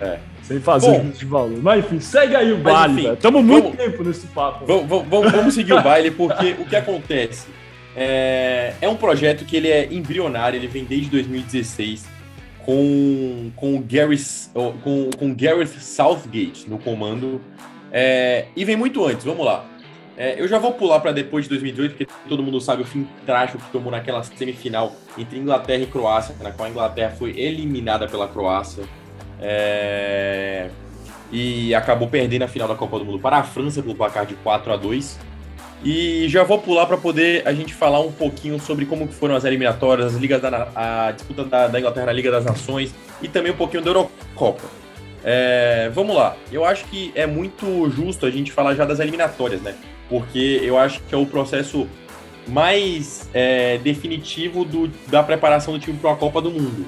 É. 0.01 0.19
Sem 0.43 0.59
fazer 0.61 0.99
Bom, 0.99 1.11
de 1.11 1.25
valor. 1.27 1.63
Mas 1.63 1.85
enfim, 1.85 2.01
segue 2.01 2.35
aí 2.35 2.53
o 2.53 2.59
baile, 2.59 3.13
Estamos 3.13 3.45
muito 3.45 3.65
vamos, 3.65 3.79
tempo 3.79 4.03
nesse 4.03 4.27
papo. 4.29 4.65
Vamos, 4.67 5.07
vamos, 5.09 5.33
vamos 5.33 5.55
seguir 5.55 5.75
o 5.75 5.83
baile, 5.83 6.11
porque 6.11 6.57
o 6.59 6.65
que 6.65 6.75
acontece? 6.75 7.49
É, 7.95 8.73
é 8.81 8.89
um 8.89 8.97
projeto 8.97 9.45
que 9.45 9.57
ele 9.57 9.69
é 9.69 9.93
embrionário, 9.93 10.57
ele 10.57 10.69
vem 10.69 10.85
desde 10.85 11.11
2016 11.11 12.20
com, 12.65 13.51
com, 13.57 13.83
Gary, 13.83 14.19
com, 14.83 15.11
com 15.19 15.35
Gareth 15.35 15.79
Southgate 15.81 16.69
no 16.69 16.79
comando. 16.79 17.41
É, 17.93 18.47
e 18.55 18.65
vem 18.65 18.77
muito 18.77 19.05
antes, 19.05 19.25
vamos 19.25 19.45
lá. 19.45 19.65
É, 20.17 20.41
eu 20.41 20.47
já 20.47 20.59
vou 20.59 20.73
pular 20.73 21.01
para 21.01 21.13
depois 21.13 21.45
de 21.47 21.51
2018, 21.51 21.97
porque 21.97 22.13
todo 22.29 22.43
mundo 22.43 22.61
sabe 22.61 22.83
o 22.83 22.85
fim 22.85 23.09
trágico 23.25 23.59
que 23.59 23.71
tomou 23.71 23.91
naquela 23.91 24.23
semifinal 24.23 24.93
entre 25.17 25.39
Inglaterra 25.39 25.83
e 25.83 25.87
Croácia, 25.87 26.35
na 26.43 26.51
qual 26.53 26.69
a 26.69 26.71
Inglaterra 26.71 27.15
foi 27.19 27.31
eliminada 27.39 28.07
pela 28.07 28.29
Croácia. 28.29 28.85
É... 29.41 30.69
E 31.33 31.75
acabou 31.75 32.09
perdendo 32.09 32.43
a 32.43 32.49
final 32.49 32.69
da 32.69 32.75
Copa 32.75 32.99
do 32.99 33.05
Mundo 33.05 33.19
para 33.19 33.39
a 33.39 33.43
França 33.43 33.83
pelo 33.83 33.95
placar 33.95 34.27
de 34.27 34.35
4 34.35 34.73
a 34.73 34.77
2 34.77 35.30
E 35.83 36.29
já 36.29 36.45
vou 36.45 36.59
pular 36.59 36.87
para 36.87 36.99
poder 36.99 37.43
a 37.47 37.55
gente 37.55 37.73
falar 37.73 38.01
um 38.01 38.13
pouquinho 38.13 38.61
sobre 38.61 38.85
como 38.85 39.09
foram 39.09 39.35
as 39.35 39.45
eliminatórias, 39.45 40.15
as 40.15 40.21
ligas 40.21 40.41
da, 40.41 40.69
a 40.75 41.11
disputa 41.13 41.45
da, 41.45 41.69
da 41.69 41.79
Inglaterra 41.79 42.07
na 42.07 42.13
Liga 42.13 42.31
das 42.31 42.45
Nações 42.45 42.95
e 43.23 43.29
também 43.29 43.53
um 43.53 43.57
pouquinho 43.57 43.83
da 43.83 43.91
Eurocopa. 43.91 44.69
É, 45.25 45.91
vamos 45.95 46.17
lá, 46.17 46.37
eu 46.51 46.65
acho 46.65 46.85
que 46.87 47.13
é 47.15 47.27
muito 47.27 47.91
justo 47.91 48.25
a 48.27 48.31
gente 48.31 48.53
falar 48.53 48.75
já 48.75 48.85
das 48.85 49.01
eliminatórias, 49.01 49.61
né? 49.61 49.75
Porque 50.09 50.61
eu 50.63 50.79
acho 50.79 51.01
que 51.03 51.15
é 51.15 51.19
o 51.19 51.27
processo 51.27 51.87
mais 52.47 53.29
é, 53.33 53.79
definitivo 53.79 54.65
do, 54.65 54.89
da 55.09 55.23
preparação 55.23 55.75
do 55.75 55.81
time 55.81 55.97
para 55.97 56.13
a 56.13 56.17
Copa 56.17 56.41
do 56.43 56.51
Mundo. 56.51 56.87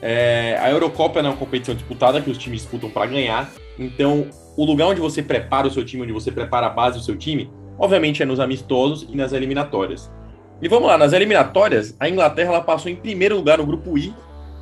É, 0.00 0.58
a 0.60 0.70
Eurocopa 0.70 1.18
é 1.18 1.22
uma 1.22 1.36
competição 1.36 1.74
disputada 1.74 2.20
que 2.20 2.30
os 2.30 2.38
times 2.38 2.60
disputam 2.62 2.90
para 2.90 3.06
ganhar, 3.06 3.50
então 3.78 4.28
o 4.56 4.64
lugar 4.64 4.86
onde 4.86 5.00
você 5.00 5.22
prepara 5.22 5.66
o 5.66 5.70
seu 5.70 5.84
time, 5.84 6.02
onde 6.02 6.12
você 6.12 6.30
prepara 6.30 6.66
a 6.66 6.70
base 6.70 6.98
do 6.98 7.04
seu 7.04 7.16
time, 7.16 7.50
obviamente 7.78 8.22
é 8.22 8.26
nos 8.26 8.40
amistosos 8.40 9.06
e 9.08 9.16
nas 9.16 9.32
eliminatórias. 9.32 10.10
E 10.60 10.68
vamos 10.68 10.88
lá, 10.88 10.98
nas 10.98 11.12
eliminatórias, 11.12 11.94
a 12.00 12.08
Inglaterra 12.08 12.50
ela 12.50 12.60
passou 12.60 12.90
em 12.90 12.96
primeiro 12.96 13.36
lugar 13.36 13.58
no 13.58 13.66
grupo 13.66 13.96
I, 13.96 14.12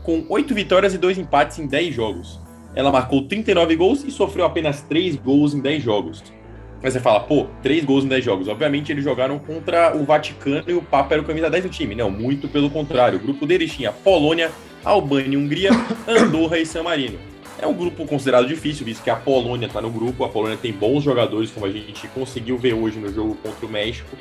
com 0.03 0.25
oito 0.29 0.55
vitórias 0.55 0.95
e 0.95 0.99
dois 0.99 1.19
empates 1.19 1.59
em 1.59 1.67
10 1.67 1.95
jogos 1.95 2.47
ela 2.77 2.93
marcou 2.93 3.23
39 3.23 3.75
gols 3.75 4.05
e 4.05 4.11
sofreu 4.11 4.45
apenas 4.45 4.83
3 4.83 5.17
gols 5.17 5.55
em 5.55 5.61
10 5.61 5.83
jogos. 5.83 6.23
Mas 6.83 6.93
você 6.93 7.01
fala, 7.01 7.21
pô, 7.21 7.47
3 7.63 7.85
gols 7.85 8.05
em 8.05 8.09
10 8.09 8.23
jogos. 8.23 8.49
Obviamente 8.49 8.93
eles 8.93 9.03
jogaram 9.03 9.39
contra 9.39 9.97
o 9.97 10.05
Vaticano 10.05 10.65
e 10.69 10.75
o 10.75 10.83
Papa 10.83 11.15
era 11.15 11.23
o 11.23 11.25
camisa 11.25 11.49
10 11.49 11.65
do 11.65 11.71
time. 11.71 11.95
Não, 11.95 12.11
muito 12.11 12.47
pelo 12.47 12.69
contrário. 12.69 13.19
O 13.19 13.23
grupo 13.23 13.47
deles 13.47 13.73
tinha 13.73 13.91
Polônia, 13.91 14.53
Albânia, 14.85 15.39
Hungria, 15.39 15.71
Andorra 16.07 16.59
e 16.59 16.67
San 16.67 16.83
Marino. 16.83 17.19
É 17.59 17.67
um 17.67 17.73
grupo 17.73 18.07
considerado 18.07 18.47
difícil, 18.47 18.85
visto 18.85 19.03
que 19.03 19.11
a 19.11 19.17
Polônia 19.17 19.67
está 19.67 19.81
no 19.81 19.91
grupo. 19.91 20.25
A 20.25 20.29
Polônia 20.29 20.57
tem 20.57 20.73
bons 20.73 21.03
jogadores, 21.03 21.51
como 21.51 21.67
a 21.67 21.71
gente 21.71 22.07
conseguiu 22.09 22.59
ver 22.59 22.75
hoje 22.75 22.99
no 22.99 23.13
jogo 23.13 23.35
contra 23.37 23.67
o 23.67 23.69
México. 23.69 24.17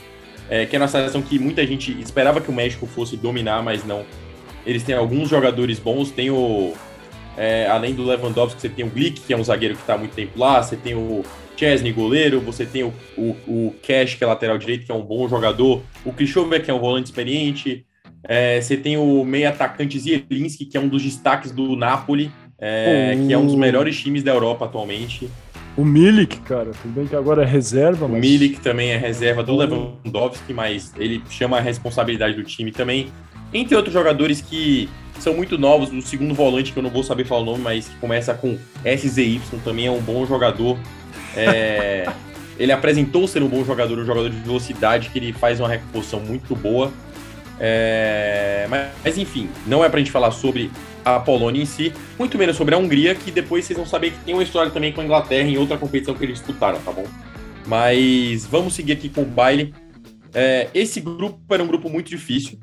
É, 0.50 0.66
que 0.66 0.76
é 0.76 0.80
uma 0.80 0.88
seleção 0.88 1.22
que 1.22 1.40
muita 1.40 1.66
gente 1.66 1.92
esperava 2.00 2.40
que 2.40 2.50
o 2.50 2.54
México 2.54 2.86
fosse 2.86 3.18
dominar, 3.18 3.64
mas 3.64 3.84
não. 3.84 4.06
Eles 4.66 4.84
têm 4.84 4.96
alguns 4.96 5.30
jogadores 5.30 5.80
bons. 5.80 6.12
Tem 6.12 6.30
o 6.30 6.74
é, 7.38 7.68
além 7.68 7.94
do 7.94 8.04
Lewandowski, 8.04 8.62
você 8.62 8.70
tem 8.70 8.86
o 8.86 8.90
Glick, 8.90 9.22
que 9.22 9.34
é 9.34 9.38
um 9.38 9.44
zagueiro 9.44 9.76
que 9.76 9.82
está 9.82 9.96
há 9.96 9.98
muito 9.98 10.14
tempo 10.14 10.40
lá, 10.40 10.62
você 10.62 10.76
tem 10.76 10.96
o 10.96 11.24
Chesney, 11.58 11.92
goleiro, 11.92 12.40
você 12.40 12.66
tem 12.66 12.84
o, 12.84 12.94
o, 13.18 13.36
o 13.48 13.76
Cash, 13.86 14.16
que 14.16 14.24
é 14.24 14.28
lateral 14.28 14.58
direito, 14.58 14.86
que 14.86 14.92
é 14.92 14.96
um 14.96 15.04
bom 15.04 15.28
jogador, 15.28 15.82
o 16.06 16.14
Krishover, 16.14 16.64
que 16.64 16.72
é 16.72 16.74
um 16.74 16.80
volante 16.80 17.08
experiente, 17.08 17.86
é, 18.24 18.60
você 18.60 18.76
tem 18.76 18.98
o 18.98 19.24
meio 19.24 19.50
atacante 19.50 20.00
Zielinski, 20.00 20.66
que 20.66 20.78
é 20.78 20.80
um 20.80 20.88
dos 20.88 21.04
destaques 21.04 21.52
do 21.52 21.76
Napoli, 21.76 22.32
é, 22.60 23.18
que 23.26 23.34
é 23.34 23.38
um 23.38 23.46
dos 23.46 23.56
melhores 23.56 24.00
times 24.00 24.24
da 24.24 24.32
Europa 24.32 24.66
atualmente. 24.66 25.30
O 25.78 25.84
Milik, 25.84 26.40
cara, 26.40 26.72
tudo 26.82 26.94
bem 26.94 27.06
que 27.06 27.16
agora 27.16 27.44
é 27.44 27.46
reserva, 27.46 28.08
mas... 28.08 28.18
O 28.18 28.22
Milik 28.22 28.62
também 28.62 28.92
é 28.92 28.98
reserva 28.98 29.44
do 29.44 29.56
Lewandowski, 29.56 30.54
mas 30.54 30.94
ele 30.98 31.22
chama 31.30 31.58
a 31.58 31.62
responsabilidade 31.62 32.36
do 32.36 32.44
time 32.44 32.72
também. 32.72 33.12
Entre 33.54 33.76
outros 33.76 33.94
jogadores 33.94 34.40
que 34.40 34.90
são 35.20 35.34
muito 35.34 35.58
novos. 35.58 35.92
O 35.92 36.02
segundo 36.02 36.34
volante, 36.34 36.72
que 36.72 36.80
eu 36.80 36.84
não 36.84 36.90
vou 36.90 37.04
saber 37.04 37.26
falar 37.26 37.42
o 37.42 37.46
nome, 37.46 37.62
mas 37.62 37.88
que 37.88 37.96
começa 37.98 38.34
com 38.34 38.58
SZY, 38.86 39.42
também 39.64 39.88
é 39.88 39.92
um 39.92 40.02
bom 40.02 40.26
jogador. 40.26 40.78
É, 41.36 42.10
ele 42.58 42.72
apresentou 42.72 43.28
ser 43.28 43.44
um 43.44 43.48
bom 43.48 43.64
jogador, 43.64 43.98
um 43.98 44.06
jogador 44.06 44.30
de 44.30 44.38
velocidade, 44.38 45.10
que 45.10 45.20
ele 45.20 45.34
faz 45.34 45.60
uma 45.60 45.70
recomposição 45.70 46.20
muito 46.20 46.56
boa. 46.56 46.92
É, 47.60 48.68
mas, 48.70 48.90
mas, 49.04 49.18
enfim, 49.18 49.50
não 49.66 49.84
é 49.84 49.90
pra 49.90 50.00
gente 50.00 50.12
falar 50.12 50.32
sobre 50.32 50.70
a 51.06 51.20
Polônia 51.20 51.62
em 51.62 51.66
si, 51.66 51.94
muito 52.18 52.38
menos 52.38 52.58
sobre 52.58 52.74
a 52.74 52.78
Hungria, 52.78 53.14
que 53.14 53.30
depois 53.30 53.64
vocês 53.64 53.78
vão 53.78 53.86
saber 53.86 54.12
que 54.12 54.18
tem 54.26 54.34
uma 54.34 54.44
história 54.44 54.72
também 54.72 54.92
com 54.92 55.02
a 55.02 55.06
Inglaterra 55.06 55.48
em 55.48 55.58
outra 55.58 55.78
competição 55.78 56.16
que 56.16 56.24
eles 56.26 56.40
disputaram, 56.40 56.82
tá 56.82 56.92
bom? 56.92 57.06
Mas 57.68 58.46
vamos 58.46 58.74
seguir 58.74 58.94
aqui 58.94 59.08
com 59.08 59.22
o 59.22 59.26
baile. 59.26 59.74
É, 60.34 60.68
esse 60.74 61.00
grupo 61.00 61.40
era 61.54 61.64
um 61.64 61.68
grupo 61.68 61.90
muito 61.90 62.10
difícil. 62.10 62.60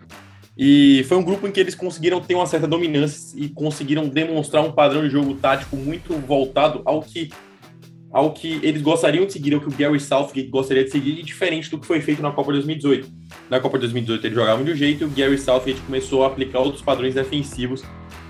E 0.57 1.05
foi 1.09 1.17
um 1.17 1.23
grupo 1.23 1.47
em 1.47 1.51
que 1.51 1.59
eles 1.59 1.75
conseguiram 1.75 2.21
ter 2.21 2.35
uma 2.35 2.47
certa 2.47 2.67
dominância 2.67 3.39
e 3.39 3.49
conseguiram 3.49 4.09
demonstrar 4.09 4.63
um 4.63 4.73
padrão 4.73 5.03
de 5.03 5.09
jogo 5.09 5.35
tático 5.35 5.77
muito 5.77 6.13
voltado 6.15 6.83
ao 6.85 7.01
que 7.01 7.31
ao 8.13 8.33
que 8.33 8.61
eles 8.63 8.83
gostariam 8.83 9.25
de 9.25 9.33
seguir, 9.33 9.55
ao 9.55 9.61
que 9.61 9.69
o 9.69 9.71
Gary 9.71 9.99
Southgate 9.99 10.49
gostaria 10.49 10.85
de 10.85 10.91
seguir, 10.91 11.19
e 11.19 11.23
diferente 11.23 11.71
do 11.71 11.79
que 11.79 11.87
foi 11.87 12.01
feito 12.01 12.21
na 12.21 12.31
Copa 12.31 12.53
2018. 12.53 13.09
Na 13.49 13.59
Copa 13.59 13.79
2018 13.79 14.27
eles 14.27 14.37
jogavam 14.37 14.65
de 14.65 14.73
um 14.73 14.77
jeito 14.77 15.03
e 15.03 15.07
o 15.07 15.11
Gary 15.11 15.39
Southgate 15.39 15.81
começou 15.81 16.25
a 16.25 16.27
aplicar 16.27 16.59
outros 16.59 16.83
padrões 16.83 17.15
defensivos 17.15 17.83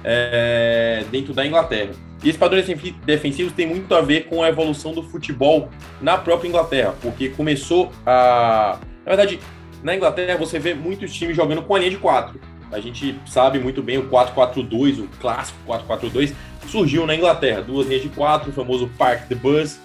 é, 0.04 1.04
dentro 1.10 1.34
da 1.34 1.44
Inglaterra. 1.44 1.92
E 2.22 2.28
esses 2.28 2.38
padrões 2.38 2.66
defensivos 3.04 3.52
têm 3.52 3.66
muito 3.66 3.92
a 3.94 4.00
ver 4.00 4.26
com 4.26 4.42
a 4.42 4.48
evolução 4.48 4.92
do 4.92 5.02
futebol 5.02 5.68
na 6.00 6.16
própria 6.16 6.48
Inglaterra, 6.48 6.94
porque 7.02 7.30
começou 7.30 7.90
a. 8.06 8.78
Na 9.04 9.16
verdade, 9.16 9.40
na 9.82 9.96
Inglaterra, 9.96 10.38
você 10.38 10.60
vê 10.60 10.74
muitos 10.74 11.12
times 11.12 11.36
jogando 11.36 11.62
com 11.62 11.74
a 11.74 11.78
linha 11.80 11.90
de 11.90 11.96
4. 11.96 12.38
A 12.72 12.80
gente 12.80 13.18
sabe 13.26 13.58
muito 13.58 13.82
bem 13.82 13.98
o 13.98 14.08
4-4-2, 14.08 15.00
o 15.00 15.08
clássico 15.20 15.58
4-4-2, 15.66 16.32
surgiu 16.68 17.06
na 17.06 17.14
Inglaterra. 17.14 17.60
Duas 17.60 17.86
linhas 17.86 18.02
de 18.02 18.08
4, 18.08 18.50
o 18.50 18.52
famoso 18.52 18.90
Park 18.96 19.28
the 19.28 19.34
Bus, 19.34 19.78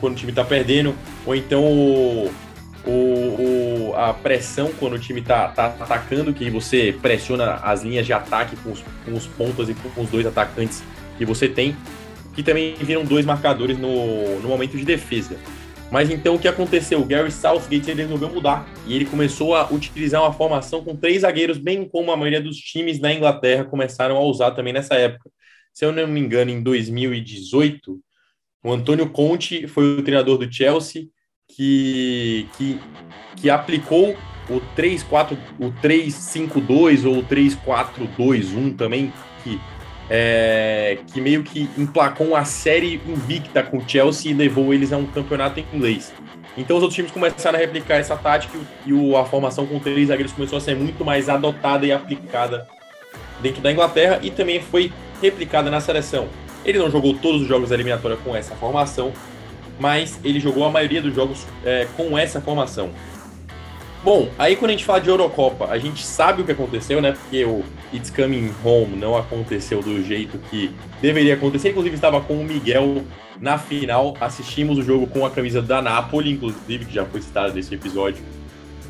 quando 0.00 0.12
o 0.12 0.16
time 0.16 0.30
está 0.30 0.44
perdendo, 0.44 0.94
ou 1.24 1.34
então 1.34 1.64
o, 1.64 2.30
o, 2.84 2.90
o, 2.90 3.94
a 3.96 4.12
pressão 4.12 4.70
quando 4.78 4.94
o 4.94 4.98
time 4.98 5.20
está 5.20 5.48
tá 5.48 5.66
atacando, 5.66 6.32
que 6.34 6.50
você 6.50 6.96
pressiona 7.00 7.54
as 7.54 7.82
linhas 7.82 8.04
de 8.04 8.12
ataque 8.12 8.54
com 8.56 8.72
os, 8.72 8.84
com 9.04 9.14
os 9.14 9.26
pontas 9.26 9.68
e 9.68 9.74
com 9.74 10.02
os 10.02 10.10
dois 10.10 10.26
atacantes 10.26 10.82
que 11.16 11.24
você 11.24 11.48
tem, 11.48 11.74
que 12.34 12.42
também 12.42 12.74
viram 12.74 13.02
dois 13.02 13.24
marcadores 13.24 13.78
no, 13.78 14.40
no 14.40 14.48
momento 14.48 14.76
de 14.76 14.84
defesa. 14.84 15.36
Mas 15.90 16.10
então 16.10 16.34
o 16.34 16.38
que 16.38 16.48
aconteceu? 16.48 17.00
O 17.00 17.04
Gary 17.04 17.30
Southgate 17.30 17.90
ele 17.90 18.02
resolveu 18.02 18.28
mudar 18.28 18.68
e 18.86 18.94
ele 18.94 19.04
começou 19.04 19.54
a 19.54 19.72
utilizar 19.72 20.22
uma 20.22 20.32
formação 20.32 20.82
com 20.82 20.96
três 20.96 21.22
zagueiros, 21.22 21.58
bem 21.58 21.88
como 21.88 22.10
a 22.10 22.16
maioria 22.16 22.40
dos 22.40 22.56
times 22.56 22.98
na 22.98 23.12
Inglaterra 23.12 23.64
começaram 23.64 24.16
a 24.16 24.24
usar 24.24 24.50
também 24.50 24.72
nessa 24.72 24.94
época. 24.94 25.30
Se 25.72 25.84
eu 25.84 25.92
não 25.92 26.06
me 26.06 26.20
engano, 26.20 26.50
em 26.50 26.62
2018, 26.62 28.00
o 28.64 28.72
Antônio 28.72 29.08
Conte 29.10 29.66
foi 29.68 29.98
o 29.98 30.02
treinador 30.02 30.38
do 30.38 30.52
Chelsea 30.52 31.04
que, 31.48 32.48
que, 32.56 32.80
que 33.36 33.50
aplicou 33.50 34.16
o 34.48 34.60
3-4, 34.76 35.36
o 35.58 35.70
3-5-2 35.82 37.04
ou 37.04 37.18
o 37.18 37.24
3-4-2-1 37.24 38.76
também, 38.76 39.12
que 39.42 39.60
é, 40.08 40.98
que 41.12 41.20
meio 41.20 41.42
que 41.42 41.68
emplacou 41.76 42.28
uma 42.28 42.44
série 42.44 43.00
invicta 43.06 43.62
com 43.62 43.78
o 43.78 43.88
Chelsea 43.88 44.30
e 44.30 44.34
levou 44.34 44.72
eles 44.72 44.92
a 44.92 44.96
um 44.96 45.06
campeonato 45.06 45.60
inglês. 45.60 46.12
Então 46.56 46.76
os 46.76 46.82
outros 46.82 46.94
times 46.94 47.10
começaram 47.10 47.58
a 47.58 47.60
replicar 47.60 47.96
essa 47.96 48.16
tática 48.16 48.56
e 48.86 48.92
o, 48.92 49.16
a 49.16 49.24
formação 49.24 49.66
com 49.66 49.78
três 49.78 50.08
zagueiros 50.08 50.32
começou 50.32 50.58
a 50.58 50.60
ser 50.60 50.74
muito 50.74 51.04
mais 51.04 51.28
adotada 51.28 51.84
e 51.84 51.92
aplicada 51.92 52.66
dentro 53.40 53.60
da 53.60 53.70
Inglaterra 53.70 54.20
e 54.22 54.30
também 54.30 54.60
foi 54.60 54.92
replicada 55.20 55.70
na 55.70 55.80
seleção. 55.80 56.28
Ele 56.64 56.78
não 56.78 56.90
jogou 56.90 57.14
todos 57.14 57.42
os 57.42 57.48
jogos 57.48 57.68
da 57.68 57.74
eliminatória 57.74 58.16
com 58.16 58.34
essa 58.34 58.54
formação, 58.54 59.12
mas 59.78 60.18
ele 60.24 60.40
jogou 60.40 60.64
a 60.64 60.70
maioria 60.70 61.02
dos 61.02 61.14
jogos 61.14 61.46
é, 61.64 61.86
com 61.96 62.16
essa 62.16 62.40
formação. 62.40 62.90
Bom, 64.06 64.28
aí 64.38 64.54
quando 64.54 64.68
a 64.68 64.72
gente 64.72 64.84
fala 64.84 65.00
de 65.00 65.08
Eurocopa, 65.08 65.66
a 65.66 65.76
gente 65.78 66.06
sabe 66.06 66.40
o 66.40 66.44
que 66.44 66.52
aconteceu, 66.52 67.00
né? 67.00 67.10
Porque 67.10 67.44
o 67.44 67.64
It's 67.92 68.08
Coming 68.08 68.52
Home 68.64 68.94
não 68.94 69.16
aconteceu 69.16 69.82
do 69.82 70.00
jeito 70.00 70.38
que 70.48 70.70
deveria 71.02 71.34
acontecer. 71.34 71.70
Inclusive, 71.70 71.96
estava 71.96 72.20
com 72.20 72.34
o 72.34 72.44
Miguel 72.44 73.02
na 73.40 73.58
final. 73.58 74.16
Assistimos 74.20 74.78
o 74.78 74.82
jogo 74.82 75.08
com 75.08 75.26
a 75.26 75.30
camisa 75.30 75.60
da 75.60 75.82
Napoli, 75.82 76.30
inclusive, 76.30 76.84
que 76.84 76.94
já 76.94 77.04
foi 77.04 77.20
citada 77.20 77.52
nesse 77.52 77.74
episódio. 77.74 78.22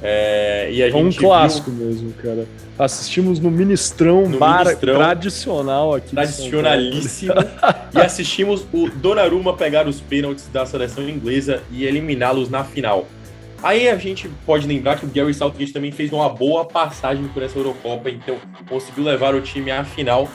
É, 0.02 0.68
e 0.70 0.82
a 0.82 0.90
é 0.90 0.94
um 0.94 1.10
clássico 1.10 1.70
viu... 1.70 1.86
mesmo, 1.86 2.12
cara. 2.12 2.47
Assistimos 2.78 3.40
no 3.40 3.51
Ministrão, 3.51 4.28
no 4.28 4.38
bar 4.38 4.66
Ministrão, 4.66 4.97
tradicional 4.97 5.94
aqui. 5.94 6.10
Tradicionalíssimo. 6.10 7.32
e 7.94 7.98
assistimos 7.98 8.66
o 8.70 8.90
Donnarumma 8.90 9.56
pegar 9.56 9.88
os 9.88 9.98
pênaltis 9.98 10.47
da 10.52 10.66
seleção 10.66 11.09
inglesa 11.09 11.62
e 11.72 11.86
eliminá-los 11.86 12.51
na 12.51 12.64
final. 12.64 13.06
Aí 13.62 13.88
a 13.88 13.96
gente 13.96 14.28
pode 14.44 14.66
lembrar 14.66 14.98
que 14.98 15.06
o 15.06 15.08
Gary 15.08 15.32
Southgate 15.32 15.72
também 15.72 15.90
fez 15.90 16.12
uma 16.12 16.28
boa 16.28 16.64
passagem 16.64 17.26
por 17.28 17.42
essa 17.42 17.58
Eurocopa, 17.58 18.10
então 18.10 18.36
conseguiu 18.68 19.04
levar 19.04 19.34
o 19.34 19.40
time 19.40 19.70
à 19.70 19.84
final. 19.84 20.28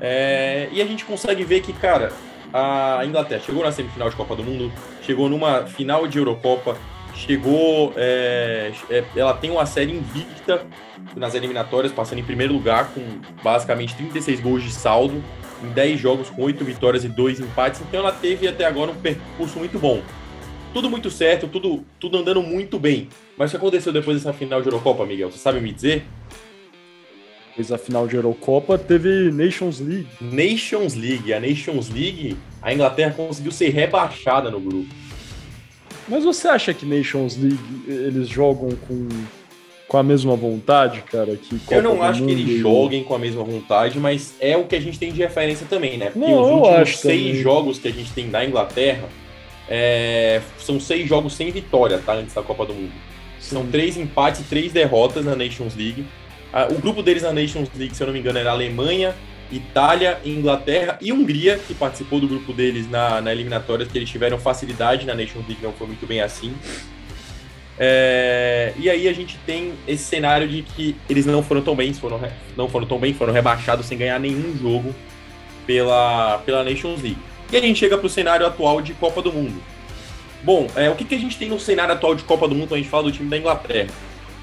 É, 0.00 0.68
e 0.72 0.82
a 0.82 0.84
gente 0.84 1.04
consegue 1.04 1.44
ver 1.44 1.60
que, 1.60 1.72
cara, 1.72 2.12
a 2.52 3.02
Inglaterra 3.04 3.40
chegou 3.44 3.64
na 3.64 3.72
semifinal 3.72 4.10
de 4.10 4.16
Copa 4.16 4.34
do 4.36 4.42
Mundo, 4.42 4.72
chegou 5.02 5.28
numa 5.28 5.66
final 5.66 6.06
de 6.06 6.18
Eurocopa, 6.18 6.76
chegou. 7.14 7.92
É, 7.96 8.72
é, 8.90 9.04
ela 9.16 9.34
tem 9.34 9.50
uma 9.50 9.66
série 9.66 9.92
invicta 9.92 10.66
nas 11.16 11.34
eliminatórias, 11.34 11.92
passando 11.92 12.18
em 12.18 12.24
primeiro 12.24 12.52
lugar, 12.52 12.90
com 12.92 13.00
basicamente 13.42 13.94
36 13.94 14.40
gols 14.40 14.62
de 14.62 14.70
saldo, 14.70 15.22
em 15.62 15.68
10 15.68 16.00
jogos, 16.00 16.30
com 16.30 16.42
8 16.42 16.64
vitórias 16.64 17.04
e 17.04 17.08
2 17.08 17.40
empates. 17.40 17.80
Então 17.80 18.00
ela 18.00 18.12
teve 18.12 18.48
até 18.48 18.64
agora 18.64 18.90
um 18.90 18.96
percurso 18.96 19.58
muito 19.58 19.78
bom. 19.78 20.02
Tudo 20.74 20.90
muito 20.90 21.08
certo, 21.08 21.46
tudo, 21.46 21.84
tudo 22.00 22.18
andando 22.18 22.42
muito 22.42 22.78
bem. 22.80 23.08
Mas 23.38 23.50
o 23.50 23.52
que 23.52 23.56
aconteceu 23.56 23.92
depois 23.92 24.16
dessa 24.16 24.32
final 24.32 24.60
de 24.60 24.66
Eurocopa, 24.66 25.06
Miguel? 25.06 25.30
Você 25.30 25.38
sabe 25.38 25.60
me 25.60 25.72
dizer? 25.72 26.04
Depois 27.50 27.68
da 27.68 27.78
final 27.78 28.08
de 28.08 28.16
Eurocopa, 28.16 28.76
teve 28.76 29.30
Nations 29.30 29.78
League. 29.78 30.08
Nations 30.20 30.94
League. 30.94 31.32
A 31.32 31.38
Nations 31.38 31.88
League, 31.88 32.36
a 32.60 32.74
Inglaterra 32.74 33.14
conseguiu 33.16 33.52
ser 33.52 33.68
rebaixada 33.70 34.50
no 34.50 34.58
grupo. 34.58 34.92
Mas 36.08 36.24
você 36.24 36.48
acha 36.48 36.74
que 36.74 36.84
Nations 36.84 37.36
League 37.36 37.84
eles 37.86 38.28
jogam 38.28 38.70
com, 38.88 39.08
com 39.86 39.96
a 39.96 40.02
mesma 40.02 40.34
vontade, 40.34 41.02
cara? 41.02 41.36
Que 41.36 41.56
Copa 41.60 41.76
eu 41.76 41.82
não 41.82 42.02
acho 42.02 42.24
que 42.24 42.30
eles 42.32 42.58
joguem 42.58 43.04
com 43.04 43.14
a 43.14 43.18
mesma 43.18 43.44
vontade, 43.44 44.00
mas 44.00 44.34
é 44.40 44.56
o 44.56 44.64
que 44.64 44.74
a 44.74 44.80
gente 44.80 44.98
tem 44.98 45.12
de 45.12 45.20
referência 45.20 45.66
também, 45.70 45.96
né? 45.96 46.10
Porque 46.10 46.28
não, 46.28 46.42
os 46.42 46.50
últimos 46.50 46.98
seis 46.98 47.26
também. 47.28 47.42
jogos 47.42 47.78
que 47.78 47.86
a 47.86 47.92
gente 47.92 48.12
tem 48.12 48.26
na 48.26 48.44
Inglaterra 48.44 49.08
é... 49.68 50.40
são 50.58 50.78
seis 50.78 51.08
jogos 51.08 51.34
sem 51.34 51.50
vitória, 51.50 51.98
tá? 51.98 52.14
Antes 52.14 52.34
da 52.34 52.42
Copa 52.42 52.66
do 52.66 52.74
Mundo. 52.74 52.92
Sim. 53.38 53.56
São 53.56 53.66
três 53.66 53.96
empates 53.96 54.40
e 54.40 54.44
três 54.44 54.72
derrotas 54.72 55.24
na 55.24 55.34
Nations 55.34 55.74
League. 55.76 56.04
O 56.70 56.80
grupo 56.80 57.02
deles 57.02 57.24
na 57.24 57.32
Nations 57.32 57.68
League, 57.76 57.96
se 57.96 58.02
eu 58.02 58.06
não 58.06 58.14
me 58.14 58.20
engano, 58.20 58.38
era 58.38 58.52
Alemanha, 58.52 59.12
Itália, 59.50 60.20
Inglaterra 60.24 60.96
e 61.00 61.12
Hungria, 61.12 61.58
que 61.58 61.74
participou 61.74 62.20
do 62.20 62.28
grupo 62.28 62.52
deles 62.52 62.88
na, 62.88 63.20
na 63.20 63.32
eliminatória, 63.32 63.84
que 63.84 63.98
eles 63.98 64.08
tiveram 64.08 64.38
facilidade 64.38 65.04
na 65.04 65.14
Nations 65.14 65.46
League, 65.48 65.62
não 65.62 65.72
foi 65.72 65.88
muito 65.88 66.06
bem 66.06 66.20
assim. 66.20 66.54
É, 67.76 68.72
e 68.78 68.88
aí 68.88 69.08
a 69.08 69.12
gente 69.12 69.36
tem 69.44 69.72
esse 69.86 70.04
cenário 70.04 70.46
de 70.46 70.62
que 70.62 70.94
eles 71.08 71.26
não 71.26 71.42
foram 71.42 71.60
tão 71.60 71.74
bem, 71.74 71.92
foram, 71.92 72.20
não 72.56 72.68
foram 72.68 72.86
tão 72.86 72.98
bem, 72.98 73.12
foram 73.12 73.32
rebaixados 73.32 73.86
sem 73.86 73.98
ganhar 73.98 74.18
nenhum 74.20 74.56
jogo 74.56 74.94
pela, 75.66 76.38
pela 76.38 76.62
Nations 76.62 77.02
League. 77.02 77.18
E 77.52 77.56
a 77.56 77.60
gente 77.60 77.78
chega 77.78 77.96
para 77.96 78.06
o 78.06 78.10
cenário 78.10 78.46
atual 78.46 78.80
de 78.80 78.94
Copa 78.94 79.22
do 79.22 79.32
Mundo. 79.32 79.62
Bom, 80.42 80.66
é, 80.76 80.90
o 80.90 80.94
que, 80.94 81.04
que 81.04 81.14
a 81.14 81.18
gente 81.18 81.38
tem 81.38 81.48
no 81.48 81.58
cenário 81.58 81.94
atual 81.94 82.14
de 82.14 82.24
Copa 82.24 82.46
do 82.46 82.54
Mundo 82.54 82.68
quando 82.68 82.80
a 82.80 82.82
gente 82.82 82.90
fala 82.90 83.04
do 83.04 83.12
time 83.12 83.28
da 83.28 83.38
Inglaterra? 83.38 83.88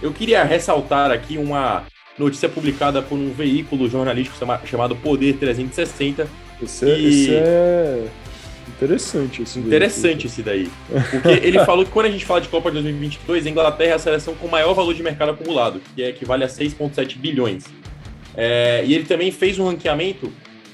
Eu 0.01 0.11
queria 0.11 0.43
ressaltar 0.43 1.11
aqui 1.11 1.37
uma, 1.37 1.85
notícia 2.17 2.49
publicada 2.49 3.01
por 3.01 3.17
um 3.17 3.31
veículo 3.31 3.89
jornalístico 3.89 4.37
chamado 4.65 4.95
Poder 4.95 5.33
360. 5.37 6.27
Esse, 6.61 6.85
é, 6.85 6.97
e... 6.99 7.29
é 7.33 8.07
interessante. 8.67 9.41
Esse 9.41 9.59
interessante 9.59 10.27
esse 10.27 10.41
daí. 10.41 10.69
Porque 11.09 11.29
ele 11.29 11.59
falou 11.65 11.83
que 11.83 11.91
quando 11.91 12.05
a 12.05 12.11
gente 12.11 12.25
fala 12.25 12.41
de 12.41 12.47
Copa 12.47 12.69
de 12.69 12.75
2022, 12.75 13.45
a 13.45 13.49
Inglaterra 13.49 13.91
é 13.91 13.95
a 13.95 13.99
seleção 13.99 14.35
com 14.35 14.47
maior 14.47 14.73
valor 14.73 14.93
de 14.93 15.01
mercado 15.01 15.31
acumulado, 15.31 15.81
que 15.95 16.03
equivale 16.03 16.43
a 16.43 16.47
6,7 16.47 17.17
bilhões. 17.17 17.65
É, 18.35 18.83
e 18.85 18.93
ele 18.93 19.05
também 19.05 19.31
fez 19.31 19.59
um 19.59 19.65
ranqueamento 19.65 20.31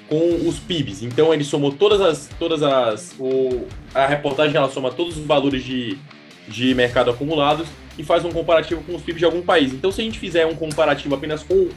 com 0.09 0.47
os 0.47 0.59
PIBs. 0.59 1.03
Então 1.03 1.34
ele 1.34 1.43
somou 1.43 1.71
todas 1.71 2.01
as. 2.01 2.29
Todas 2.39 2.63
as 2.63 3.15
o, 3.19 3.65
a 3.93 4.05
reportagem 4.05 4.55
ela 4.55 4.69
soma 4.69 4.91
todos 4.91 5.17
os 5.17 5.25
valores 5.25 5.63
de, 5.63 5.97
de 6.47 6.73
mercado 6.73 7.11
acumulados 7.11 7.67
e 7.97 8.03
faz 8.03 8.23
um 8.23 8.31
comparativo 8.31 8.81
com 8.84 8.95
os 8.95 9.01
PIBs 9.01 9.19
de 9.19 9.25
algum 9.25 9.41
país. 9.41 9.73
Então, 9.73 9.91
se 9.91 10.01
a 10.01 10.03
gente 10.03 10.19
fizer 10.19 10.45
um 10.45 10.55
comparativo 10.55 11.15
apenas 11.15 11.43
com 11.43 11.69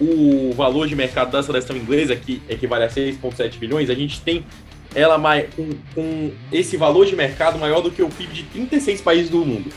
o 0.00 0.52
valor 0.52 0.86
de 0.86 0.94
mercado 0.94 1.30
da 1.30 1.42
seleção 1.42 1.76
inglesa, 1.76 2.14
que 2.14 2.42
equivale 2.48 2.84
a 2.84 2.88
6,7 2.88 3.58
bilhões, 3.58 3.90
a 3.90 3.94
gente 3.94 4.20
tem 4.20 4.44
ela 4.94 5.20
com, 5.54 5.70
com, 5.94 6.30
esse 6.52 6.76
valor 6.76 7.06
de 7.06 7.14
mercado 7.14 7.58
maior 7.58 7.80
do 7.80 7.90
que 7.90 8.02
o 8.02 8.08
PIB 8.08 8.32
de 8.32 8.42
36 8.44 9.00
países 9.00 9.30
do 9.30 9.44
mundo. 9.44 9.70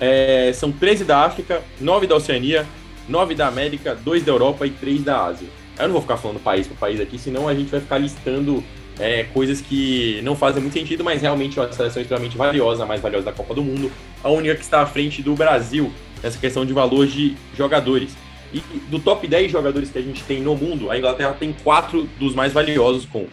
É, 0.00 0.52
são 0.54 0.70
13 0.70 1.04
da 1.04 1.24
África, 1.24 1.62
9 1.80 2.06
da 2.06 2.16
Oceania, 2.16 2.66
9 3.08 3.34
da 3.34 3.48
América, 3.48 3.94
2 3.94 4.24
da 4.24 4.32
Europa 4.32 4.66
e 4.66 4.70
3 4.70 5.02
da 5.02 5.24
Ásia. 5.24 5.48
Eu 5.78 5.84
não 5.86 5.92
vou 5.92 6.02
ficar 6.02 6.16
falando 6.16 6.40
país 6.40 6.66
por 6.66 6.76
país 6.76 7.00
aqui, 7.00 7.18
senão 7.18 7.48
a 7.48 7.54
gente 7.54 7.70
vai 7.70 7.80
ficar 7.80 7.98
listando 7.98 8.62
é, 8.98 9.24
coisas 9.24 9.60
que 9.60 10.20
não 10.22 10.36
fazem 10.36 10.62
muito 10.62 10.74
sentido, 10.74 11.02
mas 11.02 11.20
realmente 11.20 11.58
é 11.58 11.62
uma 11.62 11.72
seleção 11.72 12.00
extremamente 12.00 12.36
valiosa, 12.36 12.84
a 12.84 12.86
mais 12.86 13.00
valiosa 13.00 13.26
da 13.26 13.32
Copa 13.32 13.54
do 13.54 13.62
Mundo, 13.62 13.90
a 14.22 14.28
única 14.28 14.54
que 14.54 14.62
está 14.62 14.82
à 14.82 14.86
frente 14.86 15.22
do 15.22 15.34
Brasil 15.34 15.92
nessa 16.22 16.38
questão 16.38 16.64
de 16.64 16.72
valor 16.72 17.06
de 17.06 17.36
jogadores. 17.56 18.16
E 18.52 18.60
do 18.88 19.00
top 19.00 19.26
10 19.26 19.50
jogadores 19.50 19.90
que 19.90 19.98
a 19.98 20.02
gente 20.02 20.22
tem 20.22 20.40
no 20.40 20.54
mundo, 20.54 20.90
a 20.90 20.96
Inglaterra 20.96 21.34
tem 21.38 21.52
quatro 21.52 22.08
dos 22.20 22.34
mais 22.34 22.52
valiosos, 22.52 23.04
com 23.04 23.26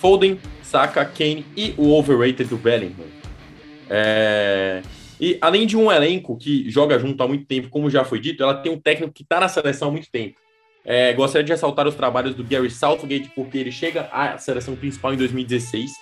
Foden, 0.00 0.38
Saka, 0.62 1.04
Kane 1.04 1.46
e 1.56 1.74
o 1.76 1.92
overrated 1.92 2.48
do 2.48 2.56
Bellingham. 2.56 3.06
É... 3.88 4.82
E 5.20 5.38
além 5.40 5.64
de 5.64 5.76
um 5.76 5.92
elenco 5.92 6.36
que 6.36 6.68
joga 6.68 6.98
junto 6.98 7.22
há 7.22 7.28
muito 7.28 7.44
tempo, 7.44 7.68
como 7.68 7.88
já 7.88 8.02
foi 8.04 8.18
dito, 8.18 8.42
ela 8.42 8.54
tem 8.54 8.72
um 8.72 8.80
técnico 8.80 9.12
que 9.12 9.22
está 9.22 9.38
na 9.38 9.46
seleção 9.46 9.88
há 9.88 9.92
muito 9.92 10.10
tempo. 10.10 10.41
É, 10.84 11.12
gostaria 11.12 11.44
de 11.44 11.52
ressaltar 11.52 11.86
os 11.86 11.94
trabalhos 11.94 12.34
do 12.34 12.42
Gary 12.42 12.70
Southgate, 12.70 13.30
porque 13.34 13.58
ele 13.58 13.70
chega 13.70 14.08
à 14.12 14.36
seleção 14.38 14.74
principal 14.74 15.14
em 15.14 15.16
2016. 15.16 15.92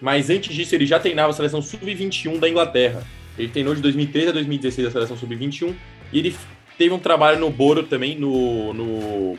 Mas 0.00 0.30
antes 0.30 0.54
disso, 0.54 0.74
ele 0.74 0.86
já 0.86 1.00
treinava 1.00 1.30
a 1.30 1.32
seleção 1.32 1.60
sub-21 1.60 2.38
da 2.38 2.48
Inglaterra. 2.48 3.02
Ele 3.36 3.48
treinou 3.48 3.74
de 3.74 3.80
2013 3.82 4.28
a 4.28 4.32
2016 4.32 4.88
a 4.88 4.90
seleção 4.90 5.16
sub-21. 5.16 5.74
E 6.12 6.18
ele 6.18 6.36
teve 6.76 6.94
um 6.94 6.98
trabalho 6.98 7.40
no 7.40 7.50
Boro 7.50 7.82
também, 7.82 8.16
no, 8.16 8.72
no, 8.72 9.38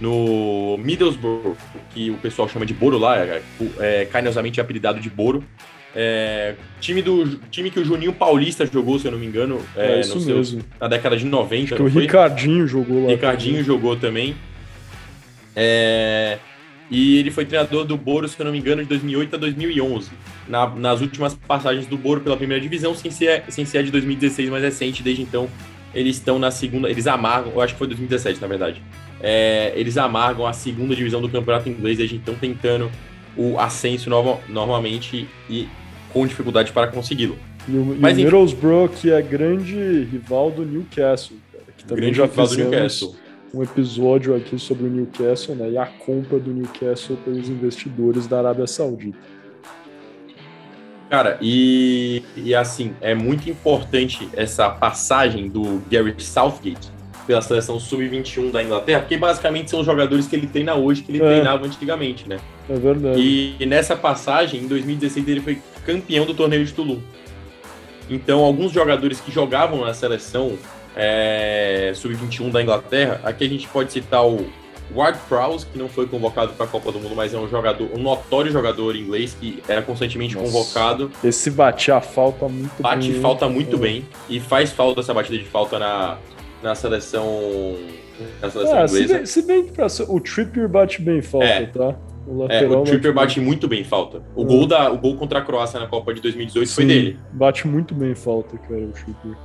no 0.00 0.76
Middlesbrough, 0.78 1.56
que 1.92 2.10
o 2.10 2.18
pessoal 2.18 2.48
chama 2.48 2.64
de 2.64 2.72
Boro 2.72 2.98
lá, 2.98 3.18
é, 3.18 3.42
é 3.80 4.04
carinhosamente 4.04 4.60
apelidado 4.60 5.00
de 5.00 5.10
Boro. 5.10 5.44
É, 5.94 6.54
time, 6.80 7.02
do, 7.02 7.36
time 7.50 7.70
que 7.70 7.80
o 7.80 7.84
Juninho 7.84 8.12
Paulista 8.12 8.64
jogou, 8.64 8.98
se 8.98 9.06
eu 9.06 9.12
não 9.12 9.18
me 9.18 9.26
engano, 9.26 9.60
é, 9.76 9.94
é 9.94 10.00
isso 10.00 10.20
mesmo. 10.20 10.62
na 10.80 10.86
década 10.86 11.16
de 11.16 11.24
90. 11.24 11.64
Acho 11.64 11.74
que 11.74 11.82
o 11.82 11.90
foi? 11.90 12.02
Ricardinho 12.02 12.66
jogou 12.66 13.04
lá. 13.04 13.10
Ricardinho 13.10 13.54
também. 13.54 13.64
jogou 13.64 13.96
também. 13.96 14.36
É, 15.56 16.38
e 16.90 17.18
ele 17.18 17.30
foi 17.30 17.44
treinador 17.44 17.84
do 17.84 17.96
Boro, 17.96 18.28
se 18.28 18.38
eu 18.38 18.44
não 18.44 18.52
me 18.52 18.58
engano, 18.58 18.82
de 18.82 18.88
2008 18.88 19.36
a 19.36 19.38
2011. 19.38 20.10
Na, 20.48 20.68
nas 20.68 21.00
últimas 21.00 21.34
passagens 21.34 21.86
do 21.86 21.96
Boro 21.96 22.20
pela 22.20 22.36
primeira 22.36 22.60
divisão, 22.60 22.94
sem 22.94 23.10
ser, 23.10 23.44
sem 23.48 23.64
ser 23.64 23.78
a 23.78 23.82
de 23.82 23.92
2016 23.92 24.48
mais 24.48 24.62
recente. 24.64 25.02
Desde 25.02 25.22
então, 25.22 25.48
eles 25.94 26.16
estão 26.16 26.38
na 26.38 26.50
segunda. 26.50 26.90
Eles 26.90 27.06
amargam, 27.06 27.52
eu 27.52 27.60
acho 27.60 27.74
que 27.74 27.78
foi 27.78 27.86
2017, 27.86 28.40
na 28.40 28.48
verdade. 28.48 28.82
É, 29.20 29.72
eles 29.76 29.96
amargam 29.96 30.46
a 30.46 30.52
segunda 30.52 30.96
divisão 30.96 31.20
do 31.20 31.28
campeonato 31.28 31.68
inglês, 31.68 31.98
desde 31.98 32.16
então 32.16 32.34
tentando 32.34 32.90
o 33.36 33.58
ascenso 33.58 34.10
novo, 34.10 34.40
normalmente 34.48 35.28
e 35.48 35.68
com 36.12 36.26
dificuldade 36.26 36.72
para 36.72 36.88
consegui-lo. 36.88 37.36
E 37.68 37.76
o, 37.76 37.96
Mas, 38.00 38.18
e 38.18 38.22
o 38.22 38.24
Middlesbrough, 38.24 38.88
que 38.88 39.10
é 39.10 39.20
grande 39.22 40.04
rival 40.04 40.50
do 40.50 40.64
Newcastle, 40.64 41.36
cara, 41.52 41.64
que 41.76 41.84
também 41.84 42.12
já 42.12 42.26
fizemos 42.26 43.16
um 43.52 43.62
episódio 43.62 44.34
aqui 44.36 44.58
sobre 44.58 44.86
o 44.86 44.90
Newcastle 44.90 45.54
né, 45.54 45.70
e 45.70 45.78
a 45.78 45.86
compra 45.86 46.38
do 46.38 46.52
Newcastle 46.52 47.16
pelos 47.24 47.48
investidores 47.48 48.26
da 48.26 48.38
Arábia 48.38 48.66
Saudita. 48.66 49.18
Cara, 51.08 51.38
e, 51.42 52.22
e 52.36 52.54
assim, 52.54 52.94
é 53.00 53.16
muito 53.16 53.50
importante 53.50 54.28
essa 54.32 54.70
passagem 54.70 55.48
do 55.48 55.82
Gary 55.90 56.14
Southgate 56.18 56.88
pela 57.26 57.42
seleção 57.42 57.78
sub-21 57.78 58.50
da 58.50 58.62
Inglaterra, 58.62 59.00
porque 59.00 59.16
basicamente 59.16 59.70
são 59.70 59.80
os 59.80 59.86
jogadores 59.86 60.26
que 60.26 60.36
ele 60.36 60.46
treina 60.46 60.74
hoje, 60.74 61.02
que 61.02 61.12
ele 61.12 61.22
é. 61.22 61.26
treinava 61.26 61.66
antigamente, 61.66 62.28
né? 62.28 62.38
É 62.68 62.74
verdade. 62.74 63.20
E, 63.20 63.56
e 63.58 63.66
nessa 63.66 63.96
passagem, 63.96 64.60
em 64.60 64.66
2016, 64.66 65.28
ele 65.28 65.40
foi 65.40 65.58
campeão 65.84 66.26
do 66.26 66.34
torneio 66.34 66.64
de 66.64 66.72
Tulum. 66.72 67.00
Então, 68.08 68.40
alguns 68.40 68.72
jogadores 68.72 69.20
que 69.20 69.30
jogavam 69.30 69.84
na 69.84 69.94
seleção 69.94 70.58
é, 70.96 71.92
sub-21 71.94 72.50
da 72.50 72.62
Inglaterra, 72.62 73.20
aqui 73.22 73.44
a 73.44 73.48
gente 73.48 73.68
pode 73.68 73.92
citar 73.92 74.26
o 74.26 74.46
Ward 74.94 75.18
Prowse, 75.28 75.66
que 75.66 75.78
não 75.78 75.88
foi 75.88 76.06
convocado 76.06 76.52
para 76.52 76.66
a 76.66 76.68
Copa 76.68 76.90
do 76.90 76.98
Mundo, 76.98 77.14
mas 77.14 77.32
é 77.32 77.38
um 77.38 77.48
jogador, 77.48 77.88
um 77.94 78.02
notório 78.02 78.50
jogador 78.50 78.96
inglês 78.96 79.36
que 79.38 79.62
era 79.68 79.82
constantemente 79.82 80.34
Nossa. 80.34 80.50
convocado. 80.50 81.10
Esse 81.22 81.50
bate 81.50 81.92
a 81.92 82.00
falta 82.00 82.48
muito 82.48 82.82
bate 82.82 82.98
bem. 82.98 83.08
Bate 83.10 83.22
falta 83.22 83.48
muito 83.48 83.76
é. 83.76 83.78
bem 83.78 84.08
e 84.28 84.40
faz 84.40 84.72
falta 84.72 85.00
essa 85.00 85.14
batida 85.14 85.38
de 85.38 85.44
falta 85.44 85.78
na, 85.78 86.18
na 86.62 86.74
seleção, 86.74 87.26
na 88.40 88.50
seleção 88.50 88.78
ah, 88.78 88.84
inglesa. 88.84 89.06
Se 89.06 89.14
bem, 89.14 89.26
se 89.26 89.42
bem 89.42 89.64
que 89.66 90.02
o 90.08 90.20
Trippier 90.20 90.68
bate 90.68 91.00
bem 91.00 91.22
falta, 91.22 91.46
é. 91.46 91.66
tá? 91.66 91.96
O, 92.26 92.46
é, 92.46 92.68
o 92.68 92.82
Trippier 92.82 93.12
bate 93.12 93.40
muito 93.40 93.66
bem 93.66 93.82
falta. 93.82 94.22
O, 94.34 94.42
é. 94.42 94.46
gol 94.46 94.66
da, 94.66 94.90
o 94.90 94.98
gol 94.98 95.16
contra 95.16 95.38
a 95.38 95.42
Croácia 95.42 95.80
na 95.80 95.86
Copa 95.86 96.12
de 96.12 96.20
2018 96.20 96.68
sim, 96.68 96.74
foi 96.74 96.84
dele. 96.84 97.18
Bate 97.32 97.66
muito 97.66 97.94
bem 97.94 98.14
falta, 98.14 98.56
cara, 98.58 98.80
o 98.80 98.92
Trippier. 98.92 99.36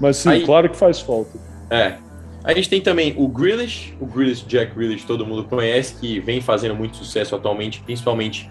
Mas 0.00 0.16
sim, 0.16 0.30
Aí, 0.30 0.44
claro 0.44 0.68
que 0.68 0.76
faz 0.76 1.00
falta. 1.00 1.38
É. 1.70 1.96
A 2.44 2.52
gente 2.52 2.68
tem 2.68 2.80
também 2.80 3.14
o 3.16 3.28
Grealish, 3.28 3.94
o 4.00 4.06
Grealish, 4.06 4.44
Jack 4.46 4.74
Grealish, 4.74 5.06
todo 5.06 5.24
mundo 5.24 5.44
conhece, 5.44 5.94
que 5.94 6.18
vem 6.18 6.40
fazendo 6.40 6.74
muito 6.74 6.96
sucesso 6.96 7.36
atualmente, 7.36 7.80
principalmente 7.80 8.50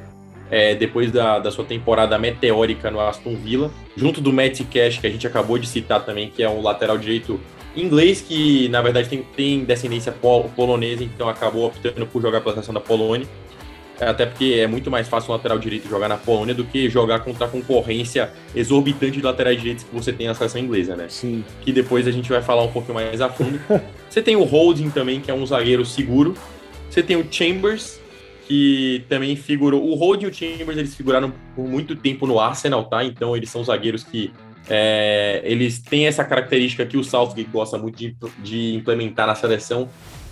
é, 0.49 0.75
depois 0.75 1.11
da, 1.11 1.39
da 1.39 1.51
sua 1.51 1.65
temporada 1.65 2.17
meteórica 2.17 2.89
no 2.89 3.01
Aston 3.01 3.35
Villa, 3.35 3.69
junto 3.97 4.21
do 4.21 4.31
Matt 4.31 4.61
Cash, 4.71 4.99
que 4.99 5.07
a 5.07 5.09
gente 5.09 5.27
acabou 5.27 5.57
de 5.57 5.67
citar 5.67 6.05
também, 6.05 6.29
que 6.29 6.41
é 6.41 6.49
um 6.49 6.61
lateral 6.61 6.97
direito 6.97 7.39
inglês 7.75 8.21
que 8.21 8.67
na 8.69 8.81
verdade 8.81 9.09
tem, 9.09 9.23
tem 9.35 9.63
descendência 9.63 10.11
pol 10.11 10.49
polonesa, 10.55 11.03
então 11.03 11.29
acabou 11.29 11.67
optando 11.67 12.05
por 12.07 12.21
jogar 12.21 12.41
pela 12.41 12.53
seleção 12.53 12.73
da 12.73 12.81
Polônia. 12.81 13.27
Até 13.99 14.25
porque 14.25 14.55
é 14.57 14.65
muito 14.65 14.89
mais 14.89 15.07
fácil 15.07 15.29
um 15.29 15.35
lateral 15.35 15.59
direito 15.59 15.87
jogar 15.87 16.07
na 16.07 16.17
Polônia 16.17 16.55
do 16.55 16.63
que 16.63 16.89
jogar 16.89 17.19
contra 17.19 17.45
a 17.45 17.47
concorrência 17.47 18.31
exorbitante 18.55 19.17
de 19.17 19.21
laterais 19.21 19.59
direitos 19.59 19.83
que 19.83 19.93
você 19.93 20.11
tem 20.11 20.25
na 20.25 20.33
seleção 20.33 20.59
inglesa, 20.59 20.95
né? 20.95 21.05
Sim. 21.07 21.45
Que 21.61 21.71
depois 21.71 22.07
a 22.07 22.11
gente 22.11 22.27
vai 22.27 22.41
falar 22.41 22.63
um 22.63 22.71
pouco 22.71 22.91
mais 22.93 23.21
a 23.21 23.29
fundo. 23.29 23.61
você 24.09 24.21
tem 24.21 24.35
o 24.35 24.43
Holding 24.43 24.89
também, 24.89 25.21
que 25.21 25.29
é 25.29 25.33
um 25.33 25.45
zagueiro 25.45 25.85
seguro. 25.85 26.33
Você 26.89 27.03
tem 27.03 27.15
o 27.15 27.25
Chambers, 27.29 28.01
que 28.47 29.05
também 29.07 29.35
figurou. 29.35 29.87
O 29.87 29.93
Rode 29.93 30.25
e 30.25 30.27
o 30.27 30.33
Chambers 30.33 30.77
eles 30.77 30.95
figuraram 30.95 31.31
por 31.55 31.67
muito 31.67 31.95
tempo 31.95 32.25
no 32.25 32.39
Arsenal, 32.39 32.83
tá? 32.85 33.03
Então 33.03 33.37
eles 33.37 33.49
são 33.49 33.63
zagueiros 33.63 34.03
que 34.03 34.31
é, 34.69 35.41
eles 35.43 35.79
têm 35.79 36.07
essa 36.07 36.23
característica 36.23 36.85
que 36.85 36.97
o 36.97 37.03
Southgate 37.03 37.49
gosta 37.49 37.77
muito 37.77 37.97
de, 37.97 38.15
de 38.39 38.75
implementar 38.75 39.27
na 39.27 39.35
seleção, 39.35 39.89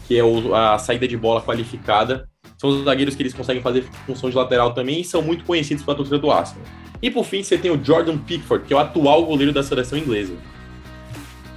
que 0.07 0.17
é 0.17 0.23
o, 0.23 0.55
a 0.55 0.77
saída 0.77 1.07
de 1.07 1.17
bola 1.17 1.41
qualificada. 1.41 2.27
São 2.57 2.69
os 2.69 2.83
zagueiros 2.83 3.15
que 3.15 3.21
eles 3.21 3.33
conseguem 3.33 3.61
fazer 3.61 3.83
função 4.05 4.29
de 4.29 4.35
lateral 4.35 4.73
também 4.73 5.01
e 5.01 5.03
são 5.03 5.21
muito 5.21 5.43
conhecidos 5.43 5.83
pela 5.83 5.95
torcida 5.95 6.17
do 6.17 6.31
Arsenal. 6.31 6.63
E 7.01 7.09
por 7.09 7.23
fim, 7.23 7.41
você 7.41 7.57
tem 7.57 7.71
o 7.71 7.83
Jordan 7.83 8.17
Pickford, 8.17 8.65
que 8.65 8.73
é 8.73 8.75
o 8.75 8.79
atual 8.79 9.25
goleiro 9.25 9.53
da 9.53 9.63
seleção 9.63 9.97
inglesa. 9.97 10.33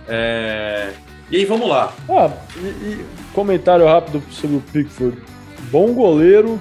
É... 0.06 0.92
E 1.30 1.36
aí, 1.36 1.44
vamos 1.44 1.68
lá. 1.68 1.92
Ah, 2.08 2.30
e, 2.56 2.66
e 2.66 3.06
comentário 3.32 3.86
rápido 3.86 4.22
sobre 4.30 4.56
o 4.56 4.60
Pickford. 4.60 5.16
Bom 5.70 5.92
goleiro. 5.94 6.60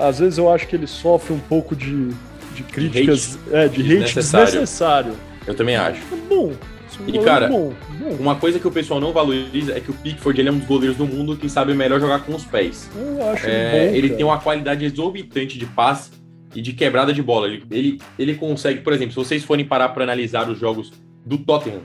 às 0.00 0.18
vezes 0.18 0.38
eu 0.38 0.50
acho 0.50 0.66
que 0.66 0.74
ele 0.74 0.86
sofre 0.86 1.34
um 1.34 1.38
pouco 1.38 1.76
de, 1.76 2.10
de 2.56 2.62
críticas, 2.62 3.38
de 3.50 3.56
hate, 3.56 3.56
é, 3.56 3.68
de 3.68 3.80
hate 3.80 3.82
desnecessário. 3.82 4.46
desnecessário. 4.46 5.12
Eu 5.46 5.54
também 5.54 5.76
acho. 5.76 6.00
É 6.12 6.16
bom. 6.28 6.52
Um 7.00 7.08
e, 7.08 7.18
cara, 7.18 7.48
bom, 7.48 7.74
bom. 7.98 8.16
uma 8.18 8.36
coisa 8.36 8.58
que 8.58 8.66
o 8.66 8.70
pessoal 8.70 8.98
não 8.98 9.12
valoriza 9.12 9.76
é 9.76 9.80
que 9.80 9.90
o 9.90 9.94
Pickford 9.94 10.40
ele 10.40 10.48
é 10.48 10.52
um 10.52 10.58
dos 10.58 10.66
goleiros 10.66 10.96
do 10.96 11.06
mundo 11.06 11.36
que 11.36 11.48
sabe 11.48 11.74
melhor 11.74 12.00
jogar 12.00 12.20
com 12.20 12.34
os 12.34 12.44
pés. 12.44 12.90
Eu 12.96 13.30
acho 13.30 13.46
é, 13.46 13.70
bom, 13.70 13.94
Ele 13.94 14.10
tem 14.10 14.24
uma 14.24 14.38
qualidade 14.38 14.84
exorbitante 14.84 15.58
de 15.58 15.66
passe 15.66 16.10
e 16.54 16.62
de 16.62 16.72
quebrada 16.72 17.12
de 17.12 17.22
bola. 17.22 17.48
Ele, 17.48 17.64
ele, 17.70 18.00
ele 18.18 18.34
consegue, 18.34 18.80
por 18.80 18.92
exemplo, 18.92 19.12
se 19.12 19.16
vocês 19.16 19.44
forem 19.44 19.64
parar 19.64 19.90
para 19.90 20.04
analisar 20.04 20.48
os 20.48 20.58
jogos 20.58 20.92
do 21.24 21.36
Tottenham, 21.36 21.82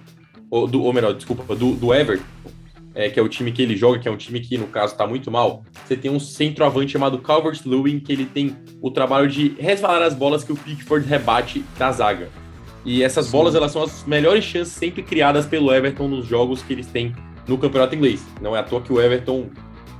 ou, 0.50 0.68
do, 0.68 0.82
ou 0.82 0.94
melhor, 0.94 1.14
desculpa, 1.14 1.56
do, 1.56 1.74
do 1.74 1.94
Everton, 1.94 2.24
é, 2.94 3.10
que 3.10 3.20
é 3.20 3.24
o 3.24 3.30
time 3.30 3.52
que 3.52 3.62
ele 3.62 3.76
joga, 3.76 4.00
que 4.00 4.08
é 4.08 4.12
um 4.12 4.18
time 4.18 4.40
que, 4.40 4.58
no 4.58 4.68
caso, 4.68 4.94
está 4.94 5.08
muito 5.08 5.32
mal, 5.32 5.64
você 5.86 5.96
tem 5.96 6.12
um 6.12 6.20
centroavante 6.20 6.92
chamado 6.92 7.20
Calvert-Lewin, 7.20 8.00
que 8.00 8.12
ele 8.12 8.26
tem 8.26 8.56
o 8.82 8.92
trabalho 8.92 9.28
de 9.28 9.56
resvalar 9.60 10.02
as 10.02 10.14
bolas 10.14 10.44
que 10.44 10.52
o 10.52 10.56
Pickford 10.56 11.08
rebate 11.08 11.64
da 11.78 11.92
zaga. 11.92 12.30
E 12.84 13.04
essas 13.04 13.28
Sim. 13.28 13.32
bolas, 13.32 13.56
elas 13.56 13.72
são 13.72 13.84
as 13.84 14.04
melhores 14.06 14.44
chances 14.44 14.74
sempre 14.74 15.04
criadas 15.04 15.46
pelo 15.46 15.74
Everton 15.74 16.08
nos 16.08 16.26
jogos 16.26 16.62
que 16.64 16.74
eles 16.74 16.88
têm 16.88 17.14
no 17.48 17.58
Campeonato 17.58 17.96
Inglês. 17.96 18.26
Não 18.42 18.56
é 18.56 18.60
à 18.60 18.64
toa 18.64 18.82
que 18.82 18.92
o 18.92 19.00
Everton 19.00 19.50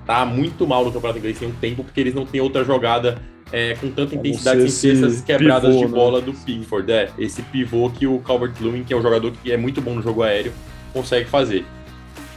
tá 0.06 0.26
muito 0.26 0.68
mal 0.68 0.84
no 0.84 0.92
Campeonato 0.92 1.20
Inglês 1.20 1.40
tem 1.40 1.48
um 1.48 1.54
tempo, 1.54 1.84
porque 1.84 2.00
eles 2.00 2.14
não 2.14 2.26
têm 2.26 2.42
outra 2.42 2.64
jogada 2.64 3.22
é, 3.52 3.76
com 3.76 3.90
tanta 3.92 4.16
intensidade 4.16 4.70
sem 4.72 4.92
ter 4.92 4.98
essas 4.98 5.22
quebradas 5.22 5.76
pivô, 5.76 5.86
de 5.86 5.92
né? 5.92 5.98
bola 5.98 6.20
né? 6.20 6.26
do 6.26 6.34
Pickford. 6.34 6.92
É, 6.92 7.12
esse 7.20 7.42
pivô 7.44 7.90
que 7.90 8.08
o 8.08 8.20
Calvert-Lewin, 8.20 8.84
que 8.84 8.94
é 8.94 8.98
um 8.98 9.02
jogador 9.02 9.32
que 9.32 9.52
é 9.52 9.58
muito 9.58 9.82
bom 9.82 9.94
no 9.94 10.02
jogo 10.02 10.24
aéreo, 10.24 10.54
consegue 10.94 11.30
fazer. 11.30 11.66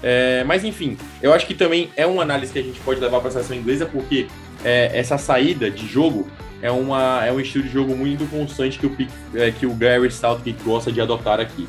É, 0.07 0.45
mas 0.45 0.63
enfim, 0.65 0.99
eu 1.23 1.33
acho 1.33 1.47
que 1.47 1.55
também 1.55 1.89
é 1.97 2.05
uma 2.05 2.23
análise 2.23 2.53
que 2.53 2.59
a 2.59 2.63
gente 2.63 2.79
pode 2.81 3.01
levar 3.01 3.21
para 3.21 3.29
a 3.31 3.33
seleção 3.33 3.57
inglesa, 3.57 3.87
porque 3.87 4.27
é, 4.63 4.91
essa 4.93 5.17
saída 5.17 5.71
de 5.71 5.87
jogo 5.87 6.29
é, 6.61 6.71
uma, 6.71 7.25
é 7.25 7.33
um 7.33 7.41
estilo 7.41 7.65
de 7.65 7.71
jogo 7.71 7.97
muito 7.97 8.29
constante 8.31 8.79
que 8.79 8.87
o, 8.87 8.95
é, 9.35 9.51
que 9.51 9.65
o 9.65 9.73
Gary 9.73 10.11
Southgate 10.11 10.63
gosta 10.63 10.93
de 10.93 11.01
adotar 11.01 11.41
aqui. 11.41 11.67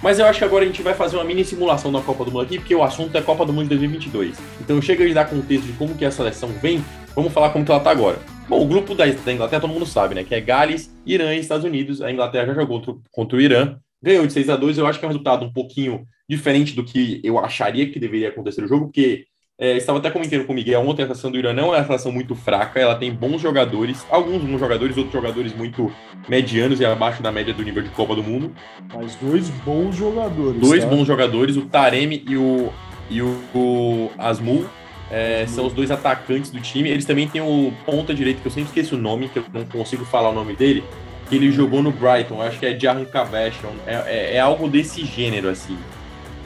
Mas 0.00 0.20
eu 0.20 0.26
acho 0.26 0.38
que 0.38 0.44
agora 0.44 0.62
a 0.62 0.66
gente 0.66 0.80
vai 0.80 0.94
fazer 0.94 1.16
uma 1.16 1.24
mini 1.24 1.44
simulação 1.44 1.90
da 1.90 2.00
Copa 2.00 2.24
do 2.24 2.30
Mundo 2.30 2.42
aqui, 2.42 2.58
porque 2.58 2.74
o 2.74 2.84
assunto 2.84 3.18
é 3.18 3.20
Copa 3.20 3.44
do 3.44 3.52
Mundo 3.52 3.64
de 3.64 3.70
2022. 3.70 4.38
Então 4.60 4.80
chega 4.80 5.04
de 5.04 5.12
dar 5.12 5.24
contexto 5.24 5.66
de 5.66 5.72
como 5.72 5.96
que 5.96 6.04
a 6.04 6.10
seleção 6.12 6.50
vem, 6.62 6.84
vamos 7.16 7.32
falar 7.32 7.50
como 7.50 7.64
que 7.64 7.70
ela 7.72 7.80
tá 7.80 7.90
agora. 7.90 8.18
Bom, 8.48 8.62
o 8.62 8.66
grupo 8.66 8.94
da, 8.94 9.08
Inglaterra 9.08 9.60
todo 9.60 9.72
mundo 9.72 9.86
sabe, 9.86 10.14
né? 10.14 10.22
Que 10.22 10.36
é 10.36 10.40
Gales, 10.40 10.94
Irã 11.04 11.34
e 11.34 11.40
Estados 11.40 11.64
Unidos. 11.64 12.00
A 12.00 12.12
Inglaterra 12.12 12.46
já 12.46 12.54
jogou 12.54 12.80
contra 13.10 13.36
o 13.36 13.40
Irã, 13.40 13.76
ganhou 14.00 14.24
de 14.24 14.32
6 14.32 14.50
a 14.50 14.56
2 14.56 14.78
Eu 14.78 14.86
acho 14.86 15.00
que 15.00 15.04
é 15.04 15.08
um 15.08 15.10
resultado 15.10 15.44
um 15.44 15.52
pouquinho 15.52 16.06
diferente 16.32 16.74
do 16.74 16.82
que 16.82 17.20
eu 17.22 17.38
acharia 17.38 17.90
que 17.90 18.00
deveria 18.00 18.28
acontecer 18.28 18.62
no 18.62 18.68
jogo, 18.68 18.86
porque 18.86 19.26
é, 19.58 19.76
estava 19.76 19.98
até 19.98 20.10
comentando 20.10 20.46
com 20.46 20.52
o 20.52 20.56
Miguel 20.56 20.80
ontem, 20.80 21.02
a 21.02 21.06
seleção 21.06 21.30
do 21.30 21.38
Irã 21.38 21.52
não 21.52 21.74
é 21.74 21.78
uma 21.78 21.84
seleção 21.84 22.10
muito 22.10 22.34
fraca, 22.34 22.80
ela 22.80 22.94
tem 22.94 23.12
bons 23.12 23.40
jogadores, 23.40 24.04
alguns 24.10 24.42
bons 24.42 24.58
jogadores, 24.58 24.96
outros 24.96 25.12
jogadores 25.12 25.54
muito 25.54 25.92
medianos 26.28 26.80
e 26.80 26.84
abaixo 26.86 27.22
da 27.22 27.30
média 27.30 27.52
do 27.52 27.62
nível 27.62 27.82
de 27.82 27.90
Copa 27.90 28.14
do 28.14 28.22
Mundo. 28.22 28.50
Mas 28.92 29.14
dois 29.16 29.50
bons 29.64 29.94
jogadores. 29.94 30.60
Dois 30.60 30.82
tá? 30.82 30.90
bons 30.90 31.06
jogadores, 31.06 31.56
o 31.56 31.66
Taremi 31.66 32.24
e 32.26 32.36
o, 32.36 32.72
e 33.10 33.20
o, 33.20 33.38
o 33.54 34.10
Asmul. 34.16 34.66
É, 35.10 35.44
são 35.46 35.66
os 35.66 35.74
dois 35.74 35.90
atacantes 35.90 36.50
do 36.50 36.58
time. 36.58 36.88
Eles 36.88 37.04
também 37.04 37.28
têm 37.28 37.42
o 37.42 37.70
ponta 37.84 38.14
direito, 38.14 38.40
que 38.40 38.46
eu 38.46 38.50
sempre 38.50 38.68
esqueço 38.68 38.96
o 38.96 38.98
nome, 38.98 39.28
que 39.28 39.38
eu 39.38 39.44
não 39.52 39.66
consigo 39.66 40.06
falar 40.06 40.30
o 40.30 40.34
nome 40.34 40.56
dele, 40.56 40.82
que 41.28 41.36
ele 41.36 41.52
jogou 41.52 41.82
no 41.82 41.90
Brighton, 41.90 42.40
acho 42.40 42.58
que 42.58 42.64
é 42.64 42.78
Jarran 42.80 43.04
Cavachon. 43.04 43.74
É, 43.86 43.94
é, 44.06 44.34
é 44.36 44.40
algo 44.40 44.66
desse 44.66 45.04
gênero, 45.04 45.50
assim. 45.50 45.76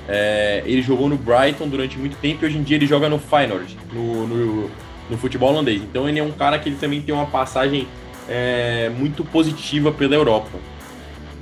É, 0.08 0.62
ele 0.64 0.82
jogou 0.82 1.08
no 1.08 1.16
Brighton 1.16 1.68
durante 1.68 1.98
muito 1.98 2.16
tempo 2.18 2.44
e 2.44 2.46
hoje 2.46 2.58
em 2.58 2.62
dia 2.62 2.76
ele 2.76 2.86
joga 2.86 3.08
no 3.08 3.18
Feyenoord, 3.18 3.76
no, 3.92 4.26
no, 4.26 4.70
no 5.10 5.18
futebol 5.18 5.50
holandês. 5.50 5.82
Então 5.82 6.08
ele 6.08 6.18
é 6.18 6.22
um 6.22 6.32
cara 6.32 6.58
que 6.58 6.68
ele 6.68 6.76
também 6.76 7.00
tem 7.02 7.14
uma 7.14 7.26
passagem 7.26 7.88
é, 8.28 8.90
muito 8.96 9.24
positiva 9.24 9.90
pela 9.90 10.14
Europa. 10.14 10.58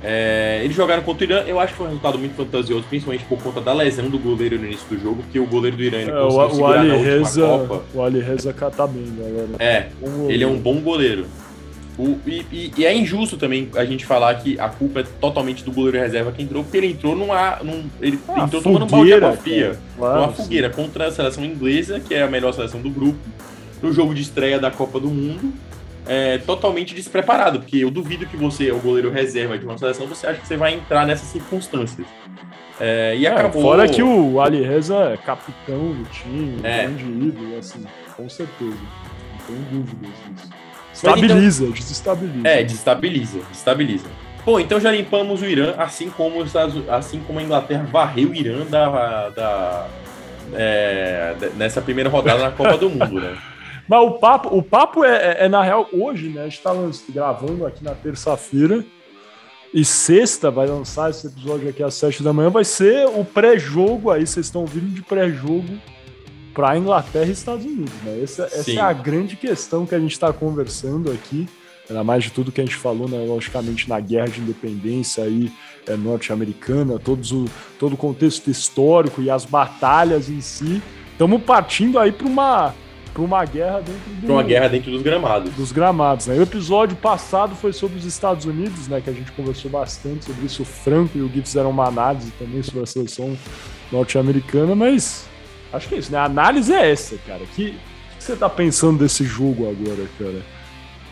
É, 0.07 0.61
eles 0.63 0.75
jogaram 0.75 1.01
contra 1.01 1.25
o 1.25 1.29
Irã, 1.31 1.43
eu 1.47 1.59
acho 1.59 1.73
que 1.73 1.77
foi 1.77 1.87
um 1.87 1.89
resultado 1.89 2.19
muito 2.19 2.35
fantasioso, 2.35 2.85
principalmente 2.87 3.25
por 3.25 3.41
conta 3.41 3.59
da 3.59 3.73
lesão 3.73 4.07
do 4.07 4.19
goleiro 4.19 4.59
no 4.59 4.65
início 4.65 4.85
do 4.87 5.01
jogo, 5.01 5.23
porque 5.23 5.39
o 5.39 5.47
goleiro 5.47 5.77
do 5.77 5.81
Irã 5.81 5.97
ele 5.97 6.11
é, 6.11 6.13
conseguiu 6.13 6.63
o, 6.63 6.67
o 6.67 6.71
Ali 6.71 6.97
Reza, 6.97 7.41
Copa. 7.41 7.83
O 7.91 8.03
Ali 8.03 8.19
Reza 8.19 8.53
cata 8.53 8.85
bem, 8.85 9.11
galera. 9.17 9.49
É, 9.57 9.87
ele 10.27 10.43
é 10.43 10.47
um 10.47 10.59
bom 10.59 10.79
goleiro. 10.79 11.25
O, 11.97 12.19
e, 12.25 12.45
e, 12.51 12.73
e, 12.77 12.85
é 12.85 12.93
injusto 12.93 13.37
também 13.37 13.69
a 13.75 13.85
gente 13.85 14.05
falar 14.05 14.35
que 14.35 14.59
a 14.59 14.67
culpa 14.67 14.99
é 14.99 15.03
totalmente 15.03 15.63
do 15.63 15.71
goleiro 15.71 15.97
reserva 15.97 16.31
que 16.31 16.43
entrou, 16.43 16.61
porque 16.63 16.77
ele 16.77 16.87
entrou 16.87 17.15
numa. 17.15 17.57
Num, 17.63 17.85
ele 18.01 18.19
ah, 18.27 18.41
entrou 18.41 18.61
tomando 18.61 18.83
um 18.83 18.87
balde 18.87 19.07
de 19.07 19.13
água 19.13 19.31
fria. 19.33 19.79
Claro, 19.97 20.21
numa 20.21 20.33
fogueira 20.33 20.69
sim. 20.69 20.75
contra 20.75 21.07
a 21.07 21.11
seleção 21.11 21.45
inglesa, 21.45 22.01
que 22.01 22.13
é 22.13 22.23
a 22.23 22.27
melhor 22.27 22.53
seleção 22.53 22.81
do 22.81 22.89
grupo, 22.89 23.19
no 23.81 23.93
jogo 23.93 24.13
de 24.13 24.21
estreia 24.21 24.59
da 24.59 24.69
Copa 24.69 24.99
do 24.99 25.07
Mundo. 25.07 25.53
É, 26.07 26.37
totalmente 26.39 26.93
despreparado, 26.93 27.61
porque 27.61 27.77
eu 27.77 27.89
duvido 27.89 28.27
que 28.27 28.37
você, 28.37 28.71
o 28.71 28.77
goleiro 28.77 29.09
reserva 29.09 29.57
de 29.57 29.65
uma 29.65 29.75
seleção, 29.75 30.05
você 30.05 30.27
acha 30.27 30.39
que 30.39 30.47
você 30.47 30.55
vai 30.55 30.75
entrar 30.75 31.03
nessas 31.07 31.29
circunstâncias. 31.29 32.05
É, 32.79 33.15
e 33.17 33.25
é, 33.25 33.29
acabou. 33.31 33.61
Fora 33.61 33.87
que 33.87 34.03
o 34.03 34.39
Ali 34.41 34.61
Reza 34.61 34.95
é 35.13 35.17
capitão 35.17 35.93
do 35.93 36.03
time, 36.11 36.59
é. 36.61 36.83
grande 36.83 37.05
ídolo, 37.05 37.57
assim, 37.57 37.83
com 38.15 38.29
certeza. 38.29 38.75
Não 38.75 39.47
tenho 39.47 39.59
dúvidas 39.71 40.11
disso. 40.29 40.64
Estabiliza, 40.95 41.63
então, 41.63 41.75
desestabiliza. 41.75 42.47
É, 42.47 42.63
desestabiliza, 42.63 43.39
desestabiliza. 43.39 44.05
Bom, 44.45 44.59
então 44.59 44.79
já 44.79 44.91
limpamos 44.91 45.41
o 45.41 45.45
Irã, 45.45 45.73
assim 45.77 46.09
como, 46.09 46.43
assim 46.89 47.19
como 47.19 47.39
a 47.39 47.43
Inglaterra 47.43 47.83
varreu 47.91 48.29
o 48.29 48.35
Irã 48.35 48.65
da, 48.65 49.29
da, 49.29 49.87
é, 50.53 51.35
nessa 51.55 51.81
primeira 51.81 52.09
rodada 52.09 52.43
na 52.43 52.51
Copa 52.51 52.77
do 52.77 52.89
Mundo, 52.89 53.19
né? 53.19 53.35
Mas 53.87 53.99
o 54.01 54.11
papo, 54.11 54.55
o 54.55 54.63
papo 54.63 55.03
é, 55.03 55.15
é, 55.15 55.45
é, 55.45 55.49
na 55.49 55.61
real 55.61 55.87
hoje, 55.91 56.29
né? 56.29 56.41
A 56.41 56.43
gente 56.45 56.61
tá 56.61 56.71
gravando 57.09 57.65
aqui 57.67 57.83
na 57.83 57.93
terça-feira 57.93 58.83
e 59.73 59.83
sexta 59.85 60.49
vai 60.49 60.65
lançar 60.65 61.11
esse 61.11 61.27
episódio 61.27 61.69
aqui 61.69 61.83
às 61.83 61.93
sete 61.93 62.23
da 62.23 62.33
manhã. 62.33 62.49
Vai 62.49 62.63
ser 62.63 63.05
o 63.05 63.23
pré-jogo 63.23 64.09
aí, 64.09 64.25
vocês 64.25 64.47
estão 64.47 64.65
vindo 64.65 64.87
de 64.87 65.03
pré-jogo 65.03 65.77
para 66.55 66.77
Inglaterra 66.77 67.25
e 67.25 67.31
Estados 67.31 67.65
Unidos. 67.65 67.93
Né? 68.03 68.21
Essa, 68.23 68.43
essa 68.43 68.71
é 68.71 68.79
a 68.79 68.93
grande 68.93 69.35
questão 69.35 69.85
que 69.85 69.93
a 69.93 69.99
gente 69.99 70.13
está 70.13 70.31
conversando 70.31 71.11
aqui. 71.11 71.47
Ainda 71.87 72.03
mais 72.03 72.23
de 72.23 72.31
tudo 72.31 72.51
que 72.51 72.61
a 72.61 72.65
gente 72.65 72.77
falou, 72.77 73.07
né, 73.07 73.23
logicamente, 73.27 73.87
na 73.87 73.99
guerra 73.99 74.29
de 74.29 74.41
independência 74.41 75.23
aí, 75.23 75.51
é, 75.85 75.95
norte-americana, 75.95 76.97
todo 76.97 77.93
o 77.93 77.97
contexto 77.97 78.49
histórico 78.49 79.21
e 79.21 79.29
as 79.29 79.45
batalhas 79.45 80.27
em 80.27 80.41
si. 80.41 80.81
Estamos 81.11 81.43
partindo 81.43 81.99
aí 81.99 82.11
para 82.11 82.25
uma, 82.25 82.73
uma 83.15 83.45
guerra 83.45 83.81
dentro 83.81 84.11
do, 84.21 84.33
uma 84.33 84.41
guerra 84.41 84.67
dentro 84.69 84.89
dos 84.89 85.03
gramados. 85.03 85.53
Dos 85.53 85.71
gramados. 85.71 86.25
Né? 86.25 86.35
O 86.35 86.41
episódio 86.41 86.97
passado 86.97 87.53
foi 87.53 87.71
sobre 87.71 87.99
os 87.99 88.05
Estados 88.05 88.45
Unidos, 88.45 88.87
né, 88.87 88.99
que 88.99 89.09
a 89.09 89.13
gente 89.13 89.31
conversou 89.33 89.69
bastante 89.69 90.25
sobre 90.25 90.45
isso. 90.45 90.63
O 90.63 90.65
Franco 90.65 91.17
e 91.17 91.21
o 91.21 91.27
Gui 91.27 91.41
fizeram 91.41 91.69
uma 91.69 91.85
análise 91.85 92.31
também 92.39 92.63
sobre 92.63 92.81
a 92.81 92.85
seleção 92.87 93.37
norte-americana, 93.91 94.73
mas 94.73 95.27
Acho 95.75 95.87
que 95.87 95.95
é 95.95 95.97
isso, 95.97 96.11
né? 96.11 96.17
A 96.17 96.25
análise 96.25 96.73
é 96.73 96.91
essa, 96.91 97.17
cara. 97.25 97.43
O 97.43 97.47
que, 97.47 97.71
que 98.17 98.23
você 98.23 98.35
tá 98.35 98.49
pensando 98.49 98.99
desse 98.99 99.23
jogo 99.23 99.69
agora, 99.69 100.07
cara? 100.17 100.41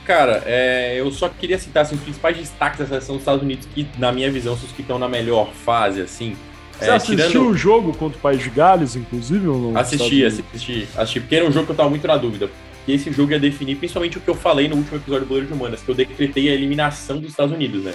Cara, 0.06 0.44
é, 0.46 1.00
eu 1.00 1.10
só 1.12 1.30
queria 1.30 1.58
citar 1.58 1.84
assim, 1.84 1.96
os 1.96 2.02
principais 2.02 2.36
destaques 2.36 2.80
da 2.80 2.86
seleção 2.86 3.16
dos 3.16 3.22
Estados 3.22 3.42
Unidos, 3.42 3.68
que, 3.74 3.88
na 3.98 4.12
minha 4.12 4.30
visão, 4.30 4.56
são 4.58 4.66
os 4.66 4.72
que 4.72 4.82
estão 4.82 5.00
na 5.00 5.08
melhor 5.08 5.52
fase, 5.54 6.02
assim. 6.02 6.36
Você 6.78 6.90
é, 6.90 6.94
assistiu 6.94 7.28
tirando... 7.30 7.50
o 7.50 7.56
jogo 7.56 7.94
contra 7.96 8.18
o 8.18 8.22
País 8.22 8.44
de 8.44 8.50
Gales, 8.50 8.96
inclusive, 8.96 9.48
ou 9.48 9.72
não? 9.72 9.80
Assisti, 9.80 10.26
assisti, 10.26 10.88
assisti, 10.96 11.20
porque 11.22 11.36
era 11.36 11.46
um 11.46 11.52
jogo 11.52 11.68
que 11.68 11.72
eu 11.72 11.76
tava 11.76 11.90
muito 11.90 12.06
na 12.06 12.18
dúvida. 12.18 12.50
E 12.86 12.94
esse 12.94 13.12
jogo 13.14 13.32
ia 13.32 13.40
definir 13.40 13.76
principalmente 13.78 14.18
o 14.18 14.22
que 14.22 14.30
eu 14.30 14.36
falei 14.36 14.68
no 14.68 14.76
último 14.76 14.98
episódio 14.98 15.26
do 15.26 15.28
Goleiro 15.28 15.48
de 15.48 15.54
Humanas, 15.54 15.82
que 15.82 15.90
eu 15.90 15.96
decretei 15.96 16.50
a 16.50 16.54
eliminação 16.54 17.20
dos 17.20 17.30
Estados 17.30 17.54
Unidos, 17.54 17.84
né? 17.84 17.94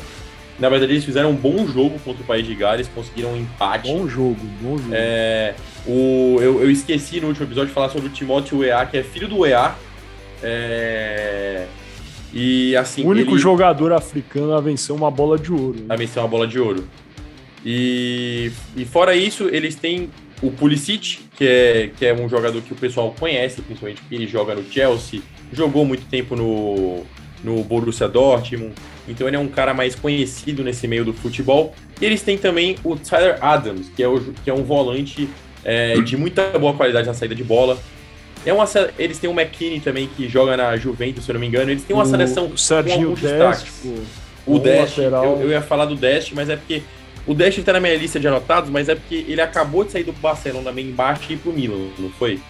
Na 0.58 0.68
verdade, 0.68 0.92
eles 0.92 1.04
fizeram 1.04 1.30
um 1.30 1.36
bom 1.36 1.66
jogo 1.66 1.98
contra 2.00 2.22
o 2.22 2.26
País 2.26 2.46
de 2.46 2.54
Gales, 2.54 2.88
conseguiram 2.92 3.32
um 3.32 3.36
empate. 3.36 3.86
Bom 3.86 4.08
jogo, 4.08 4.40
bom 4.60 4.76
jogo. 4.76 4.90
É, 4.92 5.54
o, 5.88 6.38
eu, 6.40 6.62
eu 6.62 6.70
esqueci 6.70 7.18
no 7.18 7.28
último 7.28 7.46
episódio 7.46 7.68
de 7.68 7.74
falar 7.74 7.88
sobre 7.88 8.08
o 8.08 8.10
Timóteo 8.10 8.62
EA, 8.62 8.84
que 8.84 8.98
é 8.98 9.02
filho 9.02 9.26
do 9.26 9.46
EA. 9.46 9.74
É, 10.42 11.66
e 12.32 12.76
assim. 12.76 13.04
O 13.04 13.08
único 13.08 13.32
ele, 13.32 13.40
jogador 13.40 13.92
africano 13.92 14.52
a 14.52 14.60
vencer 14.60 14.94
uma 14.94 15.10
bola 15.10 15.38
de 15.38 15.50
ouro. 15.50 15.78
Né? 15.78 15.86
A 15.88 15.96
vencer 15.96 16.22
uma 16.22 16.28
bola 16.28 16.46
de 16.46 16.60
ouro. 16.60 16.86
E, 17.64 18.52
e 18.76 18.84
fora 18.84 19.16
isso, 19.16 19.48
eles 19.50 19.74
têm 19.74 20.10
o 20.42 20.50
Pulisic, 20.50 21.20
que 21.36 21.46
é, 21.46 21.90
que 21.96 22.06
é 22.06 22.14
um 22.14 22.28
jogador 22.28 22.60
que 22.62 22.72
o 22.72 22.76
pessoal 22.76 23.14
conhece, 23.18 23.62
principalmente 23.62 24.00
porque 24.02 24.14
ele 24.14 24.26
joga 24.26 24.54
no 24.54 24.70
Chelsea, 24.70 25.20
jogou 25.52 25.84
muito 25.84 26.06
tempo 26.06 26.36
no, 26.36 27.04
no 27.42 27.64
Borussia 27.64 28.06
Dortmund, 28.06 28.74
então 29.08 29.26
ele 29.26 29.36
é 29.36 29.40
um 29.40 29.48
cara 29.48 29.74
mais 29.74 29.94
conhecido 29.94 30.62
nesse 30.62 30.86
meio 30.86 31.04
do 31.04 31.12
futebol. 31.12 31.74
E 32.00 32.04
eles 32.04 32.22
têm 32.22 32.38
também 32.38 32.76
o 32.84 32.94
Tyler 32.94 33.42
Adams, 33.42 33.88
que 33.96 34.02
é, 34.02 34.08
o, 34.08 34.20
que 34.44 34.50
é 34.50 34.54
um 34.54 34.62
volante 34.62 35.28
é, 35.64 36.00
de 36.00 36.16
muita 36.16 36.58
boa 36.58 36.74
qualidade 36.74 37.06
na 37.06 37.14
saída 37.14 37.34
de 37.34 37.44
bola. 37.44 37.78
É 38.46 38.52
uma, 38.52 38.66
eles 38.98 39.18
têm 39.18 39.28
o 39.28 39.38
McKinney 39.38 39.80
também, 39.80 40.08
que 40.16 40.28
joga 40.28 40.56
na 40.56 40.76
Juventus, 40.76 41.24
se 41.24 41.30
eu 41.30 41.34
não 41.34 41.40
me 41.40 41.46
engano. 41.46 41.70
Eles 41.70 41.82
têm 41.82 41.94
uma 41.94 42.04
o 42.04 42.06
seleção 42.06 42.56
Serginho 42.56 43.10
com 43.10 43.14
Dest, 43.14 43.64
tipo, 43.64 43.94
O 44.46 44.58
Dest, 44.58 44.98
eu, 44.98 45.40
eu, 45.40 45.50
ia 45.50 45.60
falar 45.60 45.86
do 45.86 45.96
Dest, 45.96 46.32
mas 46.32 46.48
é 46.48 46.56
porque 46.56 46.82
o 47.26 47.34
Dest 47.34 47.58
está 47.58 47.72
na 47.72 47.80
minha 47.80 47.96
lista 47.96 48.18
de 48.18 48.26
anotados, 48.26 48.70
mas 48.70 48.88
é 48.88 48.94
porque 48.94 49.24
ele 49.28 49.40
acabou 49.40 49.84
de 49.84 49.92
sair 49.92 50.04
do 50.04 50.12
Barcelona 50.12 50.72
bem 50.72 50.86
embaixo 50.86 51.24
e 51.30 51.34
ir 51.34 51.36
pro 51.38 51.52
Milan, 51.52 51.88
não 51.98 52.10
foi? 52.10 52.40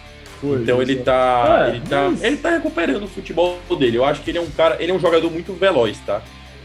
foi 0.40 0.62
então 0.62 0.80
ele 0.80 0.96
tá, 0.96 1.66
é, 1.66 1.70
ele, 1.70 1.80
tá, 1.80 2.08
mas... 2.10 2.22
ele 2.22 2.36
tá 2.36 2.50
recuperando 2.50 3.02
o 3.04 3.08
futebol 3.08 3.58
dele. 3.78 3.96
Eu 3.96 4.04
acho 4.04 4.22
que 4.22 4.30
ele 4.30 4.38
é 4.38 4.40
um 4.40 4.50
cara, 4.50 4.76
ele 4.78 4.92
é 4.92 4.94
um 4.94 5.00
jogador 5.00 5.30
muito 5.30 5.52
veloz, 5.54 5.98
tá? 6.06 6.22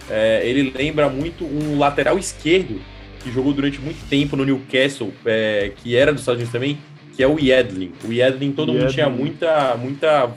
É, 0.10 0.42
ele 0.44 0.72
lembra 0.76 1.10
muito 1.10 1.46
um 1.46 1.80
lateral 1.80 2.20
esquerdo 2.20 2.80
que 3.24 3.32
jogou 3.32 3.54
durante 3.54 3.80
muito 3.80 4.08
tempo 4.10 4.36
no 4.36 4.44
Newcastle, 4.44 5.14
é, 5.26 5.72
que 5.78 5.96
era 5.96 6.12
dos 6.12 6.22
Estados 6.22 6.40
Unidos 6.40 6.52
também, 6.52 6.78
que 7.16 7.24
é 7.24 7.28
o 7.28 7.40
Yedlin. 7.40 7.94
O 8.04 8.12
Yedlin, 8.12 8.52
todo 8.52 8.70
Yedlin. 8.70 8.84
mundo 8.84 8.94
tinha 8.94 9.10
muita, 9.10 9.78
muita 9.78 10.32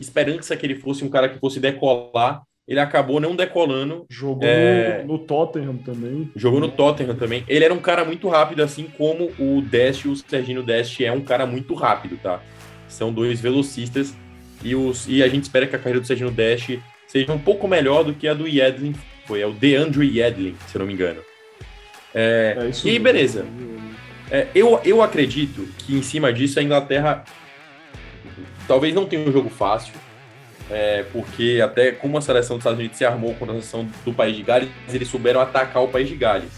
esperança 0.00 0.56
que 0.56 0.66
ele 0.66 0.74
fosse 0.74 1.04
um 1.04 1.08
cara 1.08 1.28
que 1.28 1.38
fosse 1.38 1.60
decolar. 1.60 2.42
Ele 2.66 2.80
acabou 2.80 3.20
não 3.20 3.34
decolando. 3.34 4.06
Jogou 4.08 4.46
é... 4.46 5.04
no, 5.04 5.18
Tottenham 5.18 5.76
também. 5.78 6.30
Jogou 6.34 6.60
no 6.60 6.70
Tottenham 6.70 7.14
também. 7.14 7.44
Ele 7.48 7.64
era 7.64 7.74
um 7.74 7.78
cara 7.78 8.04
muito 8.04 8.28
rápido, 8.28 8.62
assim 8.62 8.86
como 8.96 9.30
o 9.38 9.60
Dest, 9.60 10.06
o 10.06 10.16
Serginho 10.16 10.62
Dest 10.62 11.00
é 11.00 11.12
um 11.12 11.20
cara 11.20 11.46
muito 11.46 11.74
rápido, 11.74 12.18
tá? 12.22 12.40
São 12.88 13.12
dois 13.12 13.40
velocistas. 13.40 14.14
E, 14.64 14.74
os, 14.74 15.08
e 15.08 15.22
a 15.22 15.28
gente 15.28 15.42
espera 15.42 15.66
que 15.66 15.74
a 15.74 15.78
carreira 15.78 16.00
do 16.00 16.06
Serginho 16.06 16.30
Dest 16.30 16.78
seja 17.08 17.32
um 17.32 17.38
pouco 17.38 17.66
melhor 17.66 18.04
do 18.04 18.14
que 18.14 18.28
a 18.28 18.34
do 18.34 18.46
Yedlin 18.46 18.94
foi. 19.26 19.40
É 19.40 19.46
o 19.46 19.52
DeAndre 19.52 20.18
Yedlin, 20.18 20.54
se 20.68 20.76
eu 20.76 20.80
não 20.80 20.86
me 20.86 20.94
engano. 20.94 21.20
É, 22.14 22.56
é 22.58 22.88
e 22.88 22.98
beleza. 22.98 23.46
É, 24.30 24.46
eu, 24.54 24.80
eu 24.84 25.02
acredito 25.02 25.68
que 25.78 25.94
em 25.94 26.02
cima 26.02 26.32
disso 26.32 26.58
a 26.58 26.62
Inglaterra 26.62 27.24
talvez 28.66 28.94
não 28.94 29.04
tenha 29.04 29.28
um 29.28 29.32
jogo 29.32 29.50
fácil, 29.50 29.92
é, 30.70 31.04
porque 31.12 31.60
até 31.62 31.92
como 31.92 32.16
a 32.16 32.20
seleção 32.20 32.56
dos 32.56 32.62
Estados 32.62 32.78
Unidos 32.78 32.96
se 32.96 33.04
armou 33.04 33.34
com 33.34 33.44
a 33.44 33.48
seleção 33.48 33.86
do 34.04 34.12
País 34.12 34.36
de 34.36 34.42
Gales, 34.42 34.70
eles 34.90 35.08
souberam 35.08 35.40
atacar 35.40 35.82
o 35.82 35.88
País 35.88 36.08
de 36.08 36.14
Gales. 36.14 36.50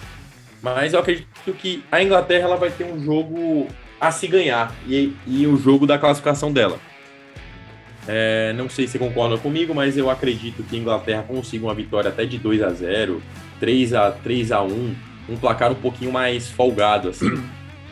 Mas 0.62 0.92
eu 0.92 1.00
acredito 1.00 1.52
que 1.58 1.84
a 1.90 2.02
Inglaterra 2.02 2.44
ela 2.44 2.56
vai 2.56 2.70
ter 2.70 2.84
um 2.84 3.02
jogo 3.02 3.68
a 4.00 4.10
se 4.10 4.26
ganhar 4.26 4.72
e, 4.86 5.14
e 5.26 5.46
o 5.46 5.56
jogo 5.56 5.86
da 5.86 5.98
classificação 5.98 6.52
dela. 6.52 6.78
É, 8.06 8.52
não 8.52 8.68
sei 8.68 8.86
se 8.86 8.98
concorda 8.98 9.36
comigo, 9.38 9.74
mas 9.74 9.96
eu 9.96 10.10
acredito 10.10 10.62
que 10.62 10.76
a 10.76 10.78
Inglaterra 10.78 11.24
consiga 11.26 11.66
uma 11.66 11.74
vitória 11.74 12.10
até 12.10 12.24
de 12.24 12.38
2 12.38 12.62
a 12.62 12.70
0 12.70 13.22
3 13.58 13.94
a 13.94 14.10
3 14.10 14.52
a 14.52 14.62
1 14.62 14.94
um 15.28 15.36
placar 15.36 15.70
um 15.70 15.76
pouquinho 15.76 16.12
mais 16.12 16.48
folgado, 16.50 17.08
assim. 17.08 17.42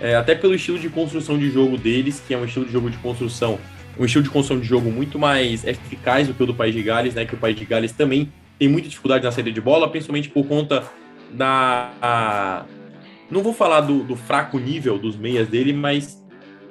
É, 0.01 0.17
até 0.17 0.35
pelo 0.35 0.55
estilo 0.55 0.79
de 0.79 0.89
construção 0.89 1.39
de 1.39 1.49
jogo 1.51 1.79
deles, 1.79 2.23
que 2.27 2.35
é 2.35 2.37
um 2.37 2.45
estilo 2.45 2.65
de 2.65 2.73
jogo 2.73 2.91
de 2.91 2.97
construção, 2.99 3.59
um 3.99 4.05
estilo 4.05 4.25
de 4.25 4.31
construção 4.31 4.61
de 4.61 4.67
jogo 4.67 4.91
muito 4.91 5.19
mais 5.19 5.65
eficaz 5.65 6.27
do 6.27 6.35
que 6.35 6.43
o 6.43 6.47
do 6.47 6.55
País 6.55 6.75
de 6.75 6.83
Gales, 6.83 7.15
né? 7.15 7.25
Que 7.25 7.35
o 7.35 7.39
País 7.39 7.57
de 7.57 7.65
Gales 7.65 7.93
também 7.93 8.33
tem 8.59 8.69
muita 8.69 8.89
dificuldade 8.89 9.25
na 9.25 9.31
saída 9.31 9.53
de 9.53 9.61
bola, 9.61 9.89
principalmente 9.89 10.29
por 10.29 10.47
conta 10.47 10.85
da. 11.31 11.93
A... 12.03 12.65
Não 13.31 13.43
vou 13.43 13.53
falar 13.53 13.81
do, 13.83 14.03
do 14.03 14.17
fraco 14.17 14.59
nível 14.59 14.99
dos 14.99 15.17
meias 15.17 15.49
dele, 15.49 15.73
mas 15.73 16.23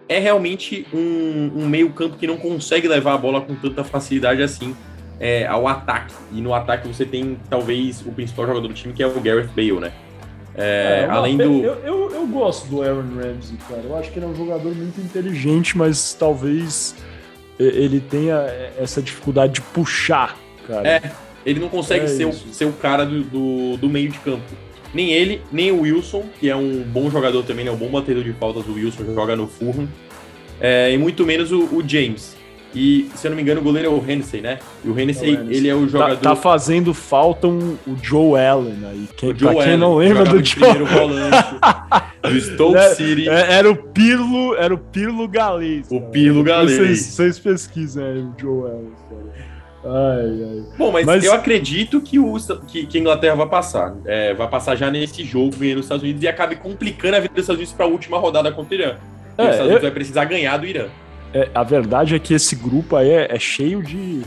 é 0.07 0.19
realmente 0.19 0.85
um, 0.93 1.51
um 1.55 1.67
meio-campo 1.67 2.17
que 2.17 2.27
não 2.27 2.38
consegue 2.38 2.88
levar 2.88 3.13
a 3.13 3.17
bola 3.17 3.39
com 3.39 3.55
tanta 3.55 3.83
facilidade 3.83 4.43
assim 4.43 4.75
é, 5.21 5.47
ao 5.47 5.67
ataque. 5.67 6.13
E 6.33 6.41
no 6.41 6.53
ataque 6.53 6.88
você 6.88 7.05
tem 7.05 7.38
talvez 7.49 8.05
o 8.05 8.11
principal 8.11 8.45
jogador 8.45 8.67
do 8.67 8.73
time, 8.73 8.93
que 8.93 9.01
é 9.01 9.07
o 9.07 9.21
Gareth 9.21 9.49
Bale, 9.55 9.79
né? 9.79 9.93
É, 10.55 11.05
é 11.07 11.09
além 11.09 11.37
do. 11.37 11.43
Eu, 11.43 11.75
eu, 11.83 12.11
eu, 12.11 12.27
gosto 12.27 12.67
do 12.67 12.81
Aaron 12.81 13.15
Ramsey, 13.15 13.57
cara. 13.67 13.81
Eu 13.83 13.95
acho 13.97 14.11
que 14.11 14.19
ele 14.19 14.25
é 14.25 14.29
um 14.29 14.35
jogador 14.35 14.75
muito 14.75 14.99
inteligente, 14.99 15.77
mas 15.77 16.13
talvez 16.13 16.95
ele 17.57 17.99
tenha 17.99 18.35
essa 18.79 19.01
dificuldade 19.01 19.53
de 19.53 19.61
puxar, 19.61 20.37
cara. 20.67 20.87
É, 20.87 21.11
ele 21.45 21.59
não 21.59 21.69
consegue 21.69 22.05
é 22.05 22.07
ser, 22.07 22.25
o, 22.25 22.33
ser 22.33 22.65
o 22.65 22.73
cara 22.73 23.05
do, 23.05 23.23
do, 23.23 23.77
do 23.77 23.89
meio 23.89 24.09
de 24.09 24.19
campo. 24.19 24.43
Nem 24.93 25.11
ele, 25.11 25.41
nem 25.51 25.71
o 25.71 25.81
Wilson, 25.81 26.25
que 26.39 26.49
é 26.49 26.55
um 26.55 26.83
bom 26.83 27.09
jogador 27.09 27.43
também, 27.43 27.67
é 27.67 27.71
um 27.71 27.77
bom 27.77 27.89
batedor 27.89 28.23
de 28.23 28.33
faltas. 28.33 28.65
O 28.67 28.73
Wilson 28.73 29.05
joga 29.13 29.35
no 29.35 29.47
Fulham. 29.47 29.87
É, 30.59 30.91
e 30.91 30.97
muito 30.97 31.25
menos 31.25 31.51
o, 31.51 31.63
o, 31.75 31.83
James. 31.87 32.35
E, 32.73 33.10
se 33.15 33.27
eu 33.27 33.31
não 33.31 33.35
me 33.35 33.41
engano, 33.41 33.60
o 33.60 33.64
goleiro 33.64 33.89
é 33.89 33.91
o 33.91 33.98
Hennessy, 34.10 34.39
né? 34.39 34.60
E 34.84 34.89
o 34.89 34.98
Hennessy, 34.98 35.26
é 35.26 35.53
ele 35.53 35.68
é 35.68 35.76
o 35.76 35.88
jogador... 35.88 36.15
Tá, 36.18 36.30
tá 36.30 36.35
fazendo 36.35 36.93
falta 36.93 37.48
um, 37.48 37.77
o 37.85 37.95
Joe 38.02 38.39
Allen 38.39 38.77
aí. 38.89 39.10
Quem, 39.18 39.31
o 39.31 39.38
Joe 39.38 39.53
pra 39.53 39.65
quem 39.65 39.77
não 39.77 39.95
lembra 39.95 40.23
do 40.23 40.43
Joe... 40.43 40.56
Primeiro 40.56 40.85
volante, 40.85 41.56
do 42.22 42.41
Stoke 42.41 42.77
é, 42.77 42.89
City. 42.95 43.30
É, 43.30 43.53
era 43.53 43.69
o 43.69 43.76
Pirlo, 43.76 44.56
era 44.56 44.73
o 44.73 44.77
Pirlo 44.77 45.27
galês. 45.27 45.88
O 45.91 45.99
Pirlo 45.99 46.43
galês. 46.43 46.77
Vocês, 46.77 46.99
vocês 47.06 47.39
pesquisem 47.39 48.03
aí 48.03 48.19
o 48.19 48.34
Joe 48.39 48.72
Allen, 48.72 48.91
cara. 49.10 49.52
Ai, 49.84 50.43
ai. 50.43 50.64
Bom, 50.77 50.91
mas, 50.91 51.06
mas, 51.06 51.23
eu 51.23 51.34
acredito 51.34 51.99
que, 52.02 52.19
o, 52.19 52.38
que, 52.68 52.85
que 52.85 52.98
a 52.98 53.02
Inglaterra 53.02 53.35
vai 53.35 53.49
passar. 53.49 53.95
É, 54.06 54.34
vai 54.34 54.48
passar 54.48 54.76
já 54.76 54.91
nesse 54.91 55.23
jogo 55.23 55.56
ganhando 55.57 55.80
os 55.80 55.85
Estados 55.85 56.03
Unidos 56.03 56.22
e 56.22 56.27
acabe 56.27 56.56
complicando 56.56 57.15
a 57.15 57.19
vida 57.19 57.34
dos 57.34 57.41
Estados 57.41 57.60
Unidos 57.60 57.73
para 57.73 57.85
a 57.85 57.89
última 57.89 58.19
rodada 58.19 58.52
contra 58.52 58.76
o 58.76 58.80
Irã. 58.80 58.95
É, 59.38 59.43
os 59.43 59.49
Estados 59.49 59.60
Unidos 59.60 59.76
eu, 59.76 59.81
vai 59.81 59.91
precisar 59.91 60.26
ganhar 60.26 60.57
do 60.57 60.68
Irã. 60.68 60.88
É, 61.33 61.49
a 61.53 61.63
verdade 61.63 62.15
é 62.15 62.19
que 62.19 62.33
esse 62.33 62.55
grupo 62.55 62.95
aí 62.95 63.09
é, 63.09 63.35
é, 63.35 63.39
cheio 63.39 63.81
de, 63.81 64.21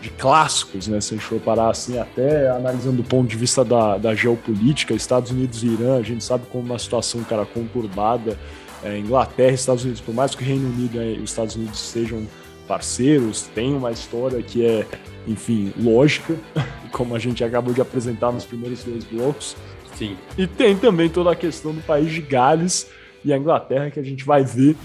de 0.00 0.10
clássicos, 0.10 0.86
né? 0.86 1.00
Se 1.00 1.14
a 1.14 1.16
gente 1.16 1.26
for 1.26 1.40
parar 1.40 1.70
assim, 1.70 1.98
até 1.98 2.48
analisando 2.48 2.98
do 2.98 3.04
ponto 3.04 3.28
de 3.28 3.36
vista 3.36 3.64
da, 3.64 3.98
da 3.98 4.14
geopolítica, 4.14 4.94
Estados 4.94 5.30
Unidos 5.30 5.62
e 5.62 5.66
Irã, 5.66 5.98
a 5.98 6.02
gente 6.02 6.22
sabe 6.22 6.46
como 6.50 6.64
uma 6.64 6.78
situação, 6.78 7.22
cara, 7.24 7.44
conturbada. 7.44 8.38
É, 8.84 8.96
Inglaterra 8.96 9.50
e 9.50 9.54
Estados 9.54 9.82
Unidos, 9.82 10.00
por 10.00 10.14
mais 10.14 10.36
que 10.36 10.42
o 10.44 10.46
Reino 10.46 10.68
Unido 10.68 11.02
e 11.02 11.18
os 11.18 11.30
Estados 11.30 11.56
Unidos 11.56 11.80
sejam 11.80 12.24
parceiros, 12.68 13.42
tem 13.52 13.74
uma 13.74 13.90
história 13.90 14.40
que 14.40 14.64
é, 14.64 14.86
enfim, 15.26 15.72
lógica, 15.76 16.36
como 16.92 17.16
a 17.16 17.18
gente 17.18 17.42
acabou 17.42 17.74
de 17.74 17.80
apresentar 17.80 18.30
nos 18.30 18.44
primeiros 18.44 18.84
dois 18.84 19.02
blocos. 19.02 19.56
Sim. 19.96 20.16
E 20.36 20.46
tem 20.46 20.76
também 20.76 21.08
toda 21.08 21.32
a 21.32 21.34
questão 21.34 21.74
do 21.74 21.80
país 21.80 22.12
de 22.12 22.20
Gales 22.20 22.88
e 23.24 23.32
a 23.32 23.36
Inglaterra, 23.36 23.90
que 23.90 23.98
a 23.98 24.02
gente 24.04 24.24
vai 24.24 24.44
ver 24.44 24.76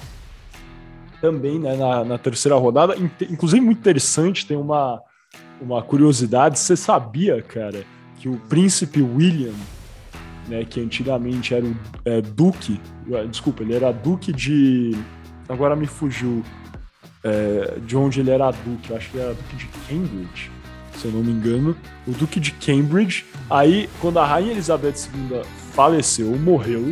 também 1.23 1.57
né, 1.57 1.77
na, 1.77 2.03
na 2.03 2.17
terceira 2.17 2.57
rodada. 2.57 2.97
Inclusive, 3.29 3.61
muito 3.61 3.79
interessante, 3.79 4.45
tem 4.45 4.57
uma, 4.57 5.01
uma 5.61 5.81
curiosidade. 5.81 6.59
Você 6.59 6.75
sabia, 6.75 7.41
cara, 7.41 7.85
que 8.19 8.27
o 8.27 8.37
príncipe 8.49 9.01
William, 9.01 9.53
né, 10.49 10.65
que 10.65 10.81
antigamente 10.81 11.53
era 11.53 11.65
o 11.65 11.73
é, 12.03 12.19
duque, 12.19 12.77
desculpa, 13.29 13.63
ele 13.63 13.73
era 13.73 13.93
duque 13.93 14.33
de. 14.33 14.97
Agora 15.47 15.77
me 15.77 15.87
fugiu 15.87 16.43
é, 17.23 17.79
de 17.85 17.95
onde 17.95 18.19
ele 18.19 18.29
era 18.29 18.51
duque, 18.51 18.89
eu 18.89 18.97
acho 18.97 19.09
que 19.09 19.17
era 19.17 19.33
duque 19.33 19.55
de 19.55 19.67
Cambridge, 19.87 20.51
se 20.97 21.05
eu 21.05 21.11
não 21.11 21.23
me 21.23 21.31
engano, 21.31 21.73
o 22.05 22.11
duque 22.11 22.37
de 22.37 22.51
Cambridge. 22.51 23.25
Aí, 23.49 23.89
quando 24.01 24.19
a 24.19 24.25
rainha 24.25 24.51
Elizabeth 24.51 25.07
II 25.13 25.41
faleceu, 25.73 26.37
morreu, 26.37 26.91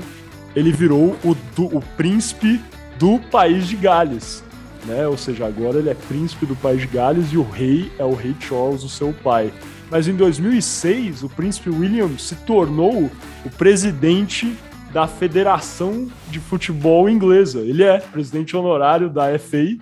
ele 0.56 0.72
virou 0.72 1.18
o, 1.22 1.32
o 1.32 1.82
príncipe 1.98 2.62
do 3.02 3.18
país 3.18 3.68
de 3.68 3.76
Gales. 3.76 4.44
Né? 4.86 5.08
Ou 5.08 5.18
seja, 5.18 5.48
agora 5.48 5.80
ele 5.80 5.90
é 5.90 5.96
príncipe 5.96 6.46
do 6.46 6.56
país 6.56 6.82
de 6.82 6.88
Gales 6.88 7.34
e 7.34 7.38
o 7.38 7.42
rei 7.42 7.92
é 7.98 8.06
o 8.06 8.14
rei 8.14 8.36
Charles, 8.40 8.84
o 8.84 8.90
seu 8.90 9.12
pai. 9.12 9.52
Mas 9.90 10.08
em 10.08 10.16
2006, 10.16 11.24
o 11.24 11.30
príncipe 11.30 11.72
William 11.72 12.16
se 12.20 12.36
tornou 12.36 13.10
o 13.44 13.50
presidente 13.58 14.56
da 14.94 15.08
Federação 15.08 16.08
de 16.30 16.40
Futebol 16.40 17.10
Inglesa. 17.10 17.62
Ele 17.62 17.84
é 17.84 18.00
presidente 18.00 18.56
honorário 18.56 19.10
da 19.10 19.38
FA, 19.40 19.78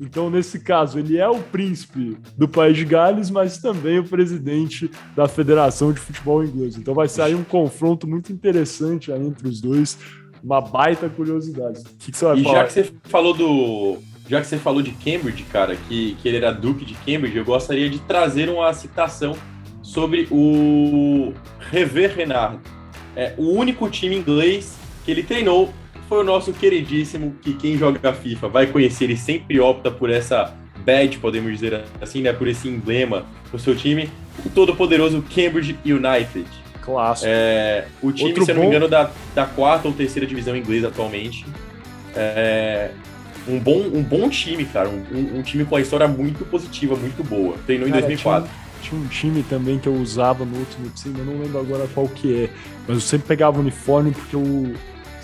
então, 0.00 0.28
nesse 0.28 0.58
caso, 0.58 0.98
ele 0.98 1.16
é 1.16 1.28
o 1.28 1.38
príncipe 1.38 2.18
do 2.36 2.48
País 2.48 2.76
de 2.76 2.84
Gales, 2.84 3.30
mas 3.30 3.58
também 3.58 3.98
o 3.98 4.04
presidente 4.04 4.90
da 5.14 5.28
Federação 5.28 5.92
de 5.92 6.00
Futebol 6.00 6.44
Inglês. 6.44 6.76
Então, 6.76 6.94
vai 6.94 7.08
sair 7.08 7.34
um 7.34 7.44
confronto 7.44 8.06
muito 8.06 8.32
interessante 8.32 9.12
aí 9.12 9.24
entre 9.24 9.48
os 9.48 9.60
dois. 9.60 9.96
Uma 10.44 10.60
baita 10.60 11.08
curiosidade. 11.08 11.80
O 11.80 11.96
que, 11.98 12.12
que 12.12 12.18
você 12.18 12.24
vai 12.26 12.38
e 12.38 12.42
falar? 12.42 12.54
já 12.58 12.64
que 12.64 12.72
você 12.72 12.92
falou 13.04 13.32
do. 13.32 13.98
Já 14.28 14.40
que 14.40 14.46
você 14.46 14.58
falou 14.58 14.82
de 14.82 14.90
Cambridge, 14.90 15.42
cara, 15.44 15.76
que, 15.76 16.16
que 16.20 16.28
ele 16.28 16.36
era 16.36 16.52
duque 16.52 16.84
de 16.84 16.94
Cambridge, 16.94 17.36
eu 17.36 17.44
gostaria 17.44 17.88
de 17.88 17.98
trazer 18.00 18.48
uma 18.48 18.72
citação 18.72 19.36
sobre 19.82 20.28
o 20.30 21.32
Rever 21.70 22.14
Renard. 22.14 22.58
É 23.16 23.34
o 23.38 23.50
único 23.50 23.88
time 23.88 24.16
inglês 24.16 24.76
que 25.04 25.10
ele 25.10 25.22
treinou 25.22 25.72
foi 26.08 26.20
o 26.20 26.24
nosso 26.24 26.52
queridíssimo, 26.52 27.34
que 27.40 27.54
quem 27.54 27.78
joga 27.78 28.12
FIFA 28.12 28.48
vai 28.48 28.66
conhecer 28.66 29.08
e 29.10 29.16
sempre 29.16 29.58
opta 29.60 29.90
por 29.90 30.10
essa 30.10 30.54
badge, 30.84 31.18
podemos 31.18 31.50
dizer 31.52 31.84
assim, 32.00 32.22
né? 32.22 32.32
Por 32.32 32.46
esse 32.46 32.68
emblema 32.68 33.24
do 33.50 33.58
seu 33.58 33.74
time, 33.74 34.10
o 34.44 34.50
todo-poderoso 34.50 35.24
Cambridge 35.34 35.76
United. 35.84 36.46
Clássico. 36.84 37.28
É, 37.28 37.86
o 38.02 38.12
time, 38.12 38.30
Outro 38.30 38.44
se 38.44 38.50
eu 38.50 38.54
não 38.54 38.62
me 38.62 38.68
engano, 38.68 38.88
da, 38.88 39.10
da 39.34 39.46
quarta 39.46 39.88
ou 39.88 39.94
terceira 39.94 40.26
divisão 40.26 40.54
inglesa 40.56 40.88
atualmente. 40.88 41.46
É, 42.14 42.90
um, 43.48 43.58
bom, 43.58 43.78
um 43.92 44.02
bom 44.02 44.28
time, 44.28 44.64
cara. 44.64 44.88
Um, 44.88 45.38
um, 45.38 45.42
time 45.42 45.64
com 45.64 45.76
a 45.76 45.80
história 45.80 46.06
muito 46.06 46.44
positiva, 46.44 46.94
muito 46.94 47.24
boa. 47.24 47.56
Treinou 47.66 47.88
cara, 47.88 48.00
em 48.00 48.02
2004. 48.02 48.50
Tinha, 48.82 48.90
tinha, 48.90 49.00
um 49.00 49.06
time 49.06 49.42
também 49.42 49.78
que 49.78 49.88
eu 49.88 49.94
usava 49.94 50.44
no 50.44 50.58
último 50.58 50.90
time, 50.90 51.18
eu 51.18 51.24
não 51.24 51.40
lembro 51.40 51.58
agora 51.58 51.86
qual 51.94 52.06
que 52.06 52.44
é. 52.44 52.50
Mas 52.86 52.96
eu 52.96 53.00
sempre 53.00 53.28
pegava 53.28 53.56
o 53.56 53.60
uniforme 53.60 54.10
porque 54.10 54.36
o 54.36 54.74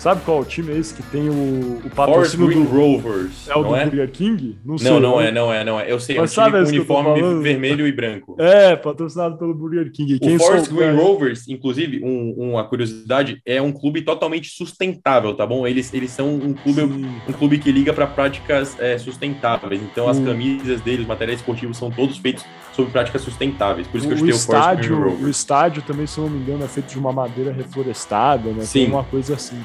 Sabe 0.01 0.21
qual 0.25 0.43
time 0.43 0.73
é 0.73 0.77
esse 0.77 0.95
que 0.95 1.03
tem 1.03 1.29
o, 1.29 1.79
o 1.85 1.89
patrocínio 1.91 2.47
Green 2.47 2.63
do 2.63 2.71
Rovers? 2.71 3.47
É 3.47 3.55
o 3.55 3.61
do 3.61 3.75
é? 3.75 3.85
Burger 3.85 4.09
King? 4.09 4.57
Não, 4.65 4.75
sei, 4.75 4.89
não, 4.89 4.99
não 4.99 5.21
é, 5.21 5.31
não 5.31 5.53
é, 5.53 5.63
não 5.63 5.79
é. 5.79 5.91
Eu 5.91 5.99
sei, 5.99 6.17
Mas 6.17 6.35
é 6.35 6.41
um 6.41 6.45
time 6.63 6.85
com 6.85 6.95
uniforme 6.95 7.43
vermelho 7.43 7.85
e 7.85 7.91
branco. 7.91 8.35
É, 8.41 8.75
patrocinado 8.75 9.37
pelo 9.37 9.53
Burger 9.53 9.91
King. 9.91 10.17
Quem 10.17 10.37
o 10.37 10.39
Forest 10.39 10.73
Green 10.73 10.95
Rovers, 10.95 11.47
inclusive, 11.47 12.03
um, 12.03 12.33
uma 12.49 12.63
curiosidade, 12.63 13.39
é 13.45 13.61
um 13.61 13.71
clube 13.71 14.01
totalmente 14.01 14.49
sustentável, 14.49 15.35
tá 15.35 15.45
bom? 15.45 15.67
Eles, 15.67 15.93
eles 15.93 16.09
são 16.09 16.33
um 16.33 16.53
clube, 16.53 16.81
um 16.81 17.33
clube 17.33 17.59
que 17.59 17.71
liga 17.71 17.93
para 17.93 18.07
práticas 18.07 18.75
é, 18.79 18.97
sustentáveis. 18.97 19.79
Então, 19.83 20.09
as 20.09 20.19
camisas 20.19 20.81
deles, 20.81 21.05
materiais 21.05 21.41
esportivos, 21.41 21.77
são 21.77 21.91
todos 21.91 22.17
feitos 22.17 22.43
sobre 22.73 22.91
práticas 22.91 23.21
sustentáveis. 23.21 23.87
Por 23.87 23.97
isso 23.97 24.07
que 24.07 24.13
eu 24.13 24.25
o 24.25 24.29
estádio, 24.29 25.07
o. 25.07 25.23
O 25.23 25.29
estádio 25.29 25.81
também, 25.81 26.07
se 26.07 26.17
eu 26.17 26.25
não 26.25 26.31
me 26.31 26.39
engano, 26.39 26.63
é 26.63 26.67
feito 26.67 26.87
de 26.87 26.99
uma 26.99 27.11
madeira 27.11 27.51
reflorestada, 27.51 28.51
né? 28.51 28.63
Sim. 28.63 28.85
Tem 28.85 28.89
uma 28.89 29.03
coisa 29.03 29.35
assim. 29.35 29.61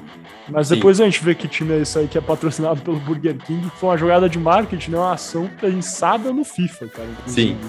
Mas 0.48 0.68
depois 0.68 0.96
Sim. 0.96 1.02
a 1.04 1.06
gente 1.06 1.22
vê 1.24 1.34
que 1.34 1.48
time 1.48 1.72
é 1.72 1.80
esse 1.80 1.98
aí 1.98 2.08
que 2.08 2.18
é 2.18 2.20
patrocinado 2.20 2.80
pelo 2.80 2.98
Burger 2.98 3.36
King, 3.36 3.68
que 3.68 3.76
foi 3.76 3.90
uma 3.90 3.96
jogada 3.96 4.28
de 4.28 4.38
marketing, 4.38 4.92
né? 4.92 4.98
uma 4.98 5.12
ação 5.12 5.48
pensada 5.60 6.32
no 6.32 6.44
FIFA, 6.44 6.88
cara. 6.88 7.08
Inclusive. 7.08 7.56
Sim. 7.60 7.68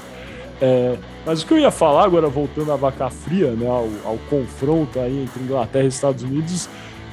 É, 0.59 0.97
mas 1.25 1.43
o 1.43 1.45
que 1.45 1.53
eu 1.53 1.59
ia 1.59 1.69
falar 1.69 2.03
agora, 2.03 2.27
voltando 2.27 2.71
à 2.71 2.75
vaca 2.75 3.09
fria, 3.09 3.51
né, 3.51 3.67
ao, 3.67 3.87
ao 4.03 4.17
confronto 4.29 4.99
aí 4.99 5.23
entre 5.23 5.43
Inglaterra 5.43 5.85
e 5.85 5.87
Estados 5.87 6.23
Unidos, 6.23 6.67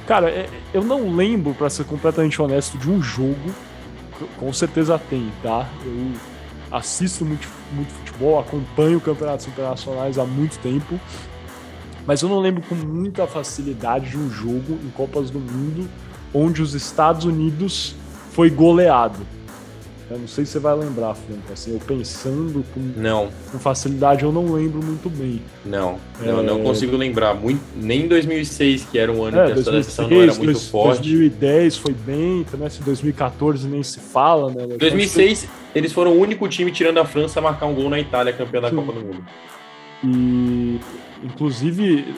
cara, 0.07 0.29
é, 0.29 0.49
eu 0.73 0.83
não 0.83 1.15
lembro, 1.15 1.53
para 1.53 1.69
ser 1.69 1.85
completamente 1.85 2.41
honesto, 2.41 2.75
de 2.77 2.89
um 2.89 2.99
jogo, 3.01 3.53
com 4.39 4.51
certeza 4.51 4.97
tem, 4.97 5.31
tá? 5.43 5.67
Eu 5.85 6.34
assisto 6.71 7.25
muito, 7.25 7.47
muito 7.71 7.91
futebol, 7.91 8.39
acompanho 8.39 8.99
campeonatos 8.99 9.47
internacionais 9.47 10.17
há 10.17 10.25
muito 10.25 10.57
tempo, 10.59 10.99
mas 12.05 12.21
eu 12.21 12.29
não 12.29 12.39
lembro 12.39 12.61
com 12.63 12.75
muita 12.75 13.25
facilidade 13.25 14.11
de 14.11 14.17
um 14.17 14.29
jogo 14.29 14.77
em 14.83 14.89
Copas 14.91 15.29
do 15.29 15.39
Mundo 15.39 15.89
onde 16.33 16.61
os 16.61 16.73
Estados 16.73 17.25
Unidos 17.25 17.95
foi 18.31 18.49
goleado. 18.49 19.25
Eu 20.09 20.19
não 20.19 20.27
sei 20.27 20.45
se 20.45 20.51
você 20.51 20.59
vai 20.59 20.75
lembrar, 20.75 21.15
Franco. 21.15 21.51
Assim, 21.51 21.73
eu 21.73 21.79
pensando 21.79 22.63
com, 22.73 22.79
não. 22.95 23.29
com 23.51 23.57
facilidade, 23.57 24.23
eu 24.23 24.31
não 24.31 24.53
lembro 24.53 24.83
muito 24.83 25.09
bem. 25.09 25.41
Não, 25.65 25.97
é... 26.21 26.27
não, 26.27 26.43
não 26.43 26.63
consigo 26.63 26.95
lembrar. 26.95 27.33
Muito, 27.33 27.61
nem 27.75 28.03
em 28.03 28.07
2006, 28.07 28.85
que 28.91 28.99
era 28.99 29.11
um 29.11 29.23
ano 29.23 29.39
é, 29.39 29.45
que 29.45 29.51
a 29.51 29.55
2006, 29.55 29.85
seleção 29.85 30.09
não 30.09 30.21
era 30.21 30.33
muito 30.33 30.51
dois, 30.51 30.67
forte. 30.67 31.09
2010 31.09 31.77
foi 31.77 31.93
bem, 31.93 32.43
também 32.43 32.67
assim, 32.67 32.83
2014 32.83 33.67
nem 33.67 33.81
se 33.81 33.99
fala, 33.99 34.51
né? 34.51 34.77
2006, 34.77 35.47
eles 35.73 35.91
foram 35.91 36.11
o 36.11 36.19
único 36.19 36.47
time, 36.47 36.71
tirando 36.71 36.99
a 36.99 37.05
França, 37.05 37.39
a 37.39 37.41
marcar 37.41 37.65
um 37.65 37.73
gol 37.73 37.89
na 37.89 37.99
Itália, 37.99 38.31
campeã 38.31 38.61
da 38.61 38.69
Sim. 38.69 38.75
Copa 38.75 38.91
do 38.91 38.99
Mundo. 38.99 39.25
E 40.03 40.79
Inclusive, 41.25 42.15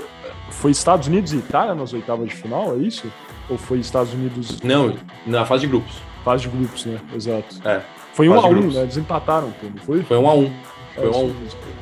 foi 0.51 0.71
Estados 0.71 1.07
Unidos 1.07 1.31
e 1.31 1.37
Itália 1.37 1.73
nas 1.73 1.93
oitavas 1.93 2.27
de 2.27 2.35
final, 2.35 2.75
é 2.75 2.79
isso? 2.79 3.11
Ou 3.49 3.57
foi 3.57 3.79
Estados 3.79 4.13
Unidos. 4.13 4.59
Não, 4.61 4.93
na 5.25 5.45
fase 5.45 5.61
de 5.61 5.67
grupos. 5.67 5.95
Fase 6.27 6.43
de 6.43 6.49
grupos, 6.49 6.85
né? 6.85 6.99
Exato. 7.15 7.55
É. 7.65 7.81
Foi 8.13 8.27
1 8.27 8.33
um 8.33 8.39
a 8.39 8.47
1 8.47 8.49
um, 8.49 8.71
né? 8.71 8.81
Eles 8.81 8.97
empataram, 8.97 9.51
pô, 9.51 9.67
não 9.67 9.77
foi? 9.77 10.03
Foi 10.03 10.17
1 10.17 10.21
um 10.21 10.29
a 10.29 10.33
1 10.33 10.39
um. 10.39 10.53
Foi 10.93 11.05
é, 11.05 11.07
1 11.07 11.11
um 11.11 11.15
a 11.15 11.19
1 11.19 11.25
um. 11.25 11.35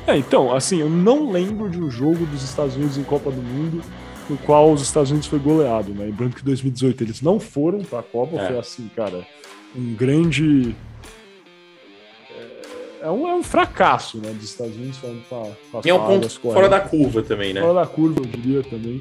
É, 0.06 0.16
então, 0.16 0.54
assim, 0.54 0.80
eu 0.80 0.88
não 0.88 1.30
lembro 1.30 1.68
de 1.68 1.82
um 1.82 1.90
jogo 1.90 2.24
dos 2.26 2.42
Estados 2.42 2.76
Unidos 2.76 2.96
em 2.96 3.02
Copa 3.02 3.30
do 3.30 3.42
Mundo 3.42 3.82
no 4.28 4.36
qual 4.38 4.72
os 4.72 4.82
Estados 4.82 5.10
Unidos 5.10 5.28
foi 5.28 5.38
goleado, 5.38 5.92
né? 5.92 6.04
Lembrando 6.06 6.34
que 6.34 6.42
em 6.42 6.44
2018 6.44 7.04
eles 7.04 7.22
não 7.22 7.38
foram 7.38 7.82
para 7.82 8.00
a 8.00 8.02
Copa, 8.02 8.36
é. 8.36 8.46
foi 8.48 8.58
assim, 8.58 8.90
cara, 8.94 9.26
um 9.74 9.94
grande 9.94 10.74
é 13.06 13.10
um, 13.10 13.28
é 13.28 13.34
um 13.34 13.42
fracasso, 13.42 14.18
né, 14.18 14.32
dos 14.32 14.44
Estados 14.44 14.74
Unidos 14.74 14.96
falando 14.98 15.22
com, 15.28 15.52
com 15.70 15.80
E 15.84 15.90
é 15.90 15.94
um 15.94 16.06
ponto 16.06 16.28
fora 16.40 16.68
da 16.68 16.80
curva 16.80 17.22
também, 17.22 17.52
né? 17.52 17.60
Fora 17.60 17.74
da 17.74 17.86
curva, 17.86 18.20
eu 18.20 18.26
diria 18.26 18.62
também, 18.64 19.00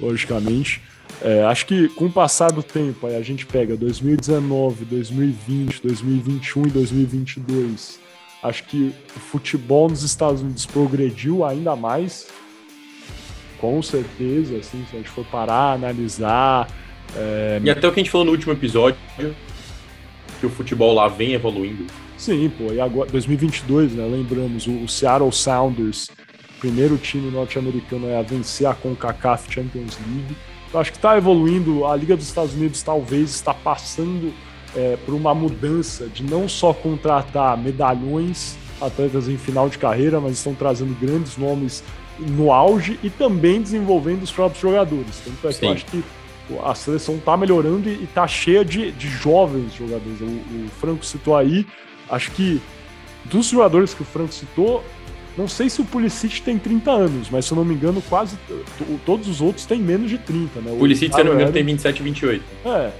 logicamente. 0.00 0.80
É, 1.20 1.44
acho 1.44 1.66
que 1.66 1.88
com 1.90 2.06
o 2.06 2.10
passar 2.10 2.50
do 2.50 2.62
tempo, 2.62 3.06
aí 3.06 3.16
a 3.16 3.22
gente 3.22 3.46
pega 3.46 3.76
2019, 3.76 4.84
2020, 4.84 5.82
2021 5.82 6.66
e 6.66 6.70
2022. 6.70 8.00
Acho 8.42 8.64
que 8.64 8.92
o 9.16 9.20
futebol 9.20 9.88
nos 9.88 10.02
Estados 10.02 10.42
Unidos 10.42 10.66
progrediu 10.66 11.44
ainda 11.44 11.76
mais, 11.76 12.26
com 13.60 13.80
certeza, 13.82 14.56
assim, 14.56 14.84
se 14.90 14.96
a 14.96 14.98
gente 14.98 15.10
for 15.10 15.24
parar, 15.26 15.74
analisar. 15.74 16.66
É... 17.14 17.60
E 17.62 17.70
até 17.70 17.86
o 17.86 17.92
que 17.92 18.00
a 18.00 18.02
gente 18.02 18.10
falou 18.10 18.24
no 18.24 18.32
último 18.32 18.52
episódio, 18.52 18.98
que 20.40 20.46
o 20.46 20.50
futebol 20.50 20.92
lá 20.92 21.06
vem 21.06 21.34
evoluindo 21.34 21.86
Sim, 22.22 22.52
pô, 22.56 22.72
e 22.72 22.80
agora, 22.80 23.10
2022, 23.10 23.94
né, 23.94 24.06
lembramos, 24.06 24.68
o, 24.68 24.84
o 24.84 24.88
Seattle 24.88 25.32
Sounders, 25.32 26.08
primeiro 26.60 26.96
time 26.96 27.28
norte-americano 27.32 28.16
a 28.16 28.22
vencer 28.22 28.64
a 28.64 28.74
CONCACAF 28.74 29.52
Champions 29.52 29.98
League. 30.06 30.36
Eu 30.72 30.80
acho 30.80 30.90
que 30.90 30.98
está 30.98 31.16
evoluindo, 31.16 31.86
a 31.86 31.94
Liga 31.94 32.16
dos 32.16 32.26
Estados 32.26 32.54
Unidos 32.54 32.82
talvez 32.82 33.30
está 33.30 33.52
passando 33.52 34.32
é, 34.74 34.96
por 35.04 35.14
uma 35.14 35.34
mudança 35.34 36.06
de 36.06 36.22
não 36.22 36.48
só 36.48 36.72
contratar 36.72 37.56
medalhões, 37.58 38.56
atletas 38.80 39.28
em 39.28 39.36
final 39.36 39.68
de 39.68 39.78
carreira, 39.78 40.20
mas 40.20 40.32
estão 40.32 40.54
trazendo 40.54 40.98
grandes 40.98 41.36
nomes 41.36 41.84
no 42.18 42.52
auge 42.52 42.98
e 43.02 43.10
também 43.10 43.60
desenvolvendo 43.60 44.22
os 44.22 44.32
próprios 44.32 44.62
jogadores. 44.62 45.20
Tanto 45.24 45.48
é 45.48 45.52
que 45.52 45.64
eu 45.64 45.72
acho 45.72 45.86
que 45.86 46.04
a 46.64 46.74
seleção 46.74 47.16
está 47.16 47.36
melhorando 47.36 47.88
e 47.88 48.04
está 48.04 48.26
cheia 48.26 48.64
de, 48.64 48.92
de 48.92 49.08
jovens 49.08 49.74
jogadores. 49.74 50.20
O, 50.20 50.24
o 50.24 50.68
Franco 50.80 51.04
citou 51.04 51.36
aí 51.36 51.66
Acho 52.12 52.30
que 52.32 52.60
dos 53.24 53.46
jogadores 53.46 53.94
que 53.94 54.02
o 54.02 54.04
Franco 54.04 54.34
citou, 54.34 54.84
não 55.36 55.48
sei 55.48 55.70
se 55.70 55.80
o 55.80 55.84
Pulisic 55.84 56.42
tem 56.42 56.58
30 56.58 56.90
anos, 56.90 57.28
mas 57.30 57.44
se 57.44 57.52
eu 57.52 57.56
não 57.56 57.64
me 57.64 57.74
engano, 57.74 58.02
quase 58.08 58.36
todos 59.04 59.28
os 59.28 59.40
outros 59.40 59.64
têm 59.66 59.80
menos 59.80 60.10
de 60.10 60.18
30, 60.18 60.60
né? 60.60 60.72
O 60.72 60.76
Pulisic, 60.76 61.14
se 61.14 61.20
eu 61.20 61.24
não 61.24 61.32
me 61.32 61.38
engano, 61.38 61.52
tem 61.52 61.64
27 61.64 62.00
e 62.00 62.02
28. 62.02 62.44
É. 62.64 62.90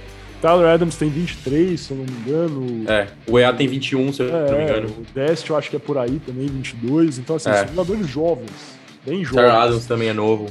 Tyler 0.41 0.67
Adams 0.67 0.97
tem 0.97 1.09
23, 1.09 1.79
se 1.79 1.91
eu 1.91 1.97
não 1.97 2.05
me 2.05 2.11
engano. 2.11 2.91
É, 2.91 3.07
o 3.27 3.39
EA 3.39 3.53
tem 3.53 3.67
21, 3.67 4.11
se 4.11 4.23
eu 4.23 4.27
é, 4.27 4.51
não 4.51 4.57
me 4.57 4.63
engano. 4.63 4.89
O 4.89 5.05
Dest 5.13 5.49
eu 5.49 5.55
acho 5.55 5.69
que 5.69 5.75
é 5.77 5.79
por 5.79 5.97
aí 5.97 6.19
também, 6.25 6.47
22. 6.47 7.17
Então, 7.17 7.37
assim, 7.37 7.49
é. 7.49 7.59
são 7.59 7.67
jogadores 7.69 8.07
jovens, 8.07 8.51
bem 9.05 9.23
jovens. 9.23 9.35
Tyler 9.35 9.55
Adams 9.55 9.85
também 9.85 10.09
é 10.09 10.13
novo. 10.13 10.47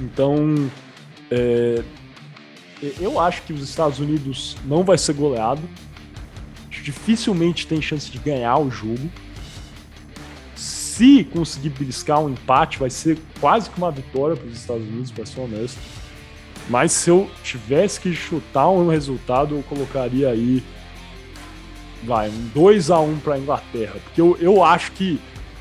Então, 0.00 0.70
é, 1.30 1.82
eu 3.00 3.18
acho 3.18 3.42
que 3.42 3.54
os 3.54 3.62
Estados 3.62 3.98
Unidos 4.00 4.56
não 4.66 4.82
vai 4.82 4.98
ser 4.98 5.14
goleado 5.14 5.62
dificilmente 6.82 7.66
tem 7.66 7.80
chance 7.80 8.10
de 8.10 8.18
ganhar 8.18 8.58
o 8.58 8.70
jogo. 8.70 9.08
Se 10.92 11.24
conseguir 11.24 11.70
beliscar 11.70 12.20
um 12.20 12.28
empate, 12.28 12.78
vai 12.78 12.90
ser 12.90 13.18
quase 13.40 13.70
que 13.70 13.78
uma 13.78 13.90
vitória 13.90 14.36
para 14.36 14.46
os 14.46 14.58
Estados 14.58 14.82
Unidos, 14.82 15.10
para 15.10 15.24
ser 15.24 15.40
honesto. 15.40 15.78
Mas 16.68 16.92
se 16.92 17.08
eu 17.08 17.30
tivesse 17.42 17.98
que 17.98 18.14
chutar 18.14 18.68
um 18.68 18.90
resultado, 18.90 19.56
eu 19.56 19.62
colocaria 19.62 20.28
aí. 20.28 20.62
Vai, 22.04 22.28
um 22.28 22.50
2 22.54 22.90
a 22.90 23.00
1 23.00 23.20
para 23.20 23.36
a 23.36 23.38
Inglaterra. 23.38 23.94
Porque 24.04 24.20
eu, 24.20 24.36
eu 24.38 24.62
acho 24.62 24.92
que, 24.92 25.18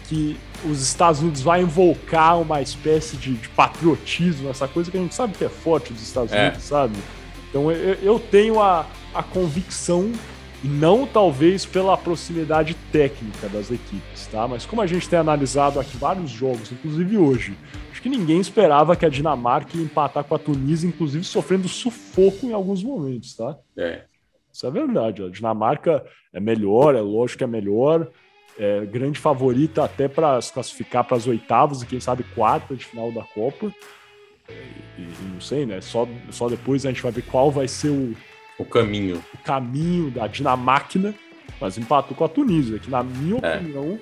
que 0.09 0.35
os 0.65 0.81
Estados 0.81 1.21
Unidos 1.21 1.41
vai 1.41 1.61
invocar 1.61 2.37
uma 2.41 2.61
espécie 2.61 3.15
de, 3.15 3.33
de 3.33 3.47
patriotismo, 3.49 4.49
essa 4.49 4.67
coisa 4.67 4.91
que 4.91 4.97
a 4.97 5.01
gente 5.01 5.15
sabe 5.15 5.33
que 5.37 5.45
é 5.45 5.49
forte 5.49 5.93
dos 5.93 6.01
Estados 6.01 6.33
é. 6.33 6.47
Unidos, 6.47 6.63
sabe? 6.63 6.97
Então 7.49 7.71
eu, 7.71 7.93
eu 8.01 8.19
tenho 8.19 8.59
a, 8.59 8.85
a 9.13 9.23
convicção 9.23 10.11
e 10.63 10.67
não 10.67 11.07
talvez 11.07 11.65
pela 11.65 11.97
proximidade 11.97 12.75
técnica 12.91 13.49
das 13.49 13.71
equipes, 13.71 14.27
tá? 14.27 14.47
Mas 14.47 14.65
como 14.65 14.81
a 14.81 14.87
gente 14.87 15.09
tem 15.09 15.17
analisado 15.17 15.79
aqui 15.79 15.97
vários 15.97 16.29
jogos, 16.29 16.71
inclusive 16.71 17.17
hoje, 17.17 17.57
acho 17.91 18.01
que 18.01 18.09
ninguém 18.09 18.39
esperava 18.39 18.95
que 18.95 19.05
a 19.05 19.09
Dinamarca 19.09 19.75
ia 19.75 19.83
empatar 19.83 20.23
com 20.23 20.35
a 20.35 20.39
Tunísia, 20.39 20.87
inclusive 20.87 21.23
sofrendo 21.23 21.67
sufoco 21.67 22.45
em 22.45 22.53
alguns 22.53 22.83
momentos, 22.83 23.35
tá? 23.35 23.57
É. 23.75 24.03
Isso 24.53 24.67
é 24.67 24.71
verdade. 24.71 25.23
A 25.23 25.29
Dinamarca 25.29 26.05
é 26.31 26.39
melhor, 26.39 26.93
é 26.93 27.01
lógico 27.01 27.39
que 27.39 27.43
é 27.43 27.47
melhor, 27.47 28.07
é 28.59 28.85
grande 28.85 29.19
favorita 29.19 29.83
até 29.83 30.07
para 30.07 30.39
se 30.41 30.53
classificar 30.53 31.03
para 31.03 31.17
as 31.17 31.25
oitavas 31.25 31.81
e 31.81 31.85
quem 31.87 31.99
sabe 31.99 32.23
quarta 32.35 32.75
de 32.75 32.85
final 32.85 33.11
da 33.11 33.23
Copa. 33.23 33.73
E, 34.49 35.01
e, 35.01 35.07
não 35.33 35.41
sei, 35.41 35.65
né? 35.65 35.81
Só, 35.81 36.07
só 36.29 36.49
depois 36.49 36.85
a 36.85 36.89
gente 36.89 37.01
vai 37.01 37.11
ver 37.11 37.23
qual 37.23 37.49
vai 37.49 37.67
ser 37.67 37.89
o 37.89 38.15
o 38.61 38.65
caminho. 38.65 39.23
O 39.33 39.37
caminho 39.39 40.11
da 40.11 40.27
Dinamáquina, 40.27 41.13
mas 41.59 41.77
empatou 41.77 42.15
com 42.15 42.23
a 42.23 42.29
Tunísia, 42.29 42.79
que 42.79 42.89
na 42.89 43.03
minha 43.03 43.39
é. 43.41 43.55
opinião 43.55 43.99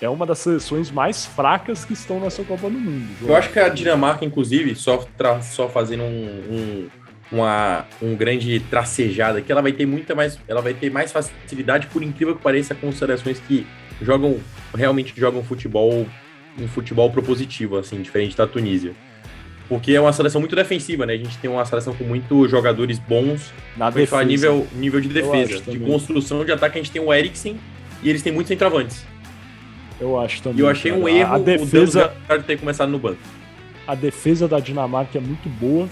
é 0.00 0.08
uma 0.08 0.26
das 0.26 0.38
seleções 0.38 0.90
mais 0.90 1.24
fracas 1.24 1.84
que 1.84 1.92
estão 1.92 2.20
nessa 2.20 2.42
Copa 2.44 2.68
do 2.68 2.78
Mundo. 2.78 3.08
Eu 3.22 3.34
acho 3.34 3.50
que 3.50 3.58
a 3.58 3.68
Dinamarca, 3.68 4.24
inclusive, 4.24 4.74
só, 4.74 5.06
só 5.42 5.68
fazendo 5.68 6.02
um, 6.02 6.08
um, 6.50 6.88
uma 7.32 7.86
um 8.02 8.14
grande 8.14 8.60
tracejada 8.60 9.40
que 9.40 9.50
ela 9.50 9.62
vai 9.62 9.72
ter 9.72 9.86
muita 9.86 10.14
mais, 10.14 10.38
ela 10.46 10.60
vai 10.60 10.74
ter 10.74 10.90
mais 10.90 11.12
facilidade, 11.12 11.86
por 11.86 12.02
incrível 12.02 12.36
que 12.36 12.42
pareça, 12.42 12.74
com 12.74 12.92
seleções 12.92 13.40
que 13.40 13.66
jogam 14.02 14.38
realmente 14.74 15.14
jogam 15.16 15.42
futebol 15.42 16.06
um 16.58 16.68
futebol 16.68 17.10
propositivo, 17.10 17.78
assim, 17.78 18.00
diferente 18.00 18.36
da 18.36 18.46
Tunísia. 18.46 18.94
Porque 19.68 19.92
é 19.92 20.00
uma 20.00 20.12
seleção 20.12 20.40
muito 20.40 20.54
defensiva, 20.54 21.06
né? 21.06 21.14
A 21.14 21.16
gente 21.16 21.38
tem 21.38 21.50
uma 21.50 21.64
seleção 21.64 21.94
com 21.94 22.04
muitos 22.04 22.50
jogadores 22.50 22.98
bons. 22.98 23.52
Na 23.76 23.88
defesa. 23.88 24.22
nível, 24.22 24.66
nível 24.74 25.00
de 25.00 25.08
defesa. 25.08 25.60
De 25.60 25.78
construção 25.78 26.44
de 26.44 26.52
ataque, 26.52 26.78
a 26.78 26.82
gente 26.82 26.92
tem 26.92 27.00
o 27.00 27.12
Eriksen 27.12 27.58
e 28.02 28.10
eles 28.10 28.22
têm 28.22 28.32
muitos 28.32 28.48
centroavantes. 28.48 29.04
Eu 30.00 30.20
acho 30.20 30.42
também. 30.42 30.58
E 30.58 30.60
eu 30.60 30.68
achei 30.68 30.90
cara. 30.90 31.02
um 31.02 31.08
erro 31.08 31.34
a 31.34 31.38
defesa 31.38 32.12
de 32.28 32.42
ter 32.44 32.58
começado 32.58 32.90
no 32.90 32.98
banco. 32.98 33.20
A 33.86 33.94
defesa 33.94 34.46
da 34.46 34.60
Dinamarca 34.60 35.18
é 35.18 35.20
muito 35.20 35.48
boa. 35.48 35.88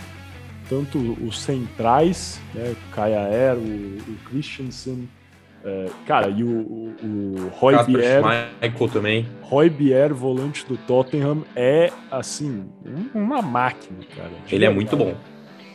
Tanto 0.69 1.19
os 1.23 1.41
centrais, 1.41 2.41
né? 2.55 2.75
Kajaer, 2.95 3.57
o, 3.57 3.61
o 3.61 4.17
Christensen, 4.31 5.09
é, 5.65 5.87
cara, 6.07 6.29
e 6.29 6.43
o, 6.43 6.49
o, 6.49 6.95
o 7.03 7.49
Roy 7.55 7.75
Bier. 7.85 8.23
Michael 8.61 8.89
também. 8.91 9.29
Roy 9.43 9.71
Bier, 9.71 10.13
volante 10.13 10.67
do 10.67 10.77
Tottenham, 10.77 11.45
é 11.55 11.93
assim, 12.11 12.67
uma 13.15 13.41
máquina, 13.41 13.99
cara. 14.17 14.31
Ele 14.51 14.65
é 14.65 14.71
muito 14.71 14.97
bom. 14.97 15.15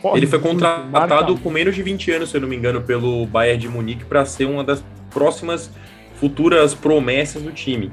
Corre 0.01 0.19
ele 0.19 0.27
foi 0.27 0.39
contratado 0.39 1.37
com 1.37 1.49
menos 1.49 1.73
de 1.73 1.81
20 1.81 2.11
anos, 2.11 2.29
se 2.29 2.37
eu 2.37 2.41
não 2.41 2.47
me 2.47 2.55
engano, 2.55 2.81
pelo 2.81 3.25
Bayern 3.25 3.59
de 3.59 3.67
Munique 3.67 4.05
para 4.05 4.25
ser 4.25 4.45
uma 4.45 4.63
das 4.63 4.83
próximas 5.09 5.71
futuras 6.19 6.73
promessas 6.73 7.41
do 7.41 7.51
time. 7.51 7.91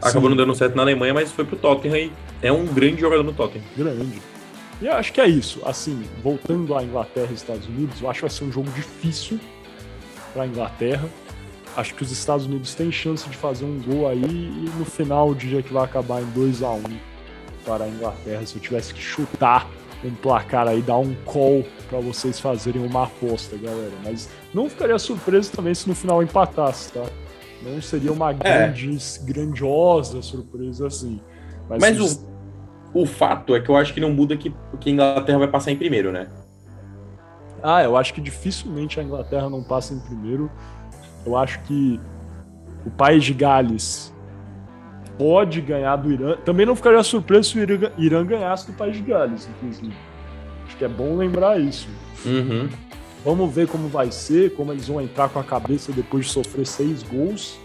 Acabou 0.00 0.22
Sim. 0.22 0.28
não 0.30 0.36
dando 0.36 0.54
certo 0.54 0.74
na 0.76 0.82
Alemanha, 0.82 1.12
mas 1.12 1.30
foi 1.30 1.44
pro 1.44 1.56
Tottenham 1.56 1.96
e 1.96 2.12
é 2.40 2.52
um 2.52 2.66
grande 2.66 3.00
jogador 3.00 3.22
no 3.22 3.32
Tottenham. 3.32 3.64
Grande. 3.76 4.20
E 4.80 4.86
eu 4.86 4.94
acho 4.94 5.12
que 5.12 5.20
é 5.20 5.28
isso. 5.28 5.60
Assim, 5.64 6.02
voltando 6.22 6.76
à 6.76 6.82
Inglaterra 6.82 7.28
e 7.30 7.34
Estados 7.34 7.66
Unidos, 7.68 8.00
eu 8.00 8.08
acho 8.08 8.18
que 8.18 8.22
vai 8.22 8.30
ser 8.30 8.44
um 8.44 8.52
jogo 8.52 8.70
difícil 8.70 9.38
para 10.32 10.44
a 10.44 10.46
Inglaterra 10.46 11.08
acho 11.76 11.94
que 11.94 12.02
os 12.02 12.10
Estados 12.10 12.46
Unidos 12.46 12.74
têm 12.74 12.90
chance 12.90 13.28
de 13.28 13.36
fazer 13.36 13.64
um 13.64 13.80
gol 13.80 14.08
aí 14.08 14.22
e 14.22 14.70
no 14.78 14.84
final 14.84 15.34
dia 15.34 15.62
que 15.62 15.72
vai 15.72 15.84
acabar 15.84 16.22
em 16.22 16.26
2 16.26 16.62
a 16.62 16.70
1 16.70 16.82
para 17.64 17.84
a 17.84 17.88
Inglaterra. 17.88 18.44
Se 18.44 18.56
eu 18.56 18.62
tivesse 18.62 18.92
que 18.92 19.00
chutar 19.00 19.68
um 20.04 20.14
placar 20.14 20.66
aí, 20.66 20.82
dar 20.82 20.98
um 20.98 21.14
call 21.24 21.64
para 21.88 22.00
vocês 22.00 22.40
fazerem 22.40 22.84
uma 22.84 23.04
aposta, 23.04 23.56
galera. 23.56 23.92
Mas 24.04 24.28
não 24.52 24.68
ficaria 24.68 24.98
surpreso 24.98 25.52
também 25.52 25.74
se 25.74 25.88
no 25.88 25.94
final 25.94 26.22
empatasse, 26.22 26.92
tá? 26.92 27.04
Não 27.62 27.80
seria 27.80 28.12
uma 28.12 28.30
é. 28.30 28.34
grande, 28.34 28.98
grandiosa 29.22 30.20
surpresa 30.20 30.88
assim. 30.88 31.20
Mas, 31.68 31.80
Mas 31.80 32.00
os... 32.00 32.26
o, 32.92 33.02
o 33.02 33.06
fato 33.06 33.54
é 33.54 33.60
que 33.60 33.68
eu 33.68 33.76
acho 33.76 33.94
que 33.94 34.00
não 34.00 34.10
muda 34.10 34.36
que, 34.36 34.52
que 34.80 34.90
a 34.90 34.92
Inglaterra 34.92 35.38
vai 35.38 35.48
passar 35.48 35.70
em 35.70 35.76
primeiro, 35.76 36.10
né? 36.10 36.28
Ah, 37.62 37.82
eu 37.84 37.96
acho 37.96 38.12
que 38.12 38.20
dificilmente 38.20 38.98
a 38.98 39.04
Inglaterra 39.04 39.48
não 39.48 39.62
passa 39.62 39.94
em 39.94 40.00
primeiro. 40.00 40.50
Eu 41.24 41.36
acho 41.36 41.60
que 41.60 42.00
o 42.84 42.90
país 42.90 43.24
de 43.24 43.32
Gales 43.32 44.12
pode 45.18 45.60
ganhar 45.60 45.96
do 45.96 46.12
Irã. 46.12 46.36
Também 46.44 46.66
não 46.66 46.74
ficaria 46.74 47.02
surpreso 47.02 47.50
se 47.50 47.58
o 47.58 47.62
Irã, 47.62 47.90
Irã 47.96 48.26
ganhasse 48.26 48.66
do 48.70 48.76
país 48.76 48.96
de 48.96 49.02
Gales, 49.02 49.48
inclusive. 49.48 49.92
Acho 50.66 50.76
que 50.76 50.84
é 50.84 50.88
bom 50.88 51.16
lembrar 51.16 51.60
isso. 51.60 51.88
Uhum. 52.24 52.68
Vamos 53.24 53.54
ver 53.54 53.68
como 53.68 53.88
vai 53.88 54.10
ser, 54.10 54.54
como 54.54 54.72
eles 54.72 54.88
vão 54.88 55.00
entrar 55.00 55.28
com 55.28 55.38
a 55.38 55.44
cabeça 55.44 55.92
depois 55.92 56.26
de 56.26 56.32
sofrer 56.32 56.66
seis 56.66 57.02
gols. 57.02 57.58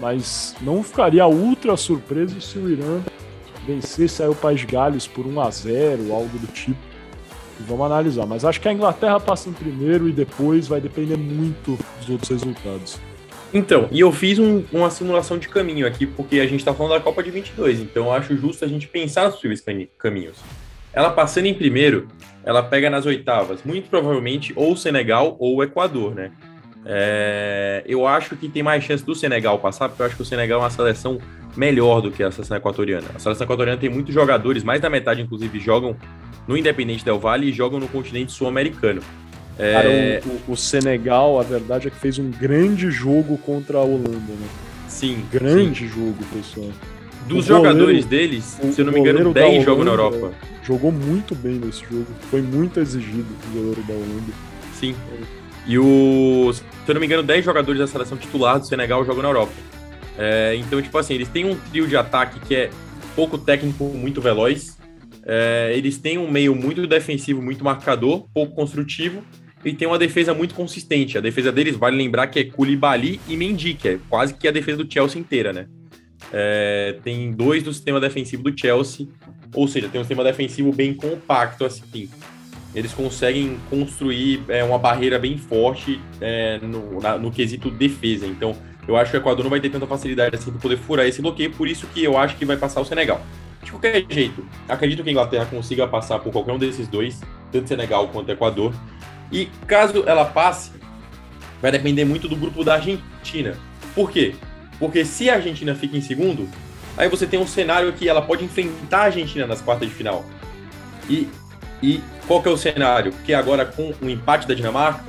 Mas 0.00 0.54
não 0.60 0.82
ficaria 0.82 1.26
ultra 1.26 1.76
surpreso 1.76 2.40
se 2.40 2.58
o 2.58 2.70
Irã 2.70 3.00
vencesse 3.66 4.22
aí 4.22 4.28
o 4.28 4.34
País 4.34 4.60
de 4.60 4.66
Gales 4.66 5.06
por 5.06 5.26
1 5.26 5.40
a 5.40 5.50
0 5.50 6.12
algo 6.12 6.38
do 6.38 6.46
tipo. 6.52 6.78
E 7.60 7.62
vamos 7.62 7.86
analisar. 7.86 8.26
Mas 8.26 8.44
acho 8.44 8.60
que 8.60 8.68
a 8.68 8.72
Inglaterra 8.72 9.18
passa 9.18 9.48
em 9.48 9.52
primeiro 9.52 10.08
e 10.08 10.12
depois 10.12 10.68
vai 10.68 10.80
depender 10.80 11.16
muito 11.16 11.78
dos 11.98 12.08
outros 12.08 12.30
resultados. 12.30 12.98
Então, 13.54 13.88
e 13.90 14.00
eu 14.00 14.12
fiz 14.12 14.38
um, 14.38 14.64
uma 14.72 14.90
simulação 14.90 15.38
de 15.38 15.48
caminho 15.48 15.86
aqui, 15.86 16.06
porque 16.06 16.40
a 16.40 16.46
gente 16.46 16.60
está 16.60 16.74
falando 16.74 16.92
da 16.92 17.00
Copa 17.00 17.22
de 17.22 17.30
22, 17.30 17.80
então 17.80 18.06
eu 18.06 18.12
acho 18.12 18.36
justo 18.36 18.64
a 18.64 18.68
gente 18.68 18.88
pensar 18.88 19.26
nos 19.26 19.36
possíveis 19.36 19.64
caminhos. 19.96 20.36
Ela 20.92 21.10
passando 21.10 21.46
em 21.46 21.54
primeiro, 21.54 22.08
ela 22.44 22.62
pega 22.62 22.90
nas 22.90 23.06
oitavas, 23.06 23.60
muito 23.64 23.88
provavelmente 23.88 24.52
ou 24.56 24.76
Senegal 24.76 25.36
ou 25.38 25.62
Equador, 25.62 26.14
né? 26.14 26.32
É, 26.88 27.82
eu 27.84 28.06
acho 28.06 28.36
que 28.36 28.48
tem 28.48 28.62
mais 28.62 28.84
chance 28.84 29.04
do 29.04 29.14
Senegal 29.14 29.58
passar, 29.58 29.88
porque 29.88 30.02
eu 30.02 30.06
acho 30.06 30.16
que 30.16 30.22
o 30.22 30.24
Senegal 30.24 30.60
é 30.60 30.62
uma 30.62 30.70
seleção 30.70 31.18
melhor 31.56 32.00
do 32.00 32.12
que 32.12 32.22
a 32.22 32.30
seleção 32.30 32.56
equatoriana. 32.56 33.06
A 33.14 33.18
seleção 33.18 33.44
equatoriana 33.44 33.78
tem 33.78 33.90
muitos 33.90 34.14
jogadores, 34.14 34.62
mais 34.62 34.80
da 34.80 34.88
metade, 34.88 35.20
inclusive, 35.20 35.58
jogam 35.58 35.96
no 36.46 36.56
Independente 36.56 37.04
Del 37.04 37.18
Valle 37.18 37.48
e 37.48 37.52
jogam 37.52 37.80
no 37.80 37.88
continente 37.88 38.32
sul-americano. 38.32 39.02
É... 39.58 39.72
Cara, 39.72 39.88
o, 40.48 40.52
o, 40.52 40.56
Senegal, 40.56 41.40
a 41.40 41.42
verdade 41.42 41.88
é 41.88 41.90
que 41.90 41.96
fez 41.96 42.18
um 42.18 42.30
grande 42.30 42.90
jogo 42.90 43.38
contra 43.38 43.78
a 43.78 43.82
Holanda, 43.82 44.18
né? 44.18 44.48
Sim. 44.86 45.24
Grande 45.32 45.80
sim. 45.80 45.88
jogo, 45.88 46.16
pessoal. 46.32 46.70
Dos 47.26 47.44
o 47.46 47.48
jogadores 47.48 48.04
goleiro, 48.04 48.08
deles, 48.08 48.44
se 48.44 48.80
eu 48.80 48.84
não 48.84 48.92
me 48.92 49.00
engano, 49.00 49.32
10 49.32 49.64
jogam 49.64 49.84
na 49.84 49.90
Europa. 49.90 50.32
Jogou 50.62 50.92
muito 50.92 51.34
bem 51.34 51.54
nesse 51.54 51.84
jogo. 51.84 52.06
Foi 52.30 52.40
muito 52.40 52.78
exigido 52.78 53.26
o 53.48 53.56
goleiro 53.56 53.82
da 53.82 53.94
Holanda. 53.94 54.32
Sim. 54.74 54.94
E 55.66 55.78
o. 55.78 56.52
Se 56.52 56.62
eu 56.86 56.94
não 56.94 57.00
me 57.00 57.06
engano, 57.06 57.24
10 57.24 57.44
jogadores 57.44 57.80
da 57.80 57.86
seleção 57.86 58.16
titular 58.16 58.60
do 58.60 58.66
Senegal 58.66 59.04
jogam 59.04 59.22
na 59.22 59.28
Europa. 59.28 59.52
É, 60.16 60.54
então, 60.56 60.80
tipo 60.80 60.96
assim, 60.96 61.14
eles 61.14 61.28
têm 61.28 61.44
um 61.44 61.56
trio 61.56 61.88
de 61.88 61.96
ataque 61.96 62.38
que 62.40 62.54
é 62.54 62.70
pouco 63.16 63.36
técnico, 63.36 63.84
muito 63.84 64.20
veloz. 64.20 64.75
É, 65.28 65.72
eles 65.74 65.98
têm 65.98 66.16
um 66.16 66.30
meio 66.30 66.54
muito 66.54 66.86
defensivo, 66.86 67.42
muito 67.42 67.64
marcador, 67.64 68.28
pouco 68.32 68.54
construtivo, 68.54 69.22
e 69.64 69.74
tem 69.74 69.88
uma 69.88 69.98
defesa 69.98 70.32
muito 70.32 70.54
consistente. 70.54 71.18
A 71.18 71.20
defesa 71.20 71.50
deles, 71.50 71.74
vale 71.74 71.96
lembrar 71.96 72.28
que 72.28 72.38
é 72.38 72.44
Koulibaly 72.44 73.20
e 73.28 73.36
Mendy, 73.36 73.74
que 73.74 73.88
é 73.88 73.98
quase 74.08 74.34
que 74.34 74.46
a 74.46 74.52
defesa 74.52 74.84
do 74.84 74.92
Chelsea 74.92 75.20
inteira, 75.20 75.52
né? 75.52 75.66
É, 76.32 76.96
tem 77.02 77.32
dois 77.32 77.64
do 77.64 77.72
sistema 77.72 78.00
defensivo 78.00 78.44
do 78.44 78.58
Chelsea, 78.58 79.08
ou 79.52 79.66
seja, 79.66 79.88
tem 79.88 80.00
um 80.00 80.04
sistema 80.04 80.22
defensivo 80.22 80.72
bem 80.72 80.94
compacto, 80.94 81.64
assim. 81.64 82.08
Eles 82.72 82.92
conseguem 82.92 83.58
construir 83.68 84.42
é, 84.48 84.62
uma 84.62 84.78
barreira 84.78 85.18
bem 85.18 85.36
forte 85.38 86.00
é, 86.20 86.58
no, 86.58 87.00
na, 87.00 87.18
no 87.18 87.32
quesito 87.32 87.70
defesa. 87.70 88.26
Então, 88.26 88.56
eu 88.86 88.96
acho 88.96 89.10
que 89.10 89.16
o 89.16 89.20
Equador 89.20 89.42
não 89.42 89.50
vai 89.50 89.60
ter 89.60 89.70
tanta 89.70 89.86
facilidade 89.86 90.36
assim 90.36 90.50
para 90.52 90.60
poder 90.60 90.76
furar 90.76 91.06
esse 91.06 91.20
bloqueio, 91.20 91.50
por 91.50 91.66
isso 91.66 91.86
que 91.88 92.04
eu 92.04 92.16
acho 92.16 92.36
que 92.36 92.44
vai 92.44 92.56
passar 92.56 92.80
o 92.80 92.84
Senegal. 92.84 93.20
De 93.66 93.72
qualquer 93.72 94.06
jeito, 94.08 94.46
acredito 94.68 95.02
que 95.02 95.08
a 95.08 95.12
Inglaterra 95.12 95.44
consiga 95.44 95.88
passar 95.88 96.20
por 96.20 96.30
qualquer 96.30 96.52
um 96.52 96.58
desses 96.58 96.86
dois, 96.86 97.20
tanto 97.50 97.66
Senegal 97.66 98.06
quanto 98.06 98.30
Equador. 98.30 98.72
E 99.32 99.46
caso 99.66 100.04
ela 100.06 100.24
passe, 100.24 100.70
vai 101.60 101.72
depender 101.72 102.04
muito 102.04 102.28
do 102.28 102.36
grupo 102.36 102.62
da 102.62 102.74
Argentina. 102.74 103.56
Por 103.92 104.08
quê? 104.08 104.36
Porque 104.78 105.04
se 105.04 105.28
a 105.28 105.34
Argentina 105.34 105.74
fica 105.74 105.96
em 105.96 106.00
segundo, 106.00 106.48
aí 106.96 107.08
você 107.08 107.26
tem 107.26 107.40
um 107.40 107.46
cenário 107.46 107.92
que 107.92 108.08
ela 108.08 108.22
pode 108.22 108.44
enfrentar 108.44 108.98
a 108.98 109.04
Argentina 109.06 109.48
nas 109.48 109.60
quartas 109.60 109.88
de 109.88 109.94
final. 109.96 110.24
E, 111.10 111.28
e 111.82 112.00
qual 112.28 112.40
que 112.40 112.48
é 112.48 112.52
o 112.52 112.56
cenário? 112.56 113.12
Que 113.24 113.34
agora 113.34 113.66
com 113.66 113.92
o 114.00 114.08
empate 114.08 114.46
da 114.46 114.54
Dinamarca, 114.54 115.02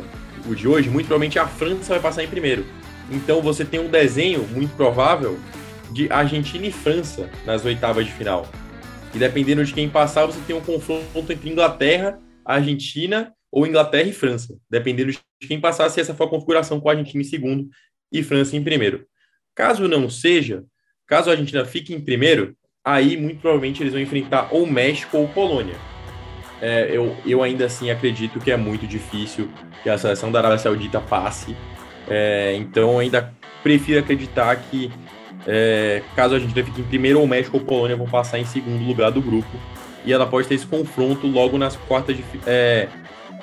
o 0.47 0.55
de 0.55 0.67
hoje, 0.67 0.89
muito 0.89 1.05
provavelmente 1.05 1.37
a 1.37 1.45
França 1.45 1.93
vai 1.93 1.99
passar 1.99 2.23
em 2.23 2.27
primeiro. 2.27 2.65
Então 3.11 3.39
você 3.39 3.63
tem 3.63 3.79
um 3.79 3.87
desenho 3.87 4.47
muito 4.47 4.75
provável 4.75 5.37
de 5.91 6.11
Argentina 6.11 6.65
e 6.65 6.71
França 6.71 7.29
nas 7.45 7.63
oitavas 7.65 8.05
de 8.05 8.11
final. 8.11 8.47
E 9.13 9.17
dependendo 9.17 9.63
de 9.63 9.73
quem 9.73 9.89
passar, 9.89 10.25
você 10.25 10.39
tem 10.45 10.55
um 10.55 10.61
confronto 10.61 11.31
entre 11.31 11.49
Inglaterra, 11.49 12.19
Argentina 12.45 13.33
ou 13.51 13.65
Inglaterra 13.65 14.09
e 14.09 14.13
França. 14.13 14.57
Dependendo 14.69 15.11
de 15.11 15.47
quem 15.47 15.59
passar, 15.59 15.89
se 15.89 15.99
essa 15.99 16.13
for 16.13 16.25
a 16.25 16.29
configuração 16.29 16.79
com 16.79 16.89
a 16.89 16.93
Argentina 16.93 17.21
em 17.21 17.25
segundo 17.25 17.69
e 18.11 18.23
França 18.23 18.55
em 18.55 18.63
primeiro. 18.63 19.05
Caso 19.55 19.87
não 19.87 20.09
seja, 20.09 20.63
caso 21.07 21.29
a 21.29 21.33
Argentina 21.33 21.65
fique 21.65 21.93
em 21.93 22.01
primeiro, 22.01 22.55
aí 22.83 23.17
muito 23.17 23.41
provavelmente 23.41 23.81
eles 23.81 23.93
vão 23.93 24.01
enfrentar 24.01 24.49
ou 24.51 24.65
México 24.67 25.17
ou 25.17 25.27
Polônia. 25.27 25.75
É, 26.61 26.89
eu, 26.91 27.15
eu 27.25 27.43
ainda 27.43 27.65
assim 27.65 27.89
acredito 27.89 28.39
que 28.39 28.51
é 28.51 28.57
muito 28.57 28.87
difícil 28.87 29.49
que 29.83 29.89
a 29.89 29.97
seleção 29.97 30.31
da 30.31 30.39
Arábia 30.39 30.57
Saudita 30.57 30.99
passe. 30.99 31.55
É, 32.07 32.55
então 32.55 32.99
ainda 32.99 33.33
prefiro 33.63 33.99
acreditar 33.99 34.55
que 34.55 34.91
é, 35.47 36.03
caso 36.13 36.35
a 36.35 36.39
gente 36.39 36.53
fique 36.61 36.81
em 36.81 36.83
primeiro, 36.83 37.21
ou 37.21 37.25
México 37.25 37.57
ou 37.57 37.63
Polônia 37.63 37.95
vão 37.95 38.05
passar 38.05 38.37
em 38.37 38.45
segundo 38.45 38.85
lugar 38.85 39.09
do 39.11 39.21
grupo. 39.21 39.49
E 40.05 40.11
ela 40.11 40.25
pode 40.25 40.47
ter 40.47 40.55
esse 40.55 40.65
confronto 40.65 41.25
logo 41.25 41.57
nas 41.57 41.75
quartas 41.75 42.17
de, 42.17 42.23
é, 42.45 42.89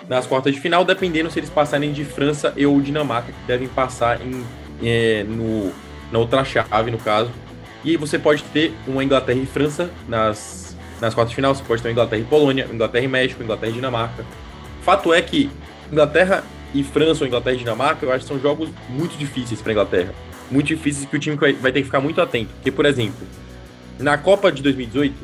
nas 0.06 0.26
quartas 0.26 0.54
de 0.54 0.60
final, 0.60 0.84
dependendo 0.84 1.30
se 1.30 1.38
eles 1.38 1.48
passarem 1.48 1.92
de 1.92 2.04
França 2.04 2.54
ou 2.66 2.80
Dinamarca, 2.80 3.32
que 3.32 3.46
devem 3.46 3.68
passar 3.68 4.20
em, 4.20 4.44
é, 4.82 5.24
no, 5.24 5.72
na 6.12 6.18
outra 6.18 6.44
chave, 6.44 6.90
no 6.90 6.98
caso. 6.98 7.30
E 7.82 7.96
você 7.96 8.18
pode 8.18 8.42
ter 8.44 8.72
uma 8.86 9.02
Inglaterra 9.02 9.38
e 9.38 9.46
França 9.46 9.90
nas, 10.06 10.76
nas 11.00 11.14
quartas 11.14 11.30
de 11.30 11.36
final, 11.36 11.54
você 11.54 11.64
pode 11.64 11.80
ter 11.80 11.88
uma 11.88 11.92
Inglaterra 11.92 12.20
e 12.20 12.24
Polônia, 12.24 12.68
Inglaterra 12.70 13.04
e 13.04 13.08
México, 13.08 13.42
Inglaterra 13.42 13.72
e 13.72 13.74
Dinamarca. 13.74 14.24
Fato 14.82 15.12
é 15.12 15.22
que 15.22 15.50
Inglaterra 15.90 16.44
e 16.74 16.82
França 16.82 17.24
ou 17.24 17.28
Inglaterra 17.28 17.56
e 17.56 17.58
Dinamarca, 17.58 18.04
eu 18.04 18.12
acho 18.12 18.24
que 18.24 18.28
são 18.28 18.38
jogos 18.38 18.68
muito 18.90 19.16
difíceis 19.16 19.60
para 19.62 19.72
Inglaterra 19.72 20.14
muito 20.54 20.68
difíceis 20.68 21.04
que 21.04 21.16
o 21.16 21.18
time 21.18 21.36
vai 21.36 21.72
ter 21.72 21.80
que 21.80 21.86
ficar 21.86 22.00
muito 22.00 22.20
atento. 22.20 22.50
Porque, 22.54 22.70
por 22.70 22.86
exemplo, 22.86 23.26
na 23.98 24.16
Copa 24.16 24.52
de 24.52 24.62
2018, 24.62 25.14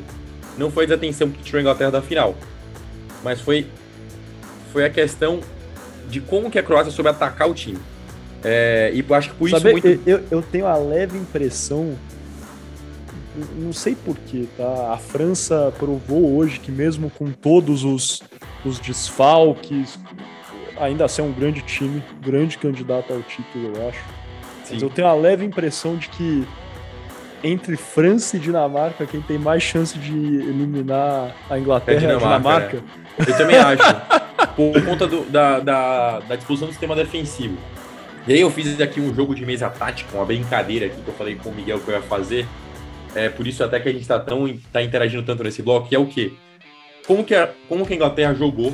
não 0.57 0.69
foi 0.69 0.83
a 0.83 0.87
desatenção 0.87 1.29
que 1.29 1.41
tirou 1.41 1.59
a 1.59 1.61
Inglaterra 1.61 1.91
da 1.91 2.01
final, 2.01 2.35
mas 3.23 3.39
foi, 3.39 3.65
foi 4.73 4.83
a 4.85 4.89
questão 4.89 5.39
de 6.09 6.19
como 6.19 6.51
que 6.51 6.59
a 6.59 6.63
Croácia 6.63 6.91
soube 6.91 7.09
atacar 7.09 7.49
o 7.49 7.53
time. 7.53 7.79
É, 8.43 8.91
e 8.93 9.05
acho 9.13 9.29
que 9.29 9.35
por 9.35 9.49
Sabe, 9.49 9.73
isso 9.73 9.87
muito... 9.87 10.09
eu, 10.09 10.23
eu 10.29 10.41
tenho 10.41 10.65
a 10.65 10.75
leve 10.75 11.17
impressão 11.17 11.95
não 13.55 13.71
sei 13.71 13.95
porquê, 13.95 14.45
tá? 14.57 14.93
A 14.93 14.97
França 14.97 15.73
provou 15.77 16.35
hoje 16.35 16.59
que 16.59 16.69
mesmo 16.69 17.09
com 17.09 17.31
todos 17.31 17.85
os, 17.85 18.21
os 18.65 18.77
desfalques, 18.77 19.97
ainda 20.77 21.05
assim 21.05 21.21
é 21.21 21.25
um 21.25 21.31
grande 21.31 21.61
time, 21.61 22.03
grande 22.21 22.57
candidato 22.57 23.13
ao 23.13 23.21
título, 23.21 23.71
eu 23.73 23.87
acho. 23.87 24.20
Mas 24.73 24.81
eu 24.81 24.89
tenho 24.89 25.07
a 25.07 25.13
leve 25.13 25.45
impressão 25.45 25.95
de 25.95 26.09
que 26.09 26.47
entre 27.43 27.75
França 27.75 28.37
e 28.37 28.39
Dinamarca, 28.39 29.05
quem 29.05 29.21
tem 29.21 29.37
mais 29.37 29.63
chance 29.63 29.97
de 29.97 30.13
eliminar 30.13 31.35
a 31.49 31.57
Inglaterra 31.57 32.11
é 32.11 32.13
a 32.13 32.17
Dinamarca. 32.17 32.77
É 32.77 32.79
a 32.79 32.79
Dinamarca. 32.79 32.83
É. 33.17 33.31
Eu 33.31 33.37
também 33.37 33.57
acho. 33.57 34.21
por 34.55 34.85
conta 34.85 35.07
do, 35.07 35.23
da, 35.25 35.59
da, 35.59 36.19
da 36.19 36.35
disposição 36.35 36.67
do 36.67 36.71
sistema 36.71 36.95
defensivo. 36.95 37.57
E 38.27 38.33
aí 38.33 38.41
eu 38.41 38.51
fiz 38.51 38.79
aqui 38.79 39.01
um 39.01 39.13
jogo 39.13 39.33
de 39.33 39.45
mesa 39.45 39.69
tática, 39.69 40.15
uma 40.15 40.25
brincadeira 40.25 40.85
aqui 40.85 41.01
que 41.01 41.07
eu 41.07 41.13
falei 41.13 41.35
com 41.35 41.49
o 41.49 41.55
Miguel 41.55 41.79
que 41.79 41.87
eu 41.89 41.95
ia 41.95 42.01
fazer. 42.01 42.45
É 43.15 43.29
por 43.29 43.47
isso 43.47 43.63
até 43.63 43.79
que 43.79 43.89
a 43.89 43.91
gente 43.91 44.01
está 44.01 44.19
tão 44.19 44.55
tá 44.71 44.81
interagindo 44.81 45.23
tanto 45.23 45.43
nesse 45.43 45.61
bloco, 45.61 45.89
que 45.89 45.95
é 45.95 45.99
o 45.99 46.05
quê? 46.05 46.33
Como 47.05 47.23
que 47.23 47.33
a, 47.33 47.49
como 47.67 47.85
que 47.85 47.93
a 47.93 47.95
Inglaterra 47.95 48.33
jogou 48.33 48.73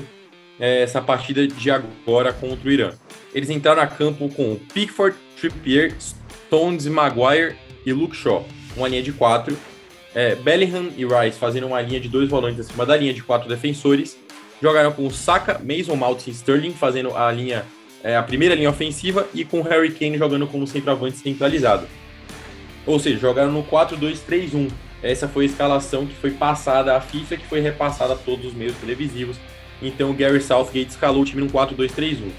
é, 0.60 0.82
essa 0.82 1.02
partida 1.02 1.48
de 1.48 1.72
agora 1.72 2.34
contra 2.34 2.68
o 2.68 2.72
Irã? 2.72 2.91
Eles 3.34 3.49
entraram 3.49 3.82
a 3.82 3.88
campo 3.88 4.30
com 4.30 4.56
Pickford, 4.74 5.15
Trippier, 5.39 5.93
Stones, 5.99 6.85
Maguire 6.88 7.55
e 7.85 7.93
Luke 7.93 8.15
Shaw. 8.15 8.45
Uma 8.76 8.88
linha 8.88 9.03
de 9.03 9.11
quatro. 9.11 9.57
É, 10.14 10.35
Bellingham 10.35 10.89
e 10.97 11.05
Rice 11.05 11.38
fazendo 11.38 11.68
uma 11.68 11.81
linha 11.81 11.99
de 11.99 12.09
dois 12.09 12.30
volantes 12.30 12.61
acima 12.61 12.85
da 12.85 12.95
linha 12.97 13.14
de 13.14 13.22
quatro 13.22 13.47
defensores. 13.47 14.18
Jogaram 14.61 14.91
com 14.91 15.09
Saka, 15.09 15.59
Mason 15.59 15.95
Mount 15.95 16.27
e 16.27 16.31
Sterling 16.31 16.73
fazendo 16.73 17.15
a 17.15 17.31
linha 17.31 17.65
é, 18.03 18.15
a 18.15 18.23
primeira 18.23 18.55
linha 18.55 18.69
ofensiva 18.69 19.27
e 19.34 19.43
com 19.43 19.61
Harry 19.61 19.91
Kane 19.91 20.18
jogando 20.18 20.47
como 20.47 20.65
centroavante 20.65 21.18
centralizado. 21.18 21.88
Ou 22.85 22.99
seja, 22.99 23.18
jogaram 23.18 23.51
no 23.51 23.64
4-2-3-1. 23.64 24.69
Essa 25.03 25.27
foi 25.27 25.43
a 25.43 25.47
escalação 25.47 26.05
que 26.05 26.15
foi 26.15 26.31
passada 26.31 26.95
à 26.95 27.01
FIFA, 27.01 27.38
que 27.38 27.45
foi 27.45 27.59
repassada 27.59 28.14
a 28.14 28.15
todos 28.15 28.45
os 28.45 28.53
meios 28.53 28.76
televisivos. 28.77 29.38
Então 29.81 30.09
o 30.09 30.14
Gary 30.14 30.41
Southgate 30.41 30.89
escalou 30.89 31.22
o 31.22 31.26
time 31.26 31.41
no 31.43 31.49
4-2-3-1. 31.49 32.31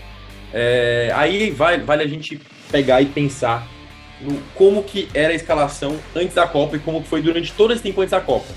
É, 0.52 1.12
aí 1.14 1.50
vai, 1.50 1.78
vale 1.78 2.02
a 2.02 2.08
gente 2.08 2.40
pegar 2.70 3.00
e 3.02 3.06
pensar 3.06 3.66
no 4.20 4.38
como 4.54 4.82
que 4.82 5.08
era 5.14 5.32
a 5.32 5.36
escalação 5.36 5.98
antes 6.14 6.34
da 6.34 6.46
Copa 6.46 6.76
e 6.76 6.78
como 6.78 7.02
foi 7.02 7.22
durante 7.22 7.52
todo 7.52 7.72
esse 7.72 7.82
tempo 7.82 8.00
antes 8.00 8.10
da 8.10 8.20
Copa. 8.20 8.52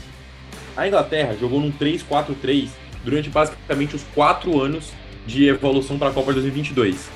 A 0.75 0.87
Inglaterra 0.87 1.35
jogou 1.39 1.59
num 1.59 1.71
3-4-3 1.71 2.69
durante 3.03 3.29
basicamente 3.29 3.95
os 3.95 4.03
quatro 4.15 4.59
anos 4.59 4.91
de 5.25 5.47
evolução 5.47 5.97
para 5.97 6.09
a 6.09 6.13
Copa 6.13 6.33
2022. 6.33 7.09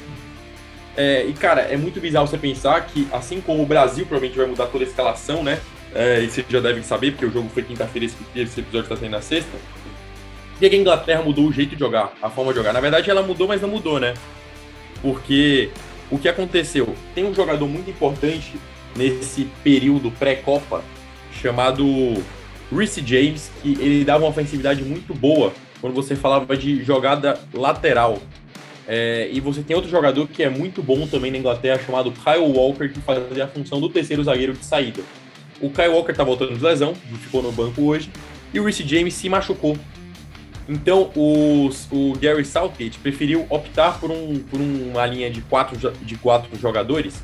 É, 0.97 1.25
e, 1.25 1.33
cara, 1.33 1.61
é 1.61 1.75
muito 1.75 1.99
bizarro 1.99 2.27
você 2.27 2.37
pensar 2.37 2.85
que, 2.87 3.07
assim 3.11 3.41
como 3.41 3.63
o 3.63 3.65
Brasil 3.65 4.05
provavelmente 4.05 4.37
vai 4.37 4.47
mudar 4.47 4.67
toda 4.67 4.83
a 4.83 4.87
escalação, 4.87 5.43
né? 5.43 5.59
É, 5.93 6.21
e 6.21 6.29
vocês 6.29 6.45
já 6.49 6.59
devem 6.59 6.83
saber, 6.83 7.11
porque 7.11 7.25
o 7.25 7.31
jogo 7.31 7.49
foi 7.49 7.63
quinta-feira 7.63 8.11
e 8.35 8.41
esse 8.41 8.59
episódio 8.59 8.83
está 8.83 8.95
saindo 8.95 9.11
na 9.11 9.21
sexta. 9.21 9.51
Por 10.51 10.59
que 10.59 10.73
a 10.73 10.79
Inglaterra 10.79 11.21
mudou 11.21 11.47
o 11.47 11.51
jeito 11.51 11.75
de 11.75 11.79
jogar, 11.79 12.13
a 12.21 12.29
forma 12.29 12.53
de 12.53 12.59
jogar? 12.59 12.71
Na 12.71 12.79
verdade, 12.79 13.09
ela 13.09 13.21
mudou, 13.21 13.47
mas 13.47 13.61
não 13.61 13.69
mudou, 13.69 13.99
né? 13.99 14.13
Porque 15.01 15.69
o 16.09 16.17
que 16.17 16.27
aconteceu? 16.27 16.95
Tem 17.13 17.23
um 17.25 17.33
jogador 17.33 17.67
muito 17.67 17.89
importante 17.89 18.53
nesse 18.95 19.45
período 19.63 20.11
pré-Copa, 20.11 20.83
chamado 21.41 21.85
Reece 22.71 23.03
James, 23.05 23.51
que 23.61 23.73
ele 23.73 24.05
dava 24.05 24.23
uma 24.23 24.29
ofensividade 24.29 24.83
muito 24.83 25.13
boa 25.13 25.53
quando 25.81 25.93
você 25.93 26.15
falava 26.15 26.55
de 26.55 26.83
jogada 26.83 27.39
lateral. 27.53 28.19
É, 28.87 29.29
e 29.31 29.39
você 29.39 29.63
tem 29.63 29.75
outro 29.75 29.89
jogador 29.89 30.27
que 30.27 30.43
é 30.43 30.49
muito 30.49 30.81
bom 30.81 31.07
também 31.07 31.31
na 31.31 31.37
Inglaterra, 31.37 31.81
chamado 31.83 32.11
Kyle 32.11 32.51
Walker, 32.55 32.87
que 32.89 32.99
fazia 33.01 33.45
a 33.45 33.47
função 33.47 33.79
do 33.79 33.89
terceiro 33.89 34.23
zagueiro 34.23 34.53
de 34.53 34.63
saída. 34.63 35.01
O 35.59 35.69
Kyle 35.69 35.89
Walker 35.89 36.13
tá 36.13 36.23
voltando 36.23 36.55
de 36.55 36.63
lesão, 36.63 36.93
ficou 37.21 37.41
no 37.41 37.51
banco 37.51 37.81
hoje, 37.81 38.09
e 38.53 38.59
o 38.59 38.63
Reece 38.63 38.87
James 38.87 39.13
se 39.13 39.27
machucou. 39.27 39.77
Então 40.67 41.11
o, 41.15 41.69
o 41.91 42.13
Gary 42.19 42.43
Southgate 42.43 42.97
preferiu 42.99 43.45
optar 43.49 43.99
por, 43.99 44.09
um, 44.09 44.39
por 44.39 44.59
uma 44.59 45.05
linha 45.05 45.29
de 45.29 45.41
quatro, 45.41 45.91
de 46.01 46.15
quatro 46.17 46.49
jogadores, 46.59 47.23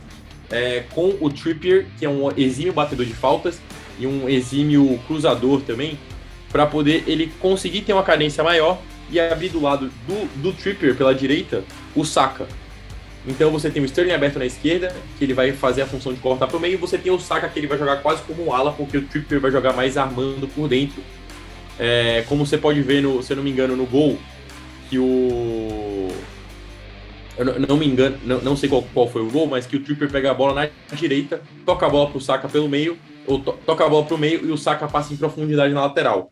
é, 0.52 0.84
com 0.92 1.16
o 1.20 1.30
Trippier, 1.30 1.88
que 1.98 2.06
é 2.06 2.10
um 2.10 2.30
exímio 2.38 2.74
batedor 2.74 3.06
de 3.06 3.14
faltas, 3.14 3.60
e 4.00 4.06
um 4.06 4.30
exímio 4.30 5.00
cruzador 5.08 5.62
também, 5.62 5.98
para 6.52 6.66
poder 6.66 7.04
ele 7.08 7.32
conseguir 7.40 7.82
ter 7.82 7.94
uma 7.94 8.04
cadência 8.04 8.44
maior 8.44 8.80
e 9.10 9.20
abrir 9.20 9.50
do 9.50 9.62
lado 9.62 9.92
do, 10.08 10.42
do 10.42 10.54
Trippier 10.54 10.96
pela 10.96 11.16
direita 11.16 11.64
o 11.96 12.06
Saka. 12.06 12.48
Então 13.28 13.52
você 13.52 13.70
tem 13.70 13.82
o 13.82 13.86
Sterling 13.86 14.14
aberto 14.14 14.40
na 14.40 14.46
esquerda, 14.46 14.96
que 15.18 15.24
ele 15.24 15.34
vai 15.34 15.52
fazer 15.52 15.84
a 15.84 15.86
função 15.86 16.14
de 16.14 16.20
cortar 16.20 16.48
para 16.48 16.58
o 16.58 16.60
meio, 16.60 16.74
e 16.74 16.78
você 16.78 16.98
tem 16.98 17.12
o 17.12 17.20
Saka 17.20 17.48
que 17.48 17.60
ele 17.60 17.68
vai 17.68 17.78
jogar 17.78 17.98
quase 17.98 18.22
como 18.24 18.46
um 18.46 18.54
ala, 18.54 18.72
porque 18.72 18.98
o 18.98 19.02
Trippier 19.04 19.40
vai 19.40 19.52
jogar 19.52 19.74
mais 19.74 19.98
armando 19.98 20.48
por 20.48 20.68
dentro. 20.68 21.02
É, 21.80 22.24
como 22.28 22.46
você 22.46 22.58
pode 22.58 22.82
ver, 22.82 23.02
no, 23.02 23.22
se 23.24 23.34
eu 23.34 23.38
não 23.38 23.44
me 23.44 23.52
engano, 23.52 23.76
no 23.76 23.86
gol, 23.86 24.18
que 24.90 25.00
o. 25.00 26.10
Eu 27.38 27.46
não, 27.46 27.60
não 27.60 27.78
me 27.78 27.88
engano, 27.88 28.18
não, 28.24 28.42
não 28.42 28.56
sei 28.56 28.70
qual, 28.70 28.84
qual, 28.94 29.08
foi 29.08 29.22
o 29.22 29.30
gol, 29.30 29.48
mas 29.48 29.66
que 29.66 29.76
o 29.76 29.84
Tripper 29.84 30.12
pega 30.12 30.32
a 30.32 30.34
bola 30.34 30.70
na 30.90 30.96
direita, 30.96 31.42
toca 31.66 31.86
a 31.86 31.90
bola 31.90 32.10
pro 32.10 32.20
Saka 32.20 32.48
pelo 32.48 32.70
meio, 32.70 32.98
ou 33.26 33.40
to, 33.40 33.54
toca 33.66 33.86
a 33.86 33.90
bola 33.90 34.06
pro 34.06 34.18
meio 34.18 34.46
e 34.46 34.52
o 34.52 34.58
Saka 34.58 34.88
passa 34.88 35.14
em 35.14 35.18
profundidade 35.18 35.74
na 35.74 35.82
lateral 35.82 36.32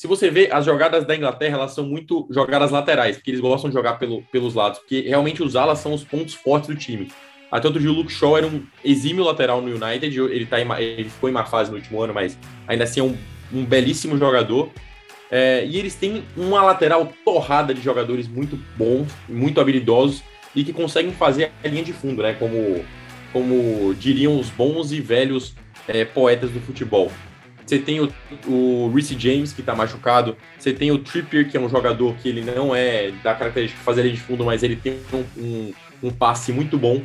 se 0.00 0.06
você 0.06 0.30
vê, 0.30 0.48
as 0.50 0.64
jogadas 0.64 1.04
da 1.04 1.14
Inglaterra, 1.14 1.56
elas 1.56 1.72
são 1.72 1.84
muito 1.84 2.26
jogadas 2.30 2.70
laterais, 2.70 3.16
porque 3.16 3.32
eles 3.32 3.40
gostam 3.42 3.68
de 3.68 3.76
jogar 3.76 3.98
pelo, 3.98 4.22
pelos 4.32 4.54
lados, 4.54 4.78
porque 4.78 5.02
realmente 5.02 5.42
os 5.42 5.54
alas 5.54 5.78
são 5.78 5.92
os 5.92 6.02
pontos 6.02 6.32
fortes 6.32 6.70
do 6.70 6.74
time. 6.74 7.12
Até 7.50 7.66
outro 7.66 7.82
dia 7.82 7.90
o 7.90 7.94
Luke 7.94 8.10
Shaw 8.10 8.38
era 8.38 8.46
um 8.46 8.64
exímio 8.82 9.22
lateral 9.22 9.60
no 9.60 9.68
United, 9.68 10.18
ele, 10.18 10.46
tá 10.46 10.58
em, 10.58 10.66
ele 10.80 11.10
ficou 11.10 11.28
em 11.28 11.32
má 11.34 11.44
fase 11.44 11.70
no 11.70 11.76
último 11.76 12.00
ano, 12.00 12.14
mas 12.14 12.38
ainda 12.66 12.84
assim 12.84 13.00
é 13.00 13.02
um, 13.02 13.14
um 13.52 13.64
belíssimo 13.64 14.16
jogador. 14.16 14.70
É, 15.30 15.64
e 15.64 15.76
eles 15.78 15.94
têm 15.94 16.24
uma 16.36 16.62
lateral 16.62 17.12
torrada 17.24 17.72
de 17.72 17.80
jogadores 17.80 18.26
muito 18.26 18.58
bons, 18.76 19.08
muito 19.28 19.60
habilidosos 19.60 20.22
e 20.54 20.64
que 20.64 20.72
conseguem 20.72 21.12
fazer 21.12 21.52
a 21.62 21.68
linha 21.68 21.84
de 21.84 21.92
fundo, 21.92 22.22
né? 22.22 22.34
Como, 22.34 22.84
como 23.32 23.94
diriam 23.94 24.38
os 24.38 24.50
bons 24.50 24.90
e 24.90 25.00
velhos 25.00 25.54
é, 25.86 26.04
poetas 26.04 26.50
do 26.50 26.60
futebol. 26.60 27.10
Você 27.64 27.78
tem 27.78 28.00
o, 28.00 28.12
o 28.48 28.90
Reece 28.92 29.16
James, 29.16 29.52
que 29.52 29.62
tá 29.62 29.76
machucado. 29.76 30.36
Você 30.58 30.72
tem 30.72 30.90
o 30.90 30.98
Trippier, 30.98 31.48
que 31.48 31.56
é 31.56 31.60
um 31.60 31.68
jogador 31.68 32.16
que 32.16 32.28
ele 32.28 32.42
não 32.42 32.74
é 32.74 33.12
da 33.22 33.32
característica 33.32 33.78
de 33.78 33.84
fazer 33.84 34.02
linha 34.02 34.14
de 34.14 34.20
fundo, 34.20 34.44
mas 34.44 34.64
ele 34.64 34.74
tem 34.74 34.96
um, 35.12 35.40
um, 35.40 35.72
um 36.02 36.10
passe 36.10 36.50
muito 36.50 36.76
bom. 36.76 37.00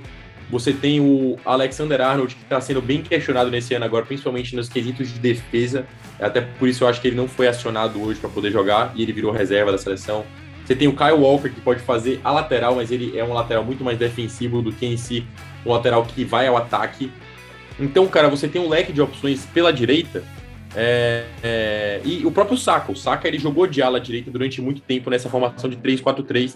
Você 0.56 0.72
tem 0.72 1.02
o 1.02 1.38
Alexander 1.44 1.99
Arnold, 1.99 2.34
que 2.34 2.44
está 2.44 2.61
sendo 2.61 2.82
bem 2.82 3.02
questionado 3.02 3.52
nesse 3.52 3.73
ano 3.73 3.84
agora, 3.84 4.06
principalmente 4.06 4.56
nos 4.56 4.69
quesitos 4.69 5.11
de 5.11 5.19
defesa. 5.19 5.86
Até 6.18 6.40
por 6.40 6.69
isso 6.69 6.86
eu 6.86 6.88
acho 6.88 7.02
que 7.02 7.10
ele 7.10 7.15
não 7.18 7.27
foi 7.27 7.49
acionado 7.49 8.02
hoje 8.02 8.22
para 8.22 8.30
poder 8.30 8.52
jogar 8.52 8.94
e 8.95 9.03
ele 9.03 9.11
virou 9.11 9.34
reserva 9.34 9.69
da 9.69 9.77
seleção. 9.77 10.26
Você 10.64 10.73
tem 10.73 10.88
o 10.88 10.95
Kyle 10.95 11.11
Walker, 11.11 11.49
que 11.49 11.60
pode 11.60 11.82
fazer 11.82 12.22
a 12.23 12.32
lateral, 12.32 12.76
mas 12.76 12.90
ele 12.90 13.19
é 13.19 13.23
um 13.26 13.34
lateral 13.34 13.65
muito 13.65 13.84
mais 13.84 13.98
defensivo 13.98 14.61
do 14.61 14.72
que 14.72 14.86
em 14.86 14.95
si 14.95 15.27
um 15.65 15.73
lateral 15.73 16.06
que 16.06 16.23
vai 16.23 16.48
ao 16.48 16.56
ataque. 16.56 17.11
Então, 17.77 18.07
cara, 18.07 18.30
você 18.30 18.48
tem 18.48 18.61
um 18.61 18.69
leque 18.69 18.94
de 18.94 19.02
opções 19.02 19.45
pela 19.48 19.73
direita 19.73 20.23
é, 20.73 21.26
é, 21.44 22.02
e 22.06 22.26
o 22.26 22.32
próprio 22.32 22.57
Saka, 22.57 22.94
o 22.94 22.95
Saka 22.95 23.27
ele 23.27 23.38
jogou 23.38 23.68
de 23.68 23.82
ala 23.82 23.99
direita 23.99 24.32
durante 24.32 24.61
muito 24.61 24.82
tempo 24.82 25.10
nessa 25.10 25.30
formação 25.30 25.69
de 25.69 25.76
3-4-3 25.76 26.56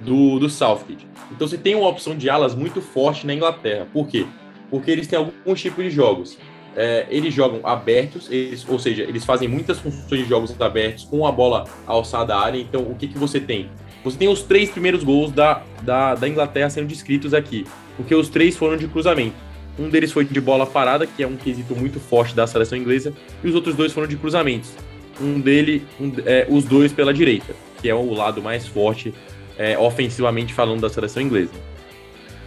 do, 0.00 0.38
do 0.38 0.48
Southgate. 0.48 1.06
Então 1.30 1.46
você 1.46 1.58
tem 1.58 1.74
uma 1.74 1.88
opção 1.88 2.16
de 2.16 2.28
alas 2.28 2.54
muito 2.54 2.80
forte 2.80 3.26
na 3.26 3.34
Inglaterra. 3.34 3.86
Por 3.92 4.06
quê? 4.08 4.26
Porque 4.70 4.90
eles 4.90 5.06
têm 5.06 5.18
alguns 5.18 5.60
tipos 5.60 5.84
de 5.84 5.90
jogos. 5.90 6.38
É, 6.74 7.06
eles 7.08 7.32
jogam 7.32 7.60
abertos, 7.64 8.30
eles, 8.30 8.66
ou 8.68 8.78
seja, 8.78 9.02
eles 9.02 9.24
fazem 9.24 9.48
muitas 9.48 9.78
funções 9.78 10.22
de 10.22 10.28
jogos 10.28 10.54
abertos 10.60 11.04
com 11.04 11.26
a 11.26 11.32
bola 11.32 11.64
alçada 11.86 12.34
à 12.34 12.44
área. 12.44 12.58
Então 12.58 12.82
o 12.82 12.94
que, 12.94 13.08
que 13.08 13.18
você 13.18 13.40
tem? 13.40 13.70
Você 14.04 14.18
tem 14.18 14.28
os 14.28 14.42
três 14.42 14.70
primeiros 14.70 15.02
gols 15.02 15.32
da, 15.32 15.62
da, 15.82 16.14
da 16.14 16.28
Inglaterra 16.28 16.70
sendo 16.70 16.86
descritos 16.86 17.34
aqui, 17.34 17.66
porque 17.96 18.14
os 18.14 18.28
três 18.28 18.56
foram 18.56 18.76
de 18.76 18.86
cruzamento. 18.86 19.34
Um 19.78 19.88
deles 19.88 20.12
foi 20.12 20.24
de 20.24 20.40
bola 20.40 20.64
parada, 20.64 21.06
que 21.06 21.22
é 21.22 21.26
um 21.26 21.36
quesito 21.36 21.74
muito 21.74 21.98
forte 21.98 22.34
da 22.34 22.46
seleção 22.46 22.78
inglesa, 22.78 23.12
e 23.42 23.48
os 23.48 23.54
outros 23.54 23.74
dois 23.74 23.92
foram 23.92 24.06
de 24.06 24.16
cruzamentos. 24.16 24.72
Um 25.20 25.40
dele, 25.40 25.84
um, 26.00 26.12
é, 26.24 26.46
os 26.48 26.64
dois 26.64 26.92
pela 26.92 27.12
direita, 27.12 27.54
que 27.80 27.88
é 27.88 27.94
o 27.94 28.14
lado 28.14 28.42
mais 28.42 28.66
forte 28.66 29.12
é, 29.58 29.78
ofensivamente 29.78 30.52
falando 30.52 30.80
da 30.80 30.88
seleção 30.88 31.22
inglesa. 31.22 31.52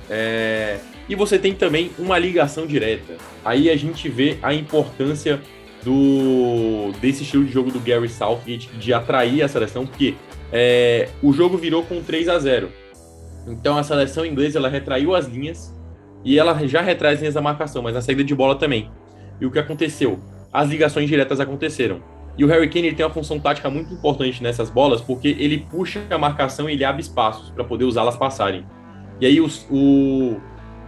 É, 0.10 0.80
e 1.08 1.16
você 1.16 1.38
tem 1.40 1.54
também 1.54 1.92
uma 1.98 2.18
ligação 2.18 2.66
direta. 2.66 3.16
Aí 3.44 3.70
a 3.70 3.76
gente 3.76 4.08
vê 4.10 4.38
a 4.42 4.54
importância 4.54 5.40
do 5.84 6.92
desse 7.00 7.24
estilo 7.24 7.46
de 7.46 7.52
jogo 7.52 7.72
do 7.72 7.80
Gary 7.80 8.10
Southgate 8.10 8.70
de 8.78 8.94
atrair 8.94 9.42
a 9.44 9.48
seleção, 9.48 9.86
porque 9.86 10.16
é, 10.52 11.10
o 11.22 11.32
jogo 11.32 11.58
virou 11.58 11.84
com 11.84 12.02
3 12.02 12.28
a 12.30 12.40
0. 12.40 12.70
Então 13.48 13.78
a 13.78 13.84
seleção 13.84 14.26
inglesa 14.26 14.60
ela 14.60 14.70
retraiu 14.70 15.16
as 15.16 15.26
linhas 15.28 15.74
e 16.24 16.38
ela 16.38 16.68
já 16.68 16.82
retrai 16.82 17.14
as 17.14 17.20
linhas 17.20 17.36
da 17.36 17.42
marcação, 17.42 17.82
mas 17.82 17.94
na 17.94 18.02
saída 18.02 18.24
de 18.24 18.36
bola 18.36 18.56
também. 18.56 18.92
E 19.40 19.46
o 19.46 19.52
que 19.52 19.60
aconteceu? 19.60 20.20
As 20.52 20.68
ligações 20.68 21.08
diretas 21.08 21.40
aconteceram. 21.40 22.02
E 22.40 22.46
o 22.46 22.48
Harry 22.48 22.70
Kane 22.70 22.94
tem 22.94 23.06
uma 23.06 23.12
função 23.12 23.38
tática 23.38 23.70
muito 23.70 23.94
importante 23.94 24.42
nessas 24.42 24.70
bolas, 24.70 25.02
porque 25.02 25.28
ele 25.38 25.58
puxa 25.70 26.02
a 26.10 26.18
marcação 26.18 26.70
e 26.70 26.74
ele 26.74 26.86
abre 26.86 27.02
espaços 27.02 27.50
para 27.50 27.66
poder 27.66 27.84
usá-las 27.84 28.16
passarem. 28.16 28.64
E 29.20 29.26
aí 29.26 29.42
o, 29.42 29.50
o, 29.70 30.40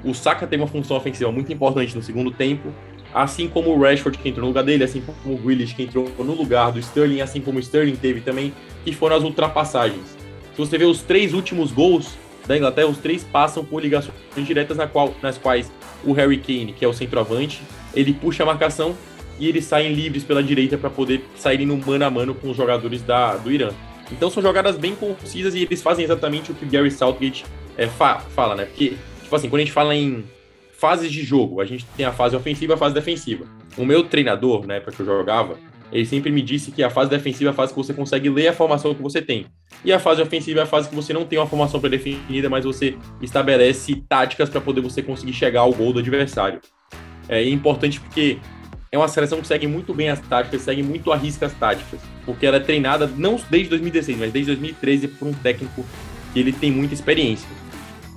o 0.01 0.13
Saka 0.13 0.47
tem 0.47 0.57
uma 0.57 0.67
função 0.69 0.95
ofensiva 0.95 1.29
muito 1.29 1.51
importante 1.51 1.93
no 1.93 2.01
segundo 2.01 2.31
tempo. 2.31 2.69
assim 3.13 3.49
como 3.49 3.71
o 3.71 3.81
Rashford 3.81 4.17
que 4.17 4.29
entrou 4.29 4.43
no 4.43 4.47
lugar 4.47 4.63
dele, 4.63 4.85
assim 4.85 5.01
como 5.01 5.35
o 5.35 5.37
Grealish 5.37 5.75
que 5.75 5.83
entrou 5.83 6.09
no 6.19 6.33
lugar 6.33 6.71
do 6.71 6.79
Sterling, 6.79 7.19
assim 7.19 7.41
como 7.41 7.57
o 7.57 7.59
Sterling 7.59 7.97
teve 7.97 8.21
também, 8.21 8.53
que 8.85 8.93
foram 8.93 9.17
as 9.17 9.23
ultrapassagens. 9.23 10.17
Se 10.53 10.57
você 10.57 10.77
vê 10.77 10.85
os 10.85 11.01
três 11.01 11.33
últimos 11.33 11.73
gols 11.73 12.17
da 12.47 12.55
Inglaterra, 12.55 12.87
os 12.87 12.97
três 12.97 13.25
passam 13.25 13.65
por 13.65 13.81
ligações 13.81 14.15
diretas 14.37 14.77
na 14.77 14.87
qual, 14.87 15.13
nas 15.21 15.37
quais 15.37 15.69
o 16.05 16.13
Harry 16.13 16.37
Kane, 16.37 16.71
que 16.71 16.85
é 16.85 16.87
o 16.87 16.93
centroavante, 16.93 17.61
ele 17.93 18.13
puxa 18.13 18.43
a 18.43 18.45
marcação 18.45 18.95
e 19.41 19.47
eles 19.47 19.65
saem 19.65 19.91
livres 19.91 20.23
pela 20.23 20.43
direita 20.43 20.77
para 20.77 20.91
poder 20.91 21.25
saírem 21.35 21.65
no 21.65 21.75
mano 21.75 22.05
a 22.05 22.11
mano 22.11 22.35
com 22.35 22.51
os 22.51 22.55
jogadores 22.55 23.01
da, 23.01 23.35
do 23.35 23.51
Irã. 23.51 23.71
Então 24.11 24.29
são 24.29 24.41
jogadas 24.41 24.77
bem 24.77 24.95
concisas 24.95 25.55
e 25.55 25.63
eles 25.63 25.81
fazem 25.81 26.05
exatamente 26.05 26.51
o 26.51 26.53
que 26.53 26.63
o 26.63 26.69
Gary 26.69 26.91
Southgate 26.91 27.43
é, 27.75 27.87
fa 27.87 28.19
fala, 28.19 28.55
né? 28.55 28.65
Porque, 28.65 28.93
tipo 29.23 29.35
assim, 29.35 29.49
quando 29.49 29.61
a 29.61 29.65
gente 29.65 29.73
fala 29.73 29.95
em 29.95 30.23
fases 30.77 31.11
de 31.11 31.23
jogo, 31.23 31.59
a 31.59 31.65
gente 31.65 31.85
tem 31.97 32.05
a 32.05 32.11
fase 32.11 32.35
ofensiva 32.35 32.73
e 32.73 32.75
a 32.75 32.77
fase 32.77 32.93
defensiva. 32.93 33.45
O 33.75 33.83
meu 33.83 34.03
treinador, 34.03 34.67
na 34.67 34.75
época 34.75 34.91
que 34.91 34.99
eu 34.99 35.05
jogava, 35.07 35.57
ele 35.91 36.05
sempre 36.05 36.31
me 36.31 36.43
disse 36.43 36.71
que 36.71 36.83
a 36.83 36.91
fase 36.91 37.09
defensiva 37.09 37.49
é 37.49 37.51
a 37.51 37.55
fase 37.55 37.73
que 37.73 37.79
você 37.79 37.95
consegue 37.95 38.29
ler 38.29 38.49
a 38.49 38.53
formação 38.53 38.93
que 38.93 39.01
você 39.01 39.23
tem. 39.23 39.47
E 39.83 39.91
a 39.91 39.97
fase 39.97 40.21
ofensiva 40.21 40.59
é 40.59 40.63
a 40.63 40.67
fase 40.67 40.87
que 40.87 40.95
você 40.95 41.13
não 41.13 41.25
tem 41.25 41.39
uma 41.39 41.47
formação 41.47 41.79
pré-definida, 41.79 42.47
mas 42.47 42.63
você 42.63 42.95
estabelece 43.19 44.03
táticas 44.07 44.51
para 44.51 44.61
poder 44.61 44.81
você 44.81 45.01
conseguir 45.01 45.33
chegar 45.33 45.61
ao 45.61 45.73
gol 45.73 45.91
do 45.93 45.99
adversário. 45.99 46.61
É 47.27 47.43
importante 47.43 47.99
porque 47.99 48.37
é 48.93 48.97
uma 48.97 49.07
seleção 49.07 49.39
que 49.39 49.47
segue 49.47 49.67
muito 49.67 49.93
bem 49.93 50.09
as 50.09 50.19
táticas, 50.19 50.63
segue 50.63 50.83
muito 50.83 51.13
a 51.13 51.15
risca 51.15 51.45
as 51.45 51.53
táticas, 51.53 52.01
porque 52.25 52.45
ela 52.45 52.57
é 52.57 52.59
treinada 52.59 53.07
não 53.07 53.39
desde 53.49 53.69
2016, 53.69 54.19
mas 54.19 54.33
desde 54.33 54.51
2013 54.51 55.07
por 55.07 55.29
um 55.29 55.33
técnico 55.33 55.85
que 56.33 56.39
ele 56.39 56.51
tem 56.51 56.69
muita 56.69 56.93
experiência. 56.93 57.47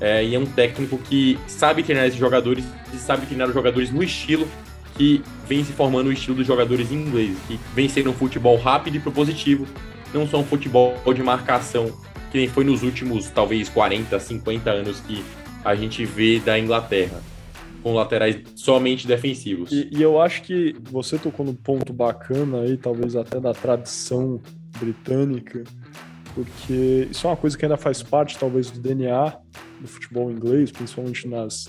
É, 0.01 0.25
e 0.25 0.35
é 0.35 0.39
um 0.39 0.45
técnico 0.45 0.99
que 0.99 1.39
sabe 1.47 1.85
treinar 1.85 2.07
esses 2.07 2.19
jogadores 2.19 2.65
e 2.93 2.97
sabe 2.97 3.25
treinar 3.25 3.47
os 3.47 3.55
jogadores 3.55 3.93
no 3.93 4.03
estilo 4.03 4.49
que 4.97 5.23
vem 5.47 5.63
se 5.63 5.73
formando 5.73 6.09
o 6.09 6.13
estilo 6.13 6.39
dos 6.39 6.47
jogadores 6.47 6.91
ingleses, 6.91 7.39
que 7.47 7.59
vem 7.73 7.89
sendo 7.89 8.11
um 8.11 8.15
futebol 8.15 8.57
rápido 8.57 8.97
e 8.97 9.01
propositivo, 9.01 9.69
não 10.13 10.27
só 10.27 10.41
um 10.41 10.45
futebol 10.45 10.97
de 11.15 11.23
marcação, 11.23 11.97
que 12.33 12.39
nem 12.39 12.49
foi 12.49 12.65
nos 12.65 12.83
últimos, 12.83 13.31
talvez, 13.31 13.69
40, 13.69 14.19
50 14.19 14.71
anos 14.73 14.99
que 14.99 15.25
a 15.65 15.77
gente 15.77 16.05
vê 16.05 16.41
da 16.41 16.59
Inglaterra, 16.59 17.23
com 17.85 17.93
laterais 17.93 18.39
somente 18.57 19.07
defensivos. 19.07 19.71
E, 19.71 19.91
e 19.93 20.03
eu 20.03 20.19
acho 20.19 20.43
que 20.43 20.75
você 20.91 21.19
tocou 21.19 21.45
num 21.45 21.55
ponto 21.55 21.93
bacana 21.93 22.63
aí, 22.63 22.79
talvez 22.79 23.15
até 23.15 23.39
da 23.39 23.53
tradição 23.53 24.41
britânica, 24.81 25.63
porque 26.35 27.07
isso 27.11 27.27
é 27.27 27.31
uma 27.31 27.37
coisa 27.37 27.59
que 27.59 27.65
ainda 27.67 27.77
faz 27.77 28.03
parte, 28.03 28.39
talvez, 28.39 28.71
do 28.71 28.81
DNA 28.81 29.37
do 29.83 29.87
futebol 29.87 30.31
inglês, 30.31 30.73
principalmente 30.73 31.29
nas 31.29 31.69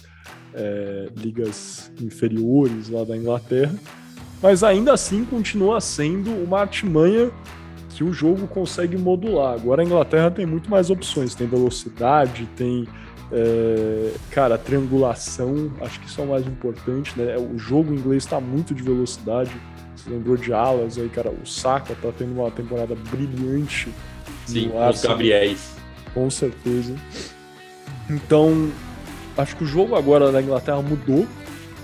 é, 0.53 1.09
ligas 1.17 1.91
inferiores 2.01 2.87
lá 2.87 3.03
da 3.03 3.17
Inglaterra, 3.17 3.75
mas 4.41 4.63
ainda 4.63 4.93
assim 4.93 5.25
continua 5.25 5.81
sendo 5.81 6.31
uma 6.31 6.61
artimanha 6.61 7.29
que 7.89 8.05
o 8.05 8.13
jogo 8.13 8.47
consegue 8.47 8.97
modular. 8.97 9.55
Agora 9.55 9.81
a 9.81 9.85
Inglaterra 9.85 10.31
tem 10.31 10.45
muito 10.45 10.69
mais 10.69 10.89
opções, 10.89 11.35
tem 11.35 11.45
velocidade, 11.45 12.47
tem 12.55 12.87
é, 13.31 14.11
cara, 14.31 14.57
triangulação, 14.57 15.71
acho 15.81 15.99
que 15.99 16.07
isso 16.07 16.21
é 16.21 16.23
o 16.23 16.27
mais 16.27 16.45
importante, 16.45 17.17
né? 17.17 17.35
O 17.37 17.57
jogo 17.57 17.93
inglês 17.93 18.23
está 18.23 18.39
muito 18.39 18.73
de 18.73 18.83
velocidade. 18.83 19.51
Você 19.95 20.09
lembrou 20.09 20.37
de 20.37 20.53
alas 20.53 20.97
aí, 20.97 21.09
cara? 21.09 21.31
O 21.31 21.45
Saka 21.45 21.95
tá 21.95 22.09
tendo 22.17 22.39
uma 22.39 22.51
temporada 22.51 22.95
brilhante. 23.09 23.89
Sim, 24.45 24.69
com 24.69 24.89
os 24.89 25.01
Gabriéis. 25.01 25.75
Com 26.13 26.29
certeza. 26.29 26.95
Então, 28.09 28.69
acho 29.37 29.55
que 29.55 29.63
o 29.63 29.67
jogo 29.67 29.95
agora 29.95 30.31
da 30.31 30.41
Inglaterra 30.41 30.81
mudou, 30.81 31.27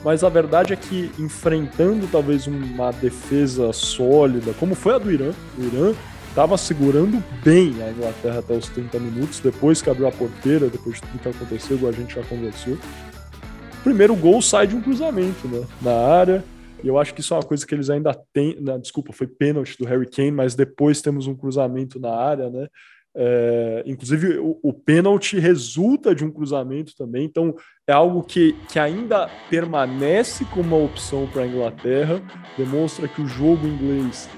mas 0.03 0.23
a 0.23 0.29
verdade 0.29 0.73
é 0.73 0.75
que 0.75 1.11
enfrentando 1.17 2.07
talvez 2.11 2.45
uma 2.45 2.91
defesa 2.91 3.73
sólida, 3.73 4.53
como 4.59 4.75
foi 4.75 4.95
a 4.95 4.97
do 4.99 5.11
Irã, 5.11 5.31
o 5.57 5.63
Irã 5.63 5.93
estava 6.31 6.57
segurando 6.57 7.21
bem 7.43 7.75
a 7.83 7.91
Inglaterra 7.91 8.39
até 8.39 8.53
os 8.53 8.69
30 8.69 8.97
minutos, 8.99 9.41
depois 9.41 9.81
que 9.81 9.89
abriu 9.89 10.07
a 10.07 10.11
porteira, 10.11 10.69
depois 10.69 10.95
de 10.95 11.01
tudo 11.01 11.19
que 11.19 11.27
aconteceu, 11.27 11.75
igual 11.75 11.91
a 11.91 11.95
gente 11.95 12.15
já 12.15 12.23
conversou. 12.23 12.73
O 12.73 13.83
primeiro 13.83 14.15
gol 14.15 14.41
sai 14.41 14.65
de 14.65 14.73
um 14.73 14.81
cruzamento 14.81 15.45
né, 15.49 15.67
na 15.81 15.93
área, 15.93 16.43
e 16.81 16.87
eu 16.87 16.97
acho 16.97 17.13
que 17.13 17.19
isso 17.19 17.33
é 17.33 17.37
uma 17.37 17.43
coisa 17.43 17.67
que 17.67 17.75
eles 17.75 17.89
ainda 17.89 18.17
têm. 18.33 18.55
Né, 18.61 18.77
desculpa, 18.77 19.11
foi 19.11 19.27
pênalti 19.27 19.77
do 19.77 19.85
Harry 19.85 20.09
Kane, 20.09 20.31
mas 20.31 20.55
depois 20.55 21.01
temos 21.01 21.27
um 21.27 21.35
cruzamento 21.35 21.99
na 21.99 22.15
área, 22.15 22.49
né? 22.49 22.67
É, 23.13 23.83
inclusive, 23.85 24.37
o, 24.37 24.57
o 24.63 24.71
pênalti 24.71 25.37
resulta 25.37 26.15
de 26.15 26.23
um 26.23 26.31
cruzamento 26.31 26.95
também, 26.95 27.25
então 27.25 27.53
é 27.85 27.91
algo 27.91 28.23
que, 28.23 28.55
que 28.69 28.79
ainda 28.79 29.29
permanece 29.49 30.45
como 30.45 30.77
uma 30.77 30.85
opção 30.85 31.27
para 31.27 31.41
a 31.41 31.47
Inglaterra, 31.47 32.21
demonstra 32.57 33.09
que 33.09 33.21
o 33.21 33.27
jogo 33.27 33.67
inglês 33.67 34.29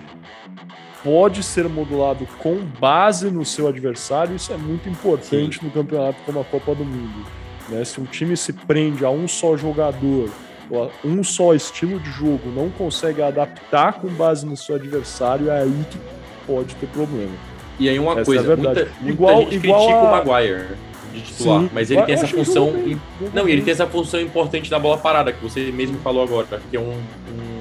pode 1.03 1.43
ser 1.43 1.67
modulado 1.67 2.27
com 2.39 2.55
base 2.79 3.29
no 3.29 3.43
seu 3.43 3.67
adversário, 3.67 4.35
isso 4.35 4.53
é 4.53 4.57
muito 4.57 4.87
importante 4.87 5.59
Sim. 5.59 5.65
no 5.65 5.71
campeonato 5.71 6.17
como 6.25 6.39
a 6.39 6.43
Copa 6.45 6.73
do 6.73 6.85
Mundo. 6.85 7.25
Né? 7.69 7.83
Se 7.83 7.99
um 7.99 8.05
time 8.05 8.37
se 8.37 8.53
prende 8.53 9.05
a 9.05 9.09
um 9.09 9.27
só 9.27 9.57
jogador, 9.57 10.29
ou 10.69 10.83
a 10.83 10.89
um 11.03 11.23
só 11.23 11.53
estilo 11.53 11.99
de 11.99 12.09
jogo, 12.09 12.49
não 12.55 12.69
consegue 12.69 13.21
adaptar 13.21 13.93
com 13.93 14.07
base 14.07 14.45
no 14.45 14.55
seu 14.55 14.75
adversário, 14.75 15.49
é 15.49 15.61
aí 15.61 15.85
que 15.91 15.99
pode 16.47 16.73
ter 16.75 16.87
problema. 16.87 17.33
E 17.79 17.89
aí 17.89 17.99
uma 17.99 18.13
Essa 18.13 18.25
coisa, 18.25 18.53
é 18.53 18.55
muita, 18.55 18.73
muita 18.73 18.91
igual, 19.03 19.41
gente 19.41 19.55
igual 19.55 19.79
critica 19.79 19.99
a... 19.99 20.03
o 20.03 20.11
Maguire 20.11 20.67
de 21.13 21.21
titular, 21.21 21.61
Sim. 21.61 21.69
mas 21.71 21.91
ele 21.91 22.01
tem 22.03 22.15
essa 22.15 22.27
função. 22.27 22.71
Bem, 22.71 22.99
não, 23.33 23.47
ele 23.47 23.61
tem 23.61 23.71
essa 23.71 23.85
função 23.85 24.19
importante 24.19 24.69
da 24.69 24.79
bola 24.79 24.97
parada, 24.97 25.31
que 25.31 25.41
você 25.41 25.71
mesmo 25.71 25.97
falou 25.99 26.23
agora, 26.23 26.61
que 26.69 26.75
é 26.75 26.79
um. 26.79 26.91
um, 26.91 27.52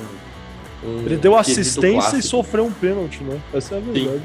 um 0.84 1.00
ele 1.06 1.16
deu 1.16 1.36
assistência 1.36 2.16
e 2.16 2.22
sofreu 2.22 2.64
um 2.64 2.72
pênalti, 2.72 3.22
né? 3.22 3.40
Essa 3.52 3.74
é 3.74 3.78
a 3.78 3.80
verdade. 3.80 4.18
Sim. 4.18 4.22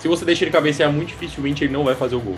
Se 0.00 0.08
você 0.08 0.24
deixa 0.24 0.44
ele 0.44 0.50
cabecear 0.50 0.92
muito 0.92 1.08
dificilmente, 1.08 1.62
ele 1.62 1.72
não 1.72 1.84
vai 1.84 1.94
fazer 1.94 2.16
o 2.16 2.20
gol. 2.20 2.36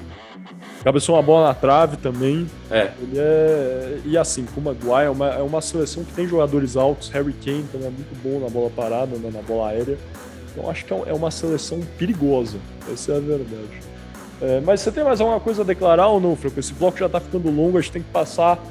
Cabeçou 0.85 1.15
uma 1.15 1.23
bola 1.23 1.49
na 1.49 1.55
trave 1.55 1.97
também. 1.97 2.47
É. 2.71 2.91
Ele 3.01 3.19
é. 3.19 3.99
E 4.05 4.19
assim, 4.19 4.45
com 4.45 4.61
o 4.61 4.65
Maguire, 4.65 5.07
é 5.07 5.11
uma, 5.11 5.29
é 5.31 5.43
uma 5.43 5.63
seleção 5.63 6.05
que 6.05 6.13
tem 6.13 6.29
jogadores 6.29 6.77
altos. 6.77 7.09
Harry 7.09 7.33
Kane 7.33 7.65
também 7.73 7.87
é 7.87 7.91
muito 7.91 8.15
bom 8.23 8.39
na 8.39 8.51
bola 8.51 8.69
parada, 8.69 9.17
né, 9.17 9.31
na 9.33 9.41
bola 9.41 9.71
aérea. 9.71 9.97
Então 10.53 10.71
acho 10.71 10.85
que 10.85 10.93
é, 10.93 11.03
é 11.07 11.15
uma 11.15 11.31
seleção 11.31 11.81
perigosa. 11.99 12.59
Essa 12.93 13.13
é 13.13 13.17
a 13.17 13.21
verdade. 13.21 13.81
É, 14.43 14.61
mas 14.61 14.83
você 14.83 14.93
tem 14.93 15.03
mais 15.03 15.23
alguma 15.23 15.41
coisa 15.41 15.63
a 15.63 15.65
declarar 15.65 16.09
ou 16.09 16.21
não, 16.21 16.37
Franco? 16.37 16.61
Esse 16.61 16.75
bloco 16.75 16.99
já 16.99 17.07
está 17.07 17.19
ficando 17.19 17.51
longo, 17.51 17.79
a 17.79 17.81
gente 17.81 17.93
tem 17.93 18.03
que 18.03 18.11
passar 18.11 18.63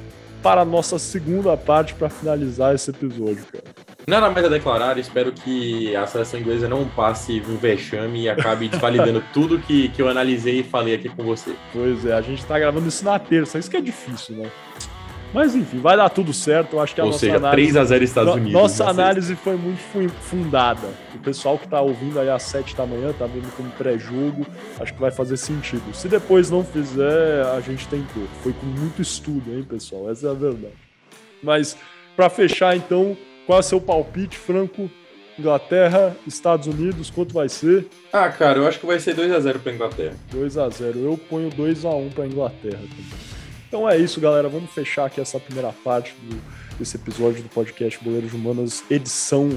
para 0.44 0.62
a 0.62 0.66
nossa 0.66 1.00
segunda 1.00 1.58
parte 1.58 1.96
para 1.96 2.10
finalizar 2.10 2.76
esse 2.76 2.92
episódio, 2.92 3.44
cara. 3.52 3.83
Nada 4.06 4.30
mais 4.30 4.46
a 4.46 4.50
declarar, 4.50 4.98
espero 4.98 5.32
que 5.32 5.96
a 5.96 6.06
seleção 6.06 6.40
inglesa 6.40 6.68
não 6.68 6.86
passe 6.86 7.42
um 7.48 7.56
vexame 7.56 8.24
e 8.24 8.30
acabe 8.30 8.68
desvalidando 8.68 9.24
tudo 9.34 9.60
que, 9.60 9.88
que 9.90 10.02
eu 10.02 10.10
analisei 10.10 10.60
e 10.60 10.64
falei 10.64 10.96
aqui 10.96 11.08
com 11.08 11.24
você. 11.24 11.56
Pois 11.72 12.06
é, 12.06 12.14
a 12.14 12.22
gente 12.22 12.40
está 12.40 12.60
gravando 12.60 12.88
isso 12.88 13.06
na 13.06 13.18
terça, 13.18 13.58
isso 13.58 13.70
que 13.70 13.78
é 13.78 13.82
difícil, 13.82 14.36
né? 14.36 14.52
Mas 15.34 15.56
enfim, 15.56 15.80
vai 15.80 15.98
dar 15.98 16.10
tudo 16.10 16.32
certo. 16.32 16.74
Eu 16.74 16.80
acho 16.80 16.94
que 16.94 17.02
a 17.02 17.06
Ou 17.06 17.10
nossa 17.10 17.22
seja, 17.22 17.38
análise. 17.38 17.72
3 17.72 17.78
a 17.78 17.86
0 17.86 18.04
Estados 18.04 18.34
Unidos. 18.36 18.54
Nossa 18.54 18.88
análise 18.88 19.36
foi 19.36 19.58
muito 19.58 19.80
fundada. 20.22 20.88
O 21.16 21.20
pessoal 21.20 21.58
que 21.58 21.66
está 21.66 21.82
ouvindo 21.82 22.20
aí 22.20 22.30
às 22.30 22.44
7 22.44 22.76
da 22.76 22.86
manhã, 22.86 23.12
tá 23.18 23.26
vendo 23.26 23.52
como 23.58 23.72
pré-jogo, 23.72 24.46
acho 24.80 24.94
que 24.94 25.00
vai 25.00 25.10
fazer 25.10 25.38
sentido. 25.38 25.92
Se 25.92 26.08
depois 26.08 26.52
não 26.52 26.64
fizer, 26.64 27.44
a 27.48 27.60
gente 27.62 27.88
tentou. 27.88 28.28
Foi 28.44 28.54
com 28.54 28.68
muito 28.68 29.02
estudo, 29.02 29.52
hein, 29.52 29.66
pessoal? 29.68 30.12
Essa 30.12 30.28
é 30.28 30.30
a 30.30 30.34
verdade. 30.36 30.76
Mas, 31.42 31.76
para 32.16 32.30
fechar, 32.30 32.78
então, 32.78 33.18
qual 33.46 33.58
é 33.58 33.60
o 33.60 33.64
seu 33.64 33.82
palpite, 33.82 34.38
Franco? 34.38 34.90
Inglaterra, 35.38 36.16
Estados 36.28 36.68
Unidos, 36.68 37.10
quanto 37.10 37.34
vai 37.34 37.50
ser? 37.50 37.88
Ah, 38.12 38.30
cara, 38.30 38.60
eu 38.60 38.68
acho 38.68 38.80
que 38.80 38.86
vai 38.86 39.00
ser 39.00 39.16
2 39.16 39.32
a 39.32 39.40
0 39.40 39.60
para 39.60 39.74
Inglaterra. 39.74 40.16
2 40.32 40.58
a 40.58 40.70
0 40.70 41.00
Eu 41.00 41.18
ponho 41.18 41.50
2 41.50 41.86
a 41.86 41.90
1 41.90 42.10
para 42.12 42.28
Inglaterra 42.28 42.78
também. 42.78 43.34
Então 43.68 43.90
é 43.90 43.98
isso, 43.98 44.22
galera. 44.22 44.48
Vamos 44.48 44.70
fechar 44.72 45.06
aqui 45.06 45.20
essa 45.20 45.40
primeira 45.40 45.74
parte 45.84 46.14
do, 46.22 46.40
desse 46.78 46.96
episódio 46.96 47.42
do 47.42 47.50
podcast 47.50 48.04
Boleiros 48.04 48.32
Humanas, 48.34 48.84
edição 48.92 49.50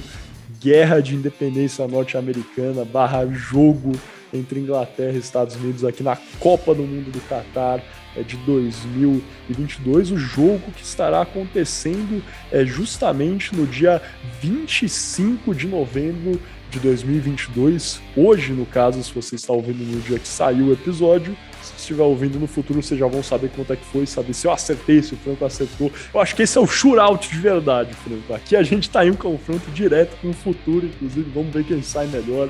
Guerra 0.58 1.02
de 1.02 1.14
Independência 1.14 1.86
Norte-Americana 1.86 2.84
barra 2.84 3.26
jogo 3.26 3.92
entre 4.32 4.58
Inglaterra 4.58 5.12
e 5.12 5.18
Estados 5.18 5.56
Unidos 5.56 5.84
aqui 5.84 6.02
na 6.02 6.16
Copa 6.40 6.74
do 6.74 6.82
Mundo 6.82 7.10
do 7.10 7.20
Catar 7.28 7.82
de 8.22 8.36
2022. 8.38 10.10
O 10.12 10.16
jogo 10.16 10.72
que 10.72 10.82
estará 10.82 11.22
acontecendo 11.22 12.22
é 12.51 12.64
justamente 12.64 13.55
no 13.55 13.66
dia 13.66 14.01
25 14.40 15.55
de 15.55 15.66
novembro 15.66 16.40
de 16.70 16.80
2022. 16.80 18.01
Hoje, 18.16 18.52
no 18.52 18.66
caso, 18.66 19.02
se 19.02 19.12
você 19.12 19.36
está 19.36 19.52
ouvindo 19.52 19.84
no 19.84 20.01
dia 20.01 20.18
que 20.18 20.28
saiu 20.28 20.66
o 20.66 20.72
episódio, 20.72 21.36
estiver 21.76 22.02
ouvindo 22.02 22.38
no 22.38 22.47
futuro, 22.47 22.82
vocês 22.82 22.98
já 22.98 23.06
vão 23.06 23.22
saber 23.22 23.51
quanto 23.55 23.72
é 23.72 23.76
que 23.76 23.84
foi, 23.84 24.06
saber 24.06 24.34
se 24.34 24.47
eu 24.47 24.52
acertei, 24.52 25.02
se 25.02 25.14
o 25.14 25.16
Franco 25.16 25.44
acertou. 25.44 25.90
Eu 26.12 26.20
acho 26.20 26.34
que 26.34 26.43
esse 26.43 26.56
é 26.59 26.60
o 26.60 26.66
shootout 26.66 27.28
de 27.28 27.38
verdade, 27.38 27.94
Franco. 27.94 28.34
Aqui 28.34 28.56
a 28.56 28.62
gente 28.62 28.84
está 28.84 29.05
em 29.06 29.10
um 29.10 29.16
confronto 29.16 29.70
direto 29.70 30.16
com 30.20 30.30
o 30.30 30.32
futuro, 30.32 30.86
inclusive, 30.86 31.30
vamos 31.34 31.52
ver 31.52 31.64
quem 31.64 31.82
sai 31.82 32.06
melhor. 32.06 32.48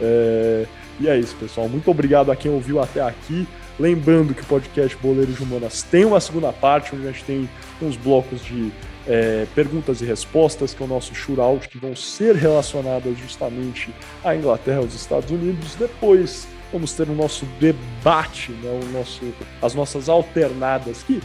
É... 0.00 0.66
E 0.98 1.08
é 1.08 1.18
isso, 1.18 1.34
pessoal. 1.36 1.68
Muito 1.68 1.90
obrigado 1.90 2.32
a 2.32 2.36
quem 2.36 2.50
ouviu 2.50 2.80
até 2.80 3.02
aqui. 3.02 3.46
Lembrando 3.78 4.34
que 4.34 4.42
o 4.42 4.46
podcast 4.46 4.96
Boleiros 4.96 5.36
de 5.36 5.42
Humanas 5.42 5.82
tem 5.82 6.04
uma 6.04 6.20
segunda 6.20 6.52
parte, 6.52 6.94
onde 6.94 7.06
a 7.06 7.12
gente 7.12 7.24
tem 7.24 7.48
uns 7.82 7.96
blocos 7.96 8.42
de 8.42 8.72
é, 9.06 9.46
perguntas 9.54 10.00
e 10.00 10.04
respostas, 10.04 10.72
que 10.72 10.82
é 10.82 10.86
o 10.86 10.88
nosso 10.88 11.14
shootout, 11.14 11.68
que 11.68 11.78
vão 11.78 11.94
ser 11.94 12.34
relacionadas 12.34 13.16
justamente 13.18 13.92
à 14.24 14.34
Inglaterra 14.34 14.80
e 14.80 14.84
aos 14.84 14.94
Estados 14.94 15.30
Unidos. 15.30 15.74
Depois 15.74 16.48
vamos 16.72 16.92
ter 16.92 17.08
o 17.08 17.14
nosso 17.14 17.44
debate, 17.60 18.50
né, 18.52 18.80
o 18.82 18.92
nosso, 18.92 19.20
as 19.62 19.74
nossas 19.74 20.08
alternadas, 20.08 21.02
que 21.02 21.20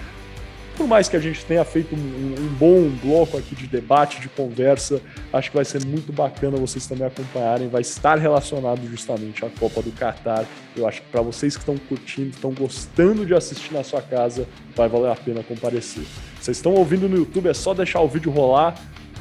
por 0.75 0.87
mais 0.87 1.07
que 1.07 1.15
a 1.15 1.19
gente 1.19 1.43
tenha 1.45 1.63
feito 1.63 1.95
um, 1.95 1.97
um, 1.97 2.47
bom 2.57 2.89
bloco 3.03 3.37
aqui 3.37 3.55
de 3.55 3.67
debate, 3.67 4.19
de 4.19 4.29
conversa, 4.29 5.01
acho 5.31 5.49
que 5.49 5.55
vai 5.55 5.65
ser 5.65 5.85
muito 5.85 6.11
bacana 6.11 6.57
vocês 6.57 6.85
também 6.87 7.05
acompanharem. 7.05 7.67
Vai 7.67 7.81
estar 7.81 8.17
relacionado 8.17 8.81
justamente 8.89 9.45
à 9.45 9.49
Copa 9.49 9.81
do 9.81 9.91
Catar. 9.91 10.45
Eu 10.75 10.87
acho 10.87 11.01
que 11.01 11.07
para 11.09 11.21
vocês 11.21 11.55
que 11.55 11.61
estão 11.61 11.77
curtindo, 11.77 12.29
estão 12.29 12.51
gostando 12.51 13.25
de 13.25 13.33
assistir 13.33 13.73
na 13.73 13.83
sua 13.83 14.01
casa, 14.01 14.47
vai 14.75 14.87
valer 14.87 15.11
a 15.11 15.15
pena 15.15 15.43
comparecer. 15.43 16.03
Vocês 16.39 16.57
estão 16.57 16.73
ouvindo 16.73 17.07
no 17.07 17.17
YouTube, 17.17 17.49
é 17.49 17.53
só 17.53 17.73
deixar 17.73 18.01
o 18.01 18.07
vídeo 18.07 18.31
rolar. 18.31 18.75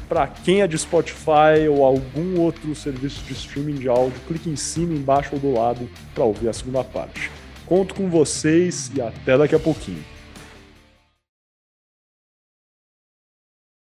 Para 0.07 0.27
quem 0.27 0.61
é 0.61 0.67
de 0.67 0.77
Spotify 0.77 1.69
ou 1.69 1.85
algum 1.85 2.39
outro 2.39 2.75
serviço 2.75 3.23
de 3.23 3.31
streaming 3.33 3.75
de 3.75 3.87
áudio, 3.87 4.19
clique 4.27 4.49
em 4.49 4.57
cima, 4.57 4.93
embaixo 4.93 5.29
ou 5.33 5.39
do 5.39 5.53
lado 5.53 5.89
para 6.13 6.25
ouvir 6.25 6.49
a 6.49 6.53
segunda 6.53 6.83
parte. 6.83 7.31
Conto 7.65 7.95
com 7.95 8.09
vocês 8.09 8.91
e 8.93 9.01
até 9.01 9.37
daqui 9.37 9.55
a 9.55 9.59
pouquinho. 9.59 10.10